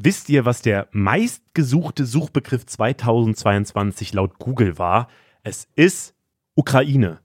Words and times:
Wisst 0.00 0.28
ihr, 0.28 0.44
was 0.44 0.62
der 0.62 0.86
meistgesuchte 0.92 2.06
Suchbegriff 2.06 2.64
2022 2.64 4.12
laut 4.12 4.38
Google 4.38 4.78
war? 4.78 5.08
Es 5.42 5.66
ist 5.74 6.14
Ukraine. 6.54 7.18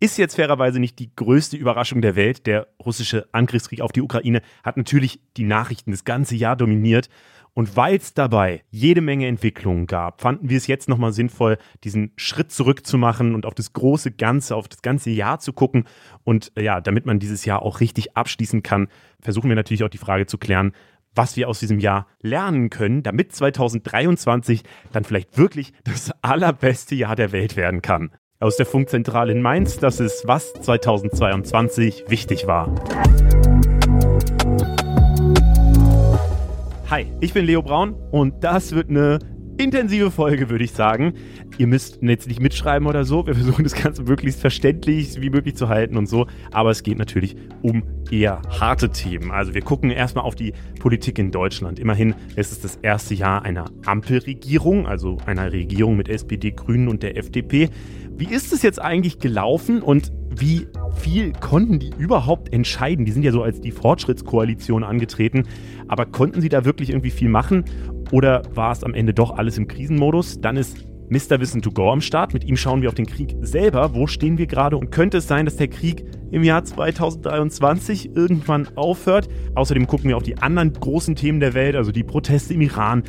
Ist 0.00 0.18
jetzt 0.18 0.34
fairerweise 0.34 0.80
nicht 0.80 0.98
die 0.98 1.14
größte 1.14 1.56
Überraschung 1.56 2.02
der 2.02 2.16
Welt. 2.16 2.48
Der 2.48 2.66
russische 2.84 3.28
Angriffskrieg 3.30 3.80
auf 3.80 3.92
die 3.92 4.02
Ukraine 4.02 4.42
hat 4.64 4.76
natürlich 4.76 5.20
die 5.36 5.44
Nachrichten 5.44 5.92
das 5.92 6.04
ganze 6.04 6.34
Jahr 6.34 6.56
dominiert. 6.56 7.10
Und 7.54 7.76
weil 7.76 7.96
es 7.96 8.12
dabei 8.12 8.64
jede 8.70 9.00
Menge 9.00 9.28
Entwicklungen 9.28 9.86
gab, 9.86 10.20
fanden 10.20 10.50
wir 10.50 10.58
es 10.58 10.66
jetzt 10.66 10.88
nochmal 10.88 11.12
sinnvoll, 11.12 11.58
diesen 11.84 12.12
Schritt 12.16 12.50
zurück 12.50 12.84
zu 12.84 12.98
machen 12.98 13.36
und 13.36 13.46
auf 13.46 13.54
das 13.54 13.72
große 13.72 14.10
Ganze, 14.10 14.56
auf 14.56 14.68
das 14.68 14.82
ganze 14.82 15.10
Jahr 15.10 15.38
zu 15.38 15.52
gucken. 15.52 15.84
Und 16.24 16.52
äh, 16.56 16.64
ja, 16.64 16.80
damit 16.80 17.06
man 17.06 17.20
dieses 17.20 17.44
Jahr 17.44 17.62
auch 17.62 17.78
richtig 17.78 18.16
abschließen 18.16 18.64
kann, 18.64 18.88
versuchen 19.20 19.48
wir 19.48 19.56
natürlich 19.56 19.84
auch 19.84 19.88
die 19.88 19.96
Frage 19.96 20.26
zu 20.26 20.36
klären, 20.36 20.72
was 21.16 21.36
wir 21.36 21.48
aus 21.48 21.58
diesem 21.58 21.80
Jahr 21.80 22.06
lernen 22.20 22.70
können, 22.70 23.02
damit 23.02 23.34
2023 23.34 24.62
dann 24.92 25.04
vielleicht 25.04 25.36
wirklich 25.38 25.72
das 25.84 26.12
allerbeste 26.22 26.94
Jahr 26.94 27.16
der 27.16 27.32
Welt 27.32 27.56
werden 27.56 27.82
kann. 27.82 28.10
Aus 28.38 28.56
der 28.56 28.66
Funkzentrale 28.66 29.32
in 29.32 29.40
Mainz, 29.40 29.78
das 29.78 29.98
ist, 29.98 30.26
was 30.26 30.52
2022 30.52 32.04
wichtig 32.08 32.46
war. 32.46 32.74
Hi, 36.90 37.10
ich 37.20 37.32
bin 37.32 37.46
Leo 37.46 37.62
Braun 37.62 37.94
und 38.10 38.44
das 38.44 38.72
wird 38.72 38.90
eine 38.90 39.18
intensive 39.58 40.10
Folge, 40.10 40.50
würde 40.50 40.64
ich 40.64 40.72
sagen. 40.72 41.14
Ihr 41.58 41.66
müsst 41.66 42.02
jetzt 42.02 42.28
nicht 42.28 42.40
mitschreiben 42.40 42.86
oder 42.86 43.04
so. 43.04 43.26
Wir 43.26 43.34
versuchen 43.34 43.64
das 43.64 43.74
Ganze 43.74 44.02
möglichst 44.02 44.40
verständlich 44.40 45.20
wie 45.20 45.30
möglich 45.30 45.56
zu 45.56 45.68
halten 45.68 45.96
und 45.96 46.06
so. 46.06 46.26
Aber 46.52 46.70
es 46.70 46.82
geht 46.82 46.98
natürlich 46.98 47.36
um 47.62 47.82
eher 48.10 48.42
harte 48.60 48.90
Themen. 48.90 49.30
Also 49.30 49.54
wir 49.54 49.62
gucken 49.62 49.90
erstmal 49.90 50.24
auf 50.24 50.34
die 50.34 50.52
Politik 50.78 51.18
in 51.18 51.30
Deutschland. 51.30 51.78
Immerhin 51.78 52.14
ist 52.36 52.52
es 52.52 52.60
das 52.60 52.76
erste 52.76 53.14
Jahr 53.14 53.44
einer 53.44 53.66
Ampelregierung, 53.84 54.86
also 54.86 55.18
einer 55.26 55.52
Regierung 55.52 55.96
mit 55.96 56.08
SPD, 56.08 56.52
Grünen 56.52 56.88
und 56.88 57.02
der 57.02 57.16
FDP. 57.16 57.70
Wie 58.18 58.32
ist 58.32 58.52
es 58.52 58.62
jetzt 58.62 58.80
eigentlich 58.80 59.18
gelaufen 59.18 59.82
und 59.82 60.12
wie 60.38 60.66
viel 60.96 61.32
konnten 61.32 61.78
die 61.78 61.90
überhaupt 61.98 62.52
entscheiden? 62.52 63.04
Die 63.04 63.12
sind 63.12 63.22
ja 63.22 63.32
so 63.32 63.42
als 63.42 63.60
die 63.60 63.72
Fortschrittskoalition 63.72 64.84
angetreten, 64.84 65.44
aber 65.88 66.06
konnten 66.06 66.40
sie 66.40 66.48
da 66.48 66.64
wirklich 66.64 66.90
irgendwie 66.90 67.10
viel 67.10 67.28
machen? 67.28 67.64
Oder 68.12 68.42
war 68.54 68.72
es 68.72 68.84
am 68.84 68.94
Ende 68.94 69.14
doch 69.14 69.36
alles 69.36 69.58
im 69.58 69.66
Krisenmodus? 69.66 70.40
Dann 70.40 70.56
ist 70.56 70.86
Mr. 71.08 71.40
Wissen 71.40 71.62
to 71.62 71.70
Go 71.70 71.90
am 71.90 72.00
Start. 72.00 72.34
Mit 72.34 72.44
ihm 72.44 72.56
schauen 72.56 72.82
wir 72.82 72.88
auf 72.88 72.94
den 72.94 73.06
Krieg 73.06 73.36
selber. 73.40 73.94
Wo 73.94 74.06
stehen 74.06 74.38
wir 74.38 74.46
gerade? 74.46 74.76
Und 74.76 74.90
könnte 74.90 75.18
es 75.18 75.28
sein, 75.28 75.44
dass 75.44 75.56
der 75.56 75.68
Krieg 75.68 76.04
im 76.36 76.44
Jahr 76.44 76.62
2023 76.62 78.14
irgendwann 78.14 78.68
aufhört? 78.76 79.28
Außerdem 79.54 79.86
gucken 79.86 80.10
wir 80.10 80.18
auf 80.18 80.22
die 80.22 80.36
anderen 80.36 80.74
großen 80.74 81.16
Themen 81.16 81.40
der 81.40 81.54
Welt, 81.54 81.74
also 81.76 81.92
die 81.92 82.04
Proteste 82.04 82.52
im 82.52 82.60
Iran. 82.60 83.04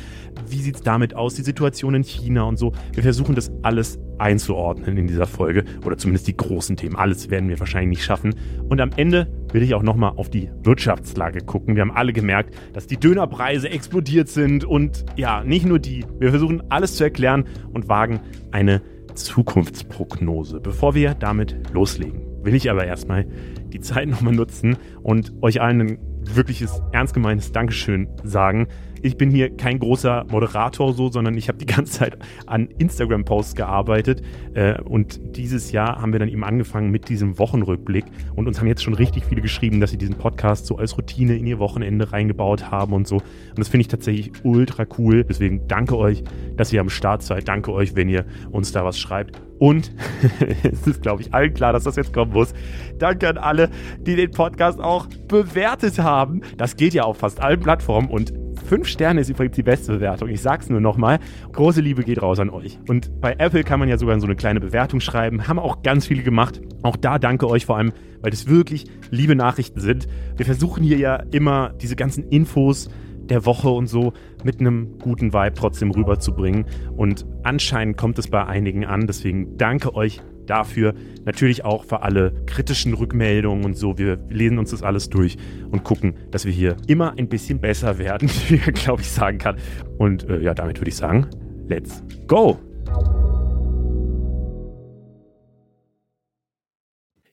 Wie 0.48 0.62
sieht 0.62 0.76
es 0.76 0.80
damit 0.80 1.14
aus? 1.14 1.34
Die 1.34 1.42
Situation 1.42 1.94
in 1.94 2.04
China 2.04 2.44
und 2.44 2.58
so. 2.58 2.72
Wir 2.94 3.02
versuchen 3.02 3.34
das 3.34 3.52
alles 3.60 3.98
einzuordnen 4.16 4.96
in 4.96 5.06
dieser 5.06 5.26
Folge. 5.26 5.64
Oder 5.84 5.98
zumindest 5.98 6.26
die 6.26 6.38
großen 6.38 6.76
Themen. 6.76 6.96
Alles 6.96 7.28
werden 7.28 7.50
wir 7.50 7.60
wahrscheinlich 7.60 7.98
nicht 7.98 8.04
schaffen. 8.04 8.34
Und 8.66 8.80
am 8.80 8.92
Ende 8.96 9.30
will 9.52 9.62
ich 9.62 9.74
auch 9.74 9.82
nochmal 9.82 10.12
auf 10.16 10.30
die 10.30 10.48
Wirtschaftslage 10.62 11.40
gucken. 11.40 11.76
Wir 11.76 11.82
haben 11.82 11.90
alle 11.90 12.14
gemerkt, 12.14 12.54
dass 12.72 12.86
die 12.86 12.96
Dönerpreise 12.96 13.68
explodiert 13.68 14.30
sind. 14.30 14.64
Und 14.64 15.04
ja, 15.16 15.44
nicht 15.44 15.66
nur 15.66 15.78
die. 15.78 16.06
Wir 16.18 16.30
versuchen 16.30 16.62
alles 16.70 16.96
zu 16.96 17.04
erklären 17.04 17.44
und 17.74 17.90
wagen 17.90 18.20
eine 18.52 18.80
Zukunftsprognose. 19.14 20.60
Bevor 20.60 20.94
wir 20.94 21.12
damit 21.12 21.74
loslegen, 21.74 22.27
will 22.42 22.54
ich 22.54 22.70
aber 22.70 22.86
erstmal 22.86 23.26
die 23.72 23.80
Zeit 23.80 24.08
nochmal 24.08 24.34
nutzen 24.34 24.76
und 25.02 25.32
euch 25.42 25.60
allen 25.60 25.80
ein 25.80 25.98
wirkliches, 26.34 26.82
ernst 26.92 27.14
gemeintes 27.14 27.52
Dankeschön 27.52 28.08
sagen 28.22 28.68
ich 29.02 29.16
bin 29.16 29.30
hier 29.30 29.56
kein 29.56 29.78
großer 29.78 30.26
Moderator 30.30 30.92
so, 30.92 31.10
sondern 31.10 31.36
ich 31.36 31.48
habe 31.48 31.58
die 31.58 31.66
ganze 31.78 31.92
Zeit 31.92 32.18
an 32.46 32.68
Instagram-Posts 32.78 33.54
gearbeitet. 33.54 34.22
Äh, 34.54 34.80
und 34.82 35.20
dieses 35.36 35.72
Jahr 35.72 36.00
haben 36.00 36.12
wir 36.12 36.20
dann 36.20 36.28
eben 36.28 36.44
angefangen 36.44 36.90
mit 36.90 37.08
diesem 37.08 37.38
Wochenrückblick. 37.38 38.04
Und 38.34 38.46
uns 38.46 38.60
haben 38.60 38.66
jetzt 38.66 38.82
schon 38.82 38.94
richtig 38.94 39.24
viele 39.24 39.40
geschrieben, 39.40 39.80
dass 39.80 39.90
sie 39.90 39.98
diesen 39.98 40.16
Podcast 40.16 40.66
so 40.66 40.76
als 40.76 40.96
Routine 40.96 41.36
in 41.36 41.46
ihr 41.46 41.58
Wochenende 41.58 42.12
reingebaut 42.12 42.70
haben 42.70 42.92
und 42.92 43.06
so. 43.06 43.16
Und 43.16 43.58
das 43.58 43.68
finde 43.68 43.82
ich 43.82 43.88
tatsächlich 43.88 44.32
ultra 44.42 44.86
cool. 44.98 45.24
Deswegen 45.24 45.66
danke 45.68 45.96
euch, 45.96 46.22
dass 46.56 46.72
ihr 46.72 46.80
am 46.80 46.90
Start 46.90 47.22
seid. 47.22 47.48
Danke 47.48 47.72
euch, 47.72 47.94
wenn 47.96 48.08
ihr 48.08 48.24
uns 48.50 48.72
da 48.72 48.84
was 48.84 48.98
schreibt. 48.98 49.40
Und 49.58 49.92
es 50.62 50.86
ist, 50.86 51.02
glaube 51.02 51.22
ich, 51.22 51.34
allen 51.34 51.52
klar, 51.52 51.72
dass 51.72 51.84
das 51.84 51.96
jetzt 51.96 52.12
kommen 52.12 52.32
muss. 52.32 52.54
Danke 52.98 53.28
an 53.28 53.38
alle, 53.38 53.70
die 54.00 54.16
den 54.16 54.30
Podcast 54.30 54.80
auch 54.80 55.06
bewertet 55.26 55.98
haben. 55.98 56.42
Das 56.56 56.76
geht 56.76 56.94
ja 56.94 57.02
auf 57.02 57.18
fast 57.18 57.40
allen 57.40 57.60
Plattformen 57.60 58.08
und 58.08 58.32
Fünf 58.68 58.86
Sterne 58.86 59.22
ist 59.22 59.30
übrigens 59.30 59.56
die 59.56 59.62
beste 59.62 59.92
Bewertung. 59.92 60.28
Ich 60.28 60.42
sag's 60.42 60.68
nur 60.68 60.82
nochmal. 60.82 61.20
Große 61.52 61.80
Liebe 61.80 62.04
geht 62.04 62.20
raus 62.20 62.38
an 62.38 62.50
euch. 62.50 62.78
Und 62.86 63.18
bei 63.18 63.34
Apple 63.38 63.64
kann 63.64 63.80
man 63.80 63.88
ja 63.88 63.96
sogar 63.96 64.20
so 64.20 64.26
eine 64.26 64.36
kleine 64.36 64.60
Bewertung 64.60 65.00
schreiben. 65.00 65.48
Haben 65.48 65.58
auch 65.58 65.82
ganz 65.82 66.06
viele 66.06 66.22
gemacht. 66.22 66.60
Auch 66.82 66.96
da 66.96 67.18
danke 67.18 67.48
euch 67.48 67.64
vor 67.64 67.78
allem, 67.78 67.94
weil 68.20 68.30
das 68.30 68.46
wirklich 68.46 68.84
liebe 69.10 69.34
Nachrichten 69.34 69.80
sind. 69.80 70.06
Wir 70.36 70.44
versuchen 70.44 70.84
hier 70.84 70.98
ja 70.98 71.16
immer 71.30 71.72
diese 71.80 71.96
ganzen 71.96 72.24
Infos 72.28 72.90
der 73.20 73.46
Woche 73.46 73.70
und 73.70 73.86
so 73.86 74.12
mit 74.44 74.60
einem 74.60 74.98
guten 74.98 75.32
Vibe 75.32 75.54
trotzdem 75.54 75.90
rüberzubringen. 75.90 76.66
Und 76.94 77.24
anscheinend 77.44 77.96
kommt 77.96 78.18
es 78.18 78.28
bei 78.28 78.44
einigen 78.44 78.84
an. 78.84 79.06
Deswegen 79.06 79.56
danke 79.56 79.94
euch 79.94 80.20
dafür. 80.48 80.94
Natürlich 81.24 81.64
auch 81.64 81.84
für 81.84 82.02
alle 82.02 82.32
kritischen 82.46 82.94
Rückmeldungen 82.94 83.64
und 83.64 83.76
so. 83.76 83.98
Wir 83.98 84.18
lesen 84.30 84.58
uns 84.58 84.70
das 84.70 84.82
alles 84.82 85.08
durch 85.08 85.36
und 85.70 85.84
gucken, 85.84 86.14
dass 86.30 86.44
wir 86.44 86.52
hier 86.52 86.76
immer 86.86 87.14
ein 87.18 87.28
bisschen 87.28 87.60
besser 87.60 87.98
werden, 87.98 88.28
wie 88.48 88.56
ich 88.56 88.74
glaube 88.74 89.02
ich 89.02 89.10
sagen 89.10 89.38
kann. 89.38 89.56
Und 89.98 90.28
äh, 90.28 90.40
ja, 90.40 90.54
damit 90.54 90.78
würde 90.80 90.90
ich 90.90 90.96
sagen, 90.96 91.26
let's 91.68 92.02
go! 92.26 92.58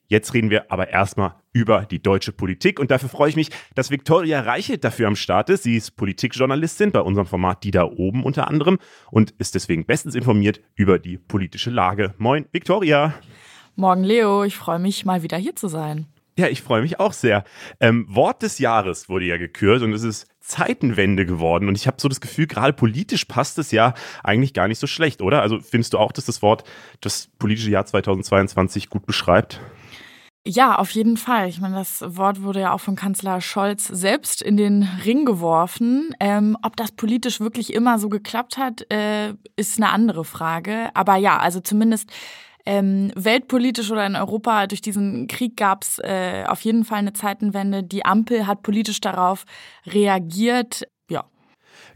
Jetzt 0.08 0.34
reden 0.34 0.50
wir 0.50 0.70
aber 0.70 0.88
erstmal 0.88 1.34
über 1.52 1.84
die 1.84 2.02
deutsche 2.02 2.32
Politik 2.32 2.78
und 2.78 2.90
dafür 2.90 3.08
freue 3.08 3.30
ich 3.30 3.36
mich, 3.36 3.50
dass 3.74 3.90
Viktoria 3.90 4.40
Reichelt 4.40 4.84
dafür 4.84 5.08
am 5.08 5.16
Start 5.16 5.50
ist. 5.50 5.64
Sie 5.64 5.76
ist 5.76 5.96
Politikjournalistin 5.96 6.92
bei 6.92 7.00
unserem 7.00 7.26
Format 7.26 7.64
Die 7.64 7.72
da 7.72 7.84
oben 7.84 8.22
unter 8.22 8.48
anderem 8.48 8.78
und 9.10 9.32
ist 9.38 9.54
deswegen 9.54 9.84
bestens 9.84 10.14
informiert 10.14 10.60
über 10.74 10.98
die 10.98 11.18
politische 11.18 11.70
Lage. 11.70 12.14
Moin, 12.18 12.46
Viktoria. 12.52 13.14
Morgen, 13.74 14.04
Leo. 14.04 14.44
Ich 14.44 14.56
freue 14.56 14.78
mich, 14.78 15.04
mal 15.04 15.22
wieder 15.22 15.36
hier 15.36 15.56
zu 15.56 15.68
sein. 15.68 16.06
Ja, 16.38 16.48
ich 16.48 16.60
freue 16.60 16.82
mich 16.82 17.00
auch 17.00 17.14
sehr. 17.14 17.44
Ähm, 17.80 18.06
Wort 18.08 18.42
des 18.42 18.58
Jahres 18.58 19.08
wurde 19.08 19.24
ja 19.24 19.38
gekürt 19.38 19.80
und 19.82 19.94
es 19.94 20.02
ist 20.02 20.26
Zeitenwende 20.40 21.24
geworden. 21.24 21.66
Und 21.66 21.76
ich 21.76 21.86
habe 21.86 21.96
so 21.98 22.08
das 22.08 22.20
Gefühl, 22.20 22.46
gerade 22.46 22.74
politisch 22.74 23.24
passt 23.24 23.58
es 23.58 23.72
ja 23.72 23.94
eigentlich 24.22 24.52
gar 24.52 24.68
nicht 24.68 24.78
so 24.78 24.86
schlecht, 24.86 25.22
oder? 25.22 25.40
Also 25.40 25.60
findest 25.60 25.94
du 25.94 25.98
auch, 25.98 26.12
dass 26.12 26.26
das 26.26 26.42
Wort 26.42 26.64
das 27.00 27.28
politische 27.38 27.70
Jahr 27.70 27.86
2022 27.86 28.90
gut 28.90 29.06
beschreibt? 29.06 29.60
Ja, 30.48 30.76
auf 30.76 30.92
jeden 30.92 31.16
Fall. 31.16 31.48
Ich 31.48 31.60
meine, 31.60 31.74
das 31.74 32.04
Wort 32.06 32.40
wurde 32.40 32.60
ja 32.60 32.72
auch 32.72 32.78
von 32.78 32.94
Kanzler 32.94 33.40
Scholz 33.40 33.84
selbst 33.88 34.42
in 34.42 34.56
den 34.56 34.88
Ring 35.04 35.24
geworfen. 35.24 36.14
Ähm, 36.20 36.56
ob 36.62 36.76
das 36.76 36.92
politisch 36.92 37.40
wirklich 37.40 37.74
immer 37.74 37.98
so 37.98 38.08
geklappt 38.08 38.56
hat, 38.56 38.88
äh, 38.92 39.34
ist 39.56 39.76
eine 39.78 39.90
andere 39.90 40.24
Frage. 40.24 40.90
Aber 40.94 41.16
ja, 41.16 41.38
also 41.38 41.58
zumindest 41.58 42.12
ähm, 42.64 43.10
weltpolitisch 43.16 43.90
oder 43.90 44.06
in 44.06 44.14
Europa 44.14 44.68
durch 44.68 44.80
diesen 44.80 45.26
Krieg 45.26 45.56
gab 45.56 45.82
es 45.82 45.98
äh, 45.98 46.44
auf 46.46 46.60
jeden 46.60 46.84
Fall 46.84 46.98
eine 46.98 47.12
Zeitenwende. 47.12 47.82
Die 47.82 48.04
Ampel 48.04 48.46
hat 48.46 48.62
politisch 48.62 49.00
darauf 49.00 49.46
reagiert. 49.84 50.86
Ja. 51.10 51.24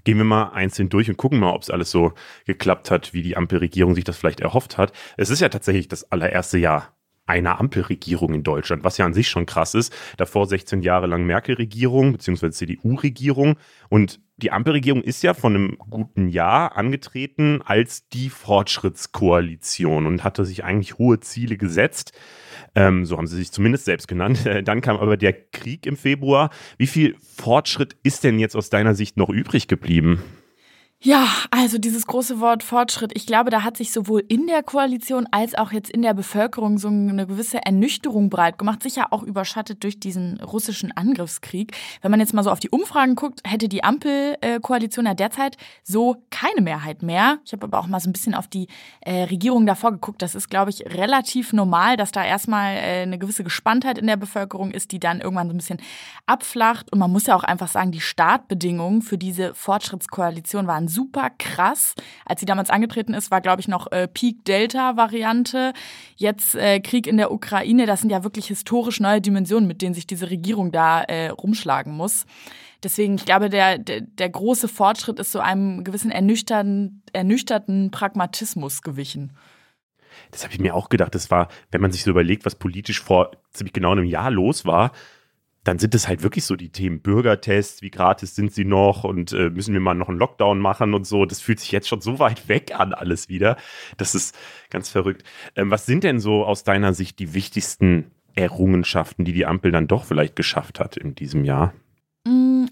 Gehen 0.03 0.19
wir 0.19 0.25
mal 0.25 0.51
einzeln 0.55 0.89
durch 0.89 1.09
und 1.09 1.17
gucken 1.17 1.39
mal, 1.39 1.53
ob 1.53 1.63
es 1.63 1.71
alles 1.71 1.93
so 1.93 2.15
geklappt 2.47 2.91
hat, 2.91 3.15
wie 3.15 3.23
die 3.23 3.37
Ampelregierung 3.37 3.95
sich 3.95 4.03
das 4.03 4.17
vielleicht 4.17 4.41
erhofft 4.41 4.77
hat. 4.77 4.91
Es 5.17 5.31
ist 5.31 5.39
ja 5.39 5.51
tatsächlich 5.51 5.87
das 5.87 6.11
allererste 6.11 6.59
Jahr 6.59 6.97
einer 7.31 7.61
Ampelregierung 7.61 8.35
in 8.35 8.43
Deutschland, 8.43 8.85
was 8.85 8.99
ja 8.99 9.07
an 9.07 9.15
sich 9.15 9.29
schon 9.29 9.47
krass 9.47 9.75
ist. 9.75 9.95
Davor 10.17 10.47
16 10.47 10.83
Jahre 10.83 11.07
lang 11.07 11.25
Merkel-Regierung 11.25 12.13
bzw. 12.13 12.51
CDU-Regierung. 12.51 13.57
Und 13.89 14.21
die 14.37 14.53
Ampelregierung 14.53 15.03
ist 15.03 15.23
ja 15.23 15.35
von 15.35 15.55
einem 15.55 15.79
guten 15.91 16.29
Jahr 16.29 16.77
angetreten 16.77 17.61
als 17.65 18.09
die 18.09 18.31
Fortschrittskoalition 18.31 20.07
und 20.07 20.25
hatte 20.25 20.45
sich 20.45 20.65
eigentlich 20.65 20.99
hohe 20.99 21.21
Ziele 21.21 21.57
gesetzt. 21.57 22.13
Ähm, 22.75 23.05
so 23.05 23.17
haben 23.17 23.27
sie 23.27 23.37
sich 23.37 23.53
zumindest 23.53 23.85
selbst 23.85 24.09
genannt. 24.09 24.41
Dann 24.65 24.81
kam 24.81 24.97
aber 24.97 25.17
der 25.17 25.33
Krieg 25.33 25.87
im 25.87 25.97
Februar. 25.97 26.51
Wie 26.79 26.87
viel 26.87 27.17
Fortschritt 27.37 27.97
ist 28.03 28.25
denn 28.25 28.39
jetzt 28.39 28.57
aus 28.57 28.71
deiner 28.71 28.95
Sicht 28.95 29.17
noch 29.17 29.29
übrig 29.29 29.69
geblieben? 29.69 30.23
Ja, 31.03 31.27
also 31.51 31.79
dieses 31.79 32.07
große 32.07 32.41
Wort 32.41 32.63
Fortschritt. 32.63 33.13
Ich 33.15 33.25
glaube, 33.25 33.49
da 33.49 33.63
hat 33.63 33.79
sich 33.79 33.91
sowohl 33.91 34.23
in 34.29 34.47
der 34.47 34.63
Koalition 34.63 35.27
als 35.31 35.55
auch 35.55 35.73
jetzt 35.73 35.89
in 35.89 36.03
der 36.03 36.13
Bevölkerung 36.13 36.77
so 36.77 36.89
eine 36.89 37.27
gewisse 37.27 37.65
Ernüchterung 37.65 38.29
breit 38.29 38.59
gemacht, 38.59 38.83
sicher 38.83 39.11
auch 39.11 39.23
überschattet 39.23 39.83
durch 39.83 39.99
diesen 39.99 40.39
russischen 40.43 40.93
Angriffskrieg. 40.95 41.75
Wenn 42.03 42.11
man 42.11 42.21
jetzt 42.21 42.35
mal 42.35 42.43
so 42.43 42.51
auf 42.51 42.61
die 42.61 42.69
Umfragen 42.69 43.15
guckt, 43.15 43.41
hätte 43.47 43.67
die 43.67 43.83
Ampelkoalition 43.83 45.07
ja 45.07 45.15
derzeit 45.15 45.57
so 45.85 46.23
keine 46.29 46.61
Mehrheit 46.61 47.03
mehr. 47.03 47.39
Ich 47.47 47.55
habe 47.55 47.65
aber 47.65 47.79
auch 47.79 47.87
mal 47.87 48.01
so 48.01 48.11
ein 48.11 48.13
bisschen 48.13 48.35
auf 48.35 48.47
die 48.47 48.69
äh, 49.01 49.23
Regierung 49.23 49.65
davor 49.65 49.93
geguckt. 49.93 50.21
Das 50.21 50.35
ist, 50.35 50.51
glaube 50.51 50.69
ich, 50.69 50.85
relativ 50.85 51.55
normal, 51.55 51.97
dass 51.97 52.13
da 52.13 52.27
erstmal 52.27 52.75
äh, 52.75 53.03
eine 53.05 53.19
gewisse 53.19 53.43
Gespanntheit 53.43 53.97
in 53.97 54.07
der 54.07 54.19
Bevölkerung 54.19 54.71
ist, 54.71 54.93
die 54.93 55.01
dann 55.01 55.23
irgendwann 55.23 55.49
so 55.49 55.55
ein 55.55 55.59
bisschen 55.59 55.81
abflacht. 56.27 56.93
Und 56.93 56.99
man 56.99 57.11
muss 57.11 57.27
ja 57.27 57.37
auch 57.37 57.45
einfach 57.45 57.69
sagen, 57.69 57.91
die 57.91 58.03
Startbedingungen 58.03 59.01
für 59.01 59.17
diese 59.17 59.55
Fortschrittskoalition 59.55 60.67
waren 60.67 60.90
super 60.91 61.31
krass. 61.39 61.95
Als 62.25 62.41
sie 62.41 62.47
damals 62.47 62.71
angetreten 62.71 63.15
ist, 63.15 63.31
war, 63.31 63.41
glaube 63.41 63.61
ich, 63.61 63.69
noch 63.69 63.91
äh, 63.93 64.09
Peak-Delta-Variante. 64.09 65.73
Jetzt 66.17 66.55
äh, 66.55 66.81
Krieg 66.81 67.07
in 67.07 67.17
der 67.17 67.33
Ukraine. 67.33 67.87
Das 67.87 68.01
sind 68.01 68.11
ja 68.11 68.25
wirklich 68.25 68.47
historisch 68.49 69.01
neue 69.01 69.21
Dimensionen, 69.21 69.67
mit 69.67 69.83
denen 69.83 69.95
sich 69.95 70.07
diese 70.07 70.31
Regierung 70.31 70.73
da 70.73 71.03
äh, 71.03 71.29
rumschlagen 71.29 71.95
muss. 71.95 72.27
Deswegen, 72.83 73.15
ich 73.15 73.25
glaube, 73.25 73.51
der, 73.51 73.79
der, 73.79 74.01
der 74.01 74.31
große 74.31 74.69
Fortschritt 74.69 75.19
ist 75.19 75.33
so 75.33 75.41
einem 75.41 75.85
gewissen 75.85 76.11
ernüchterten, 76.11 77.03
ernüchterten 77.13 77.91
Pragmatismus 77.91 78.83
gewichen. 78.83 79.37
Das 80.31 80.45
habe 80.45 80.55
ich 80.55 80.61
mir 80.61 80.75
auch 80.75 80.89
gedacht. 80.89 81.15
Das 81.15 81.31
war, 81.31 81.49
wenn 81.71 81.81
man 81.81 81.93
sich 81.93 82.03
so 82.03 82.11
überlegt, 82.11 82.45
was 82.47 82.55
politisch 82.55 83.01
vor 83.01 83.33
ziemlich 83.53 83.73
genau 83.73 83.93
einem 83.93 84.05
Jahr 84.05 84.31
los 84.31 84.65
war, 84.65 84.93
dann 85.65 85.79
sind 85.79 85.95
es 85.95 86.09
halt 86.09 86.23
wirklich 86.23 86.45
so 86.45 86.57
die 86.57 86.71
Themen 86.71 87.01
Bürgertests, 87.01 87.83
wie 87.83 87.91
gratis 87.91 88.35
sind 88.35 88.53
sie 88.53 88.65
noch 88.65 89.05
und 89.05 89.33
äh, 89.33 89.51
müssen 89.51 89.75
wir 89.75 89.81
mal 89.81 89.95
noch 89.95 90.09
einen 90.09 90.19
Lockdown 90.19 90.59
machen 90.59 90.95
und 90.95 91.07
so. 91.07 91.27
Das 91.27 91.41
fühlt 91.41 91.61
sich 91.61 91.71
jetzt 91.71 91.89
schon 91.89 92.01
so 92.01 92.19
weit 92.19 92.49
weg 92.49 92.79
an, 92.79 92.95
alles 92.95 93.29
wieder. 93.29 93.57
Das 93.99 94.15
ist 94.15 94.37
ganz 94.71 94.89
verrückt. 94.89 95.23
Ähm, 95.57 95.71
was 95.71 95.87
sind 95.87 96.05
denn 96.05 96.19
so 96.19 96.45
aus 96.45 96.65
deiner 96.65 96.95
Sicht 96.95 97.19
die 97.19 97.35
wichtigsten 97.35 98.11
Errungenschaften, 98.35 99.25
die 99.25 99.33
die 99.33 99.47
Ampel 99.47 99.71
dann 99.71 99.87
doch 99.87 100.05
vielleicht 100.05 100.35
geschafft 100.35 100.81
hat 100.81 100.97
in 100.97 101.15
diesem 101.15 101.45
Jahr? 101.45 101.75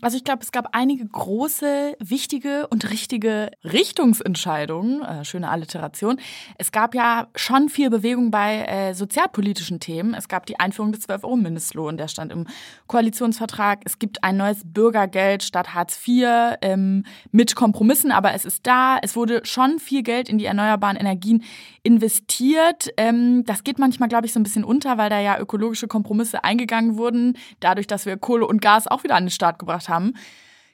Also 0.00 0.16
ich 0.16 0.24
glaube, 0.24 0.42
es 0.42 0.52
gab 0.52 0.68
einige 0.72 1.06
große, 1.06 1.96
wichtige 1.98 2.66
und 2.68 2.90
richtige 2.90 3.50
Richtungsentscheidungen. 3.64 5.02
Äh, 5.02 5.24
schöne 5.24 5.48
Alliteration. 5.48 6.20
Es 6.56 6.72
gab 6.72 6.94
ja 6.94 7.28
schon 7.34 7.68
viel 7.68 7.90
Bewegung 7.90 8.30
bei 8.30 8.64
äh, 8.64 8.94
sozialpolitischen 8.94 9.80
Themen. 9.80 10.14
Es 10.14 10.28
gab 10.28 10.46
die 10.46 10.60
Einführung 10.60 10.92
des 10.92 11.08
12-Euro-Mindestlohn, 11.08 11.96
der 11.96 12.08
stand 12.08 12.32
im 12.32 12.46
Koalitionsvertrag. 12.86 13.80
Es 13.84 13.98
gibt 13.98 14.22
ein 14.22 14.36
neues 14.36 14.62
Bürgergeld 14.64 15.42
statt 15.42 15.74
Hartz 15.74 16.00
IV 16.06 16.56
ähm, 16.62 17.04
mit 17.32 17.56
Kompromissen, 17.56 18.12
aber 18.12 18.34
es 18.34 18.44
ist 18.44 18.66
da. 18.66 18.98
Es 19.02 19.16
wurde 19.16 19.40
schon 19.44 19.78
viel 19.78 20.02
Geld 20.02 20.28
in 20.28 20.38
die 20.38 20.46
erneuerbaren 20.46 20.96
Energien 20.96 21.42
investiert. 21.88 22.90
Ähm, 22.98 23.44
das 23.46 23.64
geht 23.64 23.78
manchmal, 23.78 24.10
glaube 24.10 24.26
ich, 24.26 24.34
so 24.34 24.38
ein 24.38 24.42
bisschen 24.42 24.62
unter, 24.62 24.98
weil 24.98 25.08
da 25.08 25.18
ja 25.20 25.38
ökologische 25.38 25.88
Kompromisse 25.88 26.44
eingegangen 26.44 26.98
wurden, 26.98 27.38
dadurch, 27.60 27.86
dass 27.86 28.04
wir 28.04 28.18
Kohle 28.18 28.46
und 28.46 28.60
Gas 28.60 28.86
auch 28.86 29.04
wieder 29.04 29.14
an 29.14 29.24
den 29.24 29.30
Start 29.30 29.58
gebracht 29.58 29.88
haben. 29.88 30.12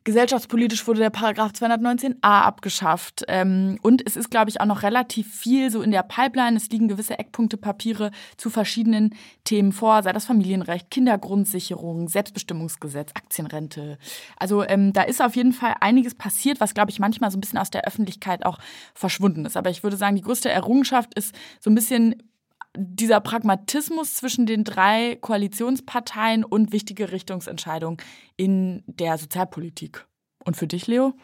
Gesellschaftspolitisch 0.05 0.87
wurde 0.87 1.01
der 1.01 1.09
Paragraph 1.09 1.53
219a 1.53 2.17
abgeschafft. 2.21 3.25
Ähm, 3.29 3.79
und 3.81 4.07
es 4.07 4.17
ist, 4.17 4.31
glaube 4.31 4.51
ich, 4.51 4.61
auch 4.61 4.67
noch 4.67 4.83
relativ 4.83 5.35
viel 5.35 5.71
so 5.71 5.81
in 5.81 5.91
der 5.91 6.03
Pipeline. 6.03 6.59
Es 6.59 6.69
liegen 6.69 6.89
gewisse 6.89 7.19
Eckpunktepapiere 7.19 8.11
zu 8.37 8.51
verschiedenen 8.51 9.15
Themen 9.45 9.73
vor, 9.73 10.03
sei 10.03 10.13
das 10.13 10.27
Familienrecht, 10.27 10.91
Kindergrundsicherung, 10.91 12.09
Selbstbestimmungsgesetz, 12.09 13.13
Aktienrente. 13.15 13.99
Also 14.37 14.63
ähm, 14.63 14.93
da 14.93 15.03
ist 15.03 15.23
auf 15.23 15.37
jeden 15.37 15.55
Fall 15.55 15.75
einiges 15.81 16.15
passiert, 16.15 16.61
was, 16.61 16.75
glaube 16.75 16.91
ich, 16.91 17.01
manchmal 17.01 17.31
so 17.31 17.39
ein 17.39 17.41
bisschen 17.41 17.59
aus 17.59 17.71
der 17.71 17.87
Öffentlichkeit 17.87 18.45
auch 18.45 18.59
verschwunden 18.93 19.47
ist. 19.47 19.57
Aber 19.57 19.71
ich 19.71 19.83
würde 19.83 19.97
sagen, 19.97 20.17
die 20.17 20.23
größte 20.23 20.51
Errungenschaft 20.51 21.15
ist 21.15 21.35
so 21.61 21.71
ein 21.71 21.75
bisschen 21.75 22.23
dieser 22.77 23.21
Pragmatismus 23.21 24.15
zwischen 24.15 24.47
den 24.47 24.65
drei 24.65 25.17
Koalitionsparteien 25.21 26.45
und 26.45 26.73
wichtige 26.73 27.13
Richtungsentscheidungen 27.13 27.99
in 28.37 28.83
der 28.87 29.19
Sozialpolitik. 29.19 30.07
Und 30.45 30.57
für 30.57 30.67
dich, 30.67 30.87
Leo? 30.87 31.15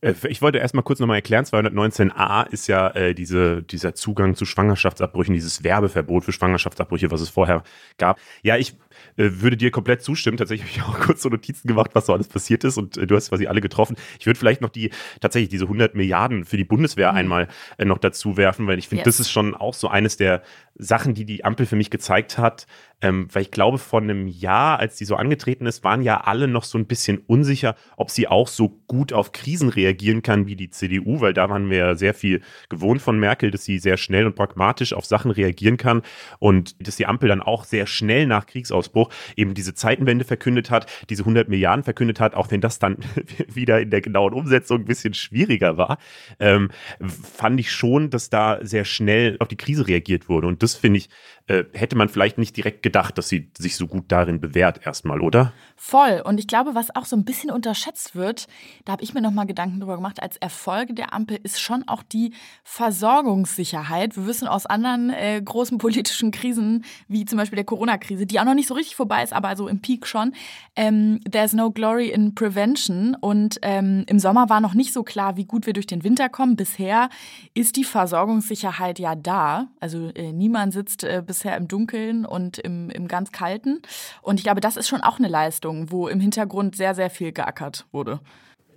Äh, 0.00 0.14
ich 0.28 0.42
wollte 0.42 0.58
erstmal 0.58 0.84
kurz 0.84 1.00
nochmal 1.00 1.16
erklären, 1.16 1.44
219a 1.44 2.48
ist 2.48 2.66
ja 2.66 2.88
äh, 2.90 3.14
diese, 3.14 3.62
dieser 3.62 3.94
Zugang 3.94 4.34
zu 4.34 4.44
Schwangerschaftsabbrüchen, 4.44 5.34
dieses 5.34 5.64
Werbeverbot 5.64 6.24
für 6.24 6.32
Schwangerschaftsabbrüche, 6.32 7.10
was 7.10 7.20
es 7.20 7.30
vorher 7.30 7.62
gab. 7.96 8.18
Ja, 8.42 8.56
ich 8.56 8.76
würde 9.16 9.56
dir 9.56 9.70
komplett 9.70 10.02
zustimmen. 10.02 10.36
Tatsächlich 10.36 10.78
habe 10.78 10.88
ich 10.92 11.00
auch 11.00 11.00
kurz 11.06 11.22
so 11.22 11.28
Notizen 11.28 11.68
gemacht, 11.68 11.90
was 11.94 12.06
so 12.06 12.12
alles 12.12 12.28
passiert 12.28 12.64
ist 12.64 12.76
und 12.76 12.96
äh, 12.96 13.06
du 13.06 13.16
hast 13.16 13.30
quasi 13.30 13.46
alle 13.46 13.60
getroffen. 13.60 13.96
Ich 14.18 14.26
würde 14.26 14.38
vielleicht 14.38 14.60
noch 14.60 14.70
die, 14.70 14.90
tatsächlich 15.20 15.48
diese 15.48 15.64
100 15.64 15.94
Milliarden 15.94 16.44
für 16.44 16.56
die 16.56 16.64
Bundeswehr 16.64 17.12
mhm. 17.12 17.18
einmal 17.18 17.48
äh, 17.76 17.84
noch 17.84 17.98
dazu 17.98 18.36
werfen, 18.36 18.66
weil 18.66 18.78
ich 18.78 18.88
finde, 18.88 19.04
yes. 19.04 19.16
das 19.16 19.20
ist 19.20 19.30
schon 19.30 19.54
auch 19.54 19.74
so 19.74 19.88
eines 19.88 20.16
der 20.16 20.42
Sachen, 20.78 21.14
die 21.14 21.24
die 21.24 21.44
Ampel 21.44 21.66
für 21.66 21.76
mich 21.76 21.90
gezeigt 21.90 22.38
hat, 22.38 22.66
ähm, 23.00 23.28
weil 23.32 23.42
ich 23.42 23.50
glaube, 23.50 23.78
vor 23.78 24.00
einem 24.00 24.26
Jahr, 24.28 24.78
als 24.78 24.96
die 24.96 25.04
so 25.04 25.16
angetreten 25.16 25.66
ist, 25.66 25.84
waren 25.84 26.02
ja 26.02 26.20
alle 26.20 26.48
noch 26.48 26.64
so 26.64 26.78
ein 26.78 26.86
bisschen 26.86 27.18
unsicher, 27.18 27.74
ob 27.96 28.10
sie 28.10 28.28
auch 28.28 28.48
so 28.48 28.80
gut 28.86 29.12
auf 29.12 29.32
Krisen 29.32 29.68
reagieren 29.68 30.22
kann 30.22 30.46
wie 30.46 30.56
die 30.56 30.70
CDU, 30.70 31.20
weil 31.20 31.34
da 31.34 31.50
waren 31.50 31.70
wir 31.70 31.78
ja 31.78 31.94
sehr 31.96 32.14
viel 32.14 32.42
gewohnt 32.68 33.02
von 33.02 33.18
Merkel, 33.18 33.50
dass 33.50 33.64
sie 33.64 33.78
sehr 33.78 33.96
schnell 33.96 34.26
und 34.26 34.36
pragmatisch 34.36 34.92
auf 34.92 35.04
Sachen 35.04 35.30
reagieren 35.30 35.76
kann 35.76 36.02
und 36.38 36.74
dass 36.86 36.96
die 36.96 37.06
Ampel 37.06 37.28
dann 37.28 37.42
auch 37.42 37.64
sehr 37.64 37.86
schnell 37.86 38.26
nach 38.26 38.46
Kriegsausbruch 38.46 38.87
eben 39.36 39.54
diese 39.54 39.74
Zeitenwende 39.74 40.24
verkündet 40.24 40.70
hat, 40.70 40.86
diese 41.08 41.22
100 41.22 41.48
Milliarden 41.48 41.84
verkündet 41.84 42.20
hat, 42.20 42.34
auch 42.34 42.50
wenn 42.50 42.60
das 42.60 42.78
dann 42.78 42.98
wieder 43.48 43.80
in 43.80 43.90
der 43.90 44.00
genauen 44.00 44.32
Umsetzung 44.32 44.80
ein 44.80 44.84
bisschen 44.84 45.14
schwieriger 45.14 45.76
war, 45.76 45.98
ähm, 46.40 46.70
fand 47.00 47.60
ich 47.60 47.72
schon, 47.72 48.10
dass 48.10 48.30
da 48.30 48.58
sehr 48.62 48.84
schnell 48.84 49.36
auf 49.40 49.48
die 49.48 49.56
Krise 49.56 49.86
reagiert 49.86 50.28
wurde 50.28 50.46
und 50.46 50.62
das 50.62 50.74
finde 50.74 50.98
ich, 50.98 51.08
äh, 51.48 51.64
hätte 51.72 51.96
man 51.96 52.08
vielleicht 52.08 52.38
nicht 52.38 52.56
direkt 52.56 52.82
gedacht, 52.82 53.16
dass 53.16 53.28
sie 53.28 53.50
sich 53.56 53.76
so 53.76 53.86
gut 53.86 54.06
darin 54.08 54.40
bewährt 54.40 54.84
erstmal, 54.84 55.20
oder? 55.20 55.52
Voll. 55.76 56.22
Und 56.24 56.38
ich 56.38 56.46
glaube, 56.46 56.74
was 56.74 56.94
auch 56.94 57.06
so 57.06 57.16
ein 57.16 57.24
bisschen 57.24 57.50
unterschätzt 57.50 58.14
wird, 58.14 58.48
da 58.84 58.92
habe 58.92 59.02
ich 59.02 59.14
mir 59.14 59.22
nochmal 59.22 59.46
Gedanken 59.46 59.80
drüber 59.80 59.96
gemacht, 59.96 60.22
als 60.22 60.36
Erfolge 60.36 60.92
der 60.92 61.14
Ampel 61.14 61.38
ist 61.42 61.60
schon 61.60 61.88
auch 61.88 62.02
die 62.02 62.32
Versorgungssicherheit. 62.64 64.16
Wir 64.16 64.26
wissen 64.26 64.46
aus 64.46 64.66
anderen 64.66 65.10
äh, 65.10 65.40
großen 65.42 65.78
politischen 65.78 66.30
Krisen, 66.30 66.84
wie 67.08 67.24
zum 67.24 67.38
Beispiel 67.38 67.56
der 67.56 67.64
Corona-Krise, 67.64 68.26
die 68.26 68.38
auch 68.40 68.44
noch 68.44 68.54
nicht 68.54 68.68
so 68.68 68.74
richtig 68.78 68.96
vorbei 68.96 69.22
ist, 69.22 69.32
aber 69.32 69.56
so 69.56 69.68
im 69.68 69.80
Peak 69.80 70.06
schon, 70.06 70.32
ähm, 70.76 71.20
there's 71.30 71.52
no 71.52 71.70
glory 71.70 72.08
in 72.08 72.34
prevention. 72.34 73.16
Und 73.20 73.58
ähm, 73.62 74.04
im 74.06 74.18
Sommer 74.18 74.48
war 74.48 74.60
noch 74.60 74.74
nicht 74.74 74.92
so 74.92 75.02
klar, 75.02 75.36
wie 75.36 75.44
gut 75.44 75.66
wir 75.66 75.72
durch 75.72 75.86
den 75.86 76.04
Winter 76.04 76.28
kommen. 76.28 76.56
Bisher 76.56 77.10
ist 77.54 77.76
die 77.76 77.84
Versorgungssicherheit 77.84 78.98
ja 78.98 79.14
da. 79.14 79.68
Also 79.80 80.08
äh, 80.14 80.32
niemand 80.32 80.72
sitzt 80.72 81.04
äh, 81.04 81.22
bisher 81.24 81.56
im 81.56 81.68
Dunkeln 81.68 82.24
und 82.24 82.58
im, 82.58 82.90
im 82.90 83.08
ganz 83.08 83.32
Kalten. 83.32 83.82
Und 84.22 84.38
ich 84.38 84.44
glaube, 84.44 84.60
das 84.60 84.76
ist 84.76 84.88
schon 84.88 85.02
auch 85.02 85.18
eine 85.18 85.28
Leistung, 85.28 85.90
wo 85.90 86.08
im 86.08 86.20
Hintergrund 86.20 86.76
sehr, 86.76 86.94
sehr 86.94 87.10
viel 87.10 87.32
geackert 87.32 87.86
wurde. 87.92 88.20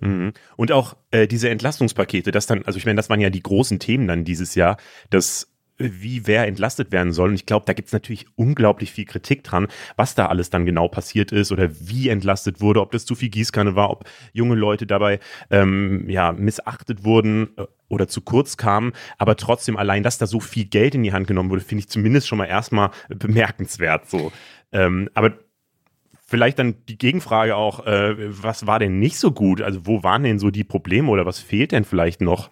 Mhm. 0.02 0.32
Und 0.56 0.72
auch 0.72 0.96
äh, 1.12 1.28
diese 1.28 1.48
Entlastungspakete, 1.48 2.32
das 2.32 2.46
dann, 2.46 2.64
also 2.64 2.76
ich 2.76 2.84
meine, 2.84 2.96
das 2.96 3.08
waren 3.08 3.20
ja 3.20 3.30
die 3.30 3.42
großen 3.42 3.78
Themen 3.78 4.08
dann 4.08 4.24
dieses 4.24 4.54
Jahr, 4.56 4.76
dass 5.10 5.51
wie 5.78 6.26
wer 6.26 6.46
entlastet 6.46 6.92
werden 6.92 7.12
soll. 7.12 7.30
Und 7.30 7.34
ich 7.34 7.46
glaube, 7.46 7.66
da 7.66 7.72
gibt 7.72 7.88
es 7.88 7.92
natürlich 7.92 8.26
unglaublich 8.36 8.92
viel 8.92 9.04
Kritik 9.04 9.44
dran, 9.44 9.68
was 9.96 10.14
da 10.14 10.26
alles 10.26 10.50
dann 10.50 10.66
genau 10.66 10.88
passiert 10.88 11.32
ist 11.32 11.52
oder 11.52 11.70
wie 11.80 12.08
entlastet 12.08 12.60
wurde, 12.60 12.80
ob 12.80 12.92
das 12.92 13.04
zu 13.04 13.14
viel 13.14 13.30
Gießkanne 13.30 13.74
war, 13.74 13.90
ob 13.90 14.04
junge 14.32 14.54
Leute 14.54 14.86
dabei 14.86 15.20
ähm, 15.50 16.08
ja, 16.08 16.32
missachtet 16.32 17.04
wurden 17.04 17.50
äh, 17.56 17.64
oder 17.88 18.08
zu 18.08 18.20
kurz 18.20 18.56
kamen. 18.56 18.92
Aber 19.18 19.36
trotzdem 19.36 19.76
allein, 19.76 20.02
dass 20.02 20.18
da 20.18 20.26
so 20.26 20.40
viel 20.40 20.64
Geld 20.64 20.94
in 20.94 21.02
die 21.02 21.12
Hand 21.12 21.26
genommen 21.26 21.50
wurde, 21.50 21.62
finde 21.62 21.80
ich 21.80 21.88
zumindest 21.88 22.28
schon 22.28 22.38
mal 22.38 22.46
erstmal 22.46 22.90
bemerkenswert. 23.08 24.08
So. 24.08 24.32
Ähm, 24.72 25.08
aber 25.14 25.34
vielleicht 26.26 26.58
dann 26.58 26.76
die 26.88 26.96
Gegenfrage 26.96 27.56
auch, 27.56 27.86
äh, 27.86 28.14
was 28.18 28.66
war 28.66 28.78
denn 28.78 28.98
nicht 28.98 29.18
so 29.18 29.32
gut? 29.32 29.60
Also 29.60 29.86
wo 29.86 30.02
waren 30.02 30.22
denn 30.22 30.38
so 30.38 30.50
die 30.50 30.64
Probleme 30.64 31.10
oder 31.10 31.26
was 31.26 31.38
fehlt 31.38 31.72
denn 31.72 31.84
vielleicht 31.84 32.20
noch? 32.20 32.50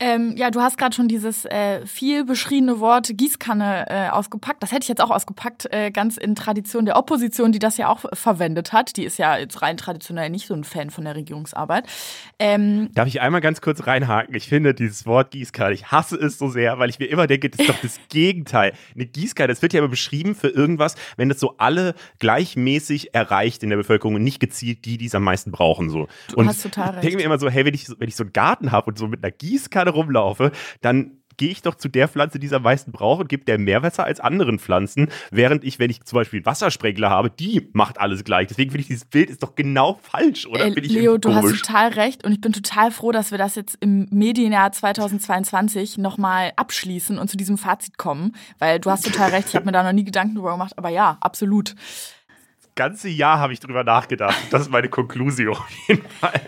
Ähm, 0.00 0.36
ja, 0.36 0.52
du 0.52 0.60
hast 0.60 0.78
gerade 0.78 0.94
schon 0.94 1.08
dieses 1.08 1.44
äh, 1.44 1.84
viel 1.84 2.24
beschriebene 2.24 2.78
Wort 2.78 3.10
Gießkanne 3.12 3.86
äh, 3.88 4.08
ausgepackt. 4.10 4.62
Das 4.62 4.70
hätte 4.70 4.84
ich 4.84 4.88
jetzt 4.88 5.00
auch 5.00 5.10
ausgepackt, 5.10 5.72
äh, 5.72 5.90
ganz 5.90 6.16
in 6.16 6.36
Tradition 6.36 6.84
der 6.84 6.96
Opposition, 6.96 7.50
die 7.50 7.58
das 7.58 7.78
ja 7.78 7.88
auch 7.88 8.04
verwendet 8.12 8.72
hat. 8.72 8.96
Die 8.96 9.04
ist 9.04 9.18
ja 9.18 9.36
jetzt 9.36 9.60
rein 9.60 9.76
traditionell 9.76 10.30
nicht 10.30 10.46
so 10.46 10.54
ein 10.54 10.62
Fan 10.62 10.90
von 10.90 11.04
der 11.04 11.16
Regierungsarbeit. 11.16 11.88
Ähm, 12.38 12.90
Darf 12.94 13.08
ich 13.08 13.20
einmal 13.20 13.40
ganz 13.40 13.60
kurz 13.60 13.88
reinhaken? 13.88 14.36
Ich 14.36 14.48
finde 14.48 14.72
dieses 14.72 15.04
Wort 15.04 15.32
Gießkanne, 15.32 15.74
ich 15.74 15.90
hasse 15.90 16.14
es 16.16 16.38
so 16.38 16.48
sehr, 16.48 16.78
weil 16.78 16.90
ich 16.90 17.00
mir 17.00 17.06
immer 17.06 17.26
denke, 17.26 17.50
das 17.50 17.58
ist 17.58 17.68
doch 17.68 17.82
das 17.82 17.98
Gegenteil. 18.08 18.74
Eine 18.94 19.06
Gießkanne, 19.06 19.48
das 19.48 19.62
wird 19.62 19.72
ja 19.72 19.80
immer 19.80 19.88
beschrieben 19.88 20.36
für 20.36 20.48
irgendwas, 20.48 20.94
wenn 21.16 21.28
das 21.28 21.40
so 21.40 21.56
alle 21.58 21.96
gleichmäßig 22.20 23.14
erreicht 23.14 23.64
in 23.64 23.70
der 23.70 23.76
Bevölkerung 23.76 24.14
und 24.14 24.22
nicht 24.22 24.38
gezielt 24.38 24.84
die, 24.84 24.96
die 24.96 25.06
es 25.06 25.14
am 25.16 25.24
meisten 25.24 25.50
brauchen. 25.50 25.90
So. 25.90 26.06
Du 26.28 26.36
und 26.36 26.46
hast 26.46 26.62
total 26.62 26.90
recht. 26.90 26.98
Ich 26.98 27.00
denke 27.02 27.16
mir 27.16 27.24
immer 27.24 27.38
so, 27.40 27.50
hey, 27.50 27.64
wenn 27.64 27.74
ich, 27.74 27.88
wenn 27.98 28.08
ich 28.08 28.14
so 28.14 28.22
einen 28.22 28.32
Garten 28.32 28.70
habe 28.70 28.90
und 28.90 28.96
so 28.96 29.08
mit 29.08 29.24
einer 29.24 29.32
Gießkanne 29.32 29.87
gerade 29.88 29.96
rumlaufe, 29.96 30.52
dann 30.80 31.12
gehe 31.36 31.50
ich 31.50 31.62
doch 31.62 31.76
zu 31.76 31.88
der 31.88 32.08
Pflanze, 32.08 32.40
die 32.40 32.48
es 32.48 32.52
am 32.52 32.62
meisten 32.62 32.90
braucht 32.90 33.20
und 33.20 33.28
gebe 33.28 33.44
der 33.44 33.58
mehr 33.58 33.84
Wasser 33.84 34.02
als 34.02 34.18
anderen 34.18 34.58
Pflanzen, 34.58 35.08
während 35.30 35.62
ich, 35.62 35.78
wenn 35.78 35.88
ich 35.88 36.02
zum 36.02 36.16
Beispiel 36.16 36.38
einen 36.38 36.46
Wassersprenkler 36.46 37.10
habe, 37.10 37.30
die 37.30 37.68
macht 37.74 38.00
alles 38.00 38.24
gleich. 38.24 38.48
Deswegen 38.48 38.72
finde 38.72 38.80
ich, 38.82 38.88
dieses 38.88 39.04
Bild 39.04 39.30
ist 39.30 39.44
doch 39.44 39.54
genau 39.54 40.00
falsch, 40.02 40.46
oder? 40.46 40.66
Äh, 40.66 40.70
Leo, 40.70 41.16
du 41.16 41.32
hast 41.32 41.62
total 41.62 41.90
recht 41.90 42.24
und 42.24 42.32
ich 42.32 42.40
bin 42.40 42.52
total 42.52 42.90
froh, 42.90 43.12
dass 43.12 43.30
wir 43.30 43.38
das 43.38 43.54
jetzt 43.54 43.78
im 43.78 44.08
Medienjahr 44.10 44.72
2022 44.72 45.96
nochmal 45.96 46.52
abschließen 46.56 47.18
und 47.18 47.30
zu 47.30 47.36
diesem 47.36 47.56
Fazit 47.56 47.98
kommen, 47.98 48.34
weil 48.58 48.80
du 48.80 48.90
hast 48.90 49.04
total 49.04 49.30
recht, 49.30 49.46
ich 49.50 49.54
habe 49.54 49.64
mir 49.64 49.72
da 49.72 49.84
noch 49.84 49.92
nie 49.92 50.04
Gedanken 50.04 50.34
drüber 50.34 50.50
gemacht, 50.50 50.72
aber 50.76 50.88
ja, 50.88 51.18
absolut 51.20 51.76
ganze 52.78 53.08
Jahr 53.08 53.40
habe 53.40 53.52
ich 53.52 53.58
drüber 53.60 53.82
nachgedacht. 53.82 54.36
Das 54.50 54.62
ist 54.62 54.70
meine 54.70 54.88
Konklusion 54.88 55.56
auf 55.56 55.68
jeden 55.88 56.08
Fall. 56.08 56.40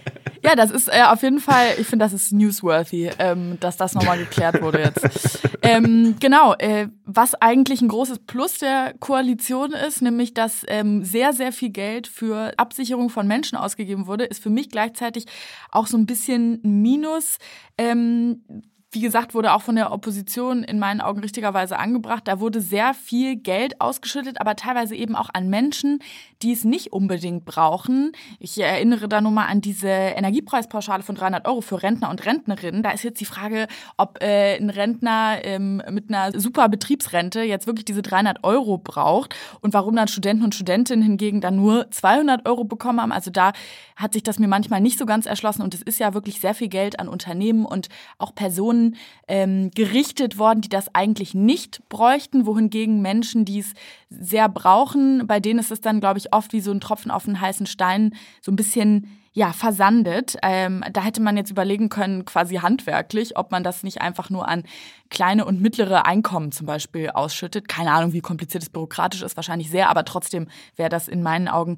Ja, 0.43 0.55
das 0.55 0.71
ist 0.71 0.89
äh, 0.89 1.03
auf 1.03 1.23
jeden 1.23 1.41
Fall, 1.41 1.75
ich 1.79 1.87
finde, 1.87 2.05
das 2.05 2.13
ist 2.13 2.33
newsworthy, 2.33 3.11
ähm, 3.19 3.59
dass 3.61 3.77
das 3.77 3.95
nochmal 3.95 4.17
geklärt 4.17 4.63
wurde 4.63 4.81
jetzt. 4.81 5.41
ähm, 5.63 6.17
genau, 6.19 6.55
äh, 6.55 6.89
was 7.05 7.35
eigentlich 7.35 7.83
ein 7.83 7.89
großes 7.89 8.21
Plus 8.21 8.59
der 8.59 8.95
Koalition 9.01 9.73
ist, 9.73 10.01
nämlich 10.01 10.33
dass 10.33 10.65
ähm, 10.69 11.05
sehr, 11.05 11.33
sehr 11.35 11.53
viel 11.53 11.71
Geld 11.71 12.07
für 12.07 12.55
Absicherung 12.57 13.11
von 13.11 13.27
Menschen 13.27 13.59
ausgegeben 13.59 14.07
wurde, 14.07 14.25
ist 14.25 14.43
für 14.43 14.51
mich 14.51 14.71
gleichzeitig 14.71 15.27
auch 15.71 15.89
so 15.89 15.99
ein 15.99 16.07
bisschen 16.07 16.61
ein 16.65 16.81
Minus. 16.81 17.37
Ähm, 17.77 18.45
wie 18.93 19.01
gesagt, 19.01 19.35
wurde 19.35 19.53
auch 19.53 19.63
von 19.63 19.77
der 19.77 19.93
Opposition 19.93 20.65
in 20.65 20.81
meinen 20.81 21.01
Augen 21.01 21.21
richtigerweise 21.21 21.79
angebracht. 21.79 22.27
Da 22.27 22.41
wurde 22.41 22.61
sehr 22.61 22.93
viel 22.93 23.37
Geld 23.37 23.81
ausgeschüttet, 23.81 24.41
aber 24.41 24.57
teilweise 24.57 24.97
eben 24.97 25.15
auch 25.15 25.31
an 25.33 25.49
Menschen, 25.49 26.01
die 26.43 26.53
es 26.53 26.65
nicht 26.65 26.93
unbedingt 26.93 27.45
brauchen. 27.45 28.11
Ich 28.41 28.59
erinnere 28.59 29.09
da 29.09 29.21
nur 29.21 29.31
mal 29.31 29.47
an 29.47 29.61
diese 29.61 29.89
Energiepreispauschale 29.89 31.05
von 31.05 31.15
300 31.15 31.47
Euro 31.47 31.61
für 31.61 31.83
Rentner 31.83 32.11
und 32.11 32.27
Rentnerinnen. 32.27 32.83
Da 32.83 32.91
ist 32.91 33.05
jetzt 33.05 33.21
die 33.21 33.27
Frage, 33.27 33.69
ob 33.97 34.21
äh, 34.23 34.57
ein 34.57 34.71
Rentner 34.71 35.39
ähm, 35.45 35.81
mit 35.91 36.09
einer 36.09 36.39
super 36.39 36.69
Betriebsrente 36.69 37.43
jetzt 37.43 37.69
wirklich 37.69 37.85
diese 37.85 38.03
300 38.03 38.43
Euro 38.43 38.77
braucht 38.79 39.37
und 39.61 39.73
warum 39.73 39.95
dann 39.95 40.09
Studenten 40.09 40.43
und 40.43 40.55
Studentinnen 40.55 41.05
hingegen 41.05 41.41
dann 41.41 41.55
nur 41.55 41.89
200 41.93 42.49
Euro 42.49 42.65
bekommen 42.65 43.01
haben. 43.01 43.13
Also 43.13 43.31
da 43.31 43.53
hat 43.95 44.15
sich 44.15 44.25
das 44.25 44.41
mir 44.41 44.49
manchmal 44.49 44.81
nicht 44.81 44.99
so 44.99 45.07
ganz 45.07 45.27
erschlossen 45.27 45.63
und 45.63 45.75
es 45.75 45.83
ist 45.83 46.01
ja 46.01 46.13
wirklich 46.13 46.41
sehr 46.41 46.55
viel 46.55 46.69
Geld 46.69 46.99
an 46.99 47.07
Unternehmen 47.07 47.65
und 47.65 47.89
auch 48.19 48.35
Personen 48.35 48.80
Personen 48.81 48.97
ähm, 49.29 49.71
gerichtet 49.75 50.39
worden, 50.39 50.61
die 50.61 50.69
das 50.69 50.95
eigentlich 50.95 51.35
nicht 51.35 51.83
bräuchten, 51.89 52.47
wohingegen 52.47 53.01
Menschen, 53.01 53.45
die 53.45 53.61
es 53.61 53.75
sehr 54.09 54.49
brauchen, 54.49 55.27
bei 55.27 55.41
denen 55.41 55.61
ist 55.61 55.71
es 55.71 55.81
dann, 55.81 56.01
glaube 56.01 56.19
ich, 56.19 56.33
oft 56.33 56.53
wie 56.53 56.61
so 56.61 56.73
ein 56.73 56.81
Tropfen 56.81 57.11
auf 57.11 57.27
einen 57.27 57.41
heißen 57.41 57.67
Stein, 57.67 58.15
so 58.41 58.51
ein 58.51 58.57
bisschen 58.57 59.17
ja, 59.33 59.53
versandet. 59.53 60.37
Ähm, 60.43 60.83
da 60.93 61.05
hätte 61.05 61.23
man 61.23 61.37
jetzt 61.37 61.53
überlegen 61.53 61.89
können, 61.89 62.25
quasi 62.25 62.57
handwerklich, 62.57 63.37
ob 63.37 63.53
man 63.53 63.63
das 63.63 63.85
nicht 63.85 64.01
einfach 64.01 64.29
nur 64.29 64.49
an 64.49 64.65
kleine 65.09 65.45
und 65.45 65.61
mittlere 65.61 66.05
Einkommen 66.05 66.51
zum 66.51 66.67
Beispiel 66.67 67.11
ausschüttet. 67.11 67.69
Keine 67.69 67.93
Ahnung, 67.93 68.13
wie 68.13 68.23
kompliziert 68.23 68.65
es 68.65 68.71
bürokratisch 68.71 69.23
ist, 69.23 69.37
wahrscheinlich 69.37 69.71
sehr, 69.71 69.89
aber 69.89 70.05
trotzdem 70.05 70.49
wäre 70.75 70.89
das 70.89 71.07
in 71.07 71.23
meinen 71.23 71.47
Augen 71.47 71.77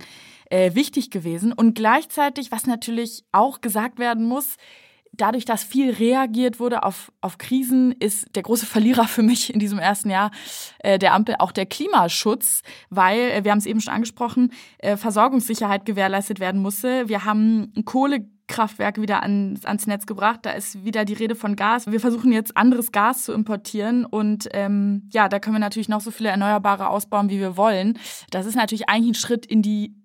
äh, 0.48 0.74
wichtig 0.74 1.10
gewesen. 1.10 1.52
Und 1.52 1.74
gleichzeitig, 1.74 2.50
was 2.52 2.66
natürlich 2.66 3.24
auch 3.32 3.60
gesagt 3.60 3.98
werden 3.98 4.24
muss, 4.26 4.56
dadurch, 5.12 5.44
dass 5.44 5.62
viel 5.62 5.90
reagiert 5.90 6.58
wurde 6.58 6.82
auf, 6.82 7.12
auf 7.20 7.38
Krisen, 7.38 7.92
ist 7.92 8.34
der 8.34 8.42
große 8.42 8.66
Verlierer 8.66 9.06
für 9.06 9.22
mich 9.22 9.52
in 9.52 9.60
diesem 9.60 9.78
ersten 9.78 10.10
Jahr 10.10 10.30
äh, 10.78 10.98
der 10.98 11.14
Ampel 11.14 11.36
auch 11.38 11.52
der 11.52 11.66
Klimaschutz, 11.66 12.62
weil, 12.90 13.18
äh, 13.18 13.44
wir 13.44 13.50
haben 13.50 13.58
es 13.58 13.66
eben 13.66 13.80
schon 13.80 13.92
angesprochen, 13.92 14.52
äh, 14.78 14.96
Versorgungssicherheit 14.96 15.84
gewährleistet 15.84 16.40
werden 16.40 16.60
musste. 16.62 17.08
Wir 17.08 17.24
haben 17.24 17.72
Kohlekraftwerke 17.84 19.02
wieder 19.02 19.22
ans, 19.22 19.66
ans 19.66 19.86
Netz 19.86 20.06
gebracht. 20.06 20.40
Da 20.42 20.52
ist 20.52 20.84
wieder 20.84 21.04
die 21.04 21.14
Rede 21.14 21.34
von 21.34 21.56
Gas. 21.56 21.90
Wir 21.90 22.00
versuchen 22.00 22.32
jetzt 22.32 22.56
anderes 22.56 22.90
Gas 22.90 23.24
zu 23.24 23.32
importieren 23.32 24.06
und 24.06 24.48
ähm, 24.52 25.08
ja, 25.12 25.28
da 25.28 25.38
können 25.38 25.56
wir 25.56 25.60
natürlich 25.60 25.90
noch 25.90 26.00
so 26.00 26.10
viele 26.10 26.30
Erneuerbare 26.30 26.88
ausbauen, 26.88 27.28
wie 27.28 27.38
wir 27.38 27.56
wollen. 27.58 27.98
Das 28.30 28.46
ist 28.46 28.56
natürlich 28.56 28.88
eigentlich 28.88 29.10
ein 29.10 29.20
Schritt 29.20 29.44
in 29.44 29.60
die 29.60 30.01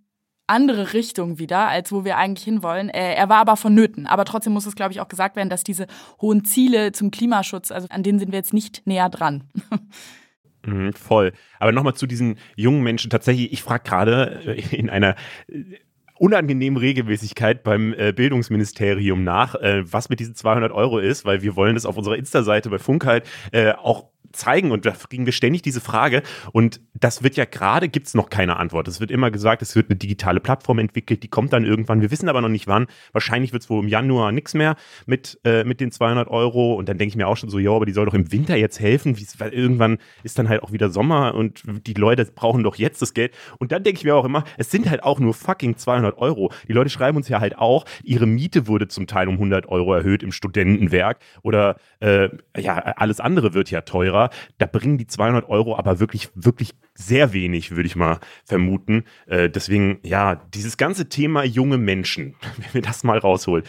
andere 0.48 0.94
Richtung 0.94 1.40
wieder, 1.40 1.68
als 1.68 1.92
wo 1.92 2.06
wir 2.06 2.18
eigentlich 2.18 2.46
hinwollen. 2.46 2.90
Äh, 2.90 3.14
er 3.14 3.30
war 3.30 3.38
aber 3.38 3.58
vonnöten. 3.58 4.08
Aber 4.08 4.26
trotzdem 4.26 4.54
muss 4.54 4.66
es, 4.66 4.76
glaube 4.76 4.94
ich, 4.94 5.02
auch 5.02 5.10
gesagt 5.10 5.36
werden, 5.36 5.50
dass 5.50 5.64
diese 5.64 5.88
hohen 6.22 6.46
Ziele 6.46 6.94
zum 6.94 7.12
Klimaschutz, 7.12 7.72
also 7.72 7.88
an 7.90 8.04
denen 8.04 8.20
sind 8.20 8.32
wir 8.32 8.40
jetzt 8.40 8.54
nicht 8.54 8.86
näher 8.86 9.10
dran. 9.10 9.44
Mhm, 10.66 10.92
voll. 10.92 11.32
Aber 11.60 11.72
nochmal 11.72 11.94
zu 11.94 12.08
diesen 12.08 12.38
jungen 12.58 12.84
Menschen. 12.84 13.10
Tatsächlich, 13.10 13.54
ich 13.54 13.64
frage 13.64 13.84
gerade 13.86 14.42
äh, 14.46 14.76
in 14.76 14.90
einer 14.90 15.16
äh, 15.48 15.64
unangenehmen 16.20 16.78
Regelmäßigkeit 16.78 17.64
beim 17.64 17.96
Bildungsministerium 18.16 19.24
nach, 19.24 19.54
was 19.54 20.10
mit 20.10 20.20
diesen 20.20 20.34
200 20.34 20.72
Euro 20.72 20.98
ist, 20.98 21.26
weil 21.26 21.44
wir 21.44 21.56
wollen 21.56 21.76
das 21.76 21.86
auf 21.86 21.96
unserer 21.96 22.18
Insta-Seite 22.18 22.72
bei 22.72 22.80
Funk 22.80 23.06
halt 23.06 23.24
auch 23.78 24.10
zeigen 24.38 24.72
und 24.72 24.86
da 24.86 24.92
kriegen 24.92 25.26
wir 25.26 25.34
ständig 25.34 25.62
diese 25.62 25.82
Frage 25.82 26.24
und 26.52 26.80
das 26.94 27.24
wird 27.24 27.36
ja 27.36 27.46
gerade, 27.46 27.90
gibt 27.90 28.08
es 28.08 28.14
noch 28.14 28.30
keine 28.30 28.58
Antwort. 28.58 28.88
Es 28.88 29.00
wird 29.00 29.12
immer 29.12 29.32
gesagt, 29.32 29.62
es 29.62 29.76
wird 29.76 29.90
eine 29.90 29.98
digitale 29.98 30.40
Plattform 30.40 30.80
entwickelt, 30.80 31.24
die 31.24 31.28
kommt 31.28 31.54
dann 31.54 31.66
irgendwann, 31.66 32.02
wir 32.02 32.12
wissen 32.12 32.30
aber 32.30 32.42
noch 32.42 32.50
nicht 32.50 32.68
wann. 32.68 32.88
Wahrscheinlich 33.12 33.54
wird 33.54 33.64
es 33.64 33.70
wohl 33.70 33.84
im 33.84 33.90
Januar 33.90 34.32
nichts 34.32 34.54
mehr 34.54 34.76
mit, 35.06 35.40
äh, 35.44 35.64
mit 35.64 35.80
den 35.80 35.92
200 35.92 36.28
Euro 36.28 36.76
und 36.76 36.90
dann 36.90 36.98
denke 36.98 37.10
ich 37.10 37.16
mir 37.16 37.28
auch 37.28 37.38
schon 37.38 37.50
so, 37.50 37.60
ja, 37.60 37.72
aber 37.72 37.86
die 37.86 37.94
soll 37.94 38.06
doch 38.06 38.14
im 38.14 38.32
Winter 38.32 38.56
jetzt 38.56 38.80
helfen, 38.80 39.18
weil 39.38 39.54
irgendwann 39.54 39.98
ist 40.24 40.40
dann 40.40 40.50
halt 40.50 40.64
auch 40.64 40.72
wieder 40.72 40.90
Sommer 40.90 41.36
und 41.36 41.64
die 41.86 41.94
Leute 41.94 42.26
brauchen 42.26 42.64
doch 42.64 42.76
jetzt 42.76 43.02
das 43.02 43.14
Geld 43.14 43.34
und 43.60 43.72
dann 43.72 43.84
denke 43.84 44.00
ich 44.00 44.06
mir 44.06 44.16
auch 44.16 44.26
immer, 44.26 44.44
es 44.58 44.72
sind 44.72 44.90
halt 44.90 45.04
auch 45.04 45.20
nur 45.20 45.34
fucking 45.34 45.78
200 45.78 46.18
Euro. 46.18 46.52
Die 46.68 46.74
Leute 46.74 46.90
schreiben 46.90 47.18
uns 47.18 47.30
ja 47.30 47.40
halt 47.40 47.58
auch, 47.58 47.86
ihre 48.04 48.26
Miete 48.26 48.68
wurde 48.68 48.88
zum 48.88 49.08
Teil 49.08 49.28
um 49.28 49.36
100 49.36 49.68
Euro 49.68 49.94
erhöht 49.94 50.24
im 50.24 50.32
Studentenwerk 50.32 51.20
oder 51.42 51.78
äh, 52.00 52.30
ja, 52.58 52.78
alles 52.78 53.20
andere 53.20 53.54
wird 53.54 53.72
ja 53.72 53.82
teurer 53.82 54.27
da 54.58 54.66
bringen 54.66 54.98
die 54.98 55.08
200 55.08 55.50
Euro 55.50 55.78
aber 55.78 56.00
wirklich, 56.00 56.30
wirklich 56.36 56.76
sehr 56.94 57.34
wenig, 57.34 57.72
würde 57.72 57.88
ich 57.88 57.96
mal 57.96 58.20
vermuten. 58.46 59.04
Äh, 59.28 59.50
deswegen, 59.50 60.00
ja, 60.04 60.36
dieses 60.36 60.78
ganze 60.78 61.10
Thema 61.10 61.44
junge 61.44 61.78
Menschen, 61.78 62.36
wenn 62.58 62.74
wir 62.74 62.82
das 62.82 63.04
mal 63.04 63.18
rausholen, 63.18 63.64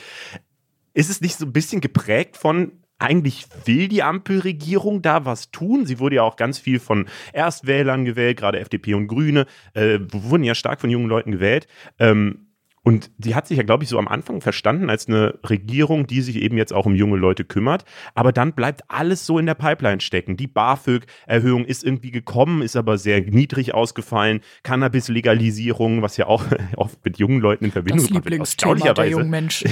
ist 0.95 1.11
es 1.11 1.21
nicht 1.21 1.37
so 1.37 1.47
ein 1.47 1.53
bisschen 1.53 1.81
geprägt 1.81 2.37
von, 2.37 2.73
eigentlich 2.99 3.47
will 3.65 3.89
die 3.89 4.03
Ampelregierung 4.03 5.03
da 5.03 5.25
was 5.25 5.51
tun. 5.51 5.87
Sie 5.87 6.01
wurde 6.01 6.17
ja 6.17 6.23
auch 6.23 6.37
ganz 6.37 6.59
viel 6.59 6.81
von 6.81 7.07
Erstwählern 7.33 8.05
gewählt, 8.05 8.39
gerade 8.39 8.59
FDP 8.59 8.95
und 8.95 9.07
Grüne, 9.07 9.47
äh, 9.75 10.01
wurden 10.11 10.43
ja 10.43 10.55
stark 10.55 10.81
von 10.81 10.91
jungen 10.91 11.09
Leuten 11.09 11.31
gewählt. 11.31 11.69
Ähm, 11.99 12.48
und 12.89 13.11
die 13.19 13.35
hat 13.35 13.47
sich 13.47 13.59
ja, 13.59 13.65
glaube 13.65 13.85
ich, 13.85 13.91
so 13.91 13.99
am 13.99 14.09
Anfang 14.09 14.41
verstanden 14.41 14.89
als 14.89 15.09
eine 15.09 15.39
Regierung, 15.45 16.07
die 16.07 16.23
sich 16.23 16.37
eben 16.37 16.57
jetzt 16.57 16.73
auch 16.73 16.87
um 16.87 16.95
junge 16.95 17.19
Leute 17.19 17.45
kümmert. 17.45 17.85
Aber 18.15 18.33
dann 18.33 18.55
bleibt 18.55 18.81
alles 18.89 19.27
so 19.27 19.39
in 19.39 19.45
der 19.45 19.57
Pipeline 19.57 20.01
stecken. 20.01 20.39
Die 20.39 20.47
BAföG-Erhöhung 20.47 21.67
ist 21.67 21.85
irgendwie 21.85 22.11
gekommen, 22.13 22.63
ist 22.63 22.77
aber 22.77 22.97
sehr 22.97 23.21
niedrig 23.21 23.75
ausgefallen. 23.75 24.41
Cannabis-Legalisierung, 24.63 26.01
was 26.01 26.17
ja 26.17 26.29
auch 26.29 26.47
oft 26.77 27.05
mit 27.05 27.19
jungen 27.19 27.41
Leuten 27.43 27.67
in 27.67 27.73
Verbindung 27.73 28.07
das 28.07 28.11
Lieblingsthema 28.11 28.95
der 28.95 29.11
jungen 29.11 29.29
Menschen. 29.29 29.71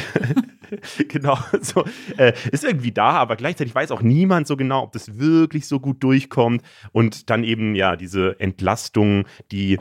genau, 1.09 1.39
so, 1.63 1.87
äh, 2.19 2.35
ist 2.53 2.65
irgendwie 2.65 2.93
da, 2.93 3.13
aber 3.13 3.37
gleichzeitig 3.37 3.75
weiß 3.75 3.93
auch 3.93 4.03
niemand 4.03 4.47
so 4.47 4.59
genau, 4.59 4.83
ob 4.83 4.93
das 4.93 5.19
wirklich 5.19 5.69
so 5.69 5.81
gut 5.81 6.03
durchkommt. 6.03 6.61
Und 6.93 7.31
dann 7.31 7.45
eben 7.45 7.75
ja 7.75 7.97
diese 7.97 8.39
Entlastung, 8.41 9.25
die 9.53 9.79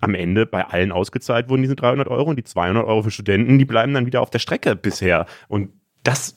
am 0.00 0.14
Ende 0.14 0.46
bei 0.46 0.64
allen 0.64 0.92
ausgezahlt 0.92 1.48
wurden 1.48 1.62
diese 1.62 1.76
300 1.76 2.08
Euro 2.08 2.30
und 2.30 2.36
die 2.36 2.44
200 2.44 2.84
Euro 2.84 3.02
für 3.02 3.10
Studenten, 3.10 3.58
die 3.58 3.64
bleiben 3.64 3.94
dann 3.94 4.06
wieder 4.06 4.20
auf 4.22 4.30
der 4.30 4.38
Strecke 4.38 4.76
bisher. 4.76 5.26
Und 5.48 5.70
das, 6.04 6.36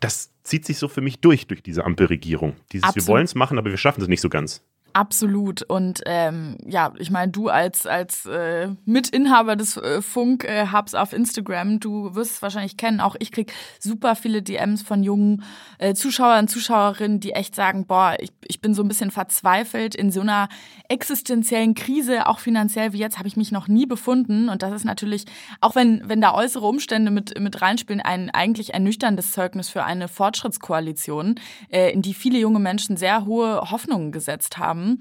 das 0.00 0.32
zieht 0.42 0.64
sich 0.64 0.78
so 0.78 0.88
für 0.88 1.00
mich 1.00 1.20
durch, 1.20 1.46
durch 1.46 1.62
diese 1.62 1.84
Ampelregierung. 1.84 2.56
Dieses, 2.72 2.84
Absolut. 2.84 3.06
wir 3.06 3.12
wollen 3.12 3.24
es 3.24 3.34
machen, 3.34 3.58
aber 3.58 3.70
wir 3.70 3.78
schaffen 3.78 4.02
es 4.02 4.08
nicht 4.08 4.20
so 4.20 4.28
ganz. 4.28 4.62
Absolut. 4.92 5.62
Und 5.62 6.00
ähm, 6.06 6.56
ja, 6.66 6.92
ich 6.98 7.10
meine, 7.10 7.30
du 7.30 7.48
als, 7.48 7.86
als 7.86 8.26
äh, 8.26 8.68
Mitinhaber 8.84 9.54
des 9.54 9.76
äh, 9.76 10.02
Funk-Hubs 10.02 10.94
auf 10.94 11.12
Instagram, 11.12 11.78
du 11.78 12.14
wirst 12.14 12.32
es 12.32 12.42
wahrscheinlich 12.42 12.76
kennen, 12.76 13.00
auch 13.00 13.14
ich 13.18 13.30
krieg 13.30 13.52
super 13.78 14.16
viele 14.16 14.42
DMs 14.42 14.82
von 14.82 15.02
jungen 15.02 15.44
äh, 15.78 15.94
Zuschauern, 15.94 16.48
Zuschauerinnen, 16.48 17.20
die 17.20 17.32
echt 17.32 17.54
sagen, 17.54 17.86
boah, 17.86 18.16
ich, 18.18 18.32
ich 18.46 18.60
bin 18.60 18.74
so 18.74 18.82
ein 18.82 18.88
bisschen 18.88 19.10
verzweifelt 19.10 19.94
in 19.94 20.10
so 20.10 20.22
einer 20.22 20.48
existenziellen 20.88 21.74
Krise, 21.74 22.26
auch 22.26 22.38
finanziell 22.38 22.92
wie 22.92 22.98
jetzt, 22.98 23.18
habe 23.18 23.28
ich 23.28 23.36
mich 23.36 23.52
noch 23.52 23.68
nie 23.68 23.86
befunden. 23.86 24.48
Und 24.48 24.62
das 24.62 24.72
ist 24.72 24.84
natürlich, 24.84 25.26
auch 25.60 25.74
wenn, 25.74 26.08
wenn 26.08 26.20
da 26.20 26.34
äußere 26.34 26.66
Umstände 26.66 27.10
mit, 27.10 27.38
mit 27.38 27.60
reinspielen, 27.60 28.00
ein 28.00 28.30
eigentlich 28.30 28.72
ernüchterndes 28.72 29.32
Zeugnis 29.32 29.68
für 29.68 29.84
eine 29.84 30.08
Fortschrittskoalition, 30.08 31.34
äh, 31.70 31.92
in 31.92 32.00
die 32.02 32.14
viele 32.14 32.38
junge 32.38 32.58
Menschen 32.58 32.96
sehr 32.96 33.26
hohe 33.26 33.70
Hoffnungen 33.70 34.12
gesetzt 34.12 34.56
haben 34.58 34.87
haben. 34.88 35.00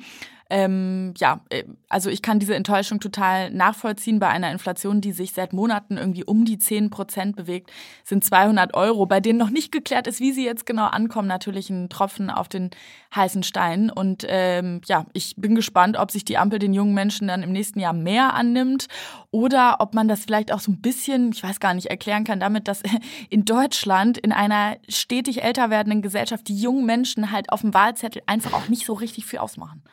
Ähm, 0.50 1.14
ja, 1.18 1.42
äh, 1.50 1.64
also 1.90 2.10
ich 2.10 2.22
kann 2.22 2.40
diese 2.40 2.56
Enttäuschung 2.56 3.00
total 3.00 3.52
nachvollziehen. 3.52 4.20
Bei 4.20 4.30
einer 4.30 4.52
Inflation, 4.52 5.02
die 5.02 5.12
sich 5.12 5.34
seit 5.34 5.54
Monaten 5.54 5.98
irgendwie 5.98 6.24
um 6.24 6.46
die 6.46 6.58
10 6.58 6.90
Prozent 6.90 7.36
bewegt, 7.36 7.72
sind 8.04 8.24
200 8.24 8.74
Euro, 8.74 9.06
bei 9.06 9.20
denen 9.20 9.40
noch 9.40 9.50
nicht 9.50 9.72
geklärt 9.72 10.08
ist, 10.08 10.20
wie 10.20 10.32
sie 10.32 10.46
jetzt 10.46 10.66
genau 10.66 10.86
ankommen, 10.86 11.28
natürlich 11.28 11.70
ein 11.70 11.90
Tropfen 11.90 12.30
auf 12.30 12.48
den 12.48 12.72
heißen 13.16 13.44
Stein. 13.44 13.90
Und 13.90 14.26
ähm, 14.28 14.82
ja, 14.86 15.06
ich 15.14 15.36
bin 15.38 15.56
gespannt, 15.56 15.98
ob 15.98 16.12
sich 16.12 16.24
die 16.24 16.38
Ampel 16.38 16.60
den 16.60 16.74
jungen 16.74 16.94
Menschen 16.94 17.28
dann 17.28 17.44
im 17.44 17.52
nächsten 17.52 17.80
Jahr 17.80 17.94
mehr 17.94 18.34
annimmt 18.34 18.88
oder 19.32 19.78
ob 19.80 19.94
man 19.94 20.08
das 20.08 20.22
vielleicht 20.22 20.52
auch 20.52 20.60
so 20.60 20.72
ein 20.72 20.82
bisschen, 20.82 21.32
ich 21.34 21.44
weiß 21.44 21.60
gar 21.60 21.74
nicht, 21.74 21.88
erklären 21.88 22.24
kann 22.24 22.40
damit, 22.40 22.68
dass 22.68 22.84
in 23.30 23.46
Deutschland 23.46 24.18
in 24.18 24.32
einer 24.32 24.78
stetig 24.88 25.44
älter 25.44 25.70
werdenden 25.70 26.02
Gesellschaft 26.02 26.48
die 26.48 26.58
jungen 26.58 26.86
Menschen 26.86 27.32
halt 27.32 27.52
auf 27.52 27.62
dem 27.62 27.74
Wahlzettel 27.74 28.22
einfach 28.26 28.54
auch 28.54 28.70
nicht 28.70 28.86
so 28.86 28.94
richtig 28.94 29.26
viel 29.26 29.40
ausmachen. 29.40 29.84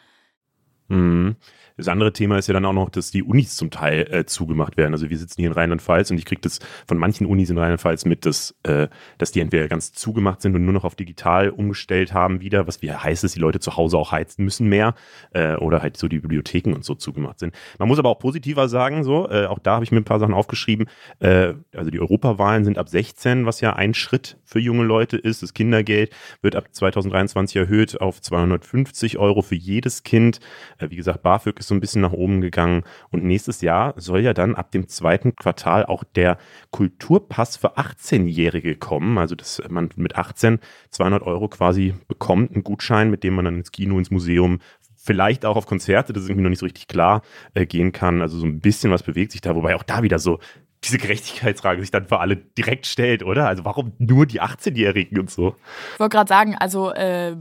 Mhm. 0.88 1.36
Das 1.76 1.88
andere 1.88 2.12
Thema 2.12 2.38
ist 2.38 2.46
ja 2.46 2.54
dann 2.54 2.64
auch 2.66 2.72
noch, 2.72 2.88
dass 2.88 3.10
die 3.10 3.24
Unis 3.24 3.56
zum 3.56 3.70
Teil 3.70 4.06
äh, 4.08 4.24
zugemacht 4.26 4.76
werden. 4.76 4.92
Also 4.92 5.10
wir 5.10 5.18
sitzen 5.18 5.40
hier 5.40 5.48
in 5.48 5.54
Rheinland-Pfalz 5.54 6.08
und 6.12 6.18
ich 6.18 6.24
kriege 6.24 6.40
das 6.40 6.60
von 6.86 6.98
manchen 6.98 7.26
Unis 7.26 7.50
in 7.50 7.58
Rheinland-Pfalz 7.58 8.04
mit, 8.04 8.26
dass, 8.26 8.54
äh, 8.62 8.86
dass 9.18 9.32
die 9.32 9.40
entweder 9.40 9.66
ganz 9.66 9.92
zugemacht 9.92 10.40
sind 10.40 10.54
und 10.54 10.64
nur 10.64 10.72
noch 10.72 10.84
auf 10.84 10.94
digital 10.94 11.50
umgestellt 11.50 12.14
haben 12.14 12.40
wieder, 12.40 12.68
was 12.68 12.80
wie 12.80 12.92
heißt, 12.92 13.24
dass 13.24 13.32
die 13.32 13.40
Leute 13.40 13.58
zu 13.58 13.76
Hause 13.76 13.98
auch 13.98 14.12
heizen 14.12 14.44
müssen 14.44 14.68
mehr 14.68 14.94
äh, 15.32 15.56
oder 15.56 15.82
halt 15.82 15.96
so 15.96 16.06
die 16.06 16.20
Bibliotheken 16.20 16.74
und 16.74 16.84
so 16.84 16.94
zugemacht 16.94 17.40
sind. 17.40 17.52
Man 17.80 17.88
muss 17.88 17.98
aber 17.98 18.10
auch 18.10 18.20
positiver 18.20 18.68
sagen, 18.68 19.02
so, 19.02 19.28
äh, 19.28 19.46
auch 19.46 19.58
da 19.58 19.74
habe 19.74 19.84
ich 19.84 19.90
mir 19.90 19.98
ein 19.98 20.04
paar 20.04 20.20
Sachen 20.20 20.34
aufgeschrieben. 20.34 20.86
Äh, 21.18 21.54
also 21.74 21.90
die 21.90 21.98
Europawahlen 21.98 22.64
sind 22.64 22.78
ab 22.78 22.88
16, 22.88 23.46
was 23.46 23.60
ja 23.60 23.72
ein 23.72 23.94
Schritt 23.94 24.38
für 24.44 24.60
junge 24.60 24.84
Leute 24.84 25.16
ist. 25.16 25.42
Das 25.42 25.54
Kindergeld 25.54 26.14
wird 26.40 26.54
ab 26.54 26.66
2023 26.70 27.56
erhöht 27.56 28.00
auf 28.00 28.22
250 28.22 29.18
Euro 29.18 29.42
für 29.42 29.56
jedes 29.56 30.04
Kind. 30.04 30.38
Äh, 30.78 30.90
wie 30.90 30.96
gesagt, 30.96 31.24
BAföG 31.24 31.58
ist 31.58 31.63
so 31.66 31.74
ein 31.74 31.80
bisschen 31.80 32.02
nach 32.02 32.12
oben 32.12 32.40
gegangen. 32.40 32.82
Und 33.10 33.24
nächstes 33.24 33.60
Jahr 33.60 33.94
soll 33.96 34.20
ja 34.20 34.34
dann 34.34 34.54
ab 34.54 34.70
dem 34.70 34.88
zweiten 34.88 35.36
Quartal 35.36 35.86
auch 35.86 36.04
der 36.04 36.38
Kulturpass 36.70 37.56
für 37.56 37.76
18-Jährige 37.76 38.76
kommen. 38.76 39.18
Also, 39.18 39.34
dass 39.34 39.62
man 39.68 39.90
mit 39.96 40.16
18 40.16 40.58
200 40.90 41.22
Euro 41.22 41.48
quasi 41.48 41.94
bekommt, 42.08 42.52
einen 42.52 42.64
Gutschein, 42.64 43.10
mit 43.10 43.24
dem 43.24 43.34
man 43.34 43.44
dann 43.44 43.56
ins 43.56 43.72
Kino, 43.72 43.98
ins 43.98 44.10
Museum, 44.10 44.60
vielleicht 44.96 45.44
auch 45.44 45.56
auf 45.56 45.66
Konzerte, 45.66 46.12
das 46.12 46.22
ist 46.22 46.30
irgendwie 46.30 46.44
noch 46.44 46.50
nicht 46.50 46.60
so 46.60 46.66
richtig 46.66 46.88
klar, 46.88 47.22
äh, 47.52 47.66
gehen 47.66 47.92
kann. 47.92 48.22
Also 48.22 48.38
so 48.38 48.46
ein 48.46 48.60
bisschen 48.60 48.90
was 48.90 49.02
bewegt 49.02 49.32
sich 49.32 49.42
da, 49.42 49.54
wobei 49.54 49.76
auch 49.76 49.82
da 49.82 50.02
wieder 50.02 50.18
so 50.18 50.38
diese 50.82 50.98
Gerechtigkeitsfrage 50.98 51.80
sich 51.80 51.90
dann 51.90 52.06
für 52.06 52.20
alle 52.20 52.36
direkt 52.36 52.86
stellt, 52.86 53.22
oder? 53.22 53.46
Also 53.46 53.64
warum 53.64 53.92
nur 53.98 54.26
die 54.26 54.40
18-Jährigen 54.40 55.18
und 55.18 55.30
so? 55.30 55.56
Ich 55.94 56.00
wollte 56.00 56.16
gerade 56.16 56.28
sagen, 56.28 56.54
also 56.56 56.92
äh, 56.92 57.36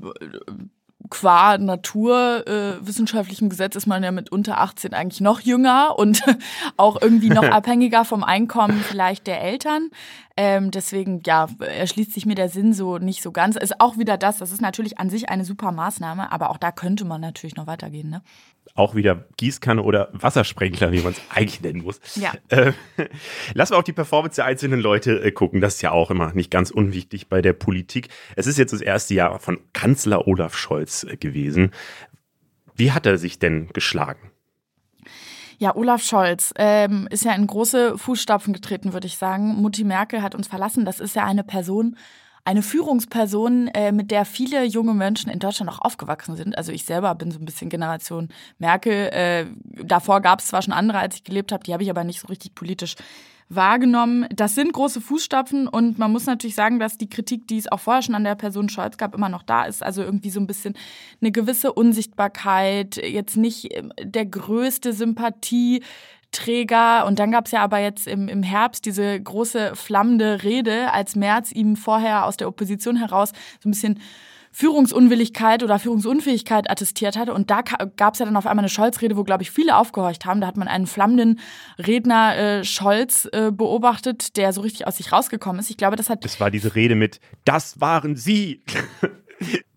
qua 1.09 1.57
naturwissenschaftlichem 1.57 3.47
äh, 3.47 3.49
Gesetz 3.49 3.75
ist 3.75 3.87
man 3.87 4.03
ja 4.03 4.11
mit 4.11 4.31
unter 4.31 4.59
18 4.59 4.93
eigentlich 4.93 5.21
noch 5.21 5.39
jünger 5.41 5.97
und 5.97 6.23
auch 6.77 7.01
irgendwie 7.01 7.29
noch 7.29 7.43
abhängiger 7.51 8.05
vom 8.05 8.23
Einkommen 8.23 8.81
vielleicht 8.81 9.27
der 9.27 9.41
Eltern. 9.41 9.89
Ähm, 10.35 10.71
deswegen, 10.71 11.21
ja, 11.25 11.47
erschließt 11.59 12.13
sich 12.13 12.25
mir 12.25 12.35
der 12.35 12.49
Sinn 12.49 12.73
so 12.73 12.97
nicht 12.97 13.21
so 13.21 13.31
ganz. 13.31 13.55
Ist 13.55 13.79
auch 13.79 13.97
wieder 13.97 14.17
das, 14.17 14.37
das 14.37 14.51
ist 14.51 14.61
natürlich 14.61 14.97
an 14.97 15.09
sich 15.09 15.29
eine 15.29 15.45
super 15.45 15.71
Maßnahme, 15.71 16.31
aber 16.31 16.49
auch 16.49 16.57
da 16.57 16.71
könnte 16.71 17.05
man 17.05 17.21
natürlich 17.21 17.55
noch 17.55 17.67
weitergehen, 17.67 18.09
ne? 18.09 18.21
Auch 18.75 18.95
wieder 18.95 19.25
Gießkanne 19.37 19.83
oder 19.83 20.09
Wassersprenkler, 20.13 20.91
wie 20.91 21.01
man 21.01 21.13
es 21.13 21.21
eigentlich 21.29 21.61
nennen 21.61 21.83
muss. 21.83 21.99
Ja. 22.15 22.33
Äh, 22.49 22.73
lassen 23.53 23.73
wir 23.73 23.77
auch 23.77 23.83
die 23.83 23.93
Performance 23.93 24.37
der 24.37 24.45
einzelnen 24.45 24.79
Leute 24.79 25.23
äh, 25.23 25.31
gucken. 25.31 25.61
Das 25.61 25.75
ist 25.75 25.81
ja 25.81 25.91
auch 25.91 26.09
immer 26.09 26.33
nicht 26.33 26.49
ganz 26.49 26.71
unwichtig 26.71 27.29
bei 27.29 27.41
der 27.41 27.53
Politik. 27.53 28.09
Es 28.35 28.47
ist 28.47 28.57
jetzt 28.57 28.73
das 28.73 28.81
erste 28.81 29.13
Jahr 29.13 29.37
von 29.39 29.59
Kanzler 29.73 30.27
Olaf 30.27 30.57
Scholz 30.57 31.03
äh, 31.03 31.17
gewesen. 31.17 31.71
Wie 32.75 32.91
hat 32.91 33.05
er 33.05 33.19
sich 33.19 33.37
denn 33.37 33.69
geschlagen? 33.73 34.31
Ja, 35.59 35.75
Olaf 35.75 36.03
Scholz 36.03 36.53
ähm, 36.57 37.07
ist 37.11 37.25
ja 37.25 37.33
in 37.33 37.47
große 37.47 37.97
Fußstapfen 37.97 38.53
getreten, 38.53 38.93
würde 38.93 39.07
ich 39.07 39.17
sagen. 39.17 39.55
Mutti 39.55 39.83
Merkel 39.83 40.21
hat 40.21 40.35
uns 40.35 40.47
verlassen. 40.47 40.83
Das 40.83 40.99
ist 40.99 41.15
ja 41.15 41.25
eine 41.25 41.43
Person, 41.43 41.95
eine 42.45 42.61
Führungsperson, 42.61 43.67
äh, 43.69 43.91
mit 43.91 44.11
der 44.11 44.25
viele 44.25 44.63
junge 44.65 44.93
Menschen 44.93 45.29
in 45.29 45.39
Deutschland 45.39 45.71
auch 45.71 45.79
aufgewachsen 45.79 46.35
sind. 46.35 46.57
Also 46.57 46.71
ich 46.71 46.83
selber 46.83 47.15
bin 47.15 47.31
so 47.31 47.39
ein 47.39 47.45
bisschen 47.45 47.69
Generation 47.69 48.29
Merkel. 48.59 49.09
Äh, 49.09 49.45
davor 49.83 50.21
gab 50.21 50.39
es 50.39 50.47
zwar 50.47 50.61
schon 50.61 50.73
andere, 50.73 50.99
als 50.99 51.15
ich 51.15 51.23
gelebt 51.23 51.51
habe, 51.51 51.63
die 51.63 51.73
habe 51.73 51.83
ich 51.83 51.89
aber 51.89 52.03
nicht 52.03 52.19
so 52.19 52.27
richtig 52.27 52.53
politisch 52.53 52.95
wahrgenommen. 53.49 54.25
Das 54.33 54.55
sind 54.55 54.73
große 54.73 55.01
Fußstapfen 55.01 55.67
und 55.67 55.99
man 55.99 56.11
muss 56.11 56.25
natürlich 56.25 56.55
sagen, 56.55 56.79
dass 56.79 56.97
die 56.97 57.09
Kritik, 57.09 57.47
die 57.47 57.57
es 57.57 57.71
auch 57.71 57.79
vorher 57.79 58.01
schon 58.01 58.15
an 58.15 58.23
der 58.23 58.35
Person 58.35 58.69
Scholz 58.69 58.97
gab, 58.97 59.15
immer 59.15 59.29
noch 59.29 59.43
da 59.43 59.63
ist. 59.63 59.83
Also 59.83 60.01
irgendwie 60.01 60.29
so 60.29 60.39
ein 60.39 60.47
bisschen 60.47 60.75
eine 61.21 61.31
gewisse 61.31 61.73
Unsichtbarkeit, 61.73 62.97
jetzt 62.97 63.37
nicht 63.37 63.75
ähm, 63.75 63.91
der 64.01 64.25
größte 64.25 64.93
Sympathie. 64.93 65.83
Träger. 66.33 67.05
Und 67.05 67.19
dann 67.19 67.31
gab 67.31 67.45
es 67.45 67.51
ja 67.51 67.61
aber 67.63 67.79
jetzt 67.79 68.07
im, 68.07 68.27
im 68.27 68.43
Herbst 68.43 68.85
diese 68.85 69.19
große 69.21 69.75
flammende 69.75 70.43
Rede, 70.43 70.91
als 70.91 71.15
Merz 71.15 71.51
ihm 71.51 71.77
vorher 71.77 72.25
aus 72.25 72.35
der 72.35 72.49
Opposition 72.49 72.97
heraus 72.97 73.31
so 73.61 73.69
ein 73.69 73.71
bisschen 73.71 73.99
Führungsunwilligkeit 74.53 75.63
oder 75.63 75.79
Führungsunfähigkeit 75.79 76.69
attestiert 76.69 77.17
hatte. 77.17 77.33
Und 77.33 77.49
da 77.49 77.61
gab 77.61 78.13
es 78.13 78.19
ja 78.19 78.25
dann 78.25 78.37
auf 78.37 78.45
einmal 78.45 78.63
eine 78.63 78.69
Scholz-Rede, 78.69 79.17
wo, 79.17 79.23
glaube 79.23 79.41
ich, 79.41 79.49
viele 79.49 79.75
aufgehorcht 79.75 80.25
haben. 80.25 80.41
Da 80.41 80.47
hat 80.47 80.57
man 80.57 80.67
einen 80.67 80.85
flammenden 80.85 81.39
Redner 81.79 82.37
äh, 82.37 82.63
Scholz 82.63 83.27
äh, 83.31 83.51
beobachtet, 83.51 84.37
der 84.37 84.53
so 84.53 84.61
richtig 84.61 84.85
aus 84.85 84.97
sich 84.97 85.11
rausgekommen 85.11 85.59
ist. 85.59 85.71
Ich 85.71 85.77
glaube, 85.77 85.95
das 85.95 86.09
hat. 86.09 86.23
Das 86.23 86.39
war 86.39 86.51
diese 86.51 86.75
Rede 86.75 86.95
mit, 86.95 87.19
das 87.45 87.81
waren 87.81 88.15
Sie. 88.15 88.61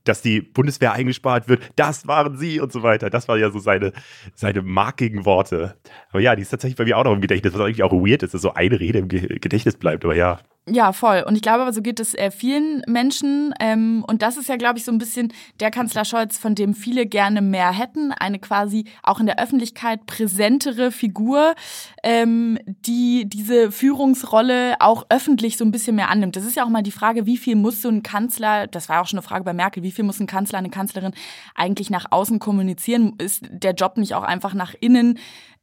Dass 0.08 0.22
die 0.22 0.40
Bundeswehr 0.40 0.92
eingespart 0.92 1.48
wird, 1.48 1.62
das 1.76 2.06
waren 2.06 2.36
sie 2.36 2.60
und 2.60 2.72
so 2.72 2.82
weiter. 2.82 3.10
Das 3.10 3.28
war 3.28 3.36
ja 3.36 3.50
so 3.50 3.58
seine, 3.58 3.92
seine 4.34 4.62
markigen 4.62 5.24
Worte. 5.24 5.76
Aber 6.10 6.20
ja, 6.20 6.36
die 6.36 6.42
ist 6.42 6.50
tatsächlich 6.50 6.76
bei 6.76 6.84
mir 6.84 6.98
auch 6.98 7.04
noch 7.04 7.12
im 7.12 7.20
Gedächtnis, 7.20 7.54
was 7.54 7.60
eigentlich 7.60 7.82
auch 7.82 7.92
weird 7.92 8.22
ist, 8.22 8.34
dass 8.34 8.42
so 8.42 8.54
eine 8.54 8.78
Rede 8.80 8.98
im 8.98 9.08
Gedächtnis 9.08 9.76
bleibt. 9.76 10.04
Aber 10.04 10.14
ja, 10.14 10.40
ja, 10.68 10.92
voll. 10.92 11.22
Und 11.24 11.36
ich 11.36 11.42
glaube 11.42 11.62
aber, 11.62 11.72
so 11.72 11.80
geht 11.80 12.00
es 12.00 12.12
äh, 12.14 12.32
vielen 12.32 12.82
Menschen. 12.88 13.54
Ähm, 13.60 14.04
und 14.08 14.22
das 14.22 14.36
ist 14.36 14.48
ja, 14.48 14.56
glaube 14.56 14.78
ich, 14.78 14.84
so 14.84 14.90
ein 14.90 14.98
bisschen 14.98 15.32
der 15.60 15.70
Kanzler 15.70 16.04
Scholz, 16.04 16.38
von 16.38 16.56
dem 16.56 16.74
viele 16.74 17.06
gerne 17.06 17.40
mehr 17.40 17.70
hätten. 17.70 18.10
Eine 18.10 18.40
quasi 18.40 18.84
auch 19.04 19.20
in 19.20 19.26
der 19.26 19.38
Öffentlichkeit 19.38 20.06
präsentere 20.06 20.90
Figur, 20.90 21.54
ähm, 22.02 22.58
die 22.66 23.28
diese 23.28 23.70
Führungsrolle 23.70 24.74
auch 24.80 25.06
öffentlich 25.08 25.56
so 25.56 25.64
ein 25.64 25.70
bisschen 25.70 25.94
mehr 25.94 26.10
annimmt. 26.10 26.34
Das 26.34 26.44
ist 26.44 26.56
ja 26.56 26.64
auch 26.64 26.68
mal 26.68 26.82
die 26.82 26.90
Frage, 26.90 27.26
wie 27.26 27.36
viel 27.36 27.54
muss 27.54 27.80
so 27.80 27.88
ein 27.88 28.02
Kanzler, 28.02 28.66
das 28.66 28.88
war 28.88 29.02
auch 29.02 29.06
schon 29.06 29.20
eine 29.20 29.26
Frage 29.26 29.44
bei 29.44 29.52
Merkel, 29.52 29.84
wie 29.84 29.92
viel 29.92 30.04
muss 30.04 30.18
ein 30.18 30.26
Kanzler, 30.26 30.58
eine 30.58 30.70
Kanzlerin 30.70 31.12
eigentlich 31.54 31.90
nach 31.90 32.06
außen 32.10 32.40
kommunizieren? 32.40 33.14
Ist 33.18 33.44
der 33.50 33.74
Job 33.74 33.98
nicht 33.98 34.14
auch 34.16 34.24
einfach 34.24 34.52
nach 34.52 34.74
innen 34.80 35.16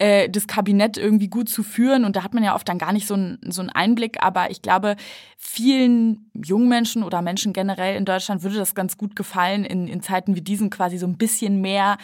äh, 0.03 0.29
das 0.29 0.47
Kabinett 0.47 0.97
irgendwie 0.97 1.27
gut 1.27 1.49
zu 1.49 1.63
führen. 1.63 2.05
Und 2.05 2.15
da 2.15 2.23
hat 2.23 2.33
man 2.33 2.43
ja 2.43 2.55
oft 2.55 2.67
dann 2.67 2.77
gar 2.77 2.93
nicht 2.93 3.07
so, 3.07 3.15
ein, 3.15 3.39
so 3.47 3.61
einen 3.61 3.69
Einblick. 3.69 4.21
Aber 4.21 4.51
ich 4.51 4.61
glaube, 4.61 4.92
vielen 5.37 6.29
jungen 6.33 6.69
Menschen 6.69 7.03
oder 7.03 7.21
Menschen 7.21 7.53
generell 7.53 7.95
in 7.95 8.05
Deutschland 8.05 8.43
würde 8.43 8.57
das 8.57 8.75
ganz 8.75 8.97
gut 8.97 9.15
gefallen, 9.15 9.65
in, 9.65 9.87
in 9.87 10.01
Zeiten 10.01 10.35
wie 10.35 10.41
diesen 10.41 10.69
quasi 10.69 10.97
so 10.97 11.07
ein 11.07 11.17
bisschen 11.17 11.61
mehr 11.61 11.97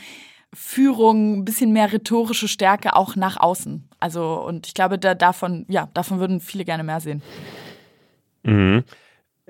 Führung, 0.53 1.39
ein 1.39 1.45
bisschen 1.45 1.71
mehr 1.73 1.91
rhetorische 1.91 2.47
Stärke 2.47 2.95
auch 2.95 3.15
nach 3.15 3.37
außen. 3.37 3.87
Also, 3.99 4.41
und 4.41 4.67
ich 4.67 4.73
glaube, 4.73 4.97
da, 4.97 5.13
davon, 5.13 5.65
ja, 5.67 5.89
davon 5.93 6.19
würden 6.19 6.39
viele 6.39 6.65
gerne 6.65 6.83
mehr 6.83 6.99
sehen. 6.99 7.21
Mhm. 8.43 8.83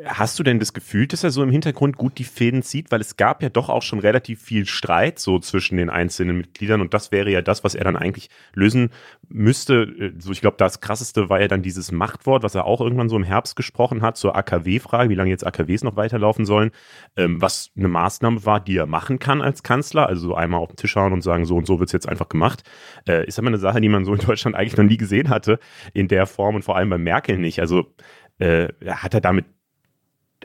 Hast 0.06 0.40
du 0.40 0.44
denn 0.44 0.60
das 0.60 0.74
Gefühl, 0.74 1.08
dass 1.08 1.24
er 1.24 1.30
so 1.32 1.44
im 1.44 1.50
Hintergrund 1.50 1.98
gut 1.98 2.20
die 2.20 2.24
Fäden 2.24 2.62
zieht? 2.62 2.92
Weil 2.92 3.02
es 3.02 3.18
gab 3.18 3.44
ja 3.44 3.50
doch 3.50 3.68
auch 3.68 3.82
schon 3.82 4.00
relativ 4.00 4.42
viel 4.42 4.66
Streit 4.66 5.20
so 5.20 5.40
zwischen 5.40 5.78
den 5.78 5.90
einzelnen 5.90 6.38
Mitgliedern 6.38 6.80
und 6.80 6.94
das 6.94 7.12
wäre 7.12 7.30
ja 7.30 7.42
das, 7.42 7.64
was 7.64 7.76
er 7.76 7.84
dann 7.84 7.98
eigentlich 7.98 8.30
lösen 8.54 8.92
müsste. 9.28 10.14
So, 10.20 10.32
ich 10.32 10.42
glaube, 10.42 10.58
das 10.58 10.80
krasseste 10.80 11.30
war 11.30 11.42
ja 11.42 11.48
dann 11.50 11.64
dieses 11.64 11.92
Machtwort, 11.92 12.44
was 12.44 12.56
er 12.56 12.66
auch 12.66 12.80
irgendwann 12.80 13.10
so 13.10 13.18
im 13.18 13.24
Herbst 13.24 13.56
gesprochen 13.56 14.02
hat 14.02 14.16
zur 14.16 14.36
AKW-Frage, 14.38 15.10
wie 15.10 15.16
lange 15.16 15.32
jetzt 15.32 15.46
AKWs 15.46 15.84
noch 15.84 15.98
weiterlaufen 15.98 16.46
sollen, 16.46 16.72
ähm, 17.18 17.42
was 17.42 17.72
eine 17.76 17.90
Maßnahme 17.90 18.46
war, 18.46 18.60
die 18.62 18.78
er 18.78 18.86
machen 18.86 19.20
kann 19.20 19.42
als 19.42 19.64
Kanzler. 19.64 20.08
Also 20.08 20.34
einmal 20.34 20.62
auf 20.62 20.70
den 20.70 20.78
Tisch 20.78 20.96
hauen 20.96 21.12
und 21.12 21.22
sagen, 21.22 21.46
so 21.46 21.58
und 21.58 21.68
so 21.68 21.80
wird 21.80 21.90
es 21.90 21.94
jetzt 21.94 22.08
einfach 22.08 22.30
gemacht. 22.30 22.64
Äh, 23.08 23.28
ist 23.28 23.38
aber 23.38 23.50
eine 23.50 23.58
Sache, 23.58 23.82
die 23.82 23.90
man 23.90 24.06
so 24.06 24.14
in 24.14 24.20
Deutschland 24.20 24.56
eigentlich 24.56 24.78
noch 24.78 24.86
nie 24.86 24.98
gesehen 24.98 25.30
hatte 25.30 25.60
in 25.94 26.08
der 26.08 26.26
Form 26.26 26.56
und 26.56 26.64
vor 26.64 26.78
allem 26.78 26.90
bei 26.90 26.98
Merkel 26.98 27.38
nicht. 27.38 27.60
Also 27.60 27.94
äh, 28.38 28.70
hat 28.86 29.14
er 29.14 29.22
damit 29.22 29.46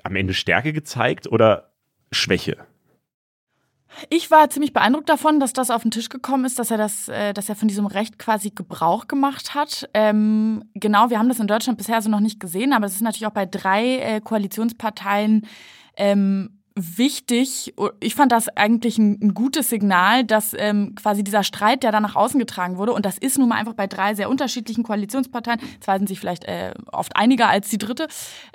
am 0.05 0.17
Ende 0.17 0.35
Stärke 0.35 0.73
gezeigt 0.73 1.27
oder 1.27 1.73
Schwäche? 2.13 2.59
Ich 4.11 4.31
war 4.31 4.51
ziemlich 4.51 4.73
beeindruckt 4.73 5.09
davon, 5.09 5.41
dass 5.41 5.53
das 5.53 5.71
auf 5.71 5.83
den 5.83 5.91
Tisch 5.91 6.09
gekommen 6.09 6.45
ist, 6.45 6.59
dass 6.59 6.71
er 6.71 6.79
das, 6.79 7.09
äh, 7.09 7.33
dass 7.33 7.49
er 7.49 7.57
von 7.57 7.69
diesem 7.69 7.87
Recht 7.87 8.19
quasi 8.19 8.51
Gebrauch 8.51 9.07
gemacht 9.07 9.55
hat. 9.55 9.89
Ähm, 9.95 10.65
genau, 10.75 11.11
wir 11.11 11.19
haben 11.19 11.29
das 11.29 11.39
in 11.41 11.47
Deutschland 11.47 11.79
bisher 11.79 12.03
so 12.03 12.11
noch 12.11 12.21
nicht 12.21 12.41
gesehen, 12.41 12.73
aber 12.73 12.87
es 12.87 12.95
ist 12.95 13.03
natürlich 13.03 13.27
auch 13.27 13.31
bei 13.31 13.47
drei 13.47 13.99
äh, 13.99 14.21
Koalitionsparteien 14.21 15.47
ähm, 15.97 16.61
wichtig. 16.77 17.73
Ich 18.01 18.17
fand 18.17 18.33
das 18.33 18.49
eigentlich 18.49 18.99
ein, 18.99 19.19
ein 19.23 19.35
gutes 19.35 19.71
Signal, 19.71 20.25
dass 20.25 20.55
ähm, 20.59 20.95
quasi 20.97 21.23
dieser 21.23 21.45
Streit, 21.45 21.85
der 21.85 21.93
da 21.93 22.01
nach 22.01 22.17
außen 22.17 22.39
getragen 22.41 22.79
wurde, 22.79 22.93
und 22.93 23.07
das 23.07 23.17
ist 23.17 23.39
nun 23.39 23.49
mal 23.49 23.57
einfach 23.57 23.75
bei 23.75 23.87
drei 23.87 24.15
sehr 24.15 24.29
unterschiedlichen 24.29 24.83
Koalitionsparteien, 24.83 25.61
zwei 25.81 25.99
sind 25.99 26.09
sich 26.09 26.19
vielleicht 26.19 26.45
äh, 26.47 26.75
oft 26.91 27.15
einiger 27.15 27.49
als 27.49 27.69
die 27.69 27.79
dritte, 27.79 28.09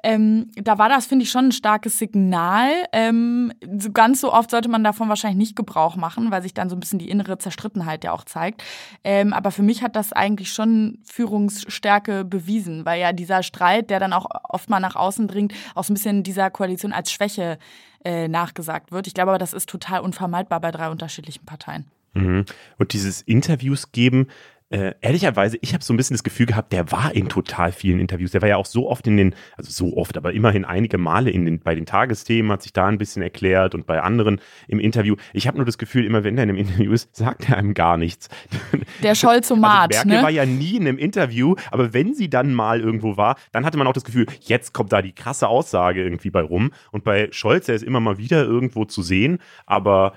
ähm, 0.04 0.52
da 0.56 0.78
war 0.78 0.90
das, 0.90 1.06
finde 1.06 1.24
ich, 1.24 1.32
schon 1.32 1.46
ein 1.46 1.52
starkes 1.54 1.98
Signal. 1.98 2.70
Ähm, 2.92 3.54
so 3.78 3.92
ganz 3.92 4.20
so 4.20 4.34
oft 4.34 4.52
sollte 4.52 4.68
man 4.68 4.84
davon 4.84 5.08
wahrscheinlich 5.08 5.38
nicht 5.38 5.56
Gebrauch 5.56 5.96
machen, 5.96 6.30
weil 6.30 6.42
sich 6.42 6.54
dann 6.54 6.70
so 6.70 6.76
ein 6.76 6.82
bisschen 6.82 7.00
die 7.00 7.10
innere 7.10 7.38
Zerstrittenheit 7.38 8.04
ja 8.04 8.12
auch 8.12 8.26
zeigt. 8.26 8.64
Ähm, 9.06 9.32
aber 9.32 9.52
für 9.52 9.64
mich 9.64 9.82
hat 9.82 9.96
das 9.96 10.12
eigentlich 10.12 10.52
schon 10.52 11.00
Führungsstärke 11.06 12.26
bewiesen, 12.26 12.86
weil 12.86 13.00
ja 13.00 13.14
dieser 13.14 13.44
Streit, 13.44 13.90
der 13.90 14.02
dann 14.02 14.12
auch 14.12 14.26
oft 14.50 14.70
mal 14.70 14.82
nach 14.82 14.98
außen 14.98 15.30
dringt, 15.30 15.54
auch 15.74 15.86
so 15.86 15.94
ein 15.94 15.96
bisschen 15.96 16.24
dieser 16.24 16.50
Koalition 16.50 16.92
als 16.92 17.12
Schwäche 17.14 17.58
äh, 18.06 18.28
nachgesagt 18.28 18.92
wird. 18.92 19.08
Ich 19.08 19.14
glaube 19.14 19.32
aber, 19.32 19.40
das 19.40 19.54
ist 19.54 19.70
total 19.70 20.02
unvermeidbar 20.02 20.60
bei 20.60 20.72
drei 20.72 20.90
unterschiedlichen 20.90 21.46
Parteien. 21.46 21.86
Mhm. 22.14 22.46
Und 22.78 22.94
dieses 22.94 23.22
Interviews 23.22 23.92
geben, 23.92 24.28
äh, 24.70 24.94
ehrlicherweise, 25.02 25.58
ich 25.62 25.74
habe 25.74 25.84
so 25.84 25.94
ein 25.94 25.98
bisschen 25.98 26.14
das 26.14 26.24
Gefühl 26.24 26.46
gehabt, 26.46 26.72
der 26.74 26.92
war 26.92 27.14
in 27.16 27.28
total 27.28 27.72
vielen 27.72 28.00
Interviews. 28.00 28.32
Der 28.32 28.42
war 28.42 28.50
ja 28.50 28.58
auch 28.58 28.68
so 28.68 28.90
oft 28.90 29.08
in 29.08 29.18
den, 29.18 29.36
also 29.58 29.72
so 29.72 29.98
oft, 29.98 30.16
aber 30.16 30.34
immerhin 30.34 30.64
einige 30.64 31.00
Male 31.00 31.32
in 31.32 31.46
den, 31.46 31.60
bei 31.60 31.74
den 31.74 31.88
Tagesthemen, 31.88 32.52
hat 32.52 32.62
sich 32.62 32.74
da 32.74 32.86
ein 32.86 33.00
bisschen 33.00 33.24
erklärt 33.24 33.74
und 33.74 33.88
bei 33.88 34.02
anderen 34.02 34.40
im 34.68 34.80
Interview. 34.80 35.16
Ich 35.34 35.48
habe 35.48 35.58
nur 35.58 35.66
das 35.66 35.80
Gefühl, 35.80 36.06
immer 36.06 36.24
wenn 36.24 36.38
er 36.38 36.44
in 36.44 36.50
einem 36.50 36.58
Interview 36.60 36.92
ist, 36.92 37.16
sagt 37.16 37.50
er 37.50 37.58
einem 37.58 37.74
gar 37.74 37.98
nichts. 37.98 38.30
Der 39.04 39.16
Scholzomat, 39.16 39.96
also 39.96 40.08
Merkel 40.08 40.18
ne? 40.18 40.24
war 40.24 40.30
ja 40.30 40.46
nie 40.46 40.76
in 40.76 40.88
einem 40.88 41.00
Interview, 41.00 41.56
aber 41.72 41.94
wenn 41.94 42.14
sie 42.14 42.30
dann 42.30 42.54
mal 42.54 42.80
irgendwo 42.80 43.18
war, 43.18 43.38
dann 43.52 43.66
hatte 43.66 43.78
man 43.78 43.88
auch 43.88 43.94
das 43.94 44.04
Gefühl, 44.04 44.28
jetzt 44.42 44.74
kommt 44.74 44.94
da 44.94 45.02
die 45.02 45.14
krasse 45.14 45.48
Aussage 45.48 46.04
irgendwie 46.04 46.30
bei 46.30 46.42
rum. 46.42 46.72
Und 46.92 47.04
bei 47.04 47.30
Scholz, 47.32 47.68
er 47.70 47.76
ist 47.76 47.84
immer 47.84 48.00
mal 48.00 48.20
wieder 48.20 48.44
irgendwo 48.44 48.86
zu 48.86 49.02
sehen, 49.02 49.40
aber 49.66 50.14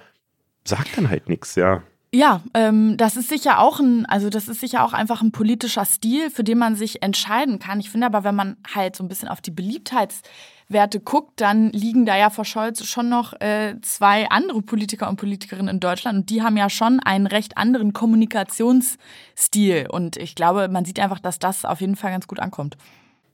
sagt 0.64 0.98
dann 0.98 1.08
halt 1.08 1.28
nichts, 1.28 1.54
ja. 1.54 1.82
Ja, 2.14 2.42
ähm, 2.52 2.98
das 2.98 3.16
ist 3.16 3.30
sicher 3.30 3.58
auch 3.58 3.80
ein, 3.80 4.04
also 4.04 4.28
das 4.28 4.46
ist 4.46 4.60
sicher 4.60 4.84
auch 4.84 4.92
einfach 4.92 5.22
ein 5.22 5.32
politischer 5.32 5.86
Stil, 5.86 6.28
für 6.28 6.44
den 6.44 6.58
man 6.58 6.76
sich 6.76 7.02
entscheiden 7.02 7.58
kann. 7.58 7.80
Ich 7.80 7.88
finde 7.88 8.06
aber, 8.06 8.22
wenn 8.22 8.34
man 8.34 8.58
halt 8.74 8.96
so 8.96 9.02
ein 9.02 9.08
bisschen 9.08 9.28
auf 9.28 9.40
die 9.40 9.50
Beliebtheitswerte 9.50 11.00
guckt, 11.00 11.40
dann 11.40 11.70
liegen 11.70 12.04
da 12.04 12.14
ja 12.14 12.28
vor 12.28 12.44
Scholz 12.44 12.84
schon 12.84 13.08
noch 13.08 13.32
äh, 13.40 13.76
zwei 13.80 14.28
andere 14.28 14.60
Politiker 14.60 15.08
und 15.08 15.16
Politikerinnen 15.16 15.68
in 15.76 15.80
Deutschland 15.80 16.18
und 16.18 16.28
die 16.28 16.42
haben 16.42 16.58
ja 16.58 16.68
schon 16.68 17.00
einen 17.00 17.26
recht 17.26 17.56
anderen 17.56 17.94
Kommunikationsstil. 17.94 19.86
Und 19.88 20.18
ich 20.18 20.34
glaube, 20.34 20.68
man 20.68 20.84
sieht 20.84 21.00
einfach, 21.00 21.18
dass 21.18 21.38
das 21.38 21.64
auf 21.64 21.80
jeden 21.80 21.96
Fall 21.96 22.10
ganz 22.10 22.26
gut 22.26 22.40
ankommt. 22.40 22.76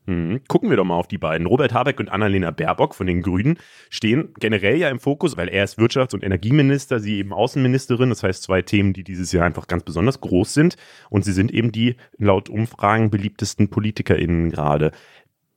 Mhm. 0.08 0.40
Gucken 0.48 0.70
wir 0.70 0.78
doch 0.78 0.86
mal 0.86 0.94
auf 0.94 1.06
die 1.06 1.18
beiden. 1.18 1.46
Robert 1.46 1.74
Habeck 1.74 2.00
und 2.00 2.08
Annalena 2.08 2.50
Baerbock 2.50 2.94
von 2.94 3.06
den 3.06 3.20
Grünen 3.20 3.58
stehen 3.90 4.32
generell 4.40 4.78
ja 4.78 4.88
im 4.88 5.00
Fokus, 5.00 5.36
weil 5.36 5.48
er 5.48 5.64
ist 5.64 5.78
Wirtschafts- 5.78 6.14
und 6.14 6.24
Energieminister, 6.24 6.98
sie 6.98 7.18
eben 7.18 7.34
Außenministerin. 7.34 8.08
Das 8.08 8.22
heißt, 8.22 8.42
zwei 8.42 8.62
Themen, 8.62 8.94
die 8.94 9.04
dieses 9.04 9.32
Jahr 9.32 9.44
einfach 9.44 9.66
ganz 9.66 9.82
besonders 9.82 10.22
groß 10.22 10.54
sind. 10.54 10.76
Und 11.10 11.26
sie 11.26 11.32
sind 11.32 11.52
eben 11.52 11.72
die 11.72 11.96
laut 12.16 12.48
Umfragen 12.48 13.10
beliebtesten 13.10 13.68
PolitikerInnen 13.68 14.50
gerade. 14.50 14.92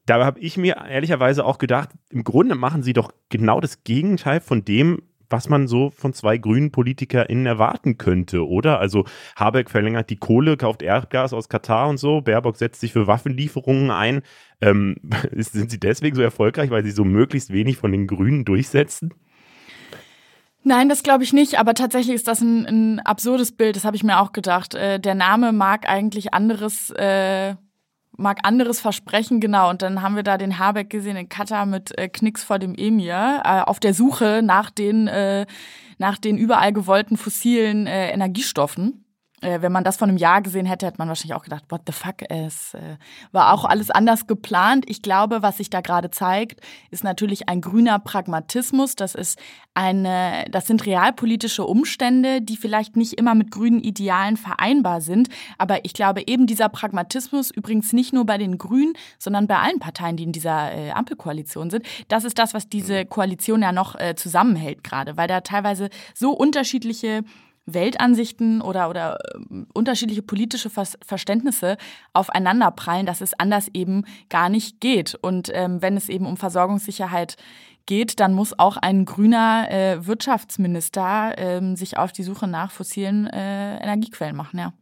Da 0.05 0.25
habe 0.25 0.41
ich 0.41 0.57
mir 0.57 0.83
ehrlicherweise 0.89 1.45
auch 1.45 1.57
gedacht, 1.57 1.91
im 2.09 2.25
Grunde 2.25 2.55
machen 2.55 2.83
sie 2.83 2.91
doch 2.91 3.13
genau 3.29 3.61
das 3.61 3.85
Gegenteil 3.85 4.41
von 4.41 4.65
dem, 4.65 5.01
was 5.31 5.49
man 5.49 5.67
so 5.67 5.89
von 5.89 6.13
zwei 6.13 6.37
grünen 6.37 6.71
PolitikerInnen 6.71 7.45
erwarten 7.45 7.97
könnte, 7.97 8.47
oder? 8.47 8.79
Also 8.79 9.05
Habeck 9.35 9.69
verlängert 9.69 10.09
die 10.09 10.17
Kohle, 10.17 10.57
kauft 10.57 10.81
Erdgas 10.81 11.33
aus 11.33 11.49
Katar 11.49 11.89
und 11.89 11.97
so, 11.97 12.21
Baerbock 12.21 12.57
setzt 12.57 12.81
sich 12.81 12.93
für 12.93 13.07
Waffenlieferungen 13.07 13.91
ein. 13.91 14.21
Ähm, 14.61 14.95
sind 15.31 15.71
sie 15.71 15.79
deswegen 15.79 16.15
so 16.15 16.21
erfolgreich, 16.21 16.69
weil 16.69 16.83
sie 16.83 16.91
so 16.91 17.03
möglichst 17.03 17.51
wenig 17.51 17.77
von 17.77 17.91
den 17.91 18.07
Grünen 18.07 18.45
durchsetzen? 18.45 19.13
Nein, 20.63 20.89
das 20.89 21.01
glaube 21.01 21.23
ich 21.23 21.33
nicht, 21.33 21.57
aber 21.57 21.73
tatsächlich 21.73 22.15
ist 22.15 22.27
das 22.27 22.41
ein, 22.41 22.65
ein 22.67 22.99
absurdes 22.99 23.51
Bild, 23.51 23.75
das 23.75 23.83
habe 23.83 23.95
ich 23.95 24.03
mir 24.03 24.19
auch 24.19 24.31
gedacht. 24.31 24.75
Äh, 24.75 24.99
der 24.99 25.15
Name 25.15 25.53
mag 25.53 25.89
eigentlich 25.89 26.33
anderes 26.33 26.91
äh, 26.91 27.55
mag 28.21 28.39
anderes 28.43 28.79
versprechen, 28.79 29.39
genau. 29.39 29.69
Und 29.69 29.81
dann 29.81 30.01
haben 30.01 30.15
wir 30.15 30.23
da 30.23 30.37
den 30.37 30.59
Habeck 30.59 30.89
gesehen 30.89 31.17
in 31.17 31.29
Katar 31.29 31.65
mit 31.65 31.97
äh, 31.97 32.07
Knicks 32.07 32.43
vor 32.43 32.59
dem 32.59 32.75
Emir 32.75 33.41
äh, 33.43 33.61
auf 33.61 33.79
der 33.79 33.93
Suche 33.93 34.41
nach 34.43 34.69
den, 34.69 35.07
äh, 35.07 35.45
nach 35.97 36.17
den 36.17 36.37
überall 36.37 36.71
gewollten 36.71 37.17
fossilen 37.17 37.87
äh, 37.87 38.11
Energiestoffen 38.11 39.00
äh, 39.41 39.61
wenn 39.61 39.71
man 39.71 39.83
das 39.83 39.97
von 39.97 40.09
einem 40.09 40.17
Jahr 40.17 40.41
gesehen 40.41 40.65
hätte, 40.65 40.85
hätte 40.85 40.99
man 40.99 41.07
wahrscheinlich 41.07 41.35
auch 41.35 41.43
gedacht, 41.43 41.65
what 41.69 41.81
the 41.87 41.93
fuck, 41.93 42.21
es 42.29 42.73
äh, 42.75 42.97
war 43.31 43.53
auch 43.53 43.65
alles 43.65 43.91
anders 43.91 44.27
geplant. 44.27 44.85
Ich 44.87 45.01
glaube, 45.01 45.41
was 45.41 45.57
sich 45.57 45.69
da 45.69 45.81
gerade 45.81 46.11
zeigt, 46.11 46.61
ist 46.91 47.03
natürlich 47.03 47.49
ein 47.49 47.61
grüner 47.61 47.99
Pragmatismus. 47.99 48.95
Das 48.95 49.15
ist 49.15 49.39
eine, 49.73 50.45
das 50.51 50.67
sind 50.67 50.85
realpolitische 50.85 51.63
Umstände, 51.63 52.41
die 52.41 52.57
vielleicht 52.57 52.95
nicht 52.95 53.13
immer 53.13 53.35
mit 53.35 53.51
grünen 53.51 53.81
Idealen 53.81 54.37
vereinbar 54.37 55.01
sind. 55.01 55.29
Aber 55.57 55.85
ich 55.85 55.93
glaube 55.93 56.27
eben 56.27 56.45
dieser 56.45 56.69
Pragmatismus, 56.69 57.51
übrigens 57.51 57.93
nicht 57.93 58.13
nur 58.13 58.25
bei 58.25 58.37
den 58.37 58.57
Grünen, 58.57 58.93
sondern 59.17 59.47
bei 59.47 59.57
allen 59.57 59.79
Parteien, 59.79 60.17
die 60.17 60.23
in 60.23 60.31
dieser 60.31 60.73
äh, 60.73 60.91
Ampelkoalition 60.91 61.69
sind, 61.69 61.85
das 62.09 62.25
ist 62.25 62.37
das, 62.37 62.53
was 62.53 62.69
diese 62.69 63.05
Koalition 63.05 63.61
ja 63.61 63.71
noch 63.71 63.95
äh, 63.95 64.15
zusammenhält 64.15 64.83
gerade, 64.83 65.17
weil 65.17 65.27
da 65.27 65.41
teilweise 65.41 65.89
so 66.13 66.31
unterschiedliche 66.31 67.23
Weltansichten 67.65 68.61
oder, 68.61 68.89
oder 68.89 69.17
äh, 69.35 69.63
unterschiedliche 69.73 70.21
politische 70.21 70.69
Verständnisse 70.69 71.77
aufeinanderprallen, 72.13 73.05
dass 73.05 73.21
es 73.21 73.33
anders 73.39 73.67
eben 73.73 74.05
gar 74.29 74.49
nicht 74.49 74.79
geht. 74.79 75.15
Und 75.21 75.49
ähm, 75.53 75.81
wenn 75.81 75.97
es 75.97 76.09
eben 76.09 76.25
um 76.25 76.37
Versorgungssicherheit 76.37 77.37
geht, 77.85 78.19
dann 78.19 78.33
muss 78.33 78.57
auch 78.57 78.77
ein 78.77 79.05
grüner 79.05 79.67
äh, 79.69 80.05
Wirtschaftsminister 80.05 81.37
äh, 81.37 81.75
sich 81.75 81.97
auf 81.97 82.11
die 82.11 82.23
Suche 82.23 82.47
nach 82.47 82.71
fossilen 82.71 83.27
äh, 83.27 83.77
Energiequellen 83.77 84.35
machen, 84.35 84.59
ja. 84.59 84.73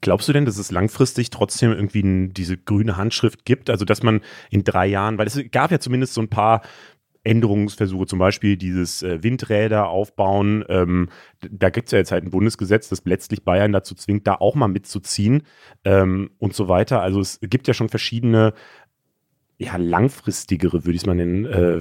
Glaubst 0.00 0.28
du 0.28 0.32
denn, 0.32 0.44
dass 0.44 0.58
es 0.58 0.70
langfristig 0.70 1.30
trotzdem 1.30 1.72
irgendwie 1.72 2.30
diese 2.32 2.56
grüne 2.56 2.96
Handschrift 2.96 3.44
gibt? 3.44 3.68
Also, 3.68 3.84
dass 3.84 4.04
man 4.04 4.20
in 4.48 4.62
drei 4.62 4.86
Jahren, 4.86 5.18
weil 5.18 5.26
es 5.26 5.40
gab 5.50 5.72
ja 5.72 5.80
zumindest 5.80 6.14
so 6.14 6.20
ein 6.20 6.28
paar 6.28 6.62
Änderungsversuche, 7.24 8.06
zum 8.06 8.18
Beispiel 8.18 8.56
dieses 8.56 9.02
äh, 9.02 9.22
Windräder 9.22 9.88
aufbauen. 9.88 10.64
Ähm, 10.68 11.08
da 11.50 11.70
gibt 11.70 11.88
es 11.88 11.92
ja 11.92 11.98
jetzt 11.98 12.12
halt 12.12 12.24
ein 12.24 12.30
Bundesgesetz, 12.30 12.88
das 12.88 13.04
letztlich 13.04 13.44
Bayern 13.44 13.72
dazu 13.72 13.94
zwingt, 13.94 14.26
da 14.26 14.34
auch 14.34 14.54
mal 14.54 14.68
mitzuziehen 14.68 15.42
ähm, 15.84 16.30
und 16.38 16.54
so 16.54 16.68
weiter. 16.68 17.02
Also 17.02 17.20
es 17.20 17.38
gibt 17.42 17.68
ja 17.68 17.74
schon 17.74 17.88
verschiedene, 17.88 18.54
ja, 19.58 19.76
langfristigere, 19.76 20.84
würde 20.84 20.96
ich 20.96 21.02
es 21.02 21.06
mal 21.06 21.14
nennen, 21.14 21.44
äh, 21.46 21.80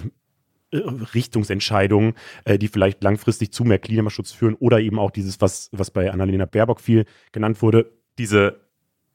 Richtungsentscheidungen, 0.73 2.13
äh, 2.45 2.57
die 2.57 2.67
vielleicht 2.67 3.03
langfristig 3.03 3.51
zu 3.51 3.63
mehr 3.63 3.79
Klimaschutz 3.79 4.31
führen 4.31 4.55
oder 4.55 4.79
eben 4.79 4.99
auch 4.99 5.11
dieses, 5.11 5.39
was, 5.39 5.69
was 5.71 5.91
bei 5.91 6.11
Annalena 6.11 6.45
Baerbock 6.45 6.81
viel 6.81 7.05
genannt 7.31 7.61
wurde, 7.61 7.91
diese 8.17 8.59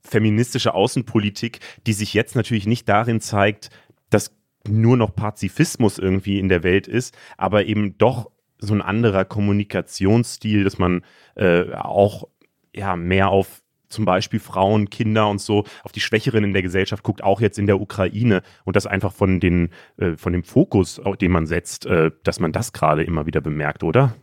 feministische 0.03 0.75
Außenpolitik, 0.75 1.61
die 1.87 1.93
sich 1.93 2.15
jetzt 2.15 2.35
natürlich 2.37 2.67
nicht 2.67 2.89
darin 2.89 3.21
zeigt, 3.21 3.71
dass 4.11 4.35
nur 4.69 4.97
noch 4.97 5.15
Pazifismus 5.15 5.99
irgendwie 5.99 6.39
in 6.39 6.49
der 6.49 6.63
Welt 6.63 6.87
ist, 6.87 7.17
aber 7.37 7.65
eben 7.67 7.99
doch 7.99 8.31
so 8.59 8.75
ein 8.75 8.83
anderer 8.83 9.25
Kommunikationsstil, 9.25 10.65
dass 10.65 10.79
man 10.79 11.03
äh, 11.35 11.73
auch 11.73 12.29
ja 12.75 12.97
mehr 12.97 13.29
auf 13.29 13.63
zum 13.93 14.05
Beispiel 14.05 14.41
Frauen, 14.41 14.89
Kinder 14.91 15.29
und 15.29 15.41
so, 15.41 15.65
auf 15.85 15.93
die 15.93 16.01
Schwächeren 16.01 16.45
in 16.45 16.53
der 16.55 16.63
Gesellschaft 16.63 17.03
guckt, 17.03 17.23
auch 17.23 17.41
jetzt 17.41 17.59
in 17.59 17.67
der 17.67 17.81
Ukraine 17.81 18.43
und 18.65 18.75
das 18.75 18.87
einfach 18.87 19.13
von, 19.13 19.39
den, 19.39 19.69
äh, 19.99 20.17
von 20.17 20.33
dem 20.33 20.45
Fokus, 20.45 21.01
den 21.21 21.31
man 21.31 21.47
setzt, 21.47 21.87
äh, 21.87 22.11
dass 22.25 22.41
man 22.41 22.53
das 22.53 22.73
gerade 22.73 23.05
immer 23.05 23.27
wieder 23.27 23.41
bemerkt, 23.41 23.85
oder? 23.85 24.15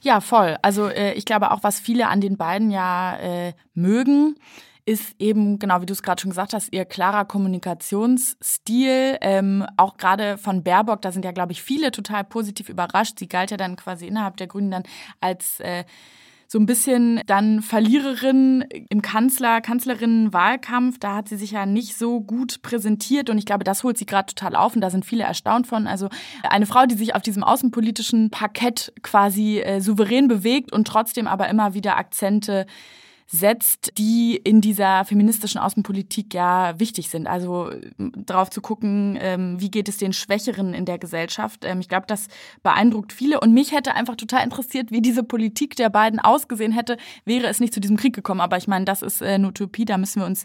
Ja, 0.00 0.20
voll. 0.20 0.56
Also 0.62 0.88
äh, 0.88 1.12
ich 1.12 1.26
glaube 1.26 1.52
auch, 1.52 1.62
was 1.62 1.78
viele 1.78 2.08
an 2.08 2.20
den 2.20 2.36
beiden 2.36 2.70
ja 2.70 3.16
äh, 3.18 3.52
mögen, 3.74 4.36
ist 4.84 5.14
eben, 5.18 5.58
genau 5.58 5.80
wie 5.80 5.86
du 5.86 5.92
es 5.92 6.02
gerade 6.02 6.20
schon 6.20 6.30
gesagt 6.30 6.54
hast, 6.54 6.72
ihr 6.72 6.84
klarer 6.84 7.24
Kommunikationsstil. 7.24 9.18
Ähm, 9.20 9.64
auch 9.76 9.96
gerade 9.96 10.38
von 10.38 10.64
Baerbock, 10.64 11.02
da 11.02 11.12
sind 11.12 11.24
ja, 11.24 11.30
glaube 11.30 11.52
ich, 11.52 11.62
viele 11.62 11.92
total 11.92 12.24
positiv 12.24 12.68
überrascht. 12.68 13.18
Sie 13.18 13.28
galt 13.28 13.50
ja 13.50 13.56
dann 13.56 13.76
quasi 13.76 14.06
innerhalb 14.06 14.36
der 14.36 14.48
Grünen 14.48 14.72
dann 14.72 14.82
als 15.20 15.60
äh, 15.60 15.84
so 16.48 16.58
ein 16.58 16.66
bisschen 16.66 17.22
dann 17.26 17.62
Verliererin 17.62 18.62
im 18.90 19.00
Kanzler, 19.00 19.62
Kanzlerinnen-Wahlkampf. 19.62 20.98
Da 20.98 21.14
hat 21.14 21.28
sie 21.28 21.36
sich 21.36 21.52
ja 21.52 21.64
nicht 21.64 21.96
so 21.96 22.20
gut 22.20 22.60
präsentiert 22.60 23.30
und 23.30 23.38
ich 23.38 23.46
glaube, 23.46 23.64
das 23.64 23.84
holt 23.84 23.96
sie 23.96 24.04
gerade 24.04 24.34
total 24.34 24.56
auf 24.56 24.74
und 24.74 24.82
da 24.82 24.90
sind 24.90 25.06
viele 25.06 25.24
erstaunt 25.24 25.66
von. 25.66 25.86
Also 25.86 26.10
eine 26.42 26.66
Frau, 26.66 26.84
die 26.84 26.96
sich 26.96 27.14
auf 27.14 27.22
diesem 27.22 27.42
außenpolitischen 27.42 28.30
Parkett 28.30 28.92
quasi 29.02 29.60
äh, 29.60 29.80
souverän 29.80 30.28
bewegt 30.28 30.72
und 30.72 30.86
trotzdem 30.86 31.26
aber 31.26 31.48
immer 31.48 31.72
wieder 31.72 31.96
Akzente 31.96 32.66
setzt, 33.34 33.92
die 33.96 34.36
in 34.36 34.60
dieser 34.60 35.06
feministischen 35.06 35.58
Außenpolitik 35.58 36.34
ja 36.34 36.78
wichtig 36.78 37.08
sind. 37.08 37.26
Also 37.26 37.70
darauf 37.96 38.50
zu 38.50 38.60
gucken, 38.60 39.18
ähm, 39.20 39.58
wie 39.58 39.70
geht 39.70 39.88
es 39.88 39.96
den 39.96 40.12
Schwächeren 40.12 40.74
in 40.74 40.84
der 40.84 40.98
Gesellschaft. 40.98 41.64
Ähm, 41.64 41.80
ich 41.80 41.88
glaube, 41.88 42.04
das 42.06 42.28
beeindruckt 42.62 43.10
viele. 43.10 43.40
Und 43.40 43.54
mich 43.54 43.72
hätte 43.72 43.94
einfach 43.94 44.16
total 44.16 44.44
interessiert, 44.44 44.90
wie 44.90 45.00
diese 45.00 45.22
Politik 45.22 45.76
der 45.76 45.88
beiden 45.88 46.20
ausgesehen 46.20 46.72
hätte, 46.72 46.98
wäre 47.24 47.46
es 47.46 47.58
nicht 47.58 47.72
zu 47.72 47.80
diesem 47.80 47.96
Krieg 47.96 48.14
gekommen. 48.14 48.42
Aber 48.42 48.58
ich 48.58 48.68
meine, 48.68 48.84
das 48.84 49.00
ist 49.00 49.22
äh, 49.22 49.28
eine 49.28 49.48
Utopie, 49.48 49.86
da 49.86 49.96
müssen 49.96 50.20
wir 50.20 50.26
uns 50.26 50.44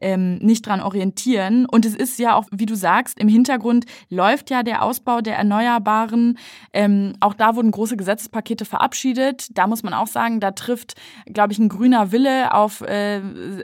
ähm, 0.00 0.36
nicht 0.36 0.66
dran 0.66 0.80
orientieren. 0.80 1.66
Und 1.66 1.84
es 1.84 1.94
ist 1.94 2.18
ja 2.18 2.34
auch, 2.34 2.44
wie 2.50 2.66
du 2.66 2.74
sagst, 2.74 3.18
im 3.18 3.28
Hintergrund 3.28 3.86
läuft 4.10 4.50
ja 4.50 4.62
der 4.62 4.82
Ausbau 4.82 5.20
der 5.20 5.36
Erneuerbaren. 5.36 6.38
Ähm, 6.72 7.14
auch 7.20 7.34
da 7.34 7.56
wurden 7.56 7.70
große 7.70 7.96
Gesetzespakete 7.96 8.64
verabschiedet. 8.64 9.48
Da 9.56 9.66
muss 9.66 9.82
man 9.82 9.94
auch 9.94 10.06
sagen, 10.06 10.40
da 10.40 10.52
trifft, 10.52 10.94
glaube 11.26 11.52
ich, 11.52 11.58
ein 11.58 11.68
grüner 11.68 12.12
Wille 12.12 12.52
auf 12.52 12.80
äh, 12.82 13.20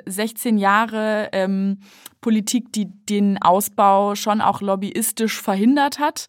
16 0.07 0.59
Jahre 0.59 1.29
ähm, 1.33 1.79
Politik, 2.21 2.73
die 2.73 2.87
den 2.87 3.42
Ausbau 3.42 4.14
schon 4.14 4.40
auch 4.40 4.61
lobbyistisch 4.61 5.40
verhindert 5.40 5.99
hat. 5.99 6.27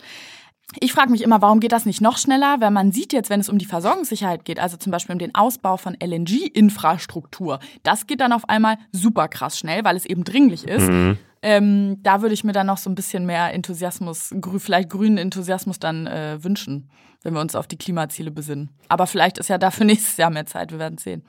Ich 0.80 0.94
frage 0.94 1.12
mich 1.12 1.22
immer, 1.22 1.42
warum 1.42 1.60
geht 1.60 1.72
das 1.72 1.86
nicht 1.86 2.02
noch 2.02 2.18
schneller? 2.18 2.58
Weil 2.60 2.72
man 2.72 2.92
sieht 2.92 3.14
jetzt, 3.14 3.30
wenn 3.30 3.40
es 3.40 3.50
um 3.50 3.58
die 3.58 3.66
Versorgungssicherheit 3.66 4.46
geht, 4.46 4.60
also 4.60 4.78
zum 4.78 4.92
Beispiel 4.92 5.14
um 5.14 5.20
den 5.20 5.36
Ausbau 5.36 5.78
von 5.78 5.96
LNG-Infrastruktur, 6.02 7.60
das 7.84 8.08
geht 8.08 8.22
dann 8.22 8.34
auf 8.34 8.50
einmal 8.50 8.78
super 8.92 9.28
krass 9.28 9.58
schnell, 9.58 9.84
weil 9.84 9.96
es 9.96 10.06
eben 10.06 10.24
dringlich 10.24 10.68
ist. 10.68 10.90
Mhm. 10.90 11.18
Ähm, 11.42 11.98
da 12.04 12.22
würde 12.22 12.34
ich 12.34 12.46
mir 12.46 12.54
dann 12.54 12.68
noch 12.68 12.78
so 12.78 12.90
ein 12.90 12.96
bisschen 12.96 13.26
mehr 13.26 13.54
Enthusiasmus, 13.54 14.34
vielleicht 14.58 14.90
grünen 14.90 15.18
Enthusiasmus 15.18 15.78
dann 15.78 16.08
äh, 16.08 16.42
wünschen, 16.42 16.90
wenn 17.22 17.34
wir 17.34 17.42
uns 17.42 17.56
auf 17.56 17.68
die 17.68 17.78
Klimaziele 17.78 18.32
besinnen. 18.32 18.70
Aber 18.88 19.08
vielleicht 19.08 19.38
ist 19.38 19.50
ja 19.50 19.58
dafür 19.58 19.86
nächstes 19.86 20.18
Jahr 20.18 20.30
mehr 20.30 20.46
Zeit, 20.46 20.72
wir 20.72 20.80
werden 20.80 20.98
sehen. 20.98 21.24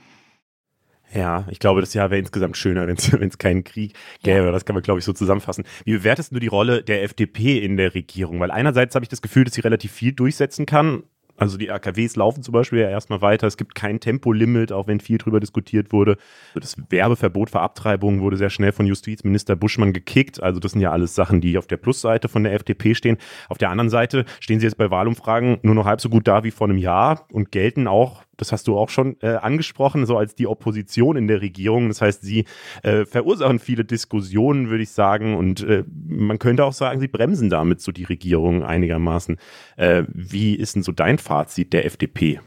Ja, 1.12 1.46
ich 1.50 1.58
glaube, 1.58 1.80
das 1.80 1.94
Jahr 1.94 2.10
wäre 2.10 2.18
insgesamt 2.18 2.56
schöner, 2.56 2.86
wenn 2.86 2.96
es 2.96 3.38
keinen 3.38 3.64
Krieg 3.64 3.94
gäbe. 4.22 4.46
Ja. 4.46 4.52
Das 4.52 4.64
kann 4.64 4.74
man, 4.74 4.82
glaube 4.82 4.98
ich, 4.98 5.04
so 5.04 5.12
zusammenfassen. 5.12 5.64
Wie 5.84 5.92
bewertest 5.92 6.32
du 6.32 6.38
die 6.38 6.48
Rolle 6.48 6.82
der 6.82 7.02
FDP 7.02 7.58
in 7.58 7.76
der 7.76 7.94
Regierung? 7.94 8.40
Weil 8.40 8.50
einerseits 8.50 8.94
habe 8.94 9.04
ich 9.04 9.08
das 9.08 9.22
Gefühl, 9.22 9.44
dass 9.44 9.54
sie 9.54 9.60
relativ 9.60 9.92
viel 9.92 10.12
durchsetzen 10.12 10.66
kann. 10.66 11.04
Also 11.36 11.58
die 11.58 11.70
AKWs 11.70 12.14
laufen 12.14 12.42
zum 12.42 12.52
Beispiel 12.52 12.78
ja 12.78 12.88
erstmal 12.88 13.20
weiter. 13.20 13.46
Es 13.46 13.56
gibt 13.56 13.74
kein 13.74 13.98
Tempolimit, 13.98 14.70
auch 14.70 14.86
wenn 14.86 15.00
viel 15.00 15.18
drüber 15.18 15.40
diskutiert 15.40 15.92
wurde. 15.92 16.16
Das 16.54 16.76
Werbeverbot 16.90 17.50
für 17.50 17.60
Abtreibungen 17.60 18.20
wurde 18.20 18.36
sehr 18.36 18.50
schnell 18.50 18.70
von 18.70 18.86
Justizminister 18.86 19.56
Buschmann 19.56 19.92
gekickt. 19.92 20.40
Also 20.40 20.60
das 20.60 20.72
sind 20.72 20.80
ja 20.80 20.92
alles 20.92 21.14
Sachen, 21.14 21.40
die 21.40 21.58
auf 21.58 21.66
der 21.66 21.76
Plusseite 21.76 22.28
von 22.28 22.44
der 22.44 22.54
FDP 22.54 22.94
stehen. 22.94 23.18
Auf 23.48 23.58
der 23.58 23.70
anderen 23.70 23.90
Seite 23.90 24.24
stehen 24.38 24.60
sie 24.60 24.66
jetzt 24.66 24.76
bei 24.76 24.90
Wahlumfragen 24.90 25.58
nur 25.62 25.74
noch 25.74 25.86
halb 25.86 26.00
so 26.00 26.08
gut 26.08 26.28
da 26.28 26.44
wie 26.44 26.52
vor 26.52 26.68
einem 26.68 26.78
Jahr 26.78 27.26
und 27.32 27.50
gelten 27.50 27.88
auch 27.88 28.22
das 28.36 28.52
hast 28.52 28.68
du 28.68 28.76
auch 28.76 28.88
schon 28.88 29.16
äh, 29.20 29.34
angesprochen, 29.34 30.06
so 30.06 30.16
als 30.16 30.34
die 30.34 30.46
Opposition 30.46 31.16
in 31.16 31.26
der 31.26 31.40
Regierung. 31.40 31.88
Das 31.88 32.00
heißt, 32.00 32.22
sie 32.22 32.44
äh, 32.82 33.04
verursachen 33.04 33.58
viele 33.58 33.84
Diskussionen, 33.84 34.68
würde 34.70 34.82
ich 34.82 34.90
sagen. 34.90 35.36
Und 35.36 35.62
äh, 35.62 35.84
man 36.06 36.38
könnte 36.38 36.64
auch 36.64 36.72
sagen, 36.72 37.00
sie 37.00 37.08
bremsen 37.08 37.50
damit 37.50 37.80
so 37.80 37.92
die 37.92 38.04
Regierung 38.04 38.62
einigermaßen. 38.62 39.36
Äh, 39.76 40.04
wie 40.08 40.54
ist 40.54 40.76
denn 40.76 40.82
so 40.82 40.92
dein 40.92 41.18
Fazit 41.18 41.72
der 41.72 41.86
FDP? 41.86 42.40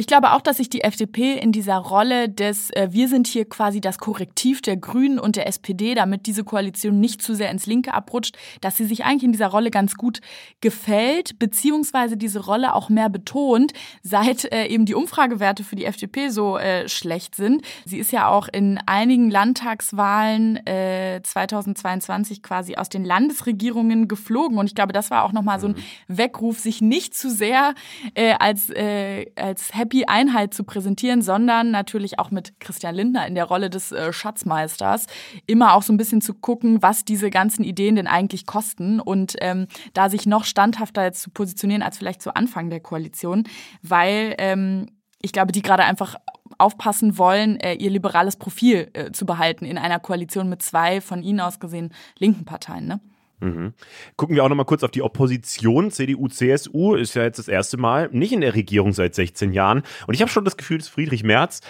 Ich 0.00 0.06
glaube 0.06 0.32
auch, 0.32 0.40
dass 0.40 0.56
sich 0.56 0.70
die 0.70 0.80
FDP 0.80 1.34
in 1.34 1.52
dieser 1.52 1.76
Rolle 1.76 2.30
des 2.30 2.70
äh, 2.70 2.88
Wir 2.90 3.06
sind 3.06 3.26
hier 3.26 3.46
quasi 3.46 3.82
das 3.82 3.98
Korrektiv 3.98 4.62
der 4.62 4.78
Grünen 4.78 5.18
und 5.18 5.36
der 5.36 5.46
SPD, 5.46 5.94
damit 5.94 6.24
diese 6.24 6.42
Koalition 6.42 7.00
nicht 7.00 7.20
zu 7.20 7.34
sehr 7.34 7.50
ins 7.50 7.66
Linke 7.66 7.92
abrutscht, 7.92 8.34
dass 8.62 8.78
sie 8.78 8.86
sich 8.86 9.04
eigentlich 9.04 9.24
in 9.24 9.32
dieser 9.32 9.48
Rolle 9.48 9.70
ganz 9.70 9.96
gut 9.96 10.22
gefällt, 10.62 11.38
beziehungsweise 11.38 12.16
diese 12.16 12.42
Rolle 12.46 12.74
auch 12.74 12.88
mehr 12.88 13.10
betont, 13.10 13.74
seit 14.02 14.50
äh, 14.50 14.68
eben 14.68 14.86
die 14.86 14.94
Umfragewerte 14.94 15.64
für 15.64 15.76
die 15.76 15.84
FDP 15.84 16.30
so 16.30 16.56
äh, 16.56 16.88
schlecht 16.88 17.34
sind. 17.34 17.60
Sie 17.84 17.98
ist 17.98 18.10
ja 18.10 18.26
auch 18.28 18.48
in 18.48 18.80
einigen 18.86 19.30
Landtagswahlen 19.30 20.66
äh, 20.66 21.20
2022 21.22 22.42
quasi 22.42 22.76
aus 22.76 22.88
den 22.88 23.04
Landesregierungen 23.04 24.08
geflogen 24.08 24.56
und 24.56 24.64
ich 24.64 24.74
glaube, 24.74 24.94
das 24.94 25.10
war 25.10 25.24
auch 25.24 25.32
nochmal 25.32 25.60
so 25.60 25.66
ein 25.66 25.74
mhm. 25.74 26.16
Weckruf, 26.16 26.58
sich 26.58 26.80
nicht 26.80 27.14
zu 27.14 27.28
sehr 27.28 27.74
äh, 28.14 28.32
als, 28.38 28.70
äh, 28.70 29.26
als 29.36 29.74
Happy 29.74 29.89
Einheit 30.08 30.54
zu 30.54 30.64
präsentieren, 30.64 31.22
sondern 31.22 31.70
natürlich 31.70 32.18
auch 32.18 32.30
mit 32.30 32.58
Christian 32.60 32.94
Lindner 32.94 33.26
in 33.26 33.34
der 33.34 33.44
Rolle 33.44 33.70
des 33.70 33.92
äh, 33.92 34.12
Schatzmeisters 34.12 35.06
immer 35.46 35.74
auch 35.74 35.82
so 35.82 35.92
ein 35.92 35.96
bisschen 35.96 36.20
zu 36.20 36.34
gucken, 36.34 36.82
was 36.82 37.04
diese 37.04 37.30
ganzen 37.30 37.64
Ideen 37.64 37.96
denn 37.96 38.06
eigentlich 38.06 38.46
kosten 38.46 39.00
und 39.00 39.36
ähm, 39.40 39.66
da 39.92 40.08
sich 40.08 40.26
noch 40.26 40.44
standhafter 40.44 41.12
zu 41.12 41.30
positionieren 41.30 41.82
als 41.82 41.98
vielleicht 41.98 42.22
zu 42.22 42.34
Anfang 42.34 42.70
der 42.70 42.80
Koalition, 42.80 43.44
weil 43.82 44.34
ähm, 44.38 44.86
ich 45.22 45.32
glaube, 45.32 45.52
die 45.52 45.62
gerade 45.62 45.84
einfach 45.84 46.16
aufpassen 46.58 47.18
wollen, 47.18 47.58
äh, 47.60 47.74
ihr 47.74 47.90
liberales 47.90 48.36
Profil 48.36 48.90
äh, 48.92 49.12
zu 49.12 49.26
behalten 49.26 49.64
in 49.64 49.78
einer 49.78 49.98
Koalition 49.98 50.48
mit 50.48 50.62
zwei 50.62 51.00
von 51.00 51.22
ihnen 51.22 51.40
aus 51.40 51.60
gesehen 51.60 51.92
linken 52.18 52.44
Parteien. 52.44 52.86
Ne? 52.86 53.00
Mhm. 53.40 53.74
Gucken 54.16 54.36
wir 54.36 54.44
auch 54.44 54.48
noch 54.48 54.56
mal 54.56 54.64
kurz 54.64 54.82
auf 54.82 54.90
die 54.90 55.02
Opposition. 55.02 55.90
CDU, 55.90 56.28
CSU 56.28 56.94
ist 56.94 57.14
ja 57.14 57.22
jetzt 57.22 57.38
das 57.38 57.48
erste 57.48 57.76
Mal 57.76 58.08
nicht 58.12 58.32
in 58.32 58.42
der 58.42 58.54
Regierung 58.54 58.92
seit 58.92 59.14
16 59.14 59.52
Jahren. 59.52 59.82
Und 60.06 60.14
ich 60.14 60.20
habe 60.20 60.30
schon 60.30 60.44
das 60.44 60.56
Gefühl, 60.56 60.78
dass 60.78 60.88
Friedrich 60.88 61.24
Merz 61.24 61.60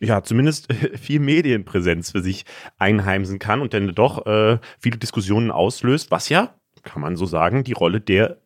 ja, 0.00 0.22
zumindest 0.22 0.72
viel 1.00 1.20
Medienpräsenz 1.20 2.12
für 2.12 2.22
sich 2.22 2.44
einheimsen 2.78 3.38
kann 3.38 3.60
und 3.60 3.74
dann 3.74 3.94
doch 3.94 4.26
äh, 4.26 4.58
viele 4.78 4.98
Diskussionen 4.98 5.50
auslöst, 5.50 6.10
was 6.10 6.28
ja, 6.28 6.54
kann 6.82 7.02
man 7.02 7.16
so 7.16 7.26
sagen, 7.26 7.64
die 7.64 7.72
Rolle 7.72 8.00
der 8.00 8.38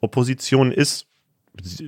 Opposition 0.00 0.72
ist. 0.72 1.06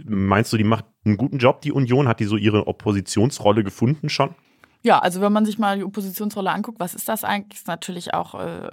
Meinst 0.07 0.53
du, 0.53 0.57
die 0.57 0.65
macht 0.65 0.87
einen 1.05 1.19
guten 1.19 1.39
Job, 1.39 1.61
die 1.61 1.73
Union? 1.73 2.09
Hat 2.09 2.21
die 2.21 2.25
so 2.25 2.37
ihre 2.37 2.67
Oppositionsrolle 2.67 3.65
gefunden 3.65 4.09
schon? 4.09 4.35
Ja, 4.83 5.01
also 5.01 5.21
wenn 5.21 5.33
man 5.33 5.45
sich 5.45 5.59
mal 5.59 5.77
die 5.77 5.85
Oppositionsrolle 5.85 6.51
anguckt, 6.51 6.79
was 6.79 6.95
ist 6.95 7.09
das 7.09 7.25
eigentlich? 7.25 7.59
Ist 7.61 7.67
natürlich 7.67 8.15
auch 8.15 8.35
äh, 8.35 8.69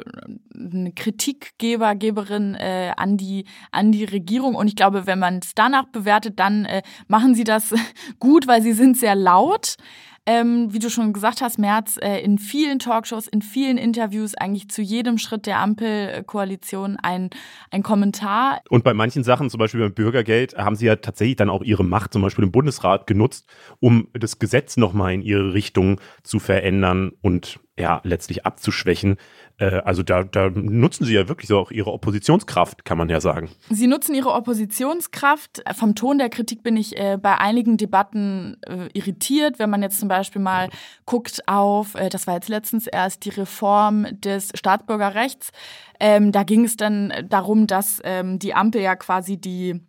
eine 0.54 0.92
Kritikgeber, 0.92 1.96
Geberin 1.96 2.54
äh, 2.54 2.94
an 2.96 3.18
die 3.18 3.46
an 3.72 3.92
die 3.92 4.04
Regierung. 4.04 4.54
Und 4.54 4.68
ich 4.68 4.76
glaube, 4.76 5.08
wenn 5.08 5.18
man 5.18 5.40
es 5.40 5.56
danach 5.56 5.86
bewertet, 5.86 6.40
dann 6.40 6.66
äh, 6.66 6.84
machen 7.08 7.34
sie 7.34 7.44
das 7.44 7.74
gut, 8.20 8.48
weil 8.48 8.62
sie 8.62 8.74
sind 8.74 8.98
sehr 8.98 9.16
laut 9.16 9.78
ähm, 10.26 10.74
wie 10.74 10.80
du 10.80 10.90
schon 10.90 11.14
gesagt 11.14 11.42
hast, 11.42 11.60
Merz 11.60 11.98
äh, 12.02 12.20
in 12.20 12.38
vielen 12.38 12.80
Talkshows, 12.80 13.28
in 13.28 13.42
vielen 13.42 13.78
Interviews 13.78 14.36
eigentlich 14.36 14.70
zu 14.70 14.82
jedem 14.82 15.18
Schritt 15.18 15.46
der 15.46 15.60
Ampelkoalition 15.60 16.98
ein, 17.02 17.30
ein 17.72 17.84
Kommentar. 17.84 18.62
Und 18.70 18.84
bei 18.84 18.94
manchen 18.94 19.24
Sachen, 19.24 19.50
zum 19.50 19.60
Beispiel 19.60 19.82
beim 19.82 19.94
Bürgergeld, 19.94 20.58
haben 20.58 20.76
sie 20.76 20.88
ja 20.88 20.96
tatsächlich 20.96 21.36
dann 21.36 21.50
auch 21.50 21.64
ihre 21.64 21.84
Macht, 21.84 22.14
zum 22.14 22.22
Beispiel 22.22 22.46
im 22.46 22.52
Bundesrat, 22.52 23.08
genutzt, 23.08 23.48
um 23.80 24.08
das 24.14 24.40
Gesetz 24.40 24.78
nochmal 24.78 25.14
in 25.14 25.22
ihre 25.22 25.54
Richtung 25.54 26.02
zu 26.24 26.40
verändern 26.40 27.12
und 27.22 27.60
ja, 27.78 28.00
letztlich 28.04 28.46
abzuschwächen. 28.46 29.18
Äh, 29.58 29.82
also 29.82 30.02
da, 30.02 30.24
da 30.24 30.50
nutzen 30.50 31.06
sie 31.06 31.14
ja 31.14 31.28
wirklich 31.28 31.50
so 31.50 31.60
auch 31.60 31.72
ihre 31.72 31.92
Oppositionskraft, 31.92 32.86
kann 32.86 32.98
man 32.98 33.10
ja 33.10 33.20
sagen. 33.20 33.50
Sie 33.70 33.88
nutzen 33.88 34.16
ihre 34.16 34.32
Oppositionskraft. 34.32 35.64
Vom 35.76 35.96
Ton 35.96 36.18
der 36.18 36.30
Kritik 36.30 36.64
bin 36.64 36.78
ich 36.78 36.98
äh, 36.98 37.18
bei 37.22 37.38
einigen 37.38 37.78
Debatten 37.78 38.58
äh, 38.62 38.88
irritiert. 38.94 39.60
Wenn 39.60 39.70
man 39.70 39.82
jetzt 39.82 40.00
zum 40.00 40.08
Beispiel 40.08 40.42
mal 40.42 40.70
guckt 41.06 41.48
auf, 41.48 41.96
äh, 41.96 42.10
das 42.10 42.28
war 42.28 42.36
jetzt 42.36 42.50
letztens 42.50 42.88
erst 42.88 43.26
die 43.26 43.30
Reform 43.30 44.08
des 44.22 44.52
Staatsbürgerrechts. 44.56 45.52
Ähm, 46.00 46.32
da 46.32 46.44
ging 46.44 46.64
es 46.64 46.78
dann 46.78 47.14
darum, 47.28 47.68
dass 47.68 48.02
ähm, 48.04 48.40
die 48.40 48.54
Ampel 48.54 48.82
ja 48.82 48.96
quasi 48.96 49.38
die 49.38 49.82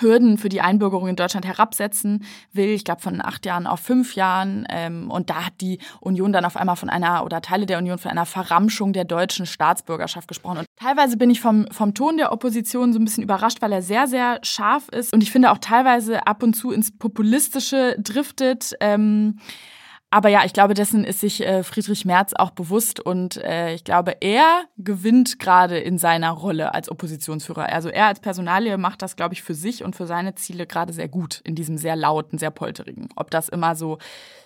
Hürden 0.00 0.38
für 0.38 0.48
die 0.48 0.60
Einbürgerung 0.60 1.08
in 1.08 1.16
Deutschland 1.16 1.46
herabsetzen 1.46 2.24
will. 2.52 2.68
Ich 2.68 2.84
glaube 2.84 3.00
von 3.00 3.20
acht 3.24 3.46
Jahren 3.46 3.66
auf 3.66 3.80
fünf 3.80 4.14
Jahren. 4.14 4.66
Ähm, 4.68 5.10
und 5.10 5.30
da 5.30 5.46
hat 5.46 5.60
die 5.60 5.78
Union 6.00 6.32
dann 6.32 6.44
auf 6.44 6.56
einmal 6.56 6.76
von 6.76 6.90
einer 6.90 7.24
oder 7.24 7.40
Teile 7.40 7.66
der 7.66 7.78
Union 7.78 7.98
von 7.98 8.10
einer 8.10 8.26
Verramschung 8.26 8.92
der 8.92 9.04
deutschen 9.04 9.46
Staatsbürgerschaft 9.46 10.28
gesprochen. 10.28 10.58
Und 10.58 10.66
teilweise 10.76 11.16
bin 11.16 11.30
ich 11.30 11.40
vom, 11.40 11.66
vom 11.70 11.94
Ton 11.94 12.16
der 12.16 12.32
Opposition 12.32 12.92
so 12.92 12.98
ein 12.98 13.04
bisschen 13.04 13.22
überrascht, 13.22 13.62
weil 13.62 13.72
er 13.72 13.82
sehr, 13.82 14.06
sehr 14.06 14.38
scharf 14.42 14.88
ist. 14.88 15.12
Und 15.12 15.22
ich 15.22 15.30
finde 15.30 15.50
auch 15.50 15.58
teilweise 15.58 16.26
ab 16.26 16.42
und 16.42 16.54
zu 16.54 16.70
ins 16.70 16.96
Populistische 16.96 17.96
driftet. 17.98 18.74
Ähm, 18.80 19.38
aber 20.14 20.28
ja, 20.28 20.44
ich 20.44 20.52
glaube, 20.52 20.74
dessen 20.74 21.02
ist 21.02 21.18
sich 21.18 21.44
äh, 21.44 21.64
Friedrich 21.64 22.04
Merz 22.04 22.34
auch 22.34 22.52
bewusst 22.52 23.00
und 23.00 23.36
äh, 23.38 23.74
ich 23.74 23.82
glaube, 23.82 24.18
er 24.20 24.62
gewinnt 24.78 25.40
gerade 25.40 25.76
in 25.76 25.98
seiner 25.98 26.30
Rolle 26.30 26.72
als 26.72 26.88
Oppositionsführer. 26.88 27.72
Also 27.72 27.88
er 27.88 28.06
als 28.06 28.20
Personalie 28.20 28.78
macht 28.78 29.02
das, 29.02 29.16
glaube 29.16 29.34
ich, 29.34 29.42
für 29.42 29.54
sich 29.54 29.82
und 29.82 29.96
für 29.96 30.06
seine 30.06 30.36
Ziele 30.36 30.68
gerade 30.68 30.92
sehr 30.92 31.08
gut 31.08 31.40
in 31.42 31.56
diesem 31.56 31.78
sehr 31.78 31.96
lauten, 31.96 32.38
sehr 32.38 32.52
polterigen. 32.52 33.08
Ob 33.16 33.32
das 33.32 33.48
immer 33.48 33.74
so 33.74 33.98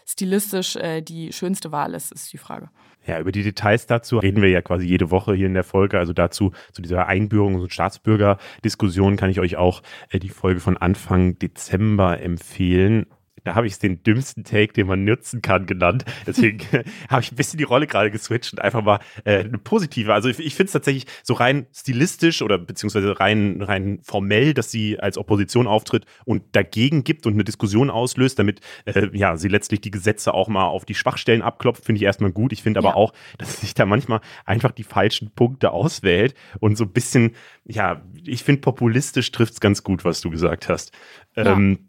stilistisch 0.06 0.74
äh, 0.76 1.02
die 1.02 1.34
schönste 1.34 1.70
Wahl 1.70 1.92
ist, 1.92 2.12
ist 2.12 2.32
die 2.32 2.38
Frage. 2.38 2.70
Ja, 3.06 3.20
über 3.20 3.30
die 3.30 3.42
Details 3.42 3.86
dazu 3.86 4.16
reden 4.16 4.40
wir 4.40 4.48
ja 4.48 4.62
quasi 4.62 4.86
jede 4.86 5.10
Woche 5.10 5.34
hier 5.34 5.48
in 5.48 5.54
der 5.54 5.64
Folge. 5.64 5.98
Also 5.98 6.14
dazu, 6.14 6.52
zu 6.72 6.80
dieser 6.80 7.10
Einbürgerungs- 7.10 7.60
und 7.60 7.74
Staatsbürgerdiskussion 7.74 9.18
kann 9.18 9.28
ich 9.28 9.38
euch 9.38 9.58
auch 9.58 9.82
die 10.14 10.30
Folge 10.30 10.60
von 10.60 10.78
Anfang 10.78 11.38
Dezember 11.38 12.22
empfehlen 12.22 13.04
da 13.48 13.54
habe 13.54 13.66
ich 13.66 13.72
es 13.72 13.78
den 13.78 14.02
dümmsten 14.02 14.44
Take, 14.44 14.74
den 14.74 14.86
man 14.86 15.04
nutzen 15.04 15.40
kann, 15.40 15.64
genannt. 15.64 16.04
Deswegen 16.26 16.58
habe 17.08 17.22
ich 17.22 17.32
ein 17.32 17.36
bisschen 17.36 17.56
die 17.56 17.64
Rolle 17.64 17.86
gerade 17.86 18.10
geswitcht 18.10 18.52
und 18.52 18.60
einfach 18.60 18.82
mal 18.82 18.98
äh, 19.24 19.38
eine 19.38 19.56
positive. 19.56 20.12
Also 20.12 20.28
ich, 20.28 20.38
ich 20.38 20.54
finde 20.54 20.66
es 20.66 20.72
tatsächlich 20.72 21.06
so 21.22 21.32
rein 21.32 21.66
stilistisch 21.74 22.42
oder 22.42 22.58
beziehungsweise 22.58 23.18
rein, 23.18 23.62
rein 23.62 24.00
formell, 24.02 24.52
dass 24.52 24.70
sie 24.70 25.00
als 25.00 25.16
Opposition 25.16 25.66
auftritt 25.66 26.04
und 26.26 26.42
dagegen 26.52 27.04
gibt 27.04 27.24
und 27.24 27.32
eine 27.32 27.44
Diskussion 27.44 27.88
auslöst, 27.88 28.38
damit 28.38 28.60
äh, 28.84 29.08
ja, 29.14 29.38
sie 29.38 29.48
letztlich 29.48 29.80
die 29.80 29.90
Gesetze 29.90 30.34
auch 30.34 30.48
mal 30.48 30.66
auf 30.66 30.84
die 30.84 30.94
Schwachstellen 30.94 31.40
abklopft, 31.40 31.86
finde 31.86 32.00
ich 32.00 32.04
erstmal 32.04 32.32
gut. 32.32 32.52
Ich 32.52 32.62
finde 32.62 32.80
aber 32.80 32.90
ja. 32.90 32.94
auch, 32.96 33.14
dass 33.38 33.54
sie 33.54 33.60
sich 33.62 33.72
da 33.72 33.86
manchmal 33.86 34.20
einfach 34.44 34.72
die 34.72 34.84
falschen 34.84 35.30
Punkte 35.30 35.70
auswählt 35.70 36.34
und 36.60 36.76
so 36.76 36.84
ein 36.84 36.92
bisschen, 36.92 37.34
ja, 37.64 38.02
ich 38.26 38.44
finde 38.44 38.60
populistisch 38.60 39.30
trifft 39.30 39.54
es 39.54 39.60
ganz 39.60 39.82
gut, 39.82 40.04
was 40.04 40.20
du 40.20 40.28
gesagt 40.28 40.68
hast. 40.68 40.92
Ja. 41.34 41.54
Ähm, 41.54 41.87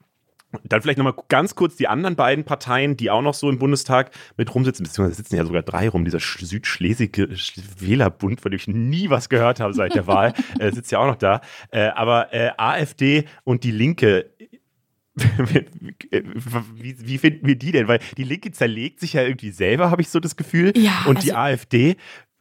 Dann 0.63 0.81
vielleicht 0.81 0.97
nochmal 0.97 1.13
ganz 1.27 1.53
kurz 1.53 1.75
die 1.75 1.87
anderen 1.87 2.15
beiden 2.15 2.43
Parteien, 2.43 2.97
die 2.97 3.11
auch 3.11 3.21
noch 3.21 3.35
so 3.35 3.49
im 3.49 3.59
Bundestag 3.59 4.11
mit 4.35 4.53
rumsitzen, 4.53 4.83
beziehungsweise 4.83 5.17
sitzen 5.17 5.35
ja 5.35 5.45
sogar 5.45 5.61
drei 5.61 5.89
rum. 5.89 6.05
Dieser 6.05 6.19
südschlesische 6.19 7.61
Wählerbund, 7.77 8.41
von 8.41 8.51
dem 8.51 8.57
ich 8.57 8.67
nie 8.67 9.09
was 9.09 9.29
gehört 9.29 9.59
habe 9.59 9.73
seit 9.73 9.93
der 9.93 10.07
Wahl, 10.07 10.33
äh, 10.59 10.71
sitzt 10.71 10.91
ja 10.91 10.99
auch 10.99 11.07
noch 11.07 11.17
da. 11.17 11.41
Äh, 11.71 11.89
aber 11.89 12.33
äh, 12.33 12.51
AfD 12.57 13.25
und 13.43 13.63
die 13.63 13.71
Linke 13.71 14.31
wie, 16.75 16.95
wie, 16.97 17.17
finden 17.17 17.45
wir 17.45 17.55
die 17.55 17.73
denn? 17.73 17.89
Weil 17.89 17.99
die 18.17 18.23
Linke 18.23 18.51
zerlegt 18.51 19.01
sich 19.01 19.13
ja 19.13 19.23
irgendwie 19.23 19.51
selber, 19.51 19.91
habe 19.91 20.01
ich 20.01 20.09
so 20.09 20.21
das 20.21 20.37
Gefühl. 20.37 20.71
Ja, 20.77 21.03
und 21.07 21.17
also 21.17 21.27
die 21.27 21.33
AfD 21.33 21.97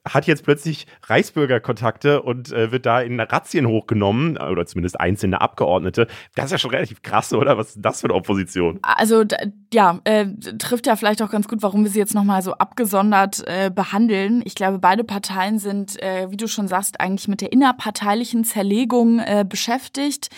hat 0.08 0.26
jetzt 0.26 0.44
plötzlich 0.44 0.86
Reichsbürgerkontakte 1.04 2.22
und 2.22 2.52
äh, 2.52 2.72
wird 2.72 2.86
da 2.86 3.00
in 3.00 3.20
Razzien 3.20 3.66
hochgenommen, 3.66 4.36
oder 4.38 4.66
zumindest 4.66 5.00
einzelne 5.00 5.40
Abgeordnete. 5.40 6.06
Das 6.34 6.46
ist 6.46 6.52
ja 6.52 6.58
schon 6.58 6.70
relativ 6.70 7.02
krass, 7.02 7.32
oder? 7.32 7.58
Was 7.58 7.76
ist 7.76 7.84
das 7.84 8.00
für 8.00 8.06
eine 8.06 8.14
Opposition? 8.14 8.78
Also, 8.82 9.24
ja, 9.72 10.00
äh, 10.04 10.26
trifft 10.58 10.86
ja 10.86 10.96
vielleicht 10.96 11.22
auch 11.22 11.30
ganz 11.30 11.48
gut, 11.48 11.62
warum 11.62 11.84
wir 11.84 11.90
sie 11.90 11.98
jetzt 11.98 12.14
nochmal 12.14 12.42
so 12.42 12.54
abgesondert 12.54 13.42
äh, 13.46 13.70
behandeln. 13.70 14.42
Ich 14.44 14.54
glaube, 14.54 14.78
beide 14.78 15.04
Parteien 15.04 15.58
sind, 15.58 16.00
äh, 16.02 16.30
wie 16.30 16.36
du 16.36 16.48
schon 16.48 16.68
sagst, 16.68 17.00
eigentlich 17.00 17.28
mit 17.28 17.40
der 17.40 17.52
innerparteilichen 17.52 18.44
Zerlegung 18.44 19.18
äh, 19.18 19.44
beschäftigt. 19.48 20.28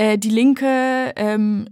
Äh, 0.00 0.16
die 0.16 0.30
Linke, 0.30 1.12
ähm, 1.16 1.68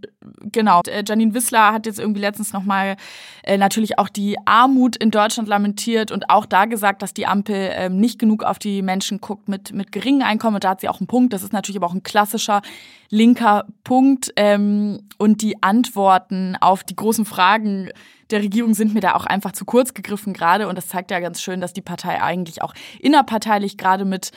genau, 0.53 0.83
äh, 0.83 1.03
Janine 1.07 1.33
Wissler 1.33 1.73
hat 1.73 1.87
jetzt 1.87 1.99
irgendwie 1.99 2.21
letztens 2.21 2.53
nochmal 2.53 2.97
äh, 3.43 3.57
natürlich 3.57 3.99
auch 3.99 4.11
die 4.11 4.37
Armut 4.45 4.97
in 4.97 5.11
Deutschland 5.11 5.49
lamentiert 5.49 6.13
und 6.13 6.29
auch 6.29 6.45
da 6.45 6.67
gesagt, 6.67 7.01
dass 7.01 7.15
die 7.15 7.27
Ampel 7.27 7.71
ähm, 7.73 7.99
nicht 7.99 8.19
genug 8.19 8.45
auf 8.45 8.59
die 8.59 8.83
Menschen 8.83 9.23
guckt 9.23 9.49
mit, 9.49 9.73
mit 9.73 9.93
geringen 9.93 10.21
Einkommen. 10.21 10.57
Und 10.57 10.65
da 10.65 10.71
hat 10.71 10.83
sie 10.83 10.91
auch 10.91 11.01
einen 11.01 11.07
Punkt. 11.07 11.33
Das 11.33 11.43
ist 11.43 11.55
natürlich 11.55 11.79
aber 11.79 11.87
auch 11.87 11.95
ein 11.95 12.03
klassischer 12.03 12.61
linker 13.09 13.65
Punkt. 13.83 14.31
Ähm, 14.37 15.09
und 15.17 15.41
die 15.41 15.63
Antworten 15.63 16.55
auf 16.61 16.85
die 16.85 16.97
großen 16.97 17.25
Fragen 17.25 17.89
der 18.31 18.43
Regierung 18.43 18.75
sind 18.75 18.93
mir 18.93 19.01
da 19.01 19.15
auch 19.15 19.25
einfach 19.25 19.53
zu 19.53 19.65
kurz 19.65 19.95
gegriffen 19.95 20.35
gerade. 20.35 20.69
Und 20.69 20.77
das 20.77 20.89
zeigt 20.89 21.11
ja 21.11 21.21
ganz 21.21 21.41
schön, 21.41 21.63
dass 21.63 21.73
die 21.73 21.81
Partei 21.81 22.21
eigentlich 22.21 22.61
auch 22.61 22.75
innerparteilich 23.01 23.79
gerade 23.79 24.05
mit 24.05 24.33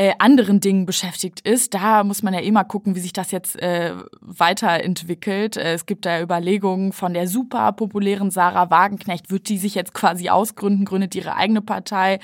äh, 0.00 0.14
anderen 0.18 0.60
Dingen 0.60 0.86
beschäftigt 0.86 1.40
ist. 1.46 1.74
Da 1.74 2.04
muss 2.04 2.22
man 2.22 2.32
ja 2.32 2.40
immer 2.40 2.64
gucken, 2.64 2.94
wie 2.94 3.00
sich 3.00 3.12
das 3.12 3.32
jetzt 3.32 3.60
äh, 3.60 3.92
weiterentwickelt. 4.22 5.58
Äh, 5.58 5.74
es 5.74 5.84
gibt 5.84 6.06
da 6.06 6.22
Überlegungen 6.22 6.94
von 6.94 7.12
der 7.12 7.28
super 7.28 7.70
populären 7.72 8.30
Sarah 8.30 8.70
Wagenknecht, 8.70 9.30
wird 9.30 9.50
die 9.50 9.58
sich 9.58 9.74
jetzt 9.74 9.92
quasi 9.92 10.30
ausgründen, 10.30 10.86
gründet 10.86 11.14
ihre 11.14 11.36
eigene 11.36 11.60
Partei 11.60 12.18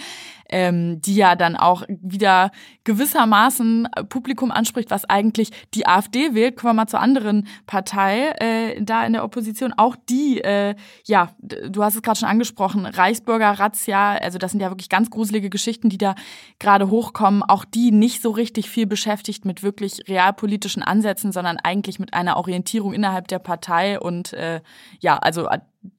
ähm, 0.48 1.00
die 1.00 1.16
ja 1.16 1.36
dann 1.36 1.56
auch 1.56 1.82
wieder 1.88 2.50
gewissermaßen 2.84 3.88
Publikum 4.08 4.50
anspricht, 4.50 4.90
was 4.90 5.04
eigentlich 5.04 5.50
die 5.74 5.86
AfD 5.86 6.34
wählt. 6.34 6.56
Kommen 6.56 6.70
wir 6.70 6.82
mal 6.82 6.86
zur 6.86 7.00
anderen 7.00 7.46
Partei 7.66 8.30
äh, 8.38 8.82
da 8.82 9.04
in 9.04 9.12
der 9.12 9.24
Opposition. 9.24 9.72
Auch 9.76 9.96
die, 10.08 10.40
äh, 10.40 10.74
ja, 11.04 11.30
du 11.40 11.82
hast 11.82 11.96
es 11.96 12.02
gerade 12.02 12.18
schon 12.18 12.28
angesprochen, 12.28 12.86
Reichsbürger, 12.86 13.50
Razzia, 13.58 14.16
also 14.16 14.38
das 14.38 14.52
sind 14.52 14.60
ja 14.60 14.70
wirklich 14.70 14.88
ganz 14.88 15.10
gruselige 15.10 15.50
Geschichten, 15.50 15.88
die 15.88 15.98
da 15.98 16.14
gerade 16.58 16.90
hochkommen. 16.90 17.42
Auch 17.42 17.64
die 17.64 17.90
nicht 17.90 18.22
so 18.22 18.30
richtig 18.30 18.70
viel 18.70 18.86
beschäftigt 18.86 19.44
mit 19.44 19.62
wirklich 19.62 20.02
realpolitischen 20.08 20.82
Ansätzen, 20.82 21.32
sondern 21.32 21.58
eigentlich 21.58 21.98
mit 21.98 22.14
einer 22.14 22.36
Orientierung 22.36 22.92
innerhalb 22.92 23.28
der 23.28 23.38
Partei 23.38 23.98
und 24.00 24.32
äh, 24.32 24.60
ja, 25.00 25.16
also 25.16 25.48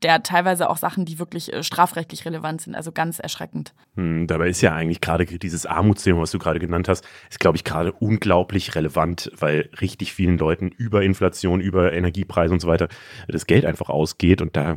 der 0.03 0.23
teilweise 0.23 0.69
auch 0.69 0.77
Sachen, 0.77 1.05
die 1.05 1.19
wirklich 1.19 1.53
äh, 1.53 1.63
strafrechtlich 1.63 2.25
relevant 2.25 2.61
sind. 2.61 2.75
Also 2.75 2.91
ganz 2.91 3.19
erschreckend. 3.19 3.73
Hm, 3.95 4.27
dabei 4.27 4.49
ist 4.49 4.61
ja 4.61 4.73
eigentlich 4.73 5.01
gerade 5.01 5.25
dieses 5.25 5.65
Armutsthema, 5.65 6.21
was 6.21 6.31
du 6.31 6.39
gerade 6.39 6.59
genannt 6.59 6.87
hast, 6.87 7.05
ist, 7.29 7.39
glaube 7.39 7.57
ich, 7.57 7.63
gerade 7.63 7.91
unglaublich 7.91 8.75
relevant, 8.75 9.31
weil 9.37 9.69
richtig 9.81 10.13
vielen 10.13 10.37
Leuten 10.37 10.69
über 10.69 11.03
Inflation, 11.03 11.61
über 11.61 11.93
Energiepreise 11.93 12.53
und 12.53 12.59
so 12.59 12.67
weiter 12.67 12.87
das 13.27 13.47
Geld 13.47 13.65
einfach 13.65 13.89
ausgeht. 13.89 14.41
Und 14.41 14.55
da 14.55 14.75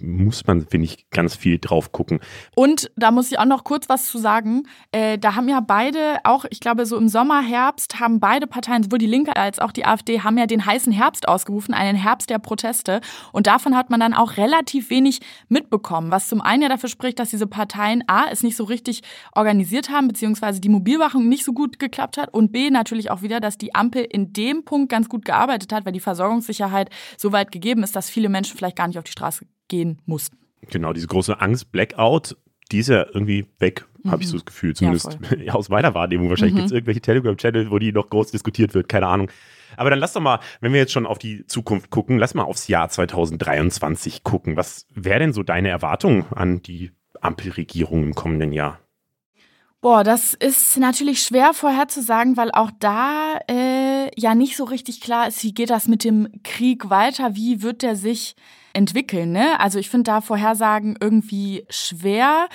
muss 0.00 0.46
man, 0.46 0.66
finde 0.66 0.86
ich, 0.86 1.10
ganz 1.10 1.36
viel 1.36 1.58
drauf 1.58 1.92
gucken. 1.92 2.20
Und 2.54 2.90
da 2.96 3.10
muss 3.10 3.30
ich 3.30 3.38
auch 3.38 3.44
noch 3.44 3.64
kurz 3.64 3.88
was 3.88 4.06
zu 4.06 4.18
sagen. 4.18 4.64
Äh, 4.92 5.18
da 5.18 5.34
haben 5.34 5.48
ja 5.48 5.60
beide, 5.60 6.18
auch 6.24 6.44
ich 6.50 6.60
glaube 6.60 6.86
so 6.86 6.96
im 6.96 7.08
Sommer, 7.08 7.42
Herbst, 7.42 8.00
haben 8.00 8.20
beide 8.20 8.46
Parteien, 8.46 8.82
sowohl 8.82 8.98
die 8.98 9.06
Linke 9.06 9.36
als 9.36 9.58
auch 9.58 9.72
die 9.72 9.84
AfD, 9.84 10.20
haben 10.20 10.38
ja 10.38 10.46
den 10.46 10.64
heißen 10.64 10.92
Herbst 10.92 11.28
ausgerufen, 11.28 11.74
einen 11.74 11.96
Herbst 11.96 12.30
der 12.30 12.38
Proteste. 12.38 13.00
Und 13.32 13.46
davon 13.46 13.76
hat 13.76 13.90
man 13.90 14.00
dann 14.00 14.14
auch 14.14 14.36
relativ 14.36 14.51
relativ 14.52 14.90
wenig 14.90 15.20
mitbekommen, 15.48 16.10
was 16.10 16.28
zum 16.28 16.40
einen 16.40 16.62
ja 16.62 16.68
dafür 16.68 16.88
spricht, 16.88 17.18
dass 17.18 17.30
diese 17.30 17.46
Parteien 17.46 18.04
A, 18.06 18.26
es 18.30 18.42
nicht 18.42 18.56
so 18.56 18.64
richtig 18.64 19.02
organisiert 19.34 19.90
haben, 19.90 20.08
beziehungsweise 20.08 20.60
die 20.60 20.68
Mobilwachung 20.68 21.28
nicht 21.28 21.44
so 21.44 21.52
gut 21.52 21.78
geklappt 21.78 22.18
hat 22.18 22.32
und 22.32 22.52
B, 22.52 22.70
natürlich 22.70 23.10
auch 23.10 23.22
wieder, 23.22 23.40
dass 23.40 23.58
die 23.58 23.74
Ampel 23.74 24.06
in 24.08 24.32
dem 24.32 24.64
Punkt 24.64 24.90
ganz 24.90 25.08
gut 25.08 25.24
gearbeitet 25.24 25.72
hat, 25.72 25.84
weil 25.84 25.92
die 25.92 26.00
Versorgungssicherheit 26.00 26.90
so 27.16 27.32
weit 27.32 27.50
gegeben 27.50 27.82
ist, 27.82 27.96
dass 27.96 28.10
viele 28.10 28.28
Menschen 28.28 28.56
vielleicht 28.56 28.76
gar 28.76 28.88
nicht 28.88 28.98
auf 28.98 29.04
die 29.04 29.12
Straße 29.12 29.46
gehen 29.68 30.00
mussten. 30.06 30.36
Genau, 30.70 30.92
diese 30.92 31.06
große 31.06 31.40
Angst, 31.40 31.72
Blackout, 31.72 32.36
die 32.70 32.78
ist 32.78 32.88
ja 32.88 33.06
irgendwie 33.12 33.46
weg, 33.58 33.86
mhm. 34.02 34.10
habe 34.10 34.22
ich 34.22 34.28
so 34.28 34.36
das 34.36 34.44
Gefühl, 34.44 34.74
zumindest 34.74 35.18
ja, 35.44 35.54
aus 35.54 35.68
meiner 35.68 35.94
Wahrnehmung. 35.94 36.28
Wahrscheinlich 36.28 36.54
mhm. 36.54 36.58
gibt 36.58 36.66
es 36.66 36.72
irgendwelche 36.72 37.00
Telegram-Channel, 37.00 37.70
wo 37.70 37.78
die 37.78 37.92
noch 37.92 38.08
groß 38.08 38.30
diskutiert 38.30 38.74
wird, 38.74 38.88
keine 38.88 39.06
Ahnung. 39.06 39.30
Aber 39.76 39.90
dann 39.90 39.98
lass 39.98 40.12
doch 40.12 40.20
mal, 40.20 40.40
wenn 40.60 40.72
wir 40.72 40.80
jetzt 40.80 40.92
schon 40.92 41.06
auf 41.06 41.18
die 41.18 41.46
Zukunft 41.46 41.90
gucken, 41.90 42.18
lass 42.18 42.34
mal 42.34 42.44
aufs 42.44 42.68
Jahr 42.68 42.88
2023 42.88 44.22
gucken. 44.22 44.56
Was 44.56 44.86
wäre 44.90 45.20
denn 45.20 45.32
so 45.32 45.42
deine 45.42 45.68
Erwartung 45.68 46.26
an 46.32 46.62
die 46.62 46.92
Ampelregierung 47.20 48.02
im 48.02 48.14
kommenden 48.14 48.52
Jahr? 48.52 48.78
Boah, 49.82 50.04
das 50.04 50.32
ist 50.34 50.76
natürlich 50.78 51.24
schwer 51.24 51.54
vorherzusagen, 51.54 52.36
weil 52.36 52.52
auch 52.52 52.70
da 52.78 53.40
äh, 53.50 54.08
ja 54.16 54.36
nicht 54.36 54.56
so 54.56 54.62
richtig 54.62 55.00
klar 55.00 55.26
ist, 55.26 55.42
wie 55.42 55.52
geht 55.52 55.70
das 55.70 55.88
mit 55.88 56.04
dem 56.04 56.28
Krieg 56.44 56.88
weiter, 56.88 57.34
wie 57.34 57.62
wird 57.62 57.82
der 57.82 57.96
sich 57.96 58.36
entwickeln. 58.74 59.32
Ne? 59.32 59.58
Also 59.58 59.80
ich 59.80 59.90
finde 59.90 60.04
da 60.04 60.20
Vorhersagen 60.20 60.96
irgendwie 61.00 61.66
schwer. 61.68 62.48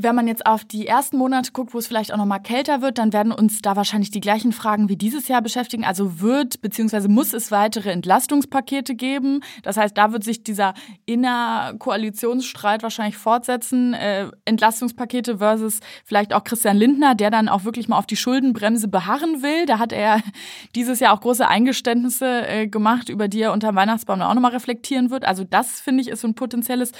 Wenn 0.00 0.14
man 0.14 0.28
jetzt 0.28 0.46
auf 0.46 0.64
die 0.64 0.86
ersten 0.86 1.16
Monate 1.16 1.50
guckt, 1.50 1.74
wo 1.74 1.78
es 1.78 1.88
vielleicht 1.88 2.12
auch 2.12 2.16
noch 2.16 2.24
mal 2.24 2.38
kälter 2.38 2.82
wird, 2.82 2.98
dann 2.98 3.12
werden 3.12 3.32
uns 3.32 3.62
da 3.62 3.74
wahrscheinlich 3.74 4.12
die 4.12 4.20
gleichen 4.20 4.52
Fragen 4.52 4.88
wie 4.88 4.96
dieses 4.96 5.26
Jahr 5.26 5.42
beschäftigen. 5.42 5.84
Also 5.84 6.20
wird 6.20 6.60
bzw. 6.62 7.08
muss 7.08 7.32
es 7.32 7.50
weitere 7.50 7.90
Entlastungspakete 7.90 8.94
geben. 8.94 9.40
Das 9.64 9.76
heißt, 9.76 9.98
da 9.98 10.12
wird 10.12 10.22
sich 10.22 10.44
dieser 10.44 10.74
Innerkoalitionsstreit 11.06 12.84
wahrscheinlich 12.84 13.16
fortsetzen. 13.16 13.92
Äh, 13.92 14.30
Entlastungspakete 14.44 15.38
versus 15.38 15.80
vielleicht 16.04 16.32
auch 16.32 16.44
Christian 16.44 16.76
Lindner, 16.76 17.16
der 17.16 17.32
dann 17.32 17.48
auch 17.48 17.64
wirklich 17.64 17.88
mal 17.88 17.98
auf 17.98 18.06
die 18.06 18.16
Schuldenbremse 18.16 18.86
beharren 18.86 19.42
will. 19.42 19.66
Da 19.66 19.80
hat 19.80 19.92
er 19.92 20.22
dieses 20.76 21.00
Jahr 21.00 21.12
auch 21.12 21.20
große 21.20 21.48
Eingeständnisse 21.48 22.46
äh, 22.46 22.68
gemacht, 22.68 23.08
über 23.08 23.26
die 23.26 23.40
er 23.40 23.52
unter 23.52 23.74
Weihnachtsbaum 23.74 24.22
auch 24.22 24.34
noch 24.34 24.42
mal 24.42 24.52
reflektieren 24.52 25.10
wird. 25.10 25.24
Also 25.24 25.42
das 25.42 25.80
finde 25.80 26.02
ich 26.02 26.08
ist 26.08 26.20
so 26.20 26.28
ein 26.28 26.34
potenzielles 26.36 26.92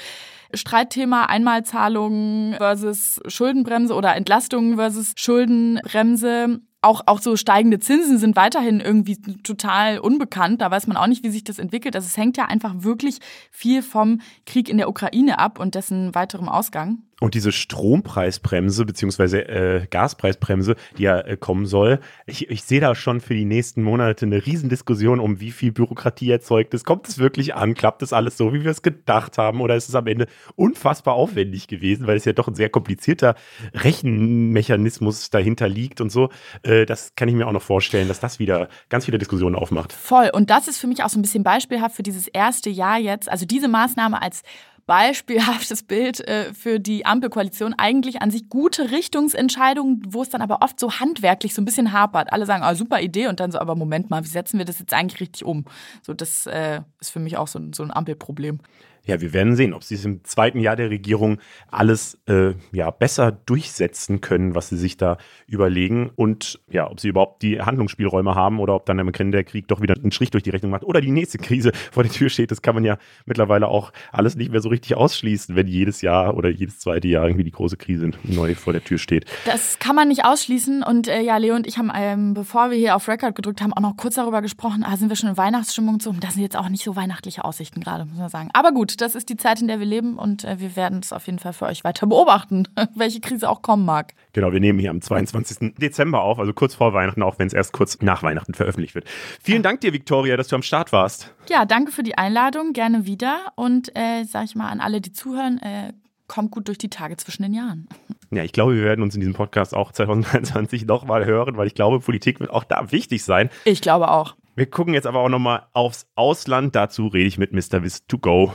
Streitthema 0.53 1.25
Einmalzahlungen 1.25 2.55
versus 2.55 3.19
Schuldenbremse 3.27 3.93
oder 3.93 4.15
Entlastungen 4.15 4.75
versus 4.75 5.13
Schuldenbremse 5.15 6.61
auch, 6.81 7.01
auch 7.07 7.19
so 7.19 7.35
steigende 7.35 7.79
Zinsen 7.79 8.17
sind 8.17 8.35
weiterhin 8.35 8.79
irgendwie 8.79 9.17
total 9.43 9.99
unbekannt. 9.99 10.61
Da 10.61 10.71
weiß 10.71 10.87
man 10.87 10.97
auch 10.97 11.07
nicht, 11.07 11.23
wie 11.23 11.29
sich 11.29 11.43
das 11.43 11.59
entwickelt. 11.59 11.95
Also 11.95 12.05
es 12.05 12.15
hängt 12.15 12.37
ja 12.37 12.45
einfach 12.45 12.73
wirklich 12.83 13.19
viel 13.51 13.81
vom 13.81 14.21
Krieg 14.45 14.69
in 14.69 14.77
der 14.77 14.89
Ukraine 14.89 15.39
ab 15.39 15.59
und 15.59 15.75
dessen 15.75 16.15
weiterem 16.15 16.47
Ausgang. 16.47 16.99
Und 17.19 17.33
diese 17.33 17.51
Strompreisbremse 17.51 18.85
beziehungsweise 18.85 19.47
äh, 19.47 19.87
Gaspreisbremse, 19.89 20.75
die 20.97 21.03
ja 21.03 21.19
äh, 21.19 21.37
kommen 21.37 21.65
soll, 21.65 21.99
ich, 22.25 22.49
ich 22.49 22.63
sehe 22.63 22.79
da 22.79 22.95
schon 22.95 23.19
für 23.19 23.33
die 23.33 23.45
nächsten 23.45 23.83
Monate 23.83 24.25
eine 24.25 24.45
Riesendiskussion 24.45 25.19
um, 25.19 25.39
wie 25.39 25.51
viel 25.51 25.71
Bürokratie 25.71 26.31
erzeugt 26.31 26.73
ist. 26.73 26.85
Kommt 26.85 27.07
es 27.07 27.17
wirklich 27.17 27.55
an? 27.55 27.73
Klappt 27.73 28.01
das 28.01 28.13
alles 28.13 28.37
so, 28.37 28.53
wie 28.53 28.63
wir 28.63 28.71
es 28.71 28.81
gedacht 28.81 29.37
haben? 29.37 29.61
Oder 29.61 29.75
ist 29.75 29.89
es 29.89 29.95
am 29.95 30.07
Ende 30.07 30.27
unfassbar 30.55 31.15
aufwendig 31.15 31.67
gewesen, 31.67 32.07
weil 32.07 32.17
es 32.17 32.25
ja 32.25 32.33
doch 32.33 32.47
ein 32.47 32.55
sehr 32.55 32.69
komplizierter 32.69 33.35
Rechenmechanismus 33.73 35.29
dahinter 35.29 35.67
liegt 35.67 36.01
und 36.01 36.11
so. 36.11 36.29
Äh, 36.63 36.85
das 36.85 37.15
kann 37.15 37.27
ich 37.27 37.35
mir 37.35 37.47
auch 37.47 37.51
noch 37.51 37.61
vorstellen, 37.61 38.07
dass 38.07 38.19
das 38.19 38.39
wieder 38.39 38.69
ganz 38.87 39.05
viele 39.05 39.17
Diskussionen 39.17 39.55
aufmacht. 39.55 39.93
Voll. 39.93 40.29
Und 40.33 40.49
das 40.49 40.67
ist 40.67 40.77
für 40.77 40.87
mich 40.87 41.03
auch 41.03 41.09
so 41.09 41.19
ein 41.19 41.21
bisschen 41.21 41.43
beispielhaft 41.43 41.95
für 41.95 42.03
dieses 42.03 42.27
erste 42.27 42.69
Jahr 42.69 42.97
jetzt. 42.97 43.29
Also 43.29 43.45
diese 43.45 43.67
Maßnahme 43.67 44.21
als 44.21 44.43
beispielhaftes 44.89 45.83
Bild 45.83 46.27
äh, 46.27 46.51
für 46.51 46.79
die 46.79 47.05
Ampelkoalition. 47.05 47.75
Eigentlich 47.77 48.23
an 48.23 48.31
sich 48.31 48.49
gute 48.49 48.89
Richtungsentscheidungen, 48.89 50.01
wo 50.07 50.23
es 50.23 50.29
dann 50.29 50.41
aber 50.41 50.63
oft 50.63 50.79
so 50.79 50.93
handwerklich 50.93 51.53
so 51.53 51.61
ein 51.61 51.65
bisschen 51.65 51.93
hapert. 51.93 52.33
Alle 52.33 52.47
sagen, 52.47 52.63
ah, 52.63 52.73
super 52.73 52.99
Idee 52.99 53.27
und 53.27 53.39
dann 53.39 53.51
so, 53.51 53.59
aber 53.59 53.75
Moment 53.75 54.09
mal, 54.09 54.23
wie 54.23 54.27
setzen 54.27 54.57
wir 54.57 54.65
das 54.65 54.79
jetzt 54.79 54.91
eigentlich 54.91 55.21
richtig 55.21 55.45
um? 55.45 55.65
So, 56.01 56.15
das 56.15 56.47
äh, 56.47 56.81
ist 56.99 57.11
für 57.11 57.19
mich 57.19 57.37
auch 57.37 57.47
so, 57.47 57.59
so 57.71 57.83
ein 57.83 57.91
Ampelproblem. 57.91 58.61
Ja, 59.09 59.21
wir 59.21 59.33
werden 59.33 59.55
sehen, 59.55 59.73
ob 59.73 59.83
sie 59.83 59.95
es 59.95 60.05
im 60.05 60.23
zweiten 60.23 60.59
Jahr 60.59 60.75
der 60.75 60.91
Regierung 60.91 61.39
alles 61.71 62.19
äh, 62.27 62.53
ja, 62.71 62.91
besser 62.91 63.31
durchsetzen 63.31 64.21
können, 64.21 64.53
was 64.53 64.69
sie 64.69 64.77
sich 64.77 64.97
da 64.97 65.17
überlegen 65.47 66.11
und 66.15 66.59
ja, 66.69 66.87
ob 66.87 66.99
sie 66.99 67.07
überhaupt 67.07 67.41
die 67.41 67.59
Handlungsspielräume 67.59 68.35
haben 68.35 68.59
oder 68.59 68.75
ob 68.75 68.85
dann 68.85 68.99
am 68.99 69.07
Ende 69.07 69.31
der 69.31 69.43
Krieg 69.45 69.67
doch 69.67 69.81
wieder 69.81 69.95
einen 69.95 70.11
Strich 70.11 70.29
durch 70.29 70.43
die 70.43 70.51
Rechnung 70.51 70.69
macht 70.69 70.83
oder 70.83 71.01
die 71.01 71.09
nächste 71.09 71.39
Krise 71.39 71.71
vor 71.91 72.03
der 72.03 72.11
Tür 72.11 72.29
steht. 72.29 72.51
Das 72.51 72.61
kann 72.61 72.75
man 72.75 72.83
ja 72.83 72.99
mittlerweile 73.25 73.67
auch 73.67 73.91
alles 74.11 74.35
nicht 74.35 74.51
mehr 74.51 74.61
so 74.61 74.69
richtig 74.69 74.95
ausschließen, 74.95 75.55
wenn 75.55 75.65
jedes 75.65 76.03
Jahr 76.03 76.37
oder 76.37 76.49
jedes 76.49 76.77
zweite 76.77 77.07
Jahr 77.07 77.25
irgendwie 77.25 77.45
die 77.45 77.51
große 77.51 77.77
Krise 77.77 78.11
neu 78.21 78.53
vor 78.53 78.73
der 78.73 78.83
Tür 78.83 78.99
steht. 78.99 79.25
Das 79.45 79.79
kann 79.79 79.95
man 79.95 80.09
nicht 80.09 80.23
ausschließen 80.23 80.83
und 80.83 81.07
äh, 81.07 81.21
ja, 81.21 81.37
Leo 81.37 81.55
und 81.55 81.65
ich 81.65 81.79
haben, 81.79 81.91
ähm, 81.95 82.35
bevor 82.35 82.69
wir 82.69 82.77
hier 82.77 82.95
auf 82.95 83.07
Record 83.07 83.35
gedrückt 83.35 83.63
haben, 83.63 83.73
auch 83.73 83.81
noch 83.81 83.97
kurz 83.97 84.13
darüber 84.13 84.43
gesprochen, 84.43 84.85
ah, 84.85 84.95
sind 84.97 85.09
wir 85.09 85.15
schon 85.15 85.29
in 85.29 85.37
Weihnachtsstimmung 85.37 85.99
zu. 85.99 86.13
Das 86.13 86.35
sind 86.35 86.43
jetzt 86.43 86.55
auch 86.55 86.69
nicht 86.69 86.83
so 86.83 86.95
weihnachtliche 86.95 87.43
Aussichten 87.43 87.81
gerade, 87.81 88.05
muss 88.05 88.19
man 88.19 88.29
sagen. 88.29 88.49
Aber 88.53 88.71
gut, 88.71 88.98
das 89.01 89.15
ist 89.15 89.29
die 89.29 89.37
Zeit, 89.37 89.61
in 89.61 89.67
der 89.67 89.79
wir 89.79 89.85
leben 89.85 90.17
und 90.17 90.43
äh, 90.43 90.59
wir 90.59 90.75
werden 90.75 90.99
es 90.99 91.13
auf 91.13 91.25
jeden 91.25 91.39
Fall 91.39 91.53
für 91.53 91.65
euch 91.65 91.83
weiter 91.83 92.07
beobachten, 92.07 92.67
welche 92.95 93.19
Krise 93.19 93.49
auch 93.49 93.61
kommen 93.61 93.85
mag. 93.85 94.13
Genau, 94.33 94.51
wir 94.51 94.59
nehmen 94.59 94.79
hier 94.79 94.91
am 94.91 95.01
22. 95.01 95.75
Dezember 95.77 96.21
auf, 96.21 96.39
also 96.39 96.53
kurz 96.53 96.75
vor 96.75 96.93
Weihnachten, 96.93 97.23
auch 97.23 97.39
wenn 97.39 97.47
es 97.47 97.53
erst 97.53 97.73
kurz 97.73 97.99
nach 98.01 98.23
Weihnachten 98.23 98.53
veröffentlicht 98.53 98.95
wird. 98.95 99.05
Vielen 99.41 99.63
Dank 99.63 99.81
dir, 99.81 99.93
Viktoria, 99.93 100.37
dass 100.37 100.47
du 100.47 100.55
am 100.55 100.63
Start 100.63 100.91
warst. 100.91 101.33
Ja, 101.49 101.65
danke 101.65 101.91
für 101.91 102.03
die 102.03 102.17
Einladung, 102.17 102.73
gerne 102.73 103.05
wieder 103.05 103.53
und 103.55 103.95
äh, 103.95 104.23
sag 104.25 104.45
ich 104.45 104.55
mal 104.55 104.69
an 104.69 104.79
alle, 104.81 105.01
die 105.01 105.11
zuhören, 105.11 105.59
äh, 105.59 105.93
kommt 106.27 106.51
gut 106.51 106.67
durch 106.67 106.77
die 106.77 106.89
Tage 106.89 107.17
zwischen 107.17 107.43
den 107.43 107.53
Jahren. 107.53 107.89
Ja, 108.31 108.43
ich 108.43 108.51
glaube, 108.51 108.75
wir 108.75 108.83
werden 108.83 109.01
uns 109.01 109.15
in 109.15 109.21
diesem 109.21 109.33
Podcast 109.33 109.73
auch 109.75 109.91
2023 109.93 110.85
nochmal 110.85 111.25
hören, 111.25 111.57
weil 111.57 111.65
ich 111.65 111.73
glaube, 111.73 111.99
Politik 111.99 112.39
wird 112.39 112.51
auch 112.51 112.63
da 112.63 112.91
wichtig 112.91 113.23
sein. 113.23 113.49
Ich 113.65 113.81
glaube 113.81 114.11
auch. 114.11 114.35
Wir 114.59 114.69
gucken 114.69 114.93
jetzt 114.93 115.07
aber 115.07 115.19
auch 115.19 115.29
nochmal 115.29 115.67
aufs 115.71 116.05
Ausland. 116.15 116.75
Dazu 116.75 117.07
rede 117.07 117.29
ich 117.29 117.37
mit 117.37 117.53
Mr. 117.53 117.81
Wiss 117.81 118.05
to 118.07 118.17
Go 118.17 118.51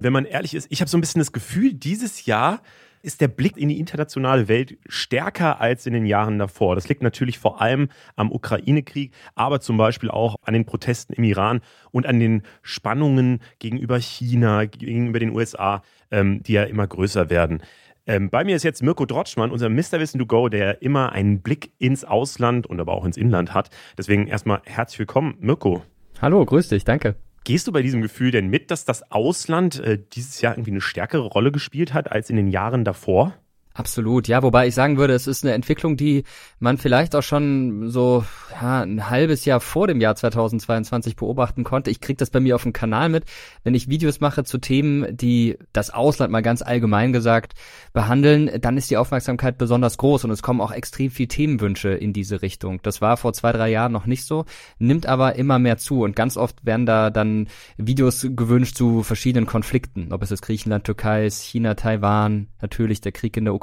wenn 0.00 0.12
man 0.12 0.24
ehrlich 0.24 0.54
ist, 0.54 0.66
ich 0.70 0.80
habe 0.80 0.90
so 0.90 0.98
ein 0.98 1.00
bisschen 1.00 1.20
das 1.20 1.30
Gefühl, 1.30 1.74
dieses 1.74 2.26
Jahr 2.26 2.60
ist 3.02 3.20
der 3.20 3.28
Blick 3.28 3.56
in 3.56 3.68
die 3.68 3.80
internationale 3.80 4.48
Welt 4.48 4.76
stärker 4.86 5.60
als 5.60 5.86
in 5.86 5.92
den 5.92 6.06
Jahren 6.06 6.38
davor. 6.38 6.74
Das 6.74 6.88
liegt 6.88 7.02
natürlich 7.02 7.38
vor 7.38 7.60
allem 7.60 7.88
am 8.16 8.30
Ukraine-Krieg, 8.30 9.12
aber 9.34 9.60
zum 9.60 9.76
Beispiel 9.76 10.10
auch 10.10 10.36
an 10.42 10.54
den 10.54 10.66
Protesten 10.66 11.12
im 11.12 11.24
Iran 11.24 11.60
und 11.90 12.06
an 12.06 12.20
den 12.20 12.42
Spannungen 12.62 13.40
gegenüber 13.58 13.98
China, 14.00 14.64
gegenüber 14.66 15.18
den 15.18 15.30
USA, 15.30 15.82
ähm, 16.10 16.42
die 16.42 16.54
ja 16.54 16.64
immer 16.64 16.86
größer 16.86 17.30
werden. 17.30 17.62
Ähm, 18.04 18.30
bei 18.30 18.42
mir 18.42 18.56
ist 18.56 18.64
jetzt 18.64 18.82
Mirko 18.82 19.06
Drotschmann, 19.06 19.52
unser 19.52 19.68
Mr. 19.68 20.00
Wissen 20.00 20.18
to 20.18 20.26
Go, 20.26 20.48
der 20.48 20.82
immer 20.82 21.12
einen 21.12 21.40
Blick 21.40 21.72
ins 21.78 22.04
Ausland 22.04 22.66
und 22.66 22.80
aber 22.80 22.94
auch 22.94 23.04
ins 23.04 23.16
Inland 23.16 23.54
hat. 23.54 23.70
Deswegen 23.96 24.26
erstmal 24.26 24.60
herzlich 24.64 24.98
willkommen, 24.98 25.36
Mirko. 25.38 25.84
Hallo, 26.20 26.44
grüß 26.44 26.68
dich, 26.68 26.84
danke. 26.84 27.14
Gehst 27.44 27.66
du 27.66 27.72
bei 27.72 27.82
diesem 27.82 28.02
Gefühl 28.02 28.32
denn 28.32 28.48
mit, 28.48 28.70
dass 28.70 28.84
das 28.84 29.10
Ausland 29.12 29.78
äh, 29.80 29.98
dieses 30.12 30.40
Jahr 30.40 30.54
irgendwie 30.54 30.72
eine 30.72 30.80
stärkere 30.80 31.26
Rolle 31.26 31.52
gespielt 31.52 31.94
hat 31.94 32.10
als 32.10 32.28
in 32.28 32.36
den 32.36 32.48
Jahren 32.48 32.84
davor? 32.84 33.34
Absolut, 33.74 34.28
ja, 34.28 34.42
wobei 34.42 34.66
ich 34.66 34.74
sagen 34.74 34.98
würde, 34.98 35.14
es 35.14 35.26
ist 35.26 35.44
eine 35.44 35.54
Entwicklung, 35.54 35.96
die 35.96 36.24
man 36.58 36.76
vielleicht 36.76 37.16
auch 37.16 37.22
schon 37.22 37.88
so 37.88 38.24
ja, 38.50 38.82
ein 38.82 39.08
halbes 39.08 39.46
Jahr 39.46 39.60
vor 39.60 39.86
dem 39.86 40.00
Jahr 40.00 40.14
2022 40.14 41.16
beobachten 41.16 41.64
konnte. 41.64 41.90
Ich 41.90 42.00
kriege 42.00 42.18
das 42.18 42.28
bei 42.28 42.40
mir 42.40 42.54
auf 42.54 42.64
dem 42.64 42.74
Kanal 42.74 43.08
mit, 43.08 43.24
wenn 43.64 43.74
ich 43.74 43.88
Videos 43.88 44.20
mache 44.20 44.44
zu 44.44 44.58
Themen, 44.58 45.16
die 45.16 45.56
das 45.72 45.88
Ausland 45.88 46.30
mal 46.32 46.42
ganz 46.42 46.60
allgemein 46.60 47.14
gesagt 47.14 47.54
behandeln, 47.94 48.50
dann 48.60 48.76
ist 48.76 48.90
die 48.90 48.98
Aufmerksamkeit 48.98 49.56
besonders 49.56 49.96
groß 49.96 50.24
und 50.24 50.30
es 50.32 50.42
kommen 50.42 50.60
auch 50.60 50.72
extrem 50.72 51.10
viel 51.10 51.28
Themenwünsche 51.28 51.90
in 51.90 52.12
diese 52.12 52.42
Richtung. 52.42 52.80
Das 52.82 53.00
war 53.00 53.16
vor 53.16 53.32
zwei, 53.32 53.52
drei 53.52 53.70
Jahren 53.70 53.92
noch 53.92 54.04
nicht 54.04 54.24
so, 54.24 54.44
nimmt 54.78 55.06
aber 55.06 55.36
immer 55.36 55.58
mehr 55.58 55.78
zu 55.78 56.02
und 56.02 56.14
ganz 56.14 56.36
oft 56.36 56.66
werden 56.66 56.84
da 56.84 57.08
dann 57.08 57.48
Videos 57.78 58.26
gewünscht 58.36 58.76
zu 58.76 59.02
verschiedenen 59.02 59.46
Konflikten, 59.46 60.12
ob 60.12 60.22
es 60.22 60.30
ist 60.30 60.42
Griechenland, 60.42 60.84
Türkei 60.84 61.24
ist, 61.24 61.42
China, 61.42 61.74
Taiwan, 61.74 62.48
natürlich 62.60 63.00
der 63.00 63.12
Krieg 63.12 63.36
in 63.38 63.44
der 63.44 63.54
Ukraine. 63.54 63.61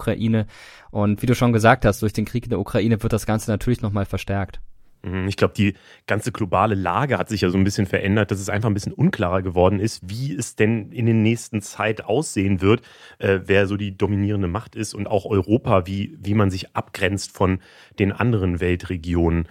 Und 0.91 1.21
wie 1.21 1.25
du 1.25 1.35
schon 1.35 1.53
gesagt 1.53 1.85
hast, 1.85 2.01
durch 2.01 2.13
den 2.13 2.25
Krieg 2.25 2.45
in 2.45 2.49
der 2.49 2.59
Ukraine 2.59 3.01
wird 3.01 3.13
das 3.13 3.25
Ganze 3.25 3.51
natürlich 3.51 3.81
nochmal 3.81 4.05
verstärkt. 4.05 4.59
Mhm, 5.01 5.27
ich 5.27 5.37
glaube, 5.37 5.53
die 5.55 5.75
ganze 6.07 6.31
globale 6.31 6.75
Lage 6.75 7.17
hat 7.17 7.29
sich 7.29 7.41
ja 7.41 7.49
so 7.49 7.57
ein 7.57 7.63
bisschen 7.63 7.85
verändert, 7.85 8.31
dass 8.31 8.39
es 8.39 8.49
einfach 8.49 8.69
ein 8.69 8.73
bisschen 8.73 8.93
unklarer 8.93 9.41
geworden 9.41 9.79
ist, 9.79 10.09
wie 10.09 10.33
es 10.33 10.55
denn 10.55 10.91
in 10.91 11.05
der 11.05 11.15
nächsten 11.15 11.61
Zeit 11.61 12.03
aussehen 12.05 12.61
wird, 12.61 12.81
äh, 13.19 13.39
wer 13.45 13.67
so 13.67 13.77
die 13.77 13.97
dominierende 13.97 14.47
Macht 14.47 14.75
ist 14.75 14.93
und 14.93 15.07
auch 15.07 15.25
Europa, 15.25 15.85
wie, 15.85 16.17
wie 16.19 16.33
man 16.33 16.51
sich 16.51 16.75
abgrenzt 16.75 17.31
von 17.31 17.59
den 17.97 18.11
anderen 18.11 18.59
Weltregionen. 18.59 19.47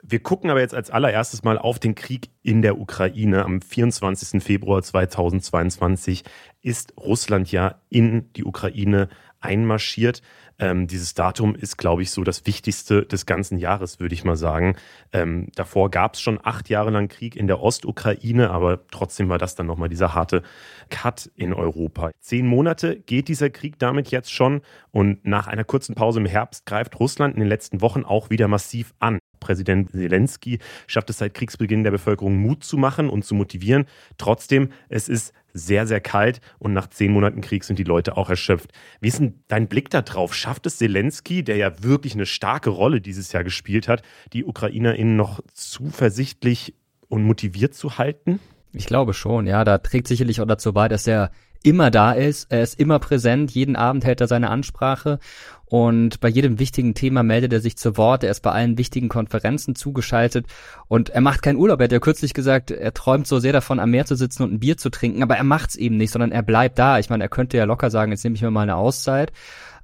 Wir 0.00 0.20
gucken 0.20 0.48
aber 0.48 0.60
jetzt 0.60 0.74
als 0.74 0.90
allererstes 0.90 1.42
mal 1.42 1.58
auf 1.58 1.80
den 1.80 1.96
Krieg 1.96 2.30
in 2.42 2.62
der 2.62 2.78
Ukraine. 2.78 3.44
Am 3.44 3.60
24. 3.60 4.42
Februar 4.42 4.80
2022 4.80 6.22
ist 6.62 6.94
Russland 6.96 7.50
ja 7.50 7.80
in 7.88 8.32
die 8.34 8.44
Ukraine 8.44 9.08
einmarschiert. 9.40 10.22
Ähm, 10.60 10.88
dieses 10.88 11.14
Datum 11.14 11.54
ist, 11.54 11.76
glaube 11.76 12.02
ich, 12.02 12.10
so 12.10 12.24
das 12.24 12.44
Wichtigste 12.46 13.06
des 13.06 13.26
ganzen 13.26 13.58
Jahres, 13.58 14.00
würde 14.00 14.14
ich 14.14 14.24
mal 14.24 14.36
sagen. 14.36 14.76
Ähm, 15.12 15.48
davor 15.54 15.90
gab 15.90 16.14
es 16.14 16.20
schon 16.20 16.40
acht 16.42 16.68
Jahre 16.68 16.90
lang 16.90 17.08
Krieg 17.08 17.36
in 17.36 17.46
der 17.46 17.60
Ostukraine, 17.60 18.50
aber 18.50 18.86
trotzdem 18.88 19.28
war 19.28 19.38
das 19.38 19.54
dann 19.54 19.66
nochmal 19.66 19.88
dieser 19.88 20.14
harte 20.14 20.42
Cut 20.90 21.30
in 21.36 21.52
Europa. 21.52 22.10
Zehn 22.20 22.46
Monate 22.46 22.98
geht 22.98 23.28
dieser 23.28 23.50
Krieg 23.50 23.78
damit 23.78 24.10
jetzt 24.10 24.32
schon 24.32 24.62
und 24.90 25.24
nach 25.24 25.46
einer 25.46 25.64
kurzen 25.64 25.94
Pause 25.94 26.18
im 26.18 26.26
Herbst 26.26 26.66
greift 26.66 26.98
Russland 26.98 27.34
in 27.34 27.40
den 27.40 27.48
letzten 27.48 27.80
Wochen 27.80 28.04
auch 28.04 28.30
wieder 28.30 28.48
massiv 28.48 28.94
an. 28.98 29.18
Präsident 29.40 29.90
Zelensky 29.90 30.58
schafft 30.86 31.10
es 31.10 31.18
seit 31.18 31.34
Kriegsbeginn 31.34 31.84
der 31.84 31.90
Bevölkerung 31.90 32.36
Mut 32.36 32.64
zu 32.64 32.76
machen 32.76 33.08
und 33.08 33.24
zu 33.24 33.34
motivieren. 33.34 33.86
Trotzdem, 34.16 34.70
es 34.88 35.08
ist 35.08 35.32
sehr, 35.52 35.86
sehr 35.86 36.00
kalt 36.00 36.40
und 36.58 36.72
nach 36.72 36.88
zehn 36.88 37.12
Monaten 37.12 37.40
Krieg 37.40 37.64
sind 37.64 37.78
die 37.78 37.84
Leute 37.84 38.16
auch 38.16 38.30
erschöpft. 38.30 38.72
Wie 39.00 39.08
ist 39.08 39.18
denn 39.18 39.40
dein 39.48 39.68
Blick 39.68 39.90
darauf? 39.90 40.34
Schafft 40.34 40.66
es 40.66 40.78
Zelensky, 40.78 41.42
der 41.42 41.56
ja 41.56 41.82
wirklich 41.82 42.14
eine 42.14 42.26
starke 42.26 42.70
Rolle 42.70 43.00
dieses 43.00 43.32
Jahr 43.32 43.44
gespielt 43.44 43.88
hat, 43.88 44.02
die 44.32 44.44
UkrainerInnen 44.44 45.16
noch 45.16 45.40
zuversichtlich 45.52 46.74
und 47.08 47.24
motiviert 47.24 47.74
zu 47.74 47.98
halten? 47.98 48.40
Ich 48.72 48.86
glaube 48.86 49.14
schon, 49.14 49.46
ja. 49.46 49.64
Da 49.64 49.78
trägt 49.78 50.08
sicherlich 50.08 50.40
auch 50.40 50.46
dazu 50.46 50.72
bei, 50.72 50.88
dass 50.88 51.06
er 51.06 51.30
immer 51.62 51.90
da 51.90 52.12
ist. 52.12 52.50
Er 52.50 52.62
ist 52.62 52.78
immer 52.78 52.98
präsent. 52.98 53.50
Jeden 53.50 53.76
Abend 53.76 54.04
hält 54.04 54.20
er 54.20 54.28
seine 54.28 54.50
Ansprache. 54.50 55.18
Und 55.66 56.20
bei 56.20 56.28
jedem 56.28 56.58
wichtigen 56.58 56.94
Thema 56.94 57.22
meldet 57.22 57.52
er 57.52 57.60
sich 57.60 57.76
zu 57.76 57.96
Wort. 57.96 58.24
Er 58.24 58.30
ist 58.30 58.40
bei 58.40 58.52
allen 58.52 58.78
wichtigen 58.78 59.08
Konferenzen 59.08 59.74
zugeschaltet. 59.74 60.46
Und 60.88 61.10
er 61.10 61.20
macht 61.20 61.42
keinen 61.42 61.56
Urlaub. 61.56 61.80
Er 61.80 61.84
hat 61.84 61.92
ja 61.92 61.98
kürzlich 61.98 62.32
gesagt, 62.32 62.70
er 62.70 62.94
träumt 62.94 63.26
so 63.26 63.38
sehr 63.38 63.52
davon, 63.52 63.78
am 63.78 63.90
Meer 63.90 64.06
zu 64.06 64.14
sitzen 64.14 64.44
und 64.44 64.52
ein 64.54 64.60
Bier 64.60 64.78
zu 64.78 64.88
trinken. 64.90 65.22
Aber 65.22 65.36
er 65.36 65.44
macht's 65.44 65.76
eben 65.76 65.96
nicht, 65.96 66.10
sondern 66.10 66.32
er 66.32 66.42
bleibt 66.42 66.78
da. 66.78 66.98
Ich 66.98 67.10
meine, 67.10 67.24
er 67.24 67.28
könnte 67.28 67.58
ja 67.58 67.64
locker 67.64 67.90
sagen, 67.90 68.12
jetzt 68.12 68.24
nehme 68.24 68.36
ich 68.36 68.42
mir 68.42 68.50
mal 68.50 68.62
eine 68.62 68.76
Auszeit. 68.76 69.32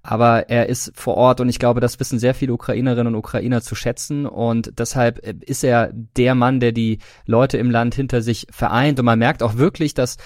Aber 0.06 0.50
er 0.50 0.68
ist 0.68 0.92
vor 0.94 1.16
Ort 1.16 1.40
und 1.40 1.48
ich 1.48 1.58
glaube, 1.58 1.80
das 1.80 1.98
wissen 1.98 2.18
sehr 2.18 2.34
viele 2.34 2.52
Ukrainerinnen 2.52 3.14
und 3.14 3.18
Ukrainer 3.18 3.62
zu 3.62 3.74
schätzen 3.74 4.26
und 4.26 4.78
deshalb 4.78 5.18
ist 5.18 5.64
er 5.64 5.90
der 5.94 6.34
Mann, 6.34 6.60
der 6.60 6.72
die 6.72 6.98
Leute 7.24 7.56
im 7.56 7.70
Land 7.70 7.94
hinter 7.94 8.20
sich 8.20 8.46
vereint 8.50 8.98
und 8.98 9.06
man 9.06 9.18
merkt 9.18 9.42
auch 9.42 9.56
wirklich, 9.56 9.94
dass 9.94 10.18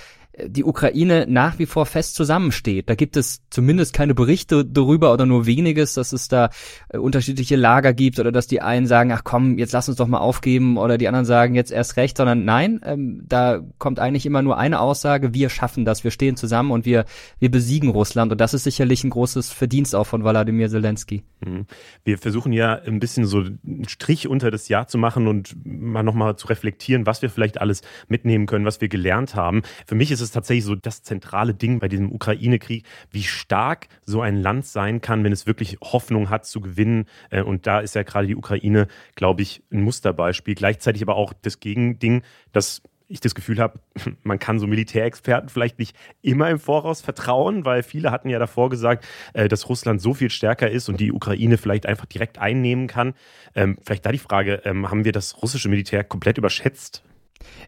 die 0.46 0.64
Ukraine 0.64 1.26
nach 1.28 1.58
wie 1.58 1.66
vor 1.66 1.86
fest 1.86 2.14
zusammensteht. 2.14 2.88
Da 2.88 2.94
gibt 2.94 3.16
es 3.16 3.42
zumindest 3.50 3.92
keine 3.92 4.14
Berichte 4.14 4.64
darüber 4.64 5.12
oder 5.12 5.26
nur 5.26 5.46
weniges, 5.46 5.94
dass 5.94 6.12
es 6.12 6.28
da 6.28 6.50
äh, 6.88 6.98
unterschiedliche 6.98 7.56
Lager 7.56 7.92
gibt 7.92 8.18
oder 8.18 8.32
dass 8.32 8.46
die 8.46 8.60
einen 8.60 8.86
sagen, 8.86 9.12
ach 9.12 9.24
komm, 9.24 9.58
jetzt 9.58 9.72
lass 9.72 9.88
uns 9.88 9.98
doch 9.98 10.06
mal 10.06 10.18
aufgeben 10.18 10.76
oder 10.76 10.98
die 10.98 11.08
anderen 11.08 11.24
sagen 11.24 11.54
jetzt 11.54 11.70
erst 11.70 11.96
recht, 11.96 12.16
sondern 12.16 12.44
nein, 12.44 12.80
ähm, 12.84 13.22
da 13.26 13.60
kommt 13.78 14.00
eigentlich 14.00 14.26
immer 14.26 14.42
nur 14.42 14.58
eine 14.58 14.80
Aussage, 14.80 15.34
wir 15.34 15.50
schaffen 15.50 15.84
das, 15.84 16.04
wir 16.04 16.10
stehen 16.10 16.36
zusammen 16.36 16.70
und 16.70 16.84
wir, 16.84 17.04
wir 17.38 17.50
besiegen 17.50 17.90
Russland 17.90 18.32
und 18.32 18.40
das 18.40 18.54
ist 18.54 18.64
sicherlich 18.64 19.04
ein 19.04 19.10
großes 19.10 19.50
Verdienst 19.50 19.94
auch 19.94 20.06
von 20.06 20.22
Wladimir 20.22 20.68
Zelensky. 20.68 21.24
Mhm. 21.44 21.66
Wir 22.04 22.18
versuchen 22.18 22.52
ja 22.52 22.74
ein 22.74 23.00
bisschen 23.00 23.26
so 23.26 23.38
einen 23.38 23.88
Strich 23.88 24.28
unter 24.28 24.50
das 24.50 24.68
Jahr 24.68 24.86
zu 24.86 24.98
machen 24.98 25.26
und 25.26 25.56
mal 25.64 26.02
nochmal 26.02 26.36
zu 26.36 26.46
reflektieren, 26.48 27.06
was 27.06 27.22
wir 27.22 27.30
vielleicht 27.30 27.60
alles 27.60 27.82
mitnehmen 28.08 28.46
können, 28.46 28.64
was 28.64 28.80
wir 28.80 28.88
gelernt 28.88 29.34
haben. 29.34 29.62
Für 29.86 29.94
mich 29.94 30.10
ist 30.10 30.20
es 30.20 30.27
tatsächlich 30.34 30.64
so 30.64 30.74
das 30.74 31.02
zentrale 31.02 31.54
Ding 31.54 31.78
bei 31.78 31.88
diesem 31.88 32.12
Ukraine-Krieg, 32.12 32.84
wie 33.10 33.22
stark 33.22 33.88
so 34.04 34.20
ein 34.20 34.36
Land 34.36 34.66
sein 34.66 35.00
kann, 35.00 35.24
wenn 35.24 35.32
es 35.32 35.46
wirklich 35.46 35.78
Hoffnung 35.82 36.30
hat 36.30 36.46
zu 36.46 36.60
gewinnen. 36.60 37.06
Äh, 37.30 37.42
und 37.42 37.66
da 37.66 37.80
ist 37.80 37.94
ja 37.94 38.02
gerade 38.02 38.26
die 38.26 38.36
Ukraine, 38.36 38.88
glaube 39.14 39.42
ich, 39.42 39.62
ein 39.72 39.82
Musterbeispiel. 39.82 40.54
Gleichzeitig 40.54 41.02
aber 41.02 41.16
auch 41.16 41.32
das 41.32 41.60
Gegending, 41.60 42.22
dass 42.52 42.82
ich 43.08 43.20
das 43.20 43.34
Gefühl 43.34 43.58
habe, 43.58 43.80
man 44.22 44.38
kann 44.38 44.58
so 44.58 44.66
Militärexperten 44.66 45.48
vielleicht 45.48 45.78
nicht 45.78 45.96
immer 46.22 46.48
im 46.50 46.58
Voraus 46.58 47.00
vertrauen, 47.00 47.64
weil 47.64 47.82
viele 47.82 48.10
hatten 48.10 48.28
ja 48.28 48.38
davor 48.38 48.70
gesagt, 48.70 49.06
äh, 49.32 49.48
dass 49.48 49.68
Russland 49.68 50.00
so 50.00 50.14
viel 50.14 50.30
stärker 50.30 50.70
ist 50.70 50.88
und 50.88 51.00
die 51.00 51.12
Ukraine 51.12 51.58
vielleicht 51.58 51.86
einfach 51.86 52.06
direkt 52.06 52.38
einnehmen 52.38 52.86
kann. 52.86 53.14
Ähm, 53.54 53.78
vielleicht 53.84 54.06
da 54.06 54.12
die 54.12 54.18
Frage, 54.18 54.62
ähm, 54.64 54.90
haben 54.90 55.04
wir 55.04 55.12
das 55.12 55.42
russische 55.42 55.68
Militär 55.68 56.04
komplett 56.04 56.38
überschätzt? 56.38 57.02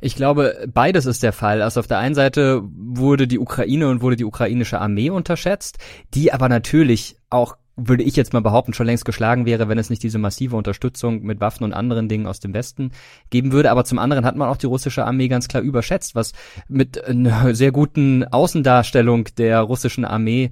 Ich 0.00 0.16
glaube, 0.16 0.68
beides 0.72 1.06
ist 1.06 1.22
der 1.22 1.32
Fall. 1.32 1.62
Also 1.62 1.80
auf 1.80 1.86
der 1.86 1.98
einen 1.98 2.14
Seite 2.14 2.62
wurde 2.64 3.26
die 3.26 3.38
Ukraine 3.38 3.88
und 3.88 4.02
wurde 4.02 4.16
die 4.16 4.24
ukrainische 4.24 4.80
Armee 4.80 5.10
unterschätzt, 5.10 5.78
die 6.14 6.32
aber 6.32 6.48
natürlich 6.48 7.16
auch 7.30 7.56
würde 7.86 8.02
ich 8.02 8.16
jetzt 8.16 8.32
mal 8.32 8.42
behaupten, 8.42 8.74
schon 8.74 8.86
längst 8.86 9.04
geschlagen 9.04 9.46
wäre, 9.46 9.68
wenn 9.68 9.78
es 9.78 9.90
nicht 9.90 10.02
diese 10.02 10.18
massive 10.18 10.56
Unterstützung 10.56 11.22
mit 11.22 11.40
Waffen 11.40 11.64
und 11.64 11.72
anderen 11.72 12.08
Dingen 12.08 12.26
aus 12.26 12.40
dem 12.40 12.54
Westen 12.54 12.92
geben 13.30 13.52
würde. 13.52 13.70
Aber 13.70 13.84
zum 13.84 13.98
anderen 13.98 14.24
hat 14.24 14.36
man 14.36 14.48
auch 14.48 14.56
die 14.56 14.66
russische 14.66 15.04
Armee 15.04 15.28
ganz 15.28 15.48
klar 15.48 15.62
überschätzt, 15.62 16.14
was 16.14 16.32
mit 16.68 17.02
einer 17.02 17.54
sehr 17.54 17.72
guten 17.72 18.24
Außendarstellung 18.24 19.28
der 19.38 19.60
russischen 19.60 20.04
Armee 20.04 20.50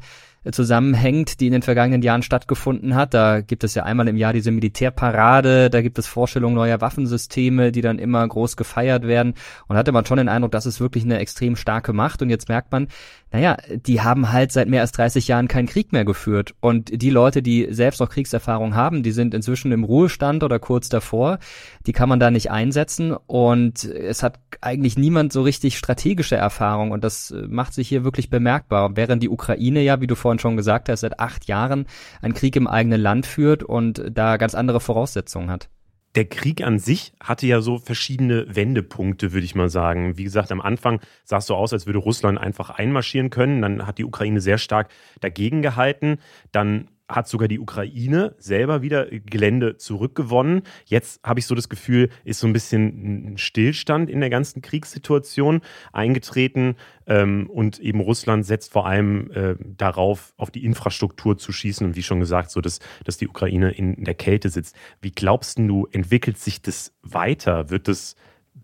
zusammenhängt, 0.53 1.41
die 1.41 1.47
in 1.47 1.53
den 1.53 1.63
vergangenen 1.63 2.03
Jahren 2.03 2.23
stattgefunden 2.23 2.95
hat. 2.95 3.15
Da 3.15 3.41
gibt 3.41 3.65
es 3.65 3.75
ja 3.75 3.85
einmal 3.85 4.09
im 4.09 4.17
Jahr 4.17 4.33
diese 4.33 4.51
Militärparade, 4.51 5.71
da 5.71 5.83
gibt 5.83 5.99
es 5.99 6.07
Vorstellungen 6.07 6.55
neuer 6.55 6.81
Waffensysteme, 6.81 7.73
die 7.73 7.81
dann 7.81 7.99
immer 7.99 8.27
groß 8.27 8.57
gefeiert 8.57 9.07
werden. 9.07 9.35
Und 9.67 9.77
hatte 9.77 9.93
man 9.93 10.07
schon 10.07 10.19
den 10.19 10.29
Eindruck, 10.29 10.53
das 10.53 10.67
ist 10.67 10.81
wirklich 10.81 11.05
eine 11.05 11.19
extrem 11.19 11.57
starke 11.57 11.93
Macht. 11.93 12.23
Und 12.23 12.31
jetzt 12.31 12.49
merkt 12.49 12.73
man, 12.73 12.89
naja, 13.31 13.59
die 13.69 14.01
haben 14.01 14.33
halt 14.33 14.53
seit 14.53 14.69
mehr 14.69 14.81
als 14.81 14.93
30 14.93 15.29
Jahren 15.29 15.49
keinen 15.49 15.67
Krieg 15.67 15.93
mehr 15.93 16.07
geführt. 16.07 16.55
Und 16.61 17.03
die 17.03 17.11
Leute, 17.11 17.43
die 17.43 17.69
selbst 17.71 18.01
noch 18.01 18.09
Kriegserfahrung 18.09 18.75
haben, 18.75 19.03
die 19.03 19.13
sind 19.13 19.35
inzwischen 19.35 19.71
im 19.71 19.85
Ruhestand 19.85 20.43
oder 20.43 20.59
kurz 20.59 20.89
davor. 20.89 21.39
Die 21.87 21.93
kann 21.93 22.09
man 22.09 22.21
da 22.21 22.31
nicht 22.31 22.51
einsetzen. 22.51 23.15
Und 23.27 23.85
es 23.85 24.23
hat 24.23 24.41
eigentlich 24.63 24.97
niemand 24.97 25.33
so 25.33 25.43
richtig 25.43 25.77
strategische 25.77 26.37
Erfahrung. 26.37 26.91
Und 26.91 27.05
das 27.05 27.35
macht 27.49 27.75
sich 27.75 27.89
hier 27.89 28.03
wirklich 28.03 28.31
bemerkbar. 28.31 28.97
Während 28.97 29.23
die 29.23 29.29
Ukraine 29.29 29.83
ja, 29.83 30.01
wie 30.01 30.07
du 30.07 30.15
vorhin 30.15 30.39
schon 30.39 30.57
gesagt 30.57 30.89
hast, 30.89 31.01
seit 31.01 31.21
acht 31.21 31.47
Jahren 31.47 31.87
einen 32.23 32.35
Krieg 32.35 32.57
im 32.57 32.67
eigenen 32.67 33.01
Land 33.01 33.27
führt 33.27 33.63
und 33.63 34.03
da 34.11 34.39
ganz 34.39 34.55
andere 34.55 34.81
Voraussetzungen 34.81 35.51
hat 35.51 35.69
der 36.15 36.25
Krieg 36.25 36.63
an 36.63 36.79
sich 36.79 37.13
hatte 37.23 37.47
ja 37.47 37.61
so 37.61 37.79
verschiedene 37.79 38.55
Wendepunkte, 38.55 39.33
würde 39.33 39.45
ich 39.45 39.55
mal 39.55 39.69
sagen. 39.69 40.17
Wie 40.17 40.25
gesagt, 40.25 40.51
am 40.51 40.61
Anfang 40.61 41.01
sah 41.25 41.39
es 41.39 41.47
so 41.47 41.55
aus, 41.55 41.73
als 41.73 41.87
würde 41.87 41.99
Russland 41.99 42.39
einfach 42.39 42.71
einmarschieren 42.71 43.31
können. 43.31 43.63
Dann 43.63 43.87
hat 43.87 43.99
die 43.99 44.05
Ukraine 44.05 44.41
sehr 44.41 44.59
stark 44.59 44.91
dagegen 45.21 45.63
gehalten. 45.63 46.19
Dann 46.51 46.89
hat 47.09 47.29
sogar 47.29 47.49
die 47.49 47.59
Ukraine 47.59 48.35
selber 48.39 48.83
wieder 48.83 49.07
Gelände 49.07 49.77
zurückgewonnen. 49.77 50.63
Jetzt 50.85 51.23
habe 51.25 51.41
ich 51.41 51.47
so 51.47 51.55
das 51.55 51.69
Gefühl, 51.69 52.11
ist 52.25 52.41
so 52.41 52.47
ein 52.47 52.53
bisschen 52.53 53.33
ein 53.33 53.39
Stillstand 53.39 54.11
in 54.11 54.21
der 54.21 54.31
ganzen 54.31 54.63
Kriegssituation 54.63 55.63
eingetreten. 55.93 56.77
Ähm, 57.07 57.49
und 57.49 57.79
eben 57.79 58.01
Russland 58.01 58.45
setzt 58.45 58.73
vor 58.73 58.87
allem 58.87 59.31
äh, 59.31 59.57
darauf, 59.77 60.35
auf 60.37 60.51
die 60.51 60.65
Infrastruktur 60.65 61.39
zu 61.39 61.53
schießen 61.53 61.87
und 61.87 61.97
wie 61.97 62.03
schon 62.03 62.21
gesagt, 62.21 62.51
so 62.51 62.61
dass, 62.61 62.81
dass 63.05 63.17
die 63.17 63.29
Ukraine 63.29 63.71
in 63.71 64.05
der 64.05 64.15
Kälte 64.15 64.51
sitzt. 64.51 64.77
Wie 65.01 65.11
glaubst 65.11 65.59
du, 65.59 65.89
entwickelt 65.91 66.39
sich 66.39 66.61
das 66.61 66.93
weiter? 67.03 67.71
Wird 67.71 67.89
das, 67.89 68.17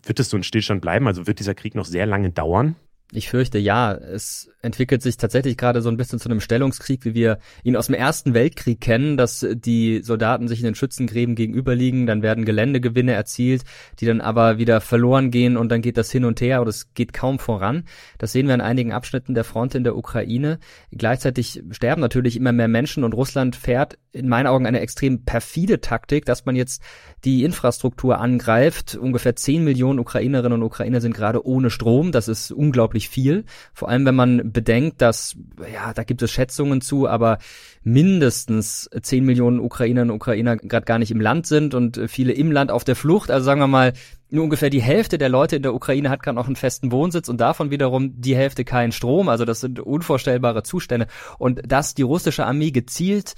wird 0.03 0.19
das 0.19 0.29
so 0.29 0.37
ein 0.37 0.43
Stillstand 0.43 0.81
bleiben? 0.81 1.07
Also 1.07 1.25
wird 1.25 1.39
dieser 1.39 1.55
Krieg 1.55 1.73
noch 1.73 1.85
sehr 1.85 2.05
lange 2.05 2.29
dauern? 2.29 2.75
Ich 3.15 3.29
fürchte 3.29 3.57
ja. 3.57 3.93
Es 3.93 4.49
entwickelt 4.61 5.01
sich 5.01 5.15
tatsächlich 5.17 5.57
gerade 5.57 5.81
so 5.81 5.89
ein 5.89 5.95
bisschen 5.95 6.19
zu 6.19 6.27
einem 6.27 6.41
Stellungskrieg, 6.41 7.05
wie 7.05 7.13
wir 7.13 7.39
ihn 7.63 7.77
aus 7.77 7.85
dem 7.85 7.95
Ersten 7.95 8.33
Weltkrieg 8.33 8.81
kennen, 8.81 9.15
dass 9.15 9.45
die 9.49 10.01
Soldaten 10.01 10.47
sich 10.47 10.59
in 10.59 10.65
den 10.65 10.75
Schützengräben 10.75 11.35
gegenüberliegen, 11.35 12.07
dann 12.07 12.21
werden 12.21 12.45
Geländegewinne 12.45 13.13
erzielt, 13.13 13.63
die 13.99 14.05
dann 14.05 14.21
aber 14.21 14.57
wieder 14.57 14.81
verloren 14.81 15.31
gehen 15.31 15.55
und 15.55 15.69
dann 15.69 15.81
geht 15.81 15.97
das 15.97 16.11
hin 16.11 16.25
und 16.25 16.41
her 16.41 16.61
oder 16.61 16.69
es 16.69 16.93
geht 16.93 17.13
kaum 17.13 17.39
voran. 17.39 17.85
Das 18.17 18.31
sehen 18.31 18.47
wir 18.47 18.55
in 18.55 18.61
einigen 18.61 18.91
Abschnitten 18.91 19.33
der 19.33 19.43
Front 19.43 19.75
in 19.75 19.83
der 19.83 19.95
Ukraine. 19.95 20.59
Gleichzeitig 20.91 21.63
sterben 21.71 22.01
natürlich 22.01 22.35
immer 22.35 22.51
mehr 22.51 22.67
Menschen 22.67 23.03
und 23.03 23.13
Russland 23.13 23.55
fährt 23.55 23.97
in 24.11 24.27
meinen 24.27 24.47
Augen 24.47 24.65
eine 24.65 24.79
extrem 24.79 25.23
perfide 25.23 25.79
Taktik, 25.79 26.25
dass 26.25 26.45
man 26.45 26.55
jetzt 26.55 26.81
die 27.25 27.43
Infrastruktur 27.43 28.19
angreift. 28.19 28.95
Ungefähr 28.95 29.35
10 29.35 29.63
Millionen 29.63 29.99
Ukrainerinnen 29.99 30.61
und 30.61 30.63
Ukrainer 30.63 31.01
sind 31.01 31.15
gerade 31.15 31.45
ohne 31.45 31.71
Strom. 31.71 32.11
Das 32.11 32.27
ist 32.27 32.51
unglaublich 32.51 33.09
viel. 33.09 33.45
Vor 33.73 33.89
allem, 33.89 34.05
wenn 34.05 34.15
man 34.15 34.51
bedenkt, 34.51 35.01
dass, 35.01 35.35
ja, 35.73 35.93
da 35.93 36.03
gibt 36.03 36.21
es 36.21 36.31
Schätzungen 36.31 36.81
zu, 36.81 37.07
aber 37.07 37.39
mindestens 37.83 38.89
10 39.01 39.25
Millionen 39.25 39.59
Ukrainerinnen 39.59 40.11
und 40.11 40.17
Ukrainer 40.17 40.55
gerade 40.57 40.85
gar 40.85 40.99
nicht 40.99 41.11
im 41.11 41.19
Land 41.19 41.47
sind 41.47 41.73
und 41.73 41.99
viele 42.07 42.33
im 42.33 42.51
Land 42.51 42.69
auf 42.69 42.83
der 42.83 42.95
Flucht. 42.95 43.31
Also 43.31 43.43
sagen 43.43 43.59
wir 43.59 43.67
mal, 43.67 43.93
nur 44.29 44.43
ungefähr 44.43 44.69
die 44.69 44.81
Hälfte 44.81 45.17
der 45.17 45.29
Leute 45.29 45.55
in 45.55 45.63
der 45.63 45.73
Ukraine 45.73 46.09
hat 46.09 46.21
gerade 46.21 46.35
noch 46.35 46.47
einen 46.47 46.55
festen 46.55 46.91
Wohnsitz 46.91 47.29
und 47.29 47.41
davon 47.41 47.71
wiederum 47.71 48.21
die 48.21 48.35
Hälfte 48.35 48.65
keinen 48.65 48.91
Strom. 48.91 49.29
Also 49.29 49.45
das 49.45 49.61
sind 49.61 49.79
unvorstellbare 49.79 50.63
Zustände. 50.63 51.07
Und 51.39 51.61
dass 51.65 51.95
die 51.95 52.03
russische 52.03 52.45
Armee 52.45 52.71
gezielt 52.71 53.33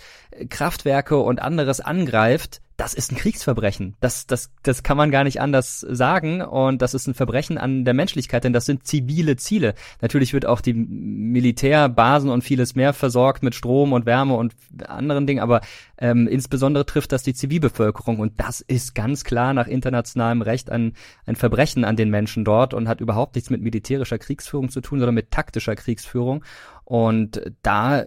Kraftwerke 0.49 1.17
und 1.17 1.41
anderes 1.41 1.79
angreift, 1.81 2.61
das 2.77 2.93
ist 2.93 3.11
ein 3.11 3.17
Kriegsverbrechen. 3.17 3.95
Das, 3.99 4.27
das, 4.27 4.51
das 4.61 4.83
kann 4.83 4.97
man 4.97 5.09
gar 5.09 5.23
nicht 5.23 5.41
anders 5.41 5.79
sagen. 5.79 6.41
Und 6.43 6.83
das 6.83 6.93
ist 6.93 7.07
ein 7.07 7.15
Verbrechen 7.15 7.57
an 7.57 7.85
der 7.85 7.95
Menschlichkeit, 7.95 8.43
denn 8.43 8.53
das 8.53 8.65
sind 8.65 8.85
zivile 8.85 9.35
Ziele. 9.35 9.73
Natürlich 9.99 10.31
wird 10.31 10.45
auch 10.45 10.61
die 10.61 10.75
Militärbasen 10.75 12.29
und 12.29 12.43
vieles 12.43 12.75
mehr 12.75 12.93
versorgt 12.93 13.41
mit 13.41 13.55
Strom 13.55 13.93
und 13.93 14.05
Wärme 14.05 14.35
und 14.35 14.53
anderen 14.85 15.25
Dingen, 15.25 15.41
aber 15.41 15.61
ähm, 15.97 16.27
insbesondere 16.27 16.85
trifft 16.85 17.11
das 17.11 17.23
die 17.23 17.33
Zivilbevölkerung. 17.33 18.19
Und 18.19 18.39
das 18.39 18.61
ist 18.61 18.93
ganz 18.93 19.23
klar 19.23 19.55
nach 19.55 19.67
internationalem 19.67 20.43
Recht 20.43 20.69
ein, 20.69 20.93
ein 21.25 21.35
Verbrechen 21.35 21.83
an 21.83 21.95
den 21.95 22.11
Menschen 22.11 22.45
dort 22.45 22.75
und 22.75 22.87
hat 22.87 23.01
überhaupt 23.01 23.33
nichts 23.33 23.49
mit 23.49 23.61
militärischer 23.61 24.19
Kriegsführung 24.19 24.69
zu 24.69 24.81
tun, 24.81 24.99
sondern 24.99 25.15
mit 25.15 25.31
taktischer 25.31 25.75
Kriegsführung. 25.75 26.43
Und 26.83 27.41
da 27.63 28.05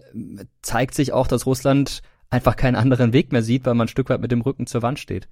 zeigt 0.61 0.95
sich 0.95 1.11
auch, 1.11 1.27
dass 1.27 1.45
Russland 1.45 2.01
einfach 2.31 2.55
keinen 2.55 2.75
anderen 2.75 3.13
Weg 3.13 3.31
mehr 3.31 3.43
sieht, 3.43 3.65
weil 3.65 3.75
man 3.75 3.85
ein 3.85 3.89
Stück 3.89 4.09
weit 4.09 4.21
mit 4.21 4.31
dem 4.31 4.41
Rücken 4.41 4.65
zur 4.65 4.81
Wand 4.81 4.99
steht. 4.99 5.27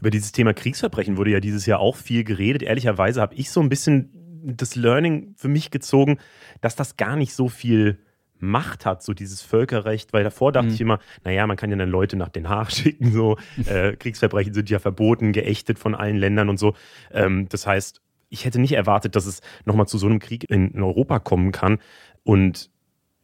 Über 0.00 0.10
dieses 0.10 0.32
Thema 0.32 0.52
Kriegsverbrechen 0.52 1.16
wurde 1.16 1.30
ja 1.30 1.40
dieses 1.40 1.66
Jahr 1.66 1.78
auch 1.78 1.96
viel 1.96 2.24
geredet. 2.24 2.62
Ehrlicherweise 2.62 3.20
habe 3.20 3.34
ich 3.34 3.50
so 3.50 3.60
ein 3.60 3.68
bisschen 3.68 4.10
das 4.44 4.74
Learning 4.74 5.34
für 5.36 5.48
mich 5.48 5.70
gezogen, 5.70 6.18
dass 6.60 6.74
das 6.74 6.96
gar 6.96 7.16
nicht 7.16 7.34
so 7.34 7.48
viel 7.48 7.98
Macht 8.38 8.86
hat, 8.86 9.04
so 9.04 9.14
dieses 9.14 9.40
Völkerrecht, 9.40 10.12
weil 10.12 10.24
davor 10.24 10.50
dachte 10.50 10.66
mhm. 10.68 10.74
ich 10.74 10.80
immer, 10.80 10.98
naja, 11.22 11.46
man 11.46 11.56
kann 11.56 11.70
ja 11.70 11.76
dann 11.76 11.88
Leute 11.88 12.16
nach 12.16 12.28
Den 12.28 12.48
Haag 12.48 12.72
schicken, 12.72 13.12
so 13.12 13.36
äh, 13.66 13.94
Kriegsverbrechen 13.94 14.52
sind 14.52 14.68
ja 14.68 14.80
verboten, 14.80 15.32
geächtet 15.32 15.78
von 15.78 15.94
allen 15.94 16.16
Ländern 16.16 16.48
und 16.48 16.58
so. 16.58 16.74
Ähm, 17.12 17.48
das 17.48 17.68
heißt, 17.68 18.00
ich 18.30 18.44
hätte 18.44 18.58
nicht 18.58 18.72
erwartet, 18.72 19.14
dass 19.14 19.26
es 19.26 19.42
nochmal 19.64 19.86
zu 19.86 19.96
so 19.96 20.06
einem 20.06 20.18
Krieg 20.18 20.50
in 20.50 20.82
Europa 20.82 21.20
kommen 21.20 21.52
kann. 21.52 21.78
Und 22.24 22.70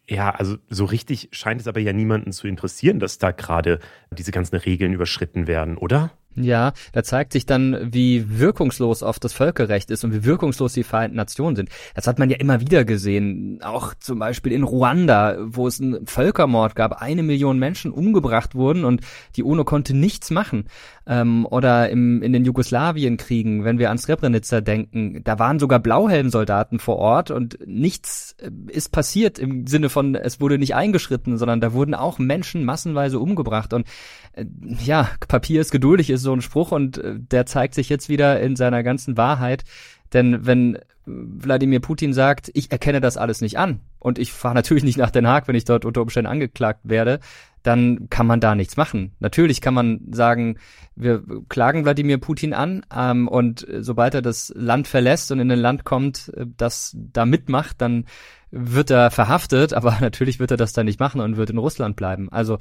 ja, 0.09 0.31
also 0.31 0.57
so 0.69 0.85
richtig 0.85 1.29
scheint 1.33 1.61
es 1.61 1.69
aber 1.69 1.81
ja 1.81 1.93
niemanden 1.93 2.33
zu 2.33 2.49
interessieren, 2.49 2.99
dass 2.99 3.19
da 3.19 3.31
gerade 3.31 3.79
diese 4.11 4.33
ganzen 4.33 4.57
Regeln 4.57 4.93
überschritten 4.93 5.47
werden, 5.47 5.77
oder? 5.77 6.13
Ja, 6.35 6.73
da 6.93 7.03
zeigt 7.03 7.33
sich 7.33 7.47
dann, 7.47 7.93
wie 7.93 8.39
wirkungslos 8.39 9.03
oft 9.03 9.25
das 9.25 9.33
Völkerrecht 9.33 9.91
ist 9.91 10.05
und 10.05 10.13
wie 10.13 10.25
wirkungslos 10.25 10.73
die 10.73 10.85
Vereinten 10.85 11.17
Nationen 11.17 11.57
sind. 11.57 11.71
Das 11.95 12.07
hat 12.07 12.19
man 12.19 12.31
ja 12.31 12.37
immer 12.37 12.61
wieder 12.61 12.85
gesehen. 12.85 13.61
Auch 13.63 13.95
zum 13.95 14.21
Beispiel 14.21 14.53
in 14.53 14.63
Ruanda, 14.63 15.37
wo 15.41 15.67
es 15.67 15.81
einen 15.81 16.07
Völkermord 16.07 16.77
gab, 16.77 17.03
eine 17.03 17.23
Million 17.23 17.59
Menschen 17.59 17.91
umgebracht 17.91 18.55
wurden 18.55 18.85
und 18.85 19.01
die 19.37 19.43
UNO 19.43 19.65
konnte 19.65 19.95
nichts 19.95 20.31
machen. 20.31 20.67
Ähm, 21.07 21.47
oder 21.47 21.89
im, 21.89 22.23
in 22.23 22.33
den 22.33 22.45
Jugoslawienkriegen, 22.45 23.65
wenn 23.65 23.79
wir 23.79 23.91
an 23.91 23.99
Srebrenica 23.99 24.61
denken, 24.61 25.23
da 25.25 25.39
waren 25.39 25.59
sogar 25.59 25.79
Blauhelmsoldaten 25.79 26.79
vor 26.79 26.97
Ort 26.97 27.31
und 27.31 27.59
nichts 27.67 28.37
äh, 28.39 28.51
ist 28.69 28.93
passiert 28.93 29.39
im 29.39 29.67
Sinne 29.67 29.89
von, 29.89 30.15
es 30.15 30.41
wurde 30.41 30.59
nicht 30.59 30.75
eingeschritten, 30.75 31.39
sondern 31.39 31.61
da 31.61 31.73
wurden 31.73 31.95
auch 31.95 32.19
Menschen 32.19 32.65
massenweise 32.65 33.19
umgebracht 33.19 33.73
und 33.73 33.87
äh, 34.35 34.45
ja, 34.85 35.09
Papier 35.27 35.63
ist 35.63 35.71
geduldig 35.71 36.11
ist 36.11 36.18
so 36.19 36.33
ein 36.33 36.43
Spruch 36.43 36.73
und 36.73 36.99
äh, 36.99 37.15
der 37.17 37.47
zeigt 37.47 37.75
sich 37.75 37.89
jetzt 37.89 38.09
wieder 38.09 38.41
in 38.41 38.57
seiner 38.57 38.83
ganzen 38.83 39.17
Wahrheit. 39.17 39.65
Denn 40.13 40.47
wenn 40.47 40.79
Wladimir 41.07 41.81
Putin 41.81 42.13
sagt, 42.13 42.51
ich 42.55 42.71
erkenne 42.71 43.01
das 43.01 43.17
alles 43.17 43.41
nicht 43.41 43.59
an 43.59 43.81
und 43.99 44.19
ich 44.19 44.33
fahre 44.33 44.55
natürlich 44.57 44.85
nicht 44.85 44.99
nach 44.99 45.11
Den 45.11 45.27
Haag, 45.27 45.49
wenn 45.49 45.57
ich 45.57 45.65
dort 45.65 45.85
unter 45.85 46.03
Umständen 46.03 46.31
angeklagt 46.31 46.81
werde, 46.85 47.21
dann 47.63 48.09
kann 48.09 48.27
man 48.27 48.41
da 48.41 48.55
nichts 48.55 48.77
machen. 48.77 49.13
Natürlich 49.19 49.61
kann 49.61 49.75
man 49.75 50.01
sagen, 50.11 50.59
wir 50.95 51.23
klagen 51.49 51.85
Wladimir 51.85 52.19
Putin 52.19 52.55
an 52.55 52.85
ähm, 52.95 53.29
und 53.29 53.67
sobald 53.81 54.15
er 54.15 54.23
das 54.23 54.53
Land 54.55 54.87
verlässt 54.87 55.33
und 55.33 55.41
in 55.41 55.51
ein 55.51 55.59
Land 55.59 55.85
kommt, 55.85 56.33
äh, 56.37 56.47
das 56.57 56.97
da 56.97 57.27
mitmacht, 57.27 57.81
dann 57.81 58.05
wird 58.51 58.91
er 58.91 59.11
verhaftet, 59.11 59.73
aber 59.73 59.99
natürlich 60.01 60.39
wird 60.39 60.51
er 60.51 60.57
das 60.57 60.73
dann 60.73 60.87
nicht 60.87 61.01
machen 61.01 61.21
und 61.21 61.37
wird 61.37 61.51
in 61.51 61.59
Russland 61.59 61.97
bleiben. 61.97 62.29
Also 62.31 62.59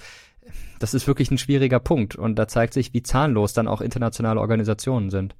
das 0.79 0.93
ist 0.93 1.07
wirklich 1.07 1.31
ein 1.31 1.38
schwieriger 1.38 1.79
Punkt 1.79 2.15
und 2.15 2.35
da 2.35 2.47
zeigt 2.47 2.73
sich, 2.73 2.93
wie 2.93 3.03
zahnlos 3.03 3.53
dann 3.53 3.67
auch 3.67 3.81
internationale 3.81 4.39
Organisationen 4.39 5.09
sind. 5.09 5.35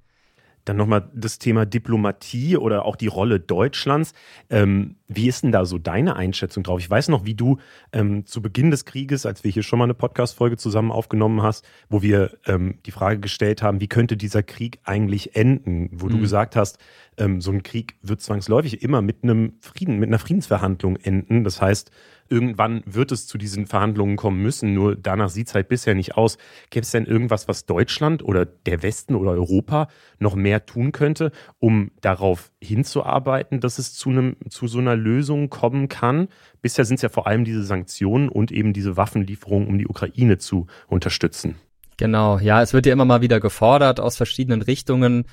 Dann 0.68 0.76
nochmal 0.76 1.10
das 1.14 1.40
Thema 1.40 1.66
Diplomatie 1.66 2.58
oder 2.58 2.84
auch 2.84 2.98
die 2.98 3.08
Rolle 3.08 3.40
Deutschlands. 3.40 4.12
Ähm, 4.50 4.98
wie 5.08 5.30
ist 5.30 5.44
denn 5.44 5.54
da 5.54 5.64
so 5.64 5.78
deine 5.78 6.18
Einschätzung 6.18 6.64
drauf? 6.64 6.80
Ich 6.82 6.90
weiß 6.90 7.08
noch, 7.08 7.26
wie 7.26 7.36
du 7.36 7.60
ähm, 7.94 8.26
zu 8.26 8.42
Beginn 8.42 8.70
des 8.70 8.84
Krieges, 8.84 9.26
als 9.26 9.46
wir 9.46 9.52
hier 9.52 9.64
schon 9.64 9.80
mal 9.80 9.86
eine 9.86 9.94
Podcast-Folge 9.94 10.58
zusammen 10.58 10.92
aufgenommen 10.92 11.42
hast, 11.42 11.66
wo 11.88 12.02
wir 12.02 12.38
ähm, 12.46 12.80
die 12.86 12.92
Frage 12.92 13.22
gestellt 13.22 13.62
haben, 13.62 13.80
wie 13.80 13.88
könnte 13.88 14.18
dieser 14.18 14.44
Krieg 14.44 14.80
eigentlich 14.84 15.38
enden? 15.38 15.90
Wo 15.94 16.08
mhm. 16.08 16.12
du 16.12 16.20
gesagt 16.20 16.58
hast, 16.58 16.80
ähm, 17.18 17.42
so 17.42 17.52
ein 17.52 17.64
Krieg 17.64 17.96
wird 18.02 18.22
zwangsläufig 18.22 18.82
immer 18.82 19.02
mit 19.02 19.24
einem 19.24 19.54
Frieden, 19.60 20.00
mit 20.00 20.10
einer 20.10 20.20
Friedensverhandlung 20.20 20.98
enden. 20.98 21.44
Das 21.44 21.62
heißt, 21.62 21.92
irgendwann 22.30 22.84
wird 22.86 23.12
es 23.12 23.28
zu 23.28 23.38
diesen 23.38 23.68
Verhandlungen 23.68 24.16
kommen 24.16 24.42
müssen, 24.42 24.74
nur 24.74 24.96
danach 24.96 25.30
sieht 25.30 25.48
es 25.48 25.56
halt 25.56 25.68
bisher 25.68 25.96
nicht 25.96 26.16
aus. 26.16 26.38
Gäbe 26.70 26.84
es 26.84 26.92
denn 26.92 27.06
irgendwas, 27.06 27.48
was 27.48 27.66
Deutschland 27.66 28.24
oder 28.24 28.46
der 28.46 28.84
Westen 28.84 29.16
oder 29.16 29.32
Europa 29.32 29.88
noch 30.20 30.36
mehr 30.36 30.66
tun 30.66 30.92
könnte, 30.92 31.32
um 31.60 31.92
darauf 32.02 32.52
hinzuarbeiten, 32.62 33.60
dass 33.60 33.80
es 33.80 33.94
zu, 33.94 34.10
einem, 34.10 34.36
zu 34.50 34.68
so 34.68 34.80
einer 34.80 34.96
Lösung 34.96 35.50
kommen 35.50 35.90
kann? 35.90 36.28
Bisher 36.62 36.86
sind 36.86 36.96
es 36.96 37.02
ja 37.02 37.10
vor 37.10 37.28
allem 37.28 37.46
diese 37.46 37.64
Sanktionen 37.64 38.30
und 38.30 38.52
eben 38.52 38.74
diese 38.74 38.98
Waffenlieferungen, 38.98 39.68
um 39.68 39.78
die 39.78 39.88
Ukraine 39.88 40.38
zu 40.38 40.68
unterstützen. 40.88 41.56
Genau, 41.98 42.38
ja, 42.38 42.62
es 42.62 42.74
wird 42.74 42.86
ja 42.86 42.94
immer 42.94 43.06
mal 43.06 43.22
wieder 43.22 43.40
gefordert 43.40 44.00
aus 44.00 44.18
verschiedenen 44.18 44.62
Richtungen 44.62 45.26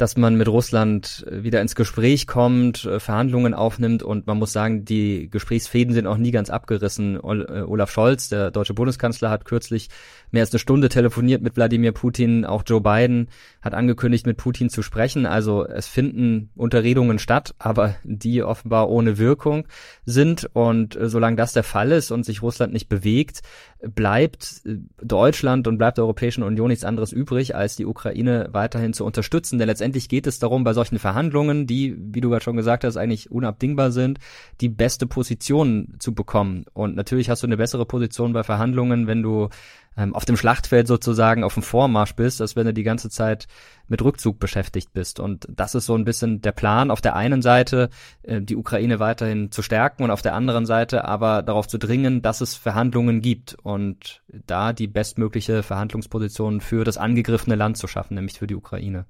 dass 0.00 0.16
man 0.16 0.36
mit 0.36 0.48
Russland 0.48 1.26
äh, 1.30 1.42
wieder 1.42 1.60
ins 1.60 1.74
Gespräch 1.74 2.26
kommt, 2.26 2.84
äh, 2.84 3.00
Verhandlungen 3.00 3.54
aufnimmt 3.54 4.02
und 4.02 4.26
man 4.26 4.38
muss 4.38 4.52
sagen, 4.52 4.84
die 4.84 5.28
Gesprächsfäden 5.30 5.92
sind 5.92 6.06
auch 6.06 6.16
nie 6.16 6.30
ganz 6.30 6.50
abgerissen. 6.50 7.16
Äh, 7.16 7.62
Olaf 7.62 7.90
Scholz, 7.90 8.28
der 8.28 8.50
deutsche 8.50 8.74
Bundeskanzler, 8.74 9.30
hat 9.30 9.44
kürzlich 9.44 9.88
mehr 10.30 10.42
als 10.42 10.52
eine 10.52 10.58
Stunde 10.58 10.88
telefoniert 10.88 11.42
mit 11.42 11.56
Wladimir 11.56 11.92
Putin. 11.92 12.44
Auch 12.44 12.62
Joe 12.66 12.80
Biden 12.80 13.28
hat 13.60 13.74
angekündigt, 13.74 14.26
mit 14.26 14.36
Putin 14.36 14.70
zu 14.70 14.82
sprechen. 14.82 15.26
Also 15.26 15.66
es 15.66 15.86
finden 15.86 16.50
Unterredungen 16.54 17.18
statt, 17.18 17.54
aber 17.58 17.96
die 18.04 18.42
offenbar 18.42 18.88
ohne 18.88 19.18
Wirkung 19.18 19.66
sind. 20.04 20.48
Und 20.52 20.96
solange 21.00 21.36
das 21.36 21.52
der 21.52 21.64
Fall 21.64 21.90
ist 21.92 22.10
und 22.10 22.24
sich 22.24 22.42
Russland 22.42 22.72
nicht 22.72 22.88
bewegt, 22.88 23.42
bleibt 23.82 24.62
Deutschland 25.02 25.66
und 25.66 25.78
bleibt 25.78 25.98
der 25.98 26.04
Europäischen 26.04 26.42
Union 26.42 26.68
nichts 26.68 26.84
anderes 26.84 27.12
übrig, 27.12 27.54
als 27.54 27.76
die 27.76 27.86
Ukraine 27.86 28.48
weiterhin 28.52 28.92
zu 28.92 29.04
unterstützen. 29.04 29.58
Denn 29.58 29.68
letztendlich 29.68 29.89
geht 29.92 30.26
es 30.26 30.38
darum, 30.38 30.64
bei 30.64 30.72
solchen 30.72 30.98
Verhandlungen, 30.98 31.66
die, 31.66 31.96
wie 31.98 32.20
du 32.20 32.30
gerade 32.30 32.44
schon 32.44 32.56
gesagt 32.56 32.84
hast, 32.84 32.96
eigentlich 32.96 33.30
unabdingbar 33.30 33.90
sind, 33.90 34.18
die 34.60 34.68
beste 34.68 35.06
Position 35.06 35.94
zu 35.98 36.14
bekommen. 36.14 36.64
Und 36.72 36.96
natürlich 36.96 37.30
hast 37.30 37.42
du 37.42 37.46
eine 37.46 37.56
bessere 37.56 37.86
Position 37.86 38.32
bei 38.32 38.42
Verhandlungen, 38.42 39.06
wenn 39.06 39.22
du 39.22 39.48
ähm, 39.96 40.14
auf 40.14 40.24
dem 40.24 40.36
Schlachtfeld 40.36 40.86
sozusagen 40.86 41.44
auf 41.44 41.54
dem 41.54 41.62
Vormarsch 41.62 42.14
bist, 42.14 42.40
als 42.40 42.56
wenn 42.56 42.66
du 42.66 42.72
die 42.72 42.82
ganze 42.82 43.10
Zeit 43.10 43.48
mit 43.88 44.02
Rückzug 44.02 44.38
beschäftigt 44.38 44.92
bist. 44.92 45.20
Und 45.20 45.46
das 45.50 45.74
ist 45.74 45.86
so 45.86 45.94
ein 45.94 46.04
bisschen 46.04 46.40
der 46.40 46.52
Plan, 46.52 46.90
auf 46.90 47.00
der 47.00 47.16
einen 47.16 47.42
Seite 47.42 47.90
äh, 48.22 48.40
die 48.40 48.56
Ukraine 48.56 49.00
weiterhin 49.00 49.50
zu 49.50 49.62
stärken 49.62 50.04
und 50.04 50.10
auf 50.10 50.22
der 50.22 50.34
anderen 50.34 50.64
Seite 50.64 51.04
aber 51.04 51.42
darauf 51.42 51.66
zu 51.66 51.78
dringen, 51.78 52.22
dass 52.22 52.40
es 52.40 52.54
Verhandlungen 52.54 53.20
gibt 53.20 53.56
und 53.62 54.22
da 54.46 54.72
die 54.72 54.86
bestmögliche 54.86 55.62
Verhandlungsposition 55.62 56.60
für 56.60 56.84
das 56.84 56.96
angegriffene 56.96 57.56
Land 57.56 57.76
zu 57.76 57.86
schaffen, 57.86 58.14
nämlich 58.14 58.38
für 58.38 58.46
die 58.46 58.56
Ukraine. 58.56 59.06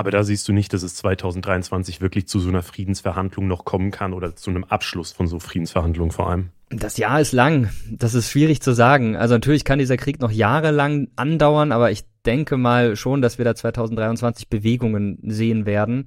Aber 0.00 0.10
da 0.10 0.22
siehst 0.22 0.48
du 0.48 0.54
nicht, 0.54 0.72
dass 0.72 0.82
es 0.82 0.94
2023 0.94 2.00
wirklich 2.00 2.26
zu 2.26 2.40
so 2.40 2.48
einer 2.48 2.62
Friedensverhandlung 2.62 3.46
noch 3.46 3.66
kommen 3.66 3.90
kann 3.90 4.14
oder 4.14 4.34
zu 4.34 4.48
einem 4.48 4.64
Abschluss 4.64 5.12
von 5.12 5.26
so 5.26 5.40
Friedensverhandlungen 5.40 6.10
vor 6.10 6.30
allem. 6.30 6.48
Das 6.70 6.96
Jahr 6.96 7.20
ist 7.20 7.32
lang. 7.32 7.68
Das 7.90 8.14
ist 8.14 8.30
schwierig 8.30 8.62
zu 8.62 8.72
sagen. 8.72 9.14
Also 9.14 9.34
natürlich 9.34 9.62
kann 9.62 9.78
dieser 9.78 9.98
Krieg 9.98 10.18
noch 10.18 10.30
jahrelang 10.30 11.08
andauern, 11.16 11.70
aber 11.70 11.90
ich 11.90 12.04
denke 12.24 12.56
mal 12.56 12.96
schon, 12.96 13.20
dass 13.20 13.36
wir 13.36 13.44
da 13.44 13.54
2023 13.54 14.48
Bewegungen 14.48 15.18
sehen 15.22 15.66
werden. 15.66 16.06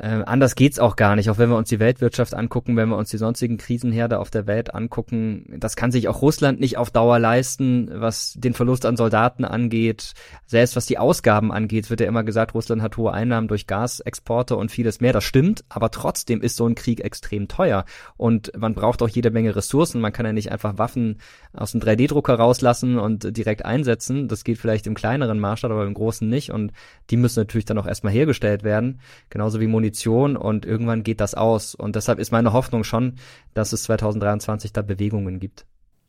Äh, 0.00 0.22
anders 0.26 0.54
geht's 0.54 0.78
auch 0.78 0.94
gar 0.94 1.16
nicht, 1.16 1.28
auch 1.28 1.38
wenn 1.38 1.50
wir 1.50 1.56
uns 1.56 1.68
die 1.68 1.80
Weltwirtschaft 1.80 2.32
angucken, 2.32 2.76
wenn 2.76 2.88
wir 2.88 2.96
uns 2.96 3.10
die 3.10 3.18
sonstigen 3.18 3.56
Krisenherde 3.56 4.20
auf 4.20 4.30
der 4.30 4.46
Welt 4.46 4.72
angucken. 4.72 5.44
Das 5.58 5.74
kann 5.74 5.90
sich 5.90 6.06
auch 6.06 6.22
Russland 6.22 6.60
nicht 6.60 6.76
auf 6.76 6.92
Dauer 6.92 7.18
leisten, 7.18 7.90
was 7.92 8.34
den 8.34 8.54
Verlust 8.54 8.86
an 8.86 8.96
Soldaten 8.96 9.44
angeht. 9.44 10.14
Selbst 10.46 10.76
was 10.76 10.86
die 10.86 10.98
Ausgaben 10.98 11.50
angeht, 11.50 11.90
wird 11.90 12.00
ja 12.00 12.06
immer 12.06 12.22
gesagt, 12.22 12.54
Russland 12.54 12.80
hat 12.80 12.96
hohe 12.96 13.12
Einnahmen 13.12 13.48
durch 13.48 13.66
Gasexporte 13.66 14.54
und 14.54 14.70
vieles 14.70 15.00
mehr. 15.00 15.12
Das 15.12 15.24
stimmt, 15.24 15.64
aber 15.68 15.90
trotzdem 15.90 16.42
ist 16.42 16.54
so 16.54 16.66
ein 16.66 16.76
Krieg 16.76 17.00
extrem 17.00 17.48
teuer. 17.48 17.84
Und 18.16 18.52
man 18.56 18.74
braucht 18.74 19.02
auch 19.02 19.08
jede 19.08 19.32
Menge 19.32 19.56
Ressourcen. 19.56 20.00
Man 20.00 20.12
kann 20.12 20.26
ja 20.26 20.32
nicht 20.32 20.52
einfach 20.52 20.78
Waffen 20.78 21.16
aus 21.52 21.72
dem 21.72 21.80
3D-Drucker 21.80 22.34
rauslassen 22.34 23.00
und 23.00 23.36
direkt 23.36 23.64
einsetzen. 23.64 24.28
Das 24.28 24.44
geht 24.44 24.58
vielleicht 24.58 24.86
im 24.86 24.94
kleineren 24.94 25.40
Maßstab, 25.40 25.72
aber 25.72 25.86
im 25.86 25.94
großen 25.94 26.28
nicht. 26.28 26.52
Und 26.52 26.72
die 27.10 27.16
müssen 27.16 27.40
natürlich 27.40 27.64
dann 27.64 27.78
auch 27.78 27.86
erstmal 27.86 28.12
hergestellt 28.12 28.62
werden. 28.62 29.00
Genauso 29.28 29.58
wie 29.60 29.66
Munition 29.66 29.87
Munition 29.88 30.36
und 30.36 30.66
irgendwann 30.66 31.02
geht 31.02 31.20
das 31.20 31.34
aus. 31.34 31.74
Und 31.74 31.96
deshalb 31.96 32.18
ist 32.18 32.30
meine 32.30 32.52
Hoffnung 32.52 32.84
schon, 32.84 33.14
dass 33.54 33.72
es 33.72 33.84
2023 33.84 34.72
da 34.72 34.82
Bewegungen 34.82 35.40
gibt. 35.40 35.64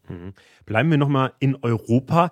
Mhm. 0.10 0.34
Bleiben 0.66 0.90
wir 0.92 0.98
nochmal 0.98 1.32
in 1.40 1.56
Europa. 1.62 2.30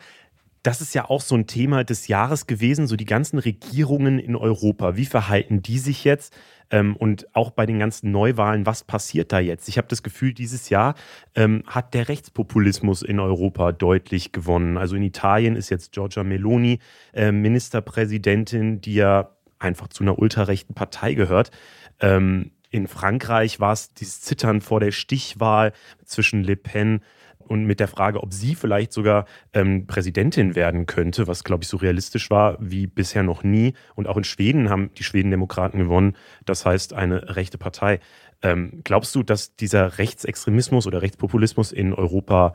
Das 0.64 0.82
ist 0.82 0.94
ja 0.94 1.10
auch 1.10 1.22
so 1.22 1.36
ein 1.36 1.48
Thema 1.48 1.86
des 1.86 2.10
Jahres 2.10 2.48
gewesen, 2.48 2.88
so 2.88 2.98
die 2.98 3.06
ganzen 3.06 3.40
Regierungen 3.40 4.20
in 4.20 4.36
Europa. 4.36 4.98
Wie 4.98 5.06
verhalten 5.06 5.62
die 5.62 5.80
sich 5.80 6.04
jetzt? 6.04 6.36
Ähm, 6.70 6.98
und 6.98 7.34
auch 7.34 7.52
bei 7.52 7.66
den 7.66 7.80
ganzen 7.80 8.12
Neuwahlen, 8.12 8.66
was 8.66 8.84
passiert 8.84 9.32
da 9.32 9.40
jetzt? 9.40 9.70
Ich 9.70 9.78
habe 9.78 9.88
das 9.88 10.04
Gefühl, 10.04 10.34
dieses 10.34 10.70
Jahr 10.70 10.96
ähm, 11.34 11.64
hat 11.66 11.94
der 11.94 12.10
Rechtspopulismus 12.10 13.04
in 13.04 13.22
Europa 13.22 13.72
deutlich 13.72 14.34
gewonnen. 14.34 14.78
Also 14.78 14.98
in 14.98 15.04
Italien 15.04 15.56
ist 15.56 15.70
jetzt 15.70 15.94
Giorgia 15.94 16.26
Meloni 16.26 16.80
äh, 17.14 17.32
Ministerpräsidentin, 17.32 18.82
die 18.82 18.96
ja 18.96 19.37
einfach 19.60 19.88
zu 19.88 20.04
einer 20.04 20.20
ultrarechten 20.20 20.76
Partei 20.76 21.14
gehört. 21.14 21.52
Ähm, 22.00 22.52
in 22.70 22.88
Frankreich 22.88 23.60
war 23.60 23.74
es 23.74 23.94
dieses 23.94 24.22
Zittern 24.22 24.62
vor 24.62 24.80
der 24.80 24.92
Stichwahl 24.92 25.72
zwischen 26.06 26.44
Le 26.44 26.56
Pen 26.56 27.02
und 27.48 27.66
mit 27.66 27.80
der 27.80 27.88
Frage, 27.88 28.22
ob 28.22 28.34
sie 28.34 28.56
vielleicht 28.56 28.92
sogar 28.92 29.26
ähm, 29.54 29.88
Präsidentin 29.88 30.56
werden 30.56 30.86
könnte, 30.86 31.28
was, 31.28 31.44
glaube 31.44 31.64
ich, 31.64 31.70
so 31.70 31.78
realistisch 31.78 32.30
war 32.30 32.58
wie 32.60 32.88
bisher 32.88 33.24
noch 33.24 33.44
nie. 33.44 33.74
Und 33.96 34.08
auch 34.08 34.18
in 34.18 34.24
Schweden 34.24 34.70
haben 34.70 34.94
die 34.96 35.04
Schwedendemokraten 35.04 35.80
gewonnen, 35.80 36.16
das 36.46 36.66
heißt 36.66 36.94
eine 36.94 37.36
rechte 37.36 37.58
Partei. 37.58 38.00
Ähm, 38.42 38.82
glaubst 38.84 39.16
du, 39.16 39.24
dass 39.24 39.56
dieser 39.56 39.98
Rechtsextremismus 39.98 40.86
oder 40.86 41.02
Rechtspopulismus 41.02 41.72
in 41.72 41.94
Europa 41.94 42.54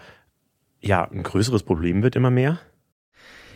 ja 0.81 1.11
ein 1.11 1.23
größeres 1.23 1.63
Problem 1.63 2.03
wird 2.03 2.17
immer 2.17 2.31
mehr? 2.31 2.61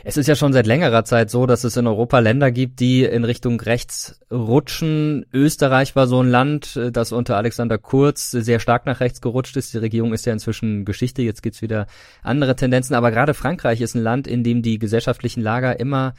Es 0.09 0.17
ist 0.17 0.29
ja 0.29 0.37
schon 0.37 0.53
seit 0.53 0.69
längerer 0.69 1.05
Zeit 1.05 1.31
so, 1.31 1.47
dass 1.47 1.65
es 1.65 1.77
in 1.77 1.89
Europa 1.89 2.21
Länder 2.21 2.53
gibt, 2.53 2.79
die 2.79 3.03
in 3.03 3.25
Richtung 3.25 3.61
rechts 3.61 4.21
rutschen. 4.31 5.27
Österreich 5.33 5.97
war 5.97 6.07
so 6.07 6.23
ein 6.23 6.31
Land, 6.31 6.77
äh, 6.77 6.93
das 6.93 7.11
unter 7.11 7.37
Alexander 7.37 7.77
Kurz 7.77 8.31
sehr 8.31 8.61
stark 8.61 8.87
nach 8.87 9.01
rechts 9.01 9.21
gerutscht 9.21 9.57
ist. 9.57 9.75
Die 9.75 9.79
Regierung 9.79 10.13
ist 10.13 10.25
ja 10.25 10.33
inzwischen 10.33 10.85
Geschichte, 10.85 11.23
jetzt 11.23 11.43
gibt's 11.43 11.61
wieder 11.61 11.89
andere 12.23 12.55
Tendenzen. 12.55 12.95
Aber 12.95 13.11
gerade 13.11 13.35
Frankreich 13.35 13.81
ist 13.81 13.97
ein 13.97 14.03
Land, 14.03 14.29
in 14.29 14.45
dem 14.45 14.63
die 14.63 14.79
gesellschaftlichen 14.79 15.43
Lager 15.43 15.81
immer 15.81 16.15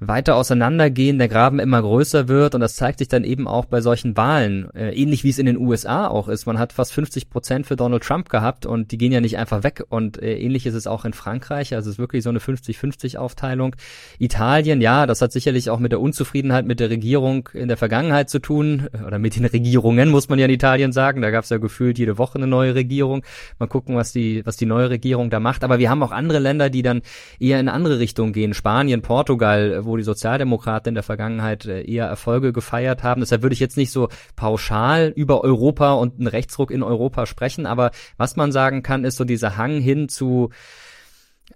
weiter 0.00 0.36
auseinandergehen, 0.36 1.18
der 1.18 1.28
Graben 1.28 1.58
immer 1.58 1.82
größer 1.82 2.28
wird 2.28 2.54
und 2.54 2.60
das 2.60 2.76
zeigt 2.76 2.98
sich 2.98 3.08
dann 3.08 3.24
eben 3.24 3.48
auch 3.48 3.64
bei 3.64 3.80
solchen 3.80 4.16
Wahlen, 4.16 4.70
äh, 4.74 4.90
ähnlich 4.90 5.24
wie 5.24 5.30
es 5.30 5.38
in 5.38 5.46
den 5.46 5.58
USA 5.58 6.06
auch 6.06 6.28
ist. 6.28 6.46
Man 6.46 6.58
hat 6.58 6.72
fast 6.72 6.92
50 6.92 7.30
Prozent 7.30 7.66
für 7.66 7.76
Donald 7.76 8.02
Trump 8.02 8.28
gehabt 8.28 8.66
und 8.66 8.92
die 8.92 8.98
gehen 8.98 9.12
ja 9.12 9.20
nicht 9.20 9.38
einfach 9.38 9.62
weg 9.62 9.84
und 9.88 10.22
äh, 10.22 10.38
ähnlich 10.38 10.66
ist 10.66 10.74
es 10.74 10.86
auch 10.86 11.04
in 11.04 11.12
Frankreich, 11.12 11.74
also 11.74 11.88
es 11.90 11.94
ist 11.94 11.98
wirklich 11.98 12.22
so 12.22 12.30
eine 12.30 12.38
50-50 12.38 13.16
Aufteilung. 13.16 13.74
Italien, 14.18 14.80
ja, 14.80 15.06
das 15.06 15.20
hat 15.20 15.32
sicherlich 15.32 15.70
auch 15.70 15.78
mit 15.78 15.92
der 15.92 16.00
Unzufriedenheit 16.00 16.66
mit 16.66 16.80
der 16.80 16.90
Regierung 16.90 17.48
in 17.52 17.68
der 17.68 17.76
Vergangenheit 17.76 18.30
zu 18.30 18.38
tun 18.38 18.88
oder 19.06 19.18
mit 19.18 19.36
den 19.36 19.44
Regierungen, 19.44 20.10
muss 20.10 20.28
man 20.28 20.38
ja 20.38 20.44
in 20.46 20.52
Italien 20.52 20.92
sagen. 20.92 21.22
Da 21.22 21.30
gab 21.30 21.44
es 21.44 21.50
ja 21.50 21.58
gefühlt 21.58 21.98
jede 21.98 22.18
Woche 22.18 22.36
eine 22.36 22.46
neue 22.46 22.74
Regierung. 22.74 23.22
Mal 23.58 23.66
gucken, 23.66 23.96
was 23.96 24.12
die, 24.12 24.44
was 24.46 24.56
die 24.56 24.66
neue 24.66 24.90
Regierung 24.90 25.30
da 25.30 25.40
macht. 25.40 25.64
Aber 25.64 25.78
wir 25.78 25.90
haben 25.90 26.02
auch 26.02 26.12
andere 26.12 26.38
Länder, 26.38 26.70
die 26.70 26.82
dann 26.82 27.02
eher 27.38 27.60
in 27.60 27.68
andere 27.68 27.98
Richtung 27.98 28.32
gehen. 28.32 28.54
Spanien, 28.54 29.02
Portugal, 29.02 29.82
wo 29.88 29.96
die 29.96 30.02
Sozialdemokraten 30.02 30.90
in 30.90 30.94
der 30.94 31.02
Vergangenheit 31.02 31.66
äh, 31.66 31.82
eher 31.82 32.06
Erfolge 32.06 32.52
gefeiert 32.52 33.02
haben. 33.02 33.20
Deshalb 33.20 33.42
würde 33.42 33.54
ich 33.54 33.60
jetzt 33.60 33.76
nicht 33.76 33.90
so 33.90 34.08
pauschal 34.36 35.12
über 35.14 35.42
Europa 35.42 35.92
und 35.94 36.18
einen 36.18 36.26
Rechtsruck 36.26 36.70
in 36.70 36.82
Europa 36.82 37.26
sprechen, 37.26 37.66
aber 37.66 37.90
was 38.16 38.36
man 38.36 38.52
sagen 38.52 38.82
kann, 38.82 39.04
ist 39.04 39.16
so 39.16 39.24
dieser 39.24 39.56
Hang 39.56 39.80
hin 39.80 40.08
zu 40.08 40.50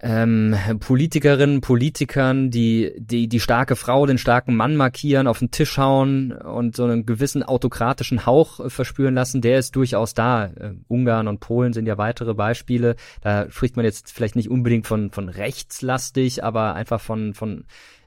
ähm, 0.01 0.57
Politikerinnen, 0.81 1.61
Politikern, 1.61 2.51
die, 2.51 2.93
die 2.97 3.29
die 3.29 3.41
starke 3.41 3.77
Frau, 3.77 4.07
den 4.07 4.19
starken 4.19 4.57
Mann 4.57 4.77
markieren, 4.77 5.27
auf 5.27 5.39
den 5.39 5.51
Tisch 5.51 5.77
hauen 5.79 6.33
und 6.33 6.77
so 6.77 6.85
einen 6.85 7.05
gewissen 7.05 7.43
autokratischen 7.43 8.25
Hauch 8.27 8.61
äh, 8.61 8.71
verspüren 8.71 9.15
lassen, 9.15 9.41
der 9.41 9.59
ist 9.59 9.77
durchaus 9.77 10.15
da. 10.15 10.47
Äh, 10.47 10.73
Ungarn 10.89 11.29
und 11.29 11.41
Polen 11.41 11.73
sind 11.73 11.87
ja 11.87 11.99
weitere 11.99 12.35
Beispiele. 12.35 12.97
Da 13.21 13.51
spricht 13.51 13.77
man 13.77 13.85
jetzt 13.85 14.13
vielleicht 14.13 14.37
nicht 14.37 14.51
unbedingt 14.51 14.87
von, 14.87 15.11
von 15.11 15.29
rechtslastig, 15.29 16.43
aber 16.43 16.75
einfach 16.75 17.01
von, 17.01 17.35
von 17.35 17.65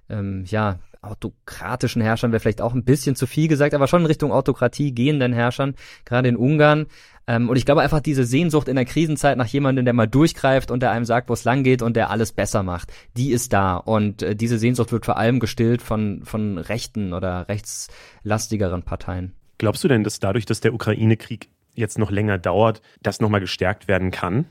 ähm, 0.09 0.43
ja, 0.47 0.79
autokratischen 1.05 2.01
Herrschern 2.01 2.31
wäre 2.31 2.39
vielleicht 2.39 2.61
auch 2.61 2.73
ein 2.73 2.83
bisschen 2.83 3.15
zu 3.15 3.27
viel 3.27 3.47
gesagt, 3.47 3.73
aber 3.73 3.87
schon 3.87 4.01
in 4.01 4.07
Richtung 4.07 4.31
Autokratie 4.31 4.93
gehenden 4.93 5.33
Herrschern, 5.33 5.75
gerade 6.03 6.29
in 6.29 6.35
Ungarn. 6.35 6.87
Ähm, 7.27 7.49
und 7.49 7.55
ich 7.55 7.65
glaube 7.65 7.81
einfach 7.81 8.01
diese 8.01 8.23
Sehnsucht 8.23 8.67
in 8.67 8.75
der 8.75 8.85
Krisenzeit 8.85 9.37
nach 9.37 9.47
jemandem, 9.47 9.85
der 9.85 9.93
mal 9.93 10.07
durchgreift 10.07 10.71
und 10.71 10.81
der 10.81 10.91
einem 10.91 11.05
sagt, 11.05 11.29
wo 11.29 11.33
es 11.33 11.43
lang 11.43 11.63
geht 11.63 11.81
und 11.81 11.95
der 11.95 12.09
alles 12.09 12.31
besser 12.31 12.63
macht, 12.63 12.91
die 13.17 13.31
ist 13.31 13.53
da. 13.53 13.77
Und 13.77 14.21
äh, 14.21 14.35
diese 14.35 14.57
Sehnsucht 14.57 14.91
wird 14.91 15.05
vor 15.05 15.17
allem 15.17 15.39
gestillt 15.39 15.81
von, 15.81 16.21
von 16.23 16.57
rechten 16.57 17.13
oder 17.13 17.47
rechtslastigeren 17.47 18.83
Parteien. 18.83 19.33
Glaubst 19.57 19.83
du 19.83 19.87
denn, 19.87 20.03
dass 20.03 20.19
dadurch, 20.19 20.45
dass 20.45 20.59
der 20.59 20.73
Ukraine-Krieg 20.73 21.49
jetzt 21.75 21.97
noch 21.97 22.11
länger 22.11 22.37
dauert, 22.37 22.81
das 23.01 23.19
nochmal 23.19 23.41
gestärkt 23.41 23.87
werden 23.87 24.11
kann? 24.11 24.45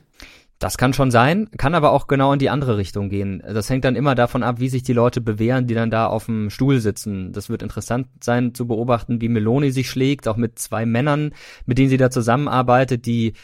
Das 0.65 0.79
kann 0.79 0.95
schon 0.95 1.11
sein, 1.11 1.51
kann 1.59 1.75
aber 1.75 1.93
auch 1.93 2.07
genau 2.07 2.33
in 2.33 2.39
die 2.39 2.49
andere 2.49 2.79
Richtung 2.79 3.11
gehen. 3.11 3.43
Das 3.47 3.69
hängt 3.69 3.85
dann 3.85 3.97
immer 3.97 4.15
davon 4.15 4.43
ab, 4.43 4.61
wie 4.61 4.71
sich 4.71 4.83
die 4.83 4.95
Leute 4.95 5.21
bewähren, 5.21 5.67
die 5.67 5.75
dann 5.75 5.91
da 5.91 6.07
auf 6.07 6.25
dem 6.25 6.49
Stuhl 6.49 6.81
sitzen. 6.81 7.35
Das 7.35 7.51
wird 7.51 7.63
interessant 7.63 8.07
sein 8.23 8.55
zu 8.55 8.67
beobachten, 8.67 9.21
wie 9.21 9.29
Meloni 9.29 9.73
sich 9.73 9.91
schlägt, 9.91 10.27
auch 10.27 10.39
mit 10.39 10.59
zwei 10.59 10.87
Männern, 10.87 11.35
mit 11.67 11.77
denen 11.77 11.91
sie 11.91 11.99
da 11.99 12.11
zusammenarbeitet, 12.11 13.05
die 13.05 13.35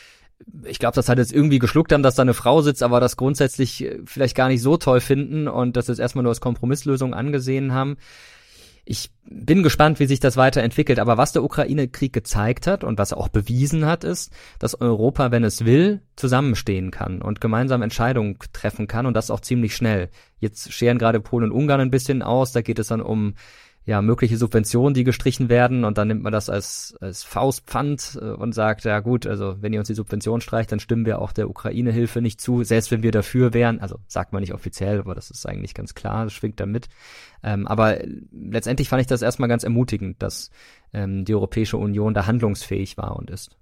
ich 0.65 0.79
glaube, 0.79 0.95
das 0.95 1.11
hat 1.11 1.19
jetzt 1.19 1.35
irgendwie 1.35 1.59
geschluckt 1.59 1.93
haben, 1.93 2.03
dass 2.03 2.15
da 2.15 2.23
eine 2.23 2.33
Frau 2.33 2.63
sitzt, 2.63 2.83
aber 2.83 3.01
das 3.01 3.19
grundsätzlich 3.19 3.85
äh, 3.85 3.99
vielleicht 4.07 4.35
gar 4.35 4.49
nicht 4.49 4.63
so 4.63 4.79
toll 4.79 5.01
finden 5.01 5.47
und 5.47 5.77
das 5.77 5.89
jetzt 5.89 6.01
erstmal 6.01 6.23
nur 6.23 6.31
als 6.31 6.41
Kompromisslösung 6.41 7.13
angesehen 7.13 7.75
haben. 7.75 7.99
Ich 8.91 9.13
bin 9.23 9.63
gespannt, 9.63 10.01
wie 10.01 10.07
sich 10.07 10.19
das 10.19 10.37
weiterentwickelt. 10.37 10.99
Aber 10.99 11.17
was 11.17 11.31
der 11.31 11.45
Ukraine-Krieg 11.45 12.13
gezeigt 12.13 12.67
hat 12.67 12.83
und 12.83 12.99
was 12.99 13.13
er 13.13 13.19
auch 13.19 13.29
bewiesen 13.29 13.87
hat, 13.87 14.03
ist, 14.03 14.33
dass 14.59 14.81
Europa, 14.81 15.31
wenn 15.31 15.45
es 15.45 15.65
will, 15.65 16.03
zusammenstehen 16.17 16.91
kann 16.91 17.23
und 17.23 17.41
gemeinsam 17.41 17.83
Entscheidungen 17.83 18.37
treffen 18.53 18.89
kann 18.89 19.07
und 19.07 19.15
das 19.15 19.31
auch 19.31 19.39
ziemlich 19.39 19.77
schnell. 19.77 20.11
Jetzt 20.41 20.73
scheren 20.73 20.99
gerade 20.99 21.21
Polen 21.21 21.45
und 21.45 21.57
Ungarn 21.57 21.81
ein 21.81 21.93
bisschen 21.93 22.21
aus. 22.21 22.51
Da 22.51 22.63
geht 22.63 22.81
es 22.81 22.89
dann 22.89 23.01
um 23.01 23.35
ja, 23.87 24.03
mögliche 24.03 24.37
Subventionen, 24.37 24.95
die 24.95 25.05
gestrichen 25.05 25.49
werden 25.49 25.85
und 25.85 25.97
dann 25.97 26.09
nimmt 26.09 26.23
man 26.23 26.33
das 26.33 26.51
als, 26.51 26.95
als 27.01 27.23
Faustpfand 27.23 28.19
äh, 28.21 28.27
und 28.27 28.55
sagt, 28.55 28.85
ja 28.85 29.01
gut, 29.01 29.27
also 29.27 29.57
wenn 29.61 29.73
ihr 29.73 29.79
uns 29.79 29.89
die 29.89 29.95
Subvention 29.95 30.41
streicht, 30.41 30.71
dann 30.71 30.81
stimmen 30.81 31.07
wir 31.07 31.21
auch 31.21 31.33
der 31.33 31.49
Ukraine-Hilfe 31.49 32.21
nicht 32.21 32.41
zu, 32.41 32.63
selbst 32.63 32.91
wenn 32.91 33.03
wir 33.03 33.11
dafür 33.11 33.55
wären, 33.55 33.81
also 33.81 33.97
sagt 34.07 34.33
man 34.33 34.43
nicht 34.43 34.53
offiziell, 34.53 35.01
aber 35.01 35.15
das 35.15 35.31
ist 35.31 35.47
eigentlich 35.47 35.75
ganz 35.75 35.95
klar, 35.95 36.25
das 36.25 36.35
schwingt 36.35 36.61
da 36.61 36.67
mit. 36.67 36.89
Ähm, 37.43 37.67
aber 37.67 37.99
letztendlich 38.33 38.89
fand 38.89 39.01
ich 39.01 39.07
das 39.07 39.23
erstmal 39.23 39.49
ganz 39.49 39.65
ermutigend, 39.65 40.23
dass 40.23 40.51
ähm, 40.93 41.25
die 41.25 41.35
Europäische 41.35 41.79
Union 41.79 42.13
da 42.13 42.27
handlungsfähig 42.27 42.99
war 42.99 43.17
und 43.17 43.31
ist. 43.31 43.57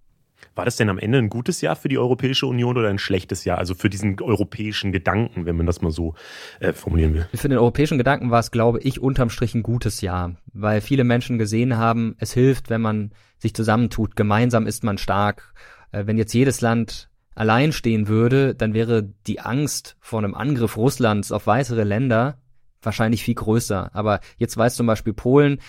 War 0.59 0.65
das 0.65 0.75
denn 0.75 0.91
am 0.91 0.99
Ende 0.99 1.19
ein 1.19 1.29
gutes 1.29 1.61
Jahr 1.61 1.77
für 1.77 1.87
die 1.87 1.99
Europäische 1.99 2.49
Union 2.49 2.77
oder 2.77 2.89
ein 2.89 2.99
schlechtes 2.99 3.45
Jahr? 3.45 3.59
Also 3.59 3.77
für 3.77 3.89
diesen 3.89 4.21
europäischen 4.21 4.91
Gedanken, 4.91 5.47
wenn 5.47 5.55
man 5.55 5.67
das 5.67 5.83
mal 5.83 5.93
so 5.93 6.15
äh, 6.59 6.73
formulieren 6.73 7.15
will. 7.15 7.29
Für 7.33 7.49
den 7.49 7.59
europäischen 7.59 7.97
Gedanken 7.97 8.33
war 8.33 8.41
es, 8.41 8.51
glaube 8.51 8.81
ich, 8.81 9.01
unterm 9.01 9.31
Strich 9.31 9.55
ein 9.55 9.63
gutes 9.63 10.01
Jahr, 10.01 10.35
weil 10.53 10.81
viele 10.81 11.05
Menschen 11.05 11.39
gesehen 11.39 11.77
haben, 11.77 12.17
es 12.19 12.33
hilft, 12.33 12.71
wenn 12.71 12.81
man 12.81 13.13
sich 13.39 13.55
zusammentut. 13.55 14.17
Gemeinsam 14.17 14.67
ist 14.67 14.83
man 14.83 14.99
stark. 14.99 15.55
Äh, 15.93 16.07
wenn 16.07 16.19
jetzt 16.19 16.35
jedes 16.35 16.61
Land 16.61 17.09
allein 17.37 17.71
stehen 17.71 18.09
würde, 18.09 18.57
dann 18.57 18.75
wäre 18.75 19.05
die 19.29 19.39
Angst 19.39 19.97
vor 20.01 20.19
einem 20.19 20.35
Angriff 20.35 20.77
Russlands 20.77 21.31
auf 21.31 21.47
weitere 21.47 21.85
Länder 21.85 22.39
wahrscheinlich 22.83 23.23
viel 23.23 23.35
größer. 23.35 23.91
Aber 23.95 24.19
jetzt 24.39 24.57
weiß 24.57 24.75
zum 24.75 24.89
Beispiel 24.89 25.13
Polen, 25.13 25.61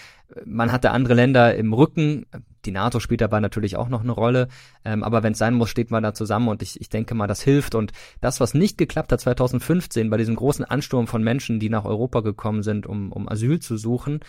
man 0.45 0.71
hatte 0.71 0.91
andere 0.91 1.13
Länder 1.13 1.55
im 1.55 1.73
Rücken. 1.73 2.25
Die 2.65 2.71
NATO 2.71 2.99
spielt 2.99 3.21
dabei 3.21 3.39
natürlich 3.39 3.77
auch 3.77 3.89
noch 3.89 4.01
eine 4.01 4.11
Rolle. 4.11 4.47
Ähm, 4.85 5.03
aber 5.03 5.23
wenn 5.23 5.33
es 5.33 5.39
sein 5.39 5.53
muss, 5.53 5.69
steht 5.69 5.91
man 5.91 6.03
da 6.03 6.13
zusammen 6.13 6.49
und 6.49 6.61
ich, 6.61 6.79
ich 6.79 6.89
denke 6.89 7.15
mal, 7.15 7.27
das 7.27 7.41
hilft. 7.41 7.75
Und 7.75 7.91
das, 8.21 8.39
was 8.39 8.53
nicht 8.53 8.77
geklappt 8.77 9.11
hat 9.11 9.21
2015 9.21 10.09
bei 10.09 10.17
diesem 10.17 10.35
großen 10.35 10.65
Ansturm 10.65 11.07
von 11.07 11.23
Menschen, 11.23 11.59
die 11.59 11.69
nach 11.69 11.85
Europa 11.85 12.21
gekommen 12.21 12.63
sind, 12.63 12.85
um, 12.85 13.11
um 13.11 13.29
Asyl 13.29 13.59
zu 13.59 13.77
suchen, 13.77 14.19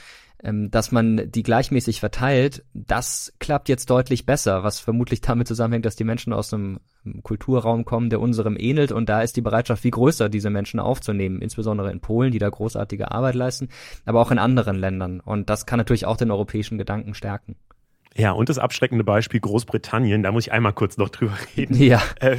dass 0.43 0.91
man 0.91 1.31
die 1.31 1.43
gleichmäßig 1.43 2.01
verteilt, 2.01 2.65
das 2.73 3.33
klappt 3.41 3.69
jetzt 3.69 3.91
deutlich 3.91 4.25
besser, 4.25 4.63
was 4.65 4.81
vermutlich 4.81 5.21
damit 5.21 5.47
zusammenhängt, 5.47 5.85
dass 5.85 5.97
die 5.97 6.05
Menschen 6.05 6.33
aus 6.33 6.55
einem 6.55 6.81
Kulturraum 7.23 7.85
kommen, 7.85 8.11
der 8.11 8.21
unserem 8.21 8.57
ähnelt 8.59 8.93
und 8.93 9.09
da 9.09 9.23
ist 9.23 9.37
die 9.37 9.43
Bereitschaft 9.43 9.83
viel 9.83 9.91
größer, 9.91 10.29
diese 10.29 10.51
Menschen 10.51 10.81
aufzunehmen, 10.81 11.43
insbesondere 11.43 11.91
in 11.91 12.01
Polen, 12.01 12.33
die 12.33 12.39
da 12.39 12.49
großartige 12.49 13.11
Arbeit 13.11 13.35
leisten, 13.35 13.69
aber 14.07 14.21
auch 14.21 14.31
in 14.31 14.39
anderen 14.39 14.77
Ländern 14.77 15.21
und 15.21 15.51
das 15.51 15.67
kann 15.67 15.79
natürlich 15.79 16.07
auch 16.07 16.17
den 16.17 16.31
europäischen 16.31 16.79
Gedanken 16.79 17.15
stärken. 17.15 17.57
Ja, 18.17 18.33
und 18.33 18.49
das 18.49 18.59
abschreckende 18.59 19.05
Beispiel 19.05 19.39
Großbritannien, 19.39 20.23
da 20.23 20.33
muss 20.33 20.47
ich 20.47 20.53
einmal 20.53 20.73
kurz 20.73 20.97
noch 20.97 21.09
drüber 21.11 21.37
reden. 21.57 21.77
Ja. 21.77 22.03
Äh, 22.19 22.39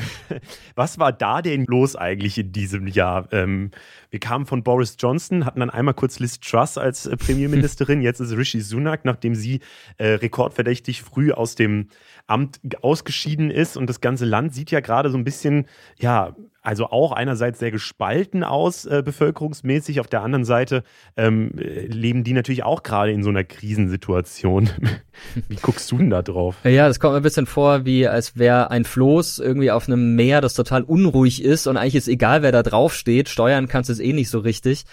was 0.76 1.00
war 1.00 1.14
da 1.14 1.42
denn 1.42 1.66
los 1.66 1.96
eigentlich 1.96 2.38
in 2.38 2.52
diesem 2.52 2.88
Jahr? 2.88 3.28
Ähm, 3.32 3.72
wir 4.12 4.20
kamen 4.20 4.46
von 4.46 4.62
Boris 4.62 4.98
Johnson, 5.00 5.46
hatten 5.46 5.62
dann 5.62 5.70
einmal 5.70 5.94
kurz 5.94 6.20
Liz 6.20 6.40
Truss 6.40 6.78
als 6.78 7.08
äh, 7.08 7.18
Premierministerin, 7.18 8.02
jetzt 8.02 8.20
ist 8.20 8.36
Rishi 8.36 8.62
Sunak, 8.62 9.06
nachdem 9.06 9.34
sie 9.34 9.62
äh, 9.98 10.10
rekordverdächtig 10.10 11.02
früh 11.02 11.32
aus 11.32 11.56
dem 11.56 11.88
Amt 12.28 12.60
ausgeschieden 12.82 13.50
ist 13.50 13.78
und 13.78 13.90
das 13.90 14.02
ganze 14.02 14.26
Land 14.26 14.54
sieht 14.54 14.70
ja 14.70 14.82
gerade 14.82 15.10
so 15.10 15.18
ein 15.18 15.24
bisschen, 15.24 15.66
ja, 15.98 16.36
also 16.64 16.88
auch 16.88 17.12
einerseits 17.12 17.60
sehr 17.60 17.72
gespalten 17.72 18.44
aus, 18.44 18.86
äh, 18.86 19.02
bevölkerungsmäßig. 19.04 20.00
Auf 20.00 20.08
der 20.08 20.22
anderen 20.22 20.46
Seite 20.46 20.84
ähm, 21.18 21.52
leben 21.56 22.24
die 22.24 22.34
natürlich 22.34 22.64
auch 22.64 22.84
gerade 22.84 23.12
in 23.12 23.24
so 23.24 23.30
einer 23.30 23.44
Krisensituation. 23.44 24.70
wie 25.48 25.56
guckst 25.56 25.92
du 25.92 25.98
denn 25.98 26.12
da 26.12 26.22
drauf? 26.22 26.58
Ja, 26.64 26.88
das 26.88 27.00
kommt 27.00 27.14
mir 27.14 27.22
ein 27.22 27.24
bisschen 27.24 27.48
vor, 27.48 27.86
wie 27.86 28.08
als 28.08 28.38
wäre 28.38 28.70
ein 28.70 28.86
Floß 28.86 29.40
irgendwie 29.40 29.72
auf 29.72 29.88
einem 29.88 30.16
Meer, 30.16 30.42
das 30.42 30.54
total 30.54 30.84
unruhig 30.84 31.44
ist 31.44 31.66
und 31.66 31.78
eigentlich 31.78 31.96
ist 31.96 32.08
egal, 32.08 32.44
wer 32.44 32.52
da 32.52 32.62
drauf 32.62 32.94
steht. 32.94 33.28
Steuern 33.30 33.68
kannst 33.68 33.90
du 33.90 33.94
es 33.94 34.00
eh 34.02 34.14
nicht 34.14 34.30
so 34.30 34.40
richtig. 34.40 34.86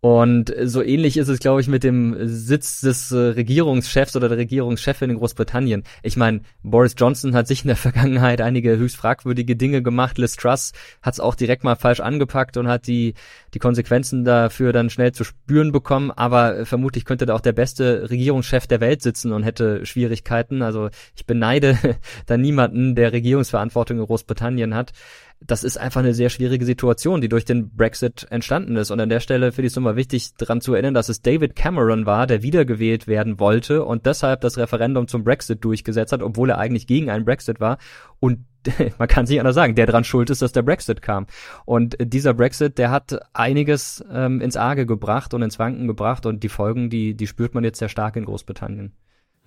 Und 0.00 0.54
so 0.62 0.80
ähnlich 0.80 1.16
ist 1.16 1.26
es, 1.26 1.40
glaube 1.40 1.60
ich, 1.60 1.66
mit 1.66 1.82
dem 1.82 2.16
Sitz 2.28 2.80
des 2.82 3.10
äh, 3.10 3.16
Regierungschefs 3.16 4.14
oder 4.14 4.28
der 4.28 4.38
Regierungschefin 4.38 5.10
in 5.10 5.16
Großbritannien. 5.16 5.82
Ich 6.04 6.16
meine, 6.16 6.42
Boris 6.62 6.94
Johnson 6.96 7.34
hat 7.34 7.48
sich 7.48 7.62
in 7.62 7.66
der 7.66 7.76
Vergangenheit 7.88 8.40
einige 8.40 8.76
höchst 8.76 8.96
fragwürdige 8.96 9.56
Dinge 9.56 9.82
gemacht. 9.82 10.16
Liz 10.16 10.36
Truss 10.36 10.72
hat 11.02 11.14
es 11.14 11.20
auch 11.20 11.34
direkt 11.34 11.64
mal 11.64 11.74
falsch 11.74 11.98
angepackt 11.98 12.56
und 12.56 12.68
hat 12.68 12.86
die, 12.86 13.14
die 13.54 13.58
Konsequenzen 13.58 14.24
dafür 14.24 14.72
dann 14.72 14.88
schnell 14.88 15.10
zu 15.10 15.24
spüren 15.24 15.72
bekommen. 15.72 16.12
Aber 16.12 16.64
vermutlich 16.64 17.04
könnte 17.04 17.26
da 17.26 17.34
auch 17.34 17.40
der 17.40 17.52
beste 17.52 18.08
Regierungschef 18.08 18.68
der 18.68 18.80
Welt 18.80 19.02
sitzen 19.02 19.32
und 19.32 19.42
hätte 19.42 19.84
Schwierigkeiten. 19.84 20.62
Also 20.62 20.90
ich 21.16 21.26
beneide 21.26 21.76
da 22.26 22.36
niemanden, 22.36 22.94
der 22.94 23.12
Regierungsverantwortung 23.12 23.98
in 23.98 24.06
Großbritannien 24.06 24.76
hat 24.76 24.92
das 25.40 25.62
ist 25.64 25.78
einfach 25.78 26.00
eine 26.00 26.14
sehr 26.14 26.30
schwierige 26.30 26.64
Situation, 26.64 27.20
die 27.20 27.28
durch 27.28 27.44
den 27.44 27.70
Brexit 27.70 28.26
entstanden 28.30 28.76
ist. 28.76 28.90
Und 28.90 29.00
an 29.00 29.08
der 29.08 29.20
Stelle 29.20 29.52
finde 29.52 29.66
ich 29.66 29.72
es 29.72 29.76
nochmal 29.76 29.96
wichtig, 29.96 30.34
daran 30.36 30.60
zu 30.60 30.74
erinnern, 30.74 30.94
dass 30.94 31.08
es 31.08 31.22
David 31.22 31.54
Cameron 31.54 32.06
war, 32.06 32.26
der 32.26 32.42
wiedergewählt 32.42 33.06
werden 33.06 33.38
wollte 33.38 33.84
und 33.84 34.06
deshalb 34.06 34.40
das 34.40 34.58
Referendum 34.58 35.06
zum 35.06 35.24
Brexit 35.24 35.64
durchgesetzt 35.64 36.12
hat, 36.12 36.22
obwohl 36.22 36.50
er 36.50 36.58
eigentlich 36.58 36.86
gegen 36.86 37.08
einen 37.08 37.24
Brexit 37.24 37.60
war. 37.60 37.78
Und 38.18 38.44
man 38.98 39.08
kann 39.08 39.26
sich 39.26 39.38
anders 39.38 39.54
sagen, 39.54 39.76
der 39.76 39.86
dran 39.86 40.04
schuld 40.04 40.30
ist, 40.30 40.42
dass 40.42 40.52
der 40.52 40.62
Brexit 40.62 41.02
kam. 41.02 41.26
Und 41.64 41.96
dieser 42.00 42.34
Brexit, 42.34 42.76
der 42.78 42.90
hat 42.90 43.18
einiges 43.32 44.04
ähm, 44.12 44.40
ins 44.40 44.56
Arge 44.56 44.86
gebracht 44.86 45.34
und 45.34 45.42
ins 45.42 45.58
Wanken 45.58 45.86
gebracht 45.86 46.26
und 46.26 46.42
die 46.42 46.48
Folgen, 46.48 46.90
die, 46.90 47.14
die 47.14 47.26
spürt 47.28 47.54
man 47.54 47.62
jetzt 47.62 47.78
sehr 47.78 47.88
stark 47.88 48.16
in 48.16 48.24
Großbritannien. 48.24 48.92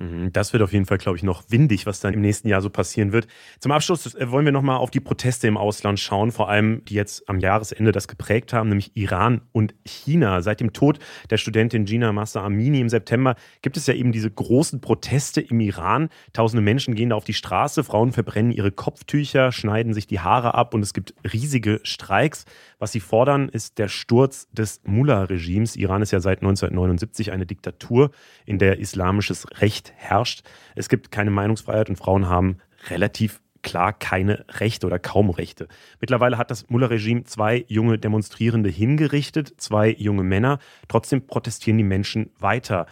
Mhm, 0.02 0.34
das 0.34 0.52
wird 0.52 0.64
auf 0.64 0.74
jeden 0.74 0.86
Fall, 0.86 0.98
glaube 0.98 1.18
ich, 1.18 1.24
noch 1.24 1.44
windig, 1.50 1.86
was 1.86 2.00
dann 2.00 2.16
im 2.16 2.22
nächsten 2.22 2.48
Jahr 2.48 2.62
so 2.62 2.72
passieren 2.72 3.12
wird. 3.12 3.28
Zum 3.60 3.72
Abschluss 3.72 4.16
äh, 4.16 4.32
wollen 4.32 4.46
wir 4.46 4.52
nochmal 4.52 4.78
auf 4.78 4.90
die 4.90 5.00
Proteste 5.00 5.48
im 5.48 5.58
Ausland 5.58 6.00
schauen, 6.00 6.32
vor 6.32 6.50
allem 6.50 6.84
die 6.86 6.96
jetzt 6.96 7.30
am 7.30 7.40
Jahresende 7.40 7.92
das 7.92 8.08
geprägt 8.08 8.52
haben, 8.52 8.70
nämlich 8.70 8.92
Iran 8.96 9.42
und 9.52 9.76
China. 9.86 10.42
Seit 10.42 10.60
dem 10.60 10.74
Tod 10.74 10.98
der 11.30 11.38
Studentin 11.38 11.86
Gina 11.86 12.12
Massa 12.14 12.44
Amini 12.44 12.80
im 12.80 12.90
September 12.90 13.36
gibt 13.62 13.78
es 13.78 13.86
ja 13.86 13.94
eben 13.94 14.12
diese 14.12 14.32
großen 14.32 14.82
Proteste 14.82 15.40
im 15.40 15.60
Iran. 15.60 16.10
Tausende 16.34 16.64
Menschen 16.64 16.96
gehen 16.96 17.10
da 17.10 17.16
auf 17.16 17.24
die 17.24 17.36
Straße, 17.36 17.84
Frauen 17.84 18.12
verbrennen 18.12 18.52
ihre 18.52 18.72
Kopftücher, 18.72 19.52
schneiden 19.52 19.94
sich 19.94 20.08
die 20.08 20.20
Haare 20.20 20.56
ab 20.56 20.74
und 20.74 20.82
es 20.82 20.96
gibt 20.96 21.14
riesige 21.32 21.80
Streiks. 21.84 22.46
Was 22.80 22.92
sie 22.92 23.00
fordern, 23.00 23.50
ist 23.50 23.78
der 23.78 23.88
Sturz 23.88 24.48
des 24.52 24.82
Mullah-Regimes. 24.84 25.76
Iran 25.76 26.02
ist 26.02 26.10
ja 26.10 26.20
seit 26.20 26.40
1979 26.40 27.32
eine 27.32 27.46
Diktatur, 27.46 28.10
in 28.48 28.58
der 28.58 28.80
islamisches 28.80 29.46
Recht 29.62 29.91
herrscht. 29.96 30.44
Es 30.76 30.90
gibt 30.90 31.12
keine 31.12 31.32
Meinungsfreiheit 31.32 31.90
und 31.90 31.96
Frauen 31.96 32.28
haben 32.28 32.58
relativ 32.90 33.42
klar 33.62 33.94
keine 33.94 34.46
Rechte 34.50 34.88
oder 34.88 35.00
kaum 35.00 35.30
Rechte. 35.30 35.68
Mittlerweile 36.00 36.38
hat 36.38 36.52
das 36.52 36.70
Mullah-Regime 36.70 37.24
zwei 37.26 37.66
junge 37.68 37.98
Demonstrierende 38.00 38.70
hingerichtet, 38.70 39.54
zwei 39.58 39.90
junge 39.90 40.24
Männer. 40.24 40.60
Trotzdem 40.88 41.28
protestieren 41.28 41.78
die 41.78 41.84
Menschen 41.84 42.32
weiter. 42.40 42.88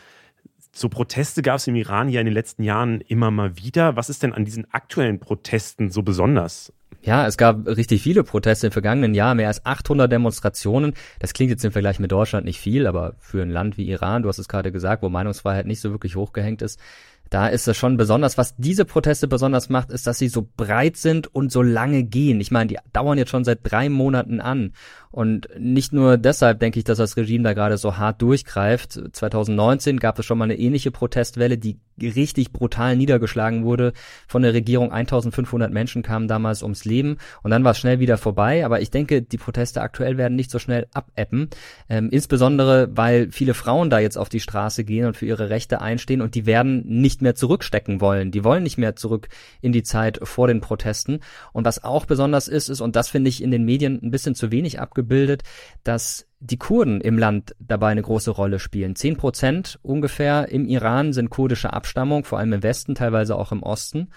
So 0.71 0.87
Proteste 0.89 1.41
gab 1.41 1.57
es 1.57 1.67
im 1.67 1.75
Iran 1.75 2.09
ja 2.09 2.19
in 2.19 2.25
den 2.25 2.33
letzten 2.33 2.63
Jahren 2.63 3.01
immer 3.01 3.31
mal 3.31 3.57
wieder. 3.57 3.95
Was 3.95 4.09
ist 4.09 4.23
denn 4.23 4.33
an 4.33 4.45
diesen 4.45 4.71
aktuellen 4.71 5.19
Protesten 5.19 5.89
so 5.89 6.03
besonders? 6.03 6.71
Ja, 7.01 7.25
es 7.25 7.37
gab 7.37 7.65
richtig 7.65 8.01
viele 8.01 8.23
Proteste 8.23 8.67
im 8.67 8.73
vergangenen 8.73 9.13
Jahr, 9.13 9.33
mehr 9.33 9.47
als 9.47 9.65
800 9.65 10.11
Demonstrationen. 10.11 10.93
Das 11.19 11.33
klingt 11.33 11.49
jetzt 11.49 11.63
im 11.63 11.71
Vergleich 11.71 11.99
mit 11.99 12.11
Deutschland 12.11 12.45
nicht 12.45 12.59
viel, 12.59 12.87
aber 12.87 13.15
für 13.19 13.41
ein 13.41 13.49
Land 13.49 13.77
wie 13.77 13.89
Iran, 13.89 14.23
du 14.23 14.29
hast 14.29 14.37
es 14.37 14.49
gerade 14.49 14.71
gesagt, 14.71 15.01
wo 15.01 15.09
Meinungsfreiheit 15.09 15.65
nicht 15.65 15.79
so 15.79 15.91
wirklich 15.91 16.17
hochgehängt 16.17 16.61
ist, 16.61 16.79
da 17.29 17.47
ist 17.47 17.67
es 17.67 17.77
schon 17.77 17.95
besonders. 17.95 18.37
Was 18.37 18.55
diese 18.57 18.85
Proteste 18.85 19.27
besonders 19.27 19.69
macht, 19.69 19.91
ist, 19.91 20.07
dass 20.07 20.17
sie 20.17 20.29
so 20.29 20.47
breit 20.57 20.97
sind 20.97 21.33
und 21.33 21.51
so 21.51 21.61
lange 21.61 22.03
gehen. 22.03 22.41
Ich 22.41 22.51
meine, 22.51 22.67
die 22.67 22.77
dauern 22.91 23.17
jetzt 23.17 23.29
schon 23.29 23.43
seit 23.43 23.59
drei 23.63 23.87
Monaten 23.87 24.41
an. 24.41 24.73
Und 25.11 25.49
nicht 25.57 25.91
nur 25.91 26.17
deshalb 26.17 26.59
denke 26.59 26.77
ich, 26.77 26.85
dass 26.85 26.99
das 26.99 27.17
Regime 27.17 27.43
da 27.43 27.53
gerade 27.53 27.77
so 27.77 27.97
hart 27.97 28.21
durchgreift. 28.21 28.99
2019 29.11 29.97
gab 29.97 30.19
es 30.19 30.25
schon 30.25 30.37
mal 30.37 30.45
eine 30.45 30.59
ähnliche 30.59 30.91
Protestwelle, 30.91 31.57
die 31.57 31.79
richtig 31.99 32.51
brutal 32.51 32.95
niedergeschlagen 32.95 33.65
wurde 33.65 33.93
von 34.27 34.41
der 34.43 34.53
Regierung. 34.53 34.91
1500 34.91 35.71
Menschen 35.71 36.03
kamen 36.03 36.27
damals 36.27 36.63
ums 36.63 36.85
Leben 36.85 37.17
und 37.43 37.51
dann 37.51 37.63
war 37.63 37.71
es 37.71 37.79
schnell 37.79 37.99
wieder 37.99 38.17
vorbei. 38.17 38.65
Aber 38.65 38.81
ich 38.81 38.91
denke, 38.91 39.21
die 39.21 39.37
Proteste 39.37 39.81
aktuell 39.81 40.17
werden 40.17 40.35
nicht 40.35 40.51
so 40.51 40.59
schnell 40.59 40.87
abebben. 40.93 41.49
Ähm, 41.89 42.09
insbesondere, 42.11 42.89
weil 42.95 43.31
viele 43.31 43.55
Frauen 43.55 43.89
da 43.89 43.99
jetzt 43.99 44.17
auf 44.17 44.29
die 44.29 44.39
Straße 44.39 44.83
gehen 44.83 45.07
und 45.07 45.17
für 45.17 45.25
ihre 45.25 45.49
Rechte 45.49 45.81
einstehen 45.81 46.21
und 46.21 46.35
die 46.35 46.45
werden 46.45 46.83
nicht 46.85 47.21
mehr 47.21 47.35
zurückstecken 47.35 47.99
wollen. 47.99 48.31
Die 48.31 48.43
wollen 48.43 48.63
nicht 48.63 48.77
mehr 48.77 48.95
zurück 48.95 49.27
in 49.61 49.71
die 49.71 49.83
Zeit 49.83 50.19
vor 50.21 50.47
den 50.47 50.61
Protesten. 50.61 51.19
Und 51.51 51.65
was 51.65 51.83
auch 51.83 52.05
besonders 52.05 52.47
ist, 52.47 52.69
ist, 52.69 52.81
und 52.81 52.95
das 52.95 53.09
finde 53.09 53.29
ich 53.29 53.41
in 53.41 53.51
den 53.51 53.65
Medien 53.65 53.99
ein 54.03 54.11
bisschen 54.11 54.35
zu 54.35 54.51
wenig 54.51 54.79
abgebildet, 54.99 55.43
dass 55.83 56.27
die 56.41 56.57
Kurden 56.57 57.01
im 57.01 57.17
Land 57.17 57.55
dabei 57.59 57.89
eine 57.89 58.01
große 58.01 58.31
Rolle 58.31 58.59
spielen. 58.59 58.95
Zehn 58.95 59.17
Prozent 59.17 59.79
ungefähr 59.81 60.49
im 60.49 60.65
Iran 60.65 61.11
sind 61.11 61.29
kurdische 61.29 61.73
Abstammung, 61.73 62.23
vor 62.23 62.39
allem 62.39 62.53
im 62.53 62.63
Westen, 62.63 62.95
teilweise 62.95 63.35
auch 63.35 63.51
im 63.51 63.63
Osten. 63.63 64.09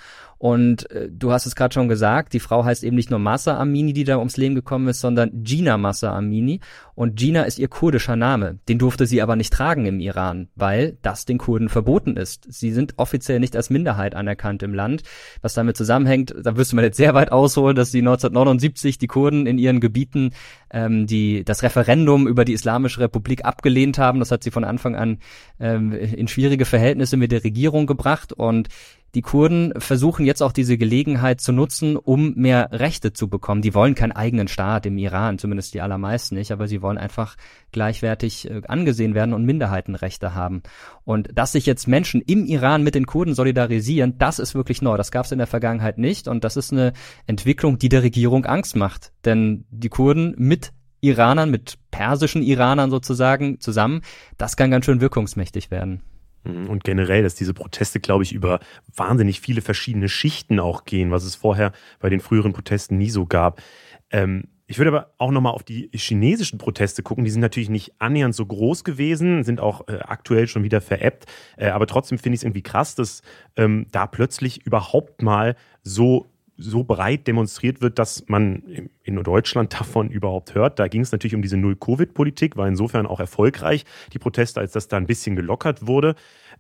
Und 0.43 0.91
äh, 0.91 1.09
du 1.09 1.31
hast 1.31 1.47
es 1.47 1.55
gerade 1.55 1.73
schon 1.73 1.87
gesagt, 1.87 2.33
die 2.33 2.41
Frau 2.41 2.65
heißt 2.65 2.83
eben 2.83 2.97
nicht 2.97 3.11
nur 3.11 3.21
Massa 3.21 3.61
Amini, 3.61 3.93
die 3.93 4.03
da 4.03 4.19
ums 4.19 4.37
Leben 4.37 4.57
gekommen 4.57 4.89
ist, 4.89 4.99
sondern 4.99 5.45
Gina 5.45 5.79
Massa 5.79 6.13
Amini. 6.17 6.59
Und 6.97 7.15
Gina 7.15 7.45
ist 7.45 7.61
ihr 7.61 7.69
kurdischer 7.69 8.17
Name. 8.17 8.59
Den 8.69 8.81
durfte 8.81 9.07
sie 9.07 9.23
aber 9.23 9.37
nicht 9.37 9.53
tragen 9.53 9.87
im 9.87 10.01
Iran, 10.01 10.49
weil 10.57 10.99
das 11.03 11.27
den 11.27 11.39
Kurden 11.39 11.69
verboten 11.69 12.17
ist. 12.17 12.53
Sie 12.53 12.73
sind 12.73 12.95
offiziell 12.97 13.39
nicht 13.39 13.55
als 13.55 13.71
Minderheit 13.71 14.17
anerkannt 14.17 14.65
im 14.65 14.75
Land. 14.75 15.05
Was 15.43 15.55
damit 15.55 15.77
zusammenhängt, 15.77 16.35
da 16.43 16.51
du 16.51 16.65
mal 16.75 16.85
jetzt 16.85 16.97
sehr 16.97 17.15
weit 17.15 17.31
ausholen, 17.31 17.77
dass 17.77 17.93
sie 17.93 18.01
1979 18.01 18.99
die 18.99 19.07
Kurden 19.07 19.47
in 19.47 19.59
ihren 19.59 19.79
Gebieten 19.79 20.33
ähm, 20.73 21.07
die 21.07 21.45
das 21.45 21.63
Referendum 21.63 22.27
über 22.27 22.45
die 22.45 22.55
Islamische 22.55 23.01
Republik 23.01 23.45
abgelehnt 23.45 23.99
haben. 23.99 24.19
Das 24.19 24.31
hat 24.31 24.43
sie 24.43 24.51
von 24.51 24.65
Anfang 24.65 24.97
an 24.97 25.19
ähm, 25.61 25.93
in 25.93 26.29
schwierige 26.29 26.65
Verhältnisse 26.65 27.17
mit 27.17 27.31
der 27.31 27.45
Regierung 27.45 27.87
gebracht 27.87 28.33
und 28.33 28.69
die 29.15 29.23
Kurden 29.23 29.75
versuchen 29.79 30.25
jetzt 30.25 30.43
auch 30.43 30.53
diese 30.53 30.79
Gelegenheit 30.79 31.41
zu 31.41 31.53
nutzen, 31.53 31.97
um 31.97 32.33
mehr 32.35 32.69
Rechte 32.73 33.13
zu 33.13 33.29
bekommen. 33.29 33.61
Die 33.61 33.75
wollen 33.75 33.95
keinen 33.95 34.13
eigenen 34.13 34.49
Staat 34.49 34.87
im 34.87 34.97
Iran, 34.97 35.39
zumindest 35.39 35.75
die 35.75 35.83
allermeisten 35.83 36.35
nicht, 36.35 36.51
aber 36.51 36.67
sie 36.67 36.81
wollen 36.81 36.97
einfach 36.97 37.37
gleichwertig 37.73 38.51
äh, 38.51 38.63
angesehen 38.69 39.15
werden 39.15 39.35
und 39.35 39.45
Minderheitenrechte 39.45 40.35
haben. 40.35 40.63
Und 41.05 41.29
dass 41.35 41.53
sich 41.53 41.67
jetzt 41.67 41.89
Menschen 41.89 42.23
im 42.23 42.47
Iran 42.47 42.83
mit 42.83 42.95
den 42.95 43.07
Kurden 43.07 43.35
solidarisieren, 43.35 44.17
das 44.19 44.39
ist 44.39 44.55
wirklich 44.55 44.81
neu. 44.81 44.97
Das 44.97 45.11
gab 45.11 45.27
es 45.27 45.33
in 45.33 45.39
der 45.39 45.47
Vergangenheit 45.47 45.99
nicht 45.99 46.27
und 46.27 46.43
das 46.45 46.57
ist 46.57 46.73
eine 46.73 46.93
Entwicklung, 47.27 47.79
die 47.79 47.91
der 47.91 48.03
Regierung 48.03 48.47
Angst 48.47 48.77
macht. 48.77 49.13
Denn 49.25 49.67
die 49.71 49.91
Kurden 49.91 50.35
mit 50.39 50.73
Iranern, 51.03 51.51
mit 51.51 51.79
persischen 51.91 52.43
Iranern 52.43 52.91
sozusagen 52.91 53.61
zusammen, 53.61 54.03
das 54.39 54.57
kann 54.57 54.71
ganz 54.71 54.87
schön 54.87 55.01
wirkungsmächtig 55.01 55.71
werden. 55.71 56.03
Mhm. 56.45 56.69
Und 56.69 56.85
generell, 56.85 57.23
dass 57.23 57.35
diese 57.35 57.55
Proteste, 57.55 58.01
glaube 58.01 58.25
ich, 58.25 58.33
über 58.33 58.61
wahnsinnig 58.95 59.41
viele 59.41 59.63
verschiedene 59.63 60.09
Schichten 60.09 60.61
auch 60.61 60.85
gehen, 60.85 61.11
was 61.11 61.25
es 61.25 61.35
vorher 61.35 61.73
bei 62.01 62.09
den 62.09 62.21
früheren 62.21 62.53
Protesten 62.53 62.99
nie 62.99 63.11
so 63.11 63.27
gab. 63.27 63.63
Ähm, 64.11 64.45
ich 64.67 64.79
würde 64.79 64.89
aber 64.89 65.13
auch 65.19 65.31
nochmal 65.31 65.53
auf 65.53 65.65
die 65.65 65.91
chinesischen 65.93 66.59
Proteste 66.59 67.03
gucken. 67.03 67.25
Die 67.25 67.31
sind 67.31 67.43
natürlich 67.43 67.69
nicht 67.69 67.93
annähernd 67.99 68.35
so 68.35 68.47
groß 68.47 68.85
gewesen, 68.85 69.45
sind 69.45 69.61
auch 69.61 69.87
äh, 69.89 69.99
aktuell 70.01 70.47
schon 70.47 70.63
wieder 70.63 70.81
veräppt. 70.81 71.27
Äh, 71.59 71.69
aber 71.69 71.87
trotzdem 71.87 72.17
finde 72.19 72.35
ich 72.35 72.41
es 72.41 72.45
irgendwie 72.45 72.63
krass, 72.63 72.95
dass 72.95 73.21
ähm, 73.57 73.87
da 73.93 74.07
plötzlich 74.07 74.65
überhaupt 74.65 75.21
mal 75.21 75.57
so 75.83 76.32
so 76.63 76.85
breit 76.85 77.27
demonstriert 77.27 77.81
wird, 77.81 77.99
dass 77.99 78.25
man 78.29 78.89
in 79.03 79.23
Deutschland 79.23 79.73
davon 79.75 80.11
überhaupt 80.11 80.55
hört. 80.55 80.79
Da 80.79 80.89
ging 80.89 81.03
es 81.03 81.13
natürlich 81.13 81.35
um 81.35 81.43
diese 81.43 81.57
Null-Covid-Politik, 81.57 82.57
war 82.57 82.69
insofern 82.69 83.07
auch 83.07 83.21
erfolgreich, 83.21 83.85
die 84.13 84.19
Proteste, 84.19 84.61
als 84.61 84.73
das 84.73 84.89
da 84.89 84.97
ein 84.97 85.07
bisschen 85.07 85.37
gelockert 85.37 85.87
wurde. 85.87 86.15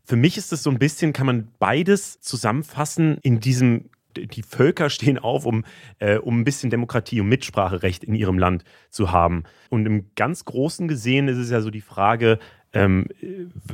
Für 0.04 0.16
mich 0.16 0.36
ist 0.36 0.52
es 0.52 0.62
so 0.62 0.70
ein 0.70 0.78
bisschen, 0.78 1.12
kann 1.12 1.26
man 1.26 1.48
beides 1.58 2.20
zusammenfassen 2.20 3.18
in 3.22 3.40
diesem 3.40 3.90
die 4.16 4.42
Völker 4.42 4.90
stehen 4.90 5.18
auf, 5.18 5.46
um, 5.46 5.64
äh, 5.98 6.18
um 6.18 6.40
ein 6.40 6.44
bisschen 6.44 6.68
Demokratie 6.68 7.20
und 7.22 7.28
Mitspracherecht 7.28 8.04
in 8.04 8.14
ihrem 8.14 8.38
Land 8.38 8.62
zu 8.90 9.10
haben. 9.10 9.44
Und 9.70 9.86
im 9.86 10.10
ganz 10.16 10.44
Großen 10.44 10.86
gesehen 10.86 11.28
ist 11.28 11.38
es 11.38 11.50
ja 11.50 11.62
so 11.62 11.70
die 11.70 11.80
Frage, 11.80 12.38
ähm, 12.72 13.06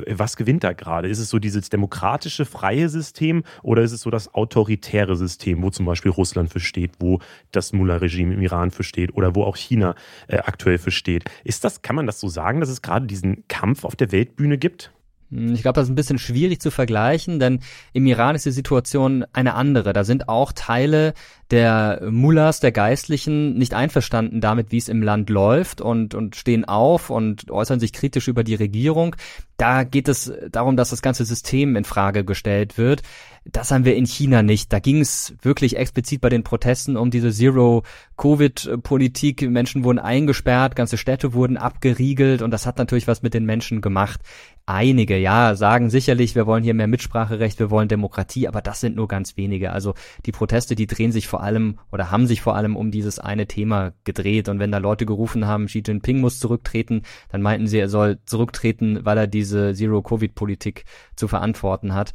was 0.07 0.35
gewinnt 0.35 0.63
da 0.63 0.73
gerade? 0.73 1.07
Ist 1.07 1.19
es 1.19 1.29
so 1.29 1.39
dieses 1.39 1.69
demokratische, 1.69 2.45
freie 2.45 2.89
System 2.89 3.43
oder 3.61 3.83
ist 3.83 3.91
es 3.91 4.01
so 4.01 4.09
das 4.09 4.33
autoritäre 4.33 5.15
System, 5.15 5.61
wo 5.61 5.69
zum 5.69 5.85
Beispiel 5.85 6.11
Russland 6.11 6.51
für 6.51 6.59
steht, 6.59 6.91
wo 6.99 7.19
das 7.51 7.73
Mullah-Regime 7.73 8.33
im 8.33 8.41
Iran 8.41 8.71
für 8.71 8.83
steht 8.83 9.13
oder 9.15 9.35
wo 9.35 9.43
auch 9.43 9.55
China 9.55 9.95
äh, 10.27 10.37
aktuell 10.37 10.77
für 10.77 10.91
steht? 10.91 11.25
Ist 11.43 11.63
das, 11.63 11.81
kann 11.81 11.95
man 11.95 12.07
das 12.07 12.19
so 12.19 12.27
sagen, 12.27 12.59
dass 12.59 12.69
es 12.69 12.81
gerade 12.81 13.07
diesen 13.07 13.47
Kampf 13.47 13.85
auf 13.85 13.95
der 13.95 14.11
Weltbühne 14.11 14.57
gibt? 14.57 14.91
Hm, 15.31 15.53
ich 15.53 15.61
glaube, 15.61 15.75
das 15.75 15.85
ist 15.85 15.91
ein 15.91 15.95
bisschen 15.95 16.19
schwierig 16.19 16.61
zu 16.61 16.71
vergleichen, 16.71 17.39
denn 17.39 17.59
im 17.93 18.05
Iran 18.05 18.35
ist 18.35 18.45
die 18.45 18.51
Situation 18.51 19.25
eine 19.33 19.53
andere. 19.53 19.93
Da 19.93 20.03
sind 20.03 20.29
auch 20.29 20.51
Teile 20.53 21.13
der 21.51 22.01
Mullahs, 22.09 22.59
der 22.59 22.71
Geistlichen, 22.71 23.57
nicht 23.57 23.73
einverstanden 23.73 24.41
damit, 24.41 24.71
wie 24.71 24.77
es 24.77 24.89
im 24.89 25.01
Land 25.01 25.29
läuft 25.29 25.81
und, 25.81 26.13
und 26.13 26.35
stehen 26.35 26.65
auf 26.65 27.09
und 27.09 27.49
äußern 27.49 27.79
sich 27.79 27.93
kritisch 27.93 28.27
über 28.27 28.43
die 28.43 28.55
Regierung. 28.55 29.15
Da 29.57 29.83
geht 29.83 30.07
es 30.07 30.31
darum, 30.51 30.77
dass 30.77 30.91
das 30.91 31.01
ganze 31.01 31.25
System 31.25 31.75
in 31.75 31.83
Frage 31.83 32.23
gestellt 32.23 32.77
wird. 32.77 33.01
Das 33.43 33.71
haben 33.71 33.83
wir 33.83 33.95
in 33.95 34.05
China 34.05 34.43
nicht. 34.43 34.71
Da 34.71 34.79
ging 34.79 35.01
es 35.01 35.33
wirklich 35.41 35.75
explizit 35.75 36.21
bei 36.21 36.29
den 36.29 36.43
Protesten 36.43 36.95
um 36.95 37.11
diese 37.11 37.31
Zero-Covid-Politik. 37.31 39.49
Menschen 39.49 39.83
wurden 39.83 39.99
eingesperrt, 39.99 40.75
ganze 40.75 40.97
Städte 40.97 41.33
wurden 41.33 41.57
abgeriegelt 41.57 42.41
und 42.41 42.51
das 42.51 42.65
hat 42.65 42.77
natürlich 42.77 43.07
was 43.07 43.21
mit 43.21 43.33
den 43.33 43.45
Menschen 43.45 43.81
gemacht. 43.81 44.21
Einige, 44.65 45.17
ja, 45.17 45.55
sagen 45.55 45.89
sicherlich, 45.89 46.35
wir 46.35 46.45
wollen 46.45 46.63
hier 46.63 46.75
mehr 46.75 46.87
Mitspracherecht, 46.87 47.59
wir 47.59 47.71
wollen 47.71 47.87
Demokratie, 47.87 48.47
aber 48.47 48.61
das 48.61 48.79
sind 48.79 48.95
nur 48.95 49.07
ganz 49.07 49.35
wenige. 49.35 49.73
Also 49.73 49.95
die 50.25 50.31
Proteste, 50.31 50.75
die 50.75 50.87
drehen 50.87 51.11
sich 51.11 51.27
vor 51.27 51.38
allem 51.41 51.79
oder 51.91 52.11
haben 52.11 52.27
sich 52.27 52.41
vor 52.41 52.55
allem 52.55 52.75
um 52.75 52.91
dieses 52.91 53.19
eine 53.19 53.47
Thema 53.47 53.93
gedreht. 54.03 54.49
Und 54.49 54.59
wenn 54.59 54.71
da 54.71 54.77
Leute 54.77 55.05
gerufen 55.05 55.47
haben, 55.47 55.67
Xi 55.67 55.83
Jinping 55.85 56.19
muss 56.19 56.39
zurücktreten, 56.39 57.03
dann 57.29 57.41
meinten 57.41 57.67
sie, 57.67 57.79
er 57.79 57.89
soll 57.89 58.19
zurücktreten, 58.25 58.99
weil 59.03 59.17
er 59.17 59.27
diese 59.27 59.73
Zero-Covid-Politik 59.73 60.85
zu 61.15 61.27
verantworten 61.27 61.93
hat. 61.93 62.13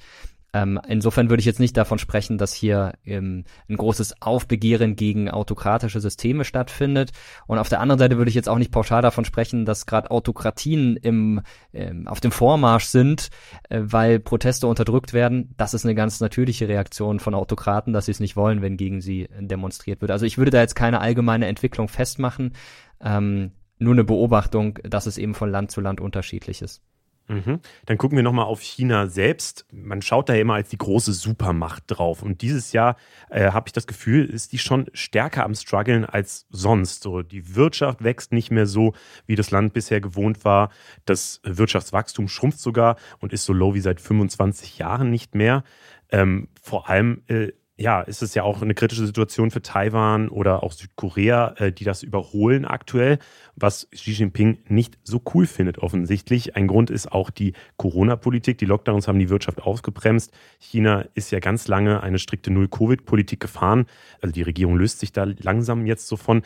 Ähm, 0.54 0.80
insofern 0.86 1.30
würde 1.30 1.40
ich 1.40 1.46
jetzt 1.46 1.58
nicht 1.58 1.76
davon 1.76 1.98
sprechen, 1.98 2.38
dass 2.38 2.54
hier 2.54 2.92
ähm, 3.04 3.44
ein 3.68 3.76
großes 3.76 4.22
Aufbegehren 4.22 4.94
gegen 4.94 5.28
autokratische 5.28 6.00
Systeme 6.00 6.44
stattfindet. 6.44 7.10
Und 7.48 7.58
auf 7.58 7.68
der 7.68 7.80
anderen 7.80 7.98
Seite 7.98 8.18
würde 8.18 8.28
ich 8.28 8.36
jetzt 8.36 8.48
auch 8.48 8.58
nicht 8.58 8.70
pauschal 8.70 9.02
davon 9.02 9.24
sprechen, 9.24 9.64
dass 9.64 9.84
gerade 9.84 10.12
Autokratien 10.12 10.96
im, 10.96 11.40
ähm, 11.72 12.06
auf 12.06 12.20
dem 12.20 12.30
Vormarsch 12.30 12.84
sind, 12.84 13.30
äh, 13.68 13.80
weil 13.82 14.20
Proteste 14.20 14.68
unterdrückt 14.68 15.12
werden. 15.12 15.52
Das 15.56 15.74
ist 15.74 15.84
eine 15.84 15.96
ganz 15.96 16.20
natürliche 16.20 16.68
Reaktion 16.68 17.18
von 17.18 17.34
Autokraten, 17.34 17.92
dass 17.92 18.06
sie 18.06 18.12
es 18.12 18.20
nicht 18.20 18.36
wollen, 18.36 18.62
wenn 18.62 18.76
gegen 18.76 19.00
sie 19.00 19.28
demonstriert 19.40 20.02
wird. 20.02 20.12
Also 20.12 20.24
ich 20.24 20.38
würde 20.38 20.52
da 20.52 20.60
jetzt 20.60 20.76
keine 20.76 21.00
allgemeine 21.00 21.48
Entwicklung 21.48 21.88
festmachen. 21.88 22.52
Ähm, 23.00 23.50
nur 23.80 23.94
eine 23.94 24.04
Beobachtung, 24.04 24.78
dass 24.84 25.06
es 25.06 25.18
eben 25.18 25.34
von 25.34 25.50
Land 25.50 25.72
zu 25.72 25.80
Land 25.80 26.00
unterschiedlich 26.00 26.62
ist. 26.62 26.80
Mhm. 27.28 27.60
Dann 27.86 27.96
gucken 27.96 28.16
wir 28.16 28.22
nochmal 28.22 28.44
auf 28.44 28.60
China 28.60 29.06
selbst. 29.06 29.66
Man 29.72 30.02
schaut 30.02 30.28
da 30.28 30.34
immer 30.34 30.54
als 30.54 30.68
die 30.68 30.78
große 30.78 31.12
Supermacht 31.12 31.84
drauf. 31.86 32.22
Und 32.22 32.42
dieses 32.42 32.72
Jahr 32.72 32.96
äh, 33.30 33.50
habe 33.50 33.68
ich 33.68 33.72
das 33.72 33.86
Gefühl, 33.86 34.26
ist 34.26 34.52
die 34.52 34.58
schon 34.58 34.86
stärker 34.92 35.44
am 35.44 35.54
struggeln 35.54 36.04
als 36.04 36.46
sonst. 36.50 37.02
So, 37.02 37.22
die 37.22 37.54
Wirtschaft 37.54 38.04
wächst 38.04 38.32
nicht 38.32 38.50
mehr 38.50 38.66
so, 38.66 38.92
wie 39.26 39.36
das 39.36 39.50
Land 39.50 39.72
bisher 39.72 40.00
gewohnt 40.00 40.44
war. 40.44 40.70
Das 41.06 41.40
Wirtschaftswachstum 41.44 42.28
schrumpft 42.28 42.60
sogar 42.60 42.96
und 43.20 43.32
ist 43.32 43.44
so 43.46 43.52
low 43.52 43.74
wie 43.74 43.80
seit 43.80 44.00
25 44.00 44.78
Jahren 44.78 45.10
nicht 45.10 45.34
mehr. 45.34 45.64
Ähm, 46.10 46.48
vor 46.60 46.90
allem 46.90 47.22
äh, 47.28 47.52
ja, 47.76 48.02
ist 48.02 48.22
es 48.22 48.34
ja 48.34 48.44
auch 48.44 48.62
eine 48.62 48.74
kritische 48.74 49.04
Situation 49.04 49.50
für 49.50 49.60
Taiwan 49.60 50.28
oder 50.28 50.62
auch 50.62 50.70
Südkorea, 50.70 51.54
äh, 51.58 51.72
die 51.72 51.82
das 51.82 52.04
überholen 52.04 52.64
aktuell, 52.64 53.18
was 53.56 53.88
Xi 53.90 54.12
Jinping 54.12 54.58
nicht 54.68 54.98
so 55.02 55.20
cool 55.34 55.46
findet 55.46 55.78
offensichtlich. 55.78 56.54
Ein 56.54 56.68
Grund 56.68 56.90
ist 56.90 57.10
auch 57.10 57.30
die 57.30 57.52
Corona-Politik. 57.76 58.58
Die 58.58 58.66
Lockdowns 58.66 59.08
haben 59.08 59.18
die 59.18 59.28
Wirtschaft 59.28 59.62
ausgebremst. 59.62 60.32
China 60.60 61.04
ist 61.14 61.32
ja 61.32 61.40
ganz 61.40 61.66
lange 61.66 62.00
eine 62.00 62.20
strikte 62.20 62.52
Null-Covid-Politik 62.52 63.40
gefahren. 63.40 63.86
Also 64.20 64.32
die 64.32 64.42
Regierung 64.42 64.76
löst 64.76 65.00
sich 65.00 65.10
da 65.10 65.24
langsam 65.24 65.84
jetzt 65.84 66.06
so 66.06 66.16
von. 66.16 66.42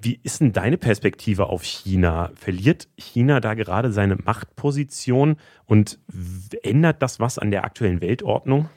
Wie 0.00 0.20
ist 0.22 0.40
denn 0.40 0.52
deine 0.52 0.78
Perspektive 0.78 1.46
auf 1.48 1.64
China? 1.64 2.30
Verliert 2.36 2.88
China 2.96 3.40
da 3.40 3.54
gerade 3.54 3.92
seine 3.92 4.14
Machtposition 4.14 5.36
und 5.66 5.98
ändert 6.62 7.02
das 7.02 7.18
was 7.18 7.36
an 7.38 7.50
der 7.50 7.64
aktuellen 7.64 8.00
Weltordnung? 8.00 8.68